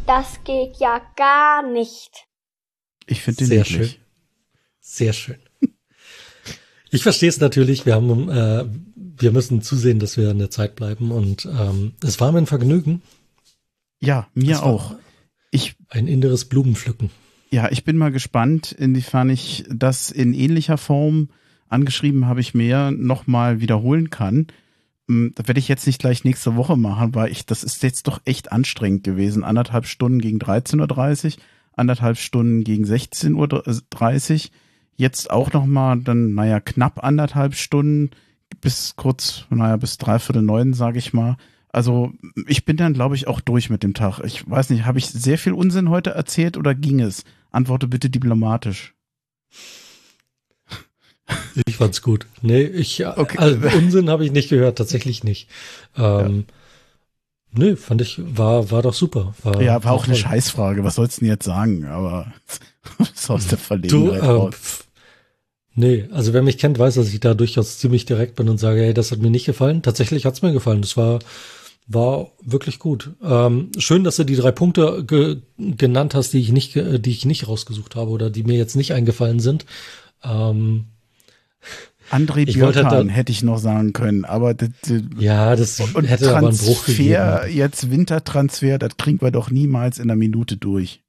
Das 0.07 0.45
geht 0.45 0.77
ja 0.79 1.01
gar 1.17 1.69
nicht. 1.69 2.27
Ich 3.07 3.23
finde 3.23 3.39
den 3.39 3.47
sehr 3.47 3.65
schön. 3.65 3.91
Sehr 4.81 5.13
schön. 5.13 5.39
Ich 6.91 7.03
verstehe 7.03 7.29
es 7.29 7.41
natürlich. 7.41 7.85
Wir 7.85 7.95
haben, 7.95 8.29
äh, 8.29 8.65
wir 8.95 9.33
müssen 9.33 9.61
zusehen, 9.61 9.99
dass 9.99 10.17
wir 10.17 10.31
in 10.31 10.39
der 10.39 10.51
Zeit 10.51 10.77
bleiben 10.77 11.11
und 11.11 11.45
ähm, 11.47 11.95
es 12.03 12.21
war 12.21 12.31
mir 12.31 12.39
ein 12.39 12.47
Vergnügen. 12.47 13.03
Ja, 13.99 14.29
mir 14.35 14.63
auch. 14.63 14.95
Ich 15.51 15.75
ein 15.89 16.07
inneres 16.07 16.45
Blumenpflücken. 16.45 17.11
Ja, 17.51 17.71
ich 17.71 17.85
bin 17.85 17.97
mal 17.97 18.13
gespannt, 18.13 18.73
inwiefern 18.73 19.31
ich 19.31 19.65
das 19.69 20.11
in 20.11 20.33
ähnlicher 20.33 20.79
Form 20.79 21.31
angeschrieben 21.69 22.27
habe 22.27 22.41
ich 22.41 22.55
mehr 22.55 22.93
nochmal 22.93 23.61
wiederholen 23.61 24.11
kann. 24.11 24.47
Hm, 25.09 25.33
das 25.35 25.47
werde 25.47 25.61
ich 25.61 25.69
jetzt 25.69 25.87
nicht 25.87 26.01
gleich 26.01 26.25
nächste 26.25 26.57
Woche 26.57 26.77
machen, 26.77 27.15
weil 27.15 27.31
ich, 27.31 27.47
das 27.47 27.65
ist 27.65 27.83
jetzt 27.83 28.07
doch 28.09 28.21
echt 28.25 28.53
anstrengend 28.53 29.05
gewesen. 29.05 29.45
Anderthalb 29.45 29.87
Stunden 29.87 30.19
gegen 30.21 30.39
13.30 30.39 31.37
Uhr, 31.37 31.43
anderthalb 31.75 32.19
Stunden 32.19 32.65
gegen 32.65 32.85
16.30 32.85 33.35
Uhr. 34.35 34.51
Jetzt 34.99 35.31
auch 35.31 35.53
nochmal 35.53 36.01
dann, 36.01 36.35
naja, 36.35 36.61
knapp 36.61 37.05
anderthalb 37.05 37.55
Stunden 37.55 38.11
bis 38.61 38.97
kurz, 38.97 39.45
naja, 39.51 39.77
bis 39.77 39.99
dreiviertel 39.99 40.43
neun, 40.43 40.73
sage 40.73 40.99
ich 40.99 41.13
mal. 41.13 41.37
Also 41.69 42.13
ich 42.47 42.65
bin 42.65 42.79
dann, 42.79 42.95
glaube 42.95 43.17
ich, 43.17 43.29
auch 43.29 43.41
durch 43.41 43.69
mit 43.69 43.83
dem 43.83 43.93
Tag. 43.93 44.21
Ich 44.25 44.49
weiß 44.49 44.71
nicht, 44.71 44.87
habe 44.87 44.99
ich 44.99 45.07
sehr 45.07 45.37
viel 45.37 45.53
Unsinn 45.53 45.91
heute 45.91 46.11
erzählt 46.11 46.57
oder 46.57 46.75
ging 46.75 47.01
es? 47.01 47.25
Antworte 47.51 47.87
bitte 47.87 48.09
diplomatisch. 48.09 48.95
Ich 51.67 51.77
fand's 51.77 52.03
gut. 52.03 52.27
Nee, 52.43 52.63
ich 52.63 53.05
okay. 53.07 53.39
also 53.39 53.59
Unsinn 53.77 54.11
habe 54.11 54.25
ich 54.25 54.33
nicht 54.33 54.49
gehört, 54.49 54.79
tatsächlich 54.79 55.25
nicht. 55.25 55.49
Ähm, 55.97 56.45
ja. 56.47 56.55
Nee, 57.59 57.77
fand 57.77 58.03
ich, 58.03 58.21
war, 58.21 58.71
war 58.71 58.83
doch 58.83 58.93
super. 58.93 59.35
War, 59.43 59.63
ja, 59.63 59.83
war 59.83 59.93
auch 59.93 60.07
eine 60.07 60.17
Scheißfrage. 60.17 60.85
Was 60.85 60.97
sollst 60.97 61.17
du 61.17 61.21
denn 61.21 61.31
jetzt 61.31 61.47
sagen? 61.47 61.87
Aber 61.87 62.33
ist 62.99 63.31
aus 63.31 63.47
der 63.47 63.59
Verlegenheit 63.59 64.23
du, 64.23 64.49
äh, 64.49 64.51
Nee, 65.79 66.09
also 66.11 66.33
wer 66.33 66.43
mich 66.43 66.57
kennt, 66.57 66.79
weiß, 66.79 66.95
dass 66.95 67.13
ich 67.13 67.21
da 67.21 67.35
durchaus 67.35 67.79
ziemlich 67.79 68.07
direkt 68.07 68.35
bin 68.35 68.49
und 68.49 68.57
sage, 68.57 68.81
hey, 68.81 68.95
das 68.95 69.13
hat 69.13 69.19
mir 69.19 69.31
nicht 69.31 69.45
gefallen. 69.45 69.83
Tatsächlich 69.83 70.25
hat's 70.25 70.41
mir 70.41 70.53
gefallen. 70.53 70.81
Das 70.81 70.97
war, 70.97 71.19
war 71.87 72.31
wirklich 72.43 72.79
gut. 72.79 73.11
Ähm, 73.23 73.71
schön, 73.77 74.03
dass 74.03 74.17
du 74.17 74.25
die 74.25 74.37
drei 74.37 74.53
Punkte 74.53 75.05
ge 75.07 75.43
genannt 75.59 76.15
hast, 76.15 76.33
die 76.33 76.41
ich 76.41 76.51
nicht, 76.51 76.75
die 76.77 77.11
ich 77.11 77.27
nicht 77.27 77.47
rausgesucht 77.47 77.95
habe 77.95 78.11
oder 78.11 78.31
die 78.31 78.43
mir 78.43 78.57
jetzt 78.57 78.75
nicht 78.75 78.95
eingefallen 78.95 79.39
sind. 79.39 79.67
Ähm, 80.25 80.87
André 82.11 82.45
Björkan 82.45 82.91
halt 82.91 83.11
hätte 83.11 83.33
ich 83.33 83.43
noch 83.43 83.59
sagen 83.59 83.93
können, 83.93 84.25
aber 84.25 84.55
das, 84.55 84.71
ja, 85.19 85.57
das 85.57 85.81
und 85.81 86.05
hätte 86.05 86.27
Transfer, 86.27 86.37
aber 86.37 86.49
einen 86.49 86.57
Bruch 86.57 86.87
gegeben. 86.87 87.57
jetzt 87.57 87.91
Wintertransfer, 87.91 88.79
das 88.79 88.97
kriegen 88.97 89.21
wir 89.21 89.33
doch 89.33 89.51
niemals 89.51 89.99
in 89.99 90.05
einer 90.05 90.17
Minute 90.17 90.57
durch. 90.57 91.03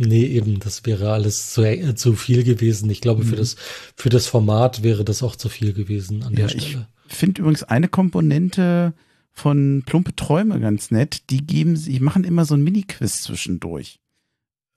Nee, 0.00 0.24
eben, 0.26 0.60
das 0.60 0.86
wäre 0.86 1.10
alles 1.10 1.52
zu, 1.52 1.62
äh, 1.64 1.94
zu 1.96 2.14
viel 2.14 2.44
gewesen. 2.44 2.88
Ich 2.88 3.00
glaube, 3.00 3.24
mhm. 3.24 3.28
für 3.28 3.36
das, 3.36 3.56
für 3.96 4.08
das 4.08 4.26
Format 4.26 4.84
wäre 4.84 5.04
das 5.04 5.24
auch 5.24 5.34
zu 5.34 5.48
viel 5.48 5.72
gewesen 5.72 6.22
an 6.22 6.32
ja, 6.34 6.46
der 6.46 6.48
Stelle. 6.48 6.88
Ich 7.08 7.16
finde 7.16 7.40
übrigens 7.40 7.64
eine 7.64 7.88
Komponente 7.88 8.94
von 9.32 9.82
Plumpe 9.84 10.14
Träume 10.14 10.60
ganz 10.60 10.92
nett. 10.92 11.30
Die 11.30 11.44
geben, 11.44 11.76
sie 11.76 11.98
machen 11.98 12.22
immer 12.22 12.44
so 12.44 12.54
ein 12.54 12.62
Mini-Quiz 12.62 13.22
zwischendurch. 13.22 13.98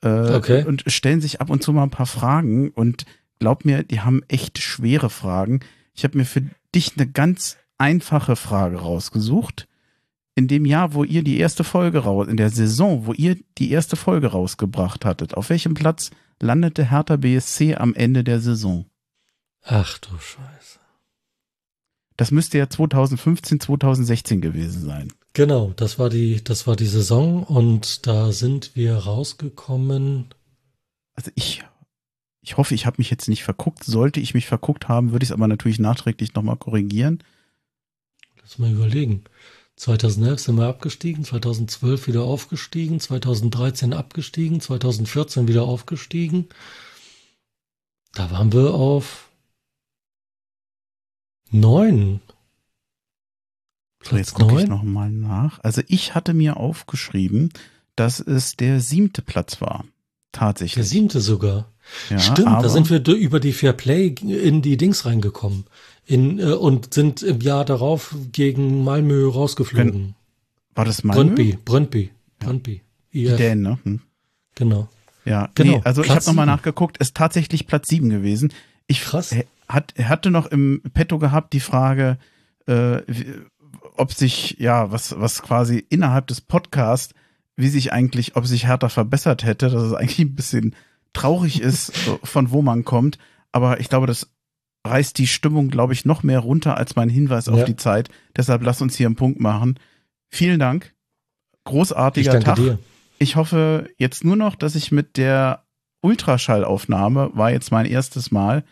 Äh, 0.04 0.34
okay. 0.34 0.66
Und 0.66 0.84
stellen 0.88 1.22
sich 1.22 1.40
ab 1.40 1.52
und 1.52 1.62
zu 1.62 1.72
mal 1.72 1.84
ein 1.84 1.92
paar 1.92 2.08
Fragen 2.08 2.72
und 2.72 3.06
glaub 3.42 3.66
mir, 3.66 3.82
die 3.82 4.02
haben 4.02 4.22
echt 4.28 4.60
schwere 4.60 5.10
Fragen. 5.10 5.62
Ich 5.96 6.04
habe 6.04 6.16
mir 6.16 6.26
für 6.26 6.44
dich 6.76 6.96
eine 6.96 7.08
ganz 7.08 7.58
einfache 7.80 8.36
Frage 8.36 8.78
rausgesucht 8.78 9.68
in 10.36 10.48
dem 10.48 10.64
Jahr, 10.64 10.94
wo 10.94 11.04
ihr 11.04 11.24
die 11.24 11.40
erste 11.40 11.64
Folge 11.64 12.00
raus, 12.00 12.28
in 12.28 12.38
der 12.38 12.52
Saison, 12.52 13.08
wo 13.08 13.14
ihr 13.14 13.38
die 13.58 13.72
erste 13.72 13.96
Folge 13.96 14.28
rausgebracht 14.28 15.06
hattet, 15.06 15.34
auf 15.34 15.50
welchem 15.50 15.74
Platz 15.74 16.12
landete 16.40 16.92
Hertha 16.92 17.16
BSC 17.16 17.76
am 17.76 17.96
Ende 17.96 18.24
der 18.24 18.40
Saison? 18.40 18.86
Ach 19.64 19.98
du 19.98 20.10
Scheiße. 20.20 20.80
Das 22.18 22.30
müsste 22.30 22.60
ja 22.60 22.70
2015, 22.70 23.60
2016 23.60 24.40
gewesen 24.40 24.86
sein. 24.86 25.12
Genau, 25.34 25.74
das 25.76 25.98
war 25.98 26.10
die, 26.10 26.44
das 26.44 26.68
war 26.68 26.76
die 26.76 26.86
Saison 26.86 27.44
und 27.44 28.06
da 28.06 28.32
sind 28.32 28.76
wir 28.76 28.98
rausgekommen. 28.98 30.28
Also 31.16 31.32
ich, 31.34 31.64
ich 32.42 32.58
hoffe, 32.58 32.74
ich 32.74 32.86
habe 32.86 32.96
mich 32.98 33.10
jetzt 33.10 33.30
nicht 33.30 33.44
verguckt. 33.44 33.84
Sollte 33.84 34.20
ich 34.20 34.34
mich 34.34 34.48
verguckt 34.48 34.88
haben, 34.88 35.12
würde 35.12 35.24
ich 35.24 35.30
es 35.30 35.34
aber 35.34 35.48
natürlich 35.48 35.80
nachträglich 35.80 36.34
nochmal 36.34 36.58
korrigieren. 36.58 37.24
Lass 38.42 38.58
mal 38.58 38.72
überlegen. 38.72 39.24
2011 39.76 40.40
sind 40.40 40.56
wir 40.58 40.68
abgestiegen, 40.68 41.24
2012 41.24 42.08
wieder 42.08 42.24
aufgestiegen, 42.24 43.00
2013 43.00 43.94
abgestiegen, 43.94 44.60
2014 44.60 45.48
wieder 45.48 45.64
aufgestiegen. 45.64 46.50
Da 48.14 48.30
waren 48.32 48.52
wir 48.52 48.74
auf 48.74 49.30
neun. 51.50 52.22
So, 54.04 54.18
jetzt 54.18 54.34
gucke 54.34 54.62
ich 54.62 54.68
nochmal 54.68 55.12
nach. 55.12 55.60
Also 55.64 55.82
ich 55.88 56.16
hatte 56.16 56.34
mir 56.34 56.58
aufgeschrieben, 56.58 57.54
dass 57.96 58.20
es 58.20 58.58
der 58.58 58.82
siebte 58.82 59.22
Platz 59.22 59.62
war. 59.62 59.86
Tatsächlich. 60.32 60.76
Der 60.76 60.84
siebte 60.84 61.22
sogar. 61.22 61.72
Ja, 62.10 62.20
Stimmt, 62.20 62.48
da 62.48 62.70
sind 62.70 62.90
wir 62.90 63.06
über 63.16 63.40
die 63.40 63.54
Fair 63.54 63.74
Play 63.74 64.08
in 64.08 64.62
die 64.62 64.78
Dings 64.78 65.06
reingekommen 65.06 65.66
in, 66.06 66.40
äh, 66.40 66.54
und 66.54 66.94
sind 66.94 67.24
im 67.24 67.42
Jahr 67.42 67.66
darauf 67.66 68.16
gegen 68.32 68.84
Malmö 68.84 69.28
rausgeflogen. 69.30 70.16
War 70.76 70.86
das 70.86 71.04
Malmö? 71.04 71.24
Brøndby, 71.24 71.58
Brøndby, 71.64 72.12
Brøndby. 72.40 72.82
Die 73.14 73.26
Dänen, 73.26 73.62
ne? 73.62 73.80
Hm. 73.84 74.02
Genau. 74.56 74.90
Ja, 75.26 75.50
genau. 75.56 75.78
Nee, 75.78 75.82
also 75.84 76.02
Platz 76.02 76.12
ich 76.12 76.16
habe 76.16 76.26
nochmal 76.32 76.46
nachgeguckt, 76.46 76.98
ist 76.98 77.16
tatsächlich 77.16 77.68
Platz 77.68 77.88
sieben 77.88 78.10
gewesen. 78.10 78.54
Ich 78.88 79.02
Krass. 79.02 79.36
Hat, 79.68 79.94
hatte 79.98 80.32
noch 80.32 80.48
im 80.48 80.82
Petto 80.94 81.20
gehabt 81.20 81.54
die 81.54 81.60
Frage, 81.60 82.18
äh, 82.68 83.02
ob 83.96 84.14
sich, 84.14 84.58
ja, 84.60 84.92
was, 84.92 85.20
was 85.20 85.42
quasi 85.42 85.86
innerhalb 85.90 86.28
des 86.28 86.42
Podcasts, 86.42 87.14
wie 87.56 87.70
sich 87.70 87.94
eigentlich, 87.94 88.36
ob 88.36 88.46
sich 88.46 88.68
Hertha 88.68 88.90
verbessert 88.90 89.44
hätte, 89.44 89.70
dass 89.70 89.84
es 89.84 89.94
eigentlich 89.94 90.20
ein 90.20 90.36
bisschen 90.36 90.76
traurig 91.14 91.62
ist, 91.62 91.94
von 92.24 92.52
wo 92.52 92.62
man 92.62 92.86
kommt. 92.86 93.18
Aber 93.52 93.80
ich 93.80 93.90
glaube, 93.90 94.08
das 94.08 94.30
reißt 94.86 95.18
die 95.18 95.28
Stimmung, 95.28 95.70
glaube 95.70 95.94
ich, 95.94 96.06
noch 96.06 96.24
mehr 96.24 96.40
runter 96.40 96.78
als 96.78 96.96
mein 96.96 97.10
Hinweis 97.10 97.46
ja. 97.46 97.54
auf 97.54 97.66
die 97.66 97.76
Zeit. 97.76 98.10
Deshalb 98.36 98.64
lass 98.64 98.82
uns 98.82 98.96
hier 98.96 99.08
einen 99.08 99.16
Punkt 99.16 99.40
machen. 99.40 99.80
Vielen 100.30 100.60
Dank. 100.60 100.94
Großartiger 101.66 102.38
ich 102.38 102.44
Tag. 102.44 102.56
Dir. 102.56 102.80
Ich 103.20 103.36
hoffe 103.36 103.90
jetzt 103.98 104.24
nur 104.24 104.36
noch, 104.36 104.56
dass 104.56 104.76
ich 104.76 104.92
mit 104.92 105.18
der 105.18 105.64
Ultraschallaufnahme, 106.02 107.32
war 107.34 107.52
jetzt 107.52 107.72
mein 107.72 107.86
erstes 107.86 108.32
Mal, 108.32 108.64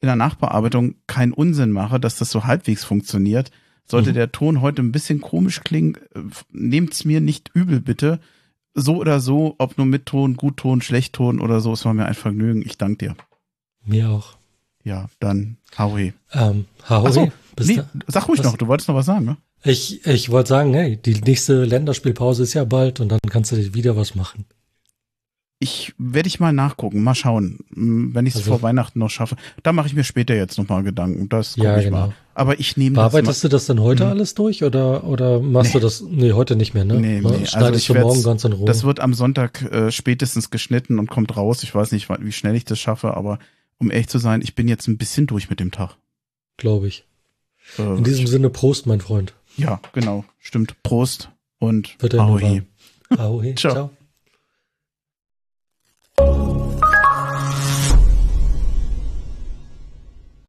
in 0.00 0.06
der 0.06 0.16
Nachbearbeitung 0.16 0.94
keinen 1.06 1.34
Unsinn 1.34 1.72
mache, 1.72 2.00
dass 2.00 2.16
das 2.16 2.30
so 2.30 2.44
halbwegs 2.44 2.84
funktioniert. 2.84 3.50
Sollte 3.84 4.10
mhm. 4.10 4.14
der 4.14 4.32
Ton 4.32 4.62
heute 4.62 4.80
ein 4.80 4.92
bisschen 4.92 5.20
komisch 5.20 5.60
klingen, 5.62 5.96
äh, 6.14 6.20
nehmt's 6.50 7.04
mir 7.04 7.20
nicht 7.20 7.50
übel, 7.52 7.80
bitte. 7.80 8.20
So 8.74 8.96
oder 8.96 9.20
so, 9.20 9.56
ob 9.58 9.78
nur 9.78 9.86
mit 9.86 10.06
Ton, 10.06 10.36
Gutton, 10.36 10.80
Schlechtton 10.80 11.40
oder 11.40 11.60
so, 11.60 11.72
es 11.72 11.84
war 11.84 11.94
mir 11.94 12.06
ein 12.06 12.14
Vergnügen. 12.14 12.62
Ich 12.64 12.78
danke 12.78 13.06
dir. 13.06 13.16
Mir 13.84 14.10
auch. 14.10 14.36
Ja, 14.84 15.06
dann 15.18 15.56
Haui. 15.76 16.14
Ähm, 16.32 16.66
Haui? 16.88 17.12
So, 17.12 17.32
nee, 17.60 17.80
sag 18.06 18.28
ruhig 18.28 18.40
was? 18.40 18.46
noch, 18.46 18.56
du 18.56 18.66
wolltest 18.66 18.88
noch 18.88 18.94
was 18.94 19.06
sagen, 19.06 19.24
ne? 19.24 19.36
Ich, 19.62 20.06
ich 20.06 20.30
wollte 20.30 20.48
sagen, 20.48 20.72
hey, 20.72 20.96
die 20.96 21.20
nächste 21.20 21.64
Länderspielpause 21.64 22.44
ist 22.44 22.54
ja 22.54 22.64
bald 22.64 23.00
und 23.00 23.10
dann 23.10 23.18
kannst 23.28 23.52
du 23.52 23.74
wieder 23.74 23.96
was 23.96 24.14
machen. 24.14 24.46
Ich 25.62 25.92
werde 25.98 26.26
ich 26.26 26.40
mal 26.40 26.54
nachgucken, 26.54 27.02
mal 27.02 27.14
schauen, 27.14 27.58
wenn 27.68 28.24
ich 28.24 28.34
es 28.34 28.40
also, 28.40 28.52
vor 28.52 28.62
Weihnachten 28.62 28.98
noch 28.98 29.10
schaffe. 29.10 29.36
Da 29.62 29.74
mache 29.74 29.88
ich 29.88 29.94
mir 29.94 30.04
später 30.04 30.34
jetzt 30.34 30.56
nochmal 30.56 30.82
Gedanken. 30.82 31.28
Das 31.28 31.54
gucke 31.54 31.66
ja, 31.66 31.76
ich 31.76 31.84
genau. 31.84 32.06
mal. 32.06 32.14
Aber 32.32 32.58
ich 32.58 32.78
nehme 32.78 32.96
das. 32.96 33.12
Bearbeitest 33.12 33.44
du 33.44 33.48
das 33.48 33.66
denn 33.66 33.78
heute 33.78 34.04
hm. 34.04 34.10
alles 34.10 34.34
durch 34.34 34.64
oder 34.64 35.04
oder 35.04 35.38
machst 35.38 35.74
nee. 35.74 35.80
du 35.80 35.84
das? 35.84 36.00
Nee, 36.00 36.32
heute 36.32 36.56
nicht 36.56 36.72
mehr, 36.72 36.86
ne? 36.86 36.98
Nee, 36.98 37.20
nee. 37.20 37.44
Schneidest 37.44 37.56
also 37.56 37.74
ich 37.74 37.86
du 37.88 37.94
morgen 37.94 38.22
ganz 38.22 38.42
in 38.44 38.54
Ruhe. 38.54 38.64
Das 38.64 38.84
wird 38.84 39.00
am 39.00 39.12
Sonntag 39.12 39.60
äh, 39.70 39.92
spätestens 39.92 40.48
geschnitten 40.48 40.98
und 40.98 41.10
kommt 41.10 41.36
raus. 41.36 41.62
Ich 41.62 41.74
weiß 41.74 41.92
nicht, 41.92 42.08
wie 42.08 42.32
schnell 42.32 42.56
ich 42.56 42.64
das 42.64 42.78
schaffe, 42.78 43.14
aber 43.14 43.38
um 43.76 43.90
ehrlich 43.90 44.08
zu 44.08 44.18
sein, 44.18 44.40
ich 44.42 44.54
bin 44.54 44.66
jetzt 44.66 44.88
ein 44.88 44.96
bisschen 44.96 45.26
durch 45.26 45.50
mit 45.50 45.60
dem 45.60 45.72
Tag. 45.72 45.96
Glaube 46.56 46.88
ich. 46.88 47.04
Äh, 47.78 47.82
In 47.82 48.04
diesem 48.04 48.26
Sinne 48.26 48.48
Prost, 48.48 48.86
mein 48.86 49.02
Freund. 49.02 49.34
Ja, 49.58 49.80
genau. 49.92 50.24
Stimmt. 50.38 50.82
Prost 50.82 51.30
und 51.58 51.98
Ahoi. 52.14 52.62
Ahoi. 53.10 53.54
Ciao. 53.56 53.72
Ciao. 53.72 53.90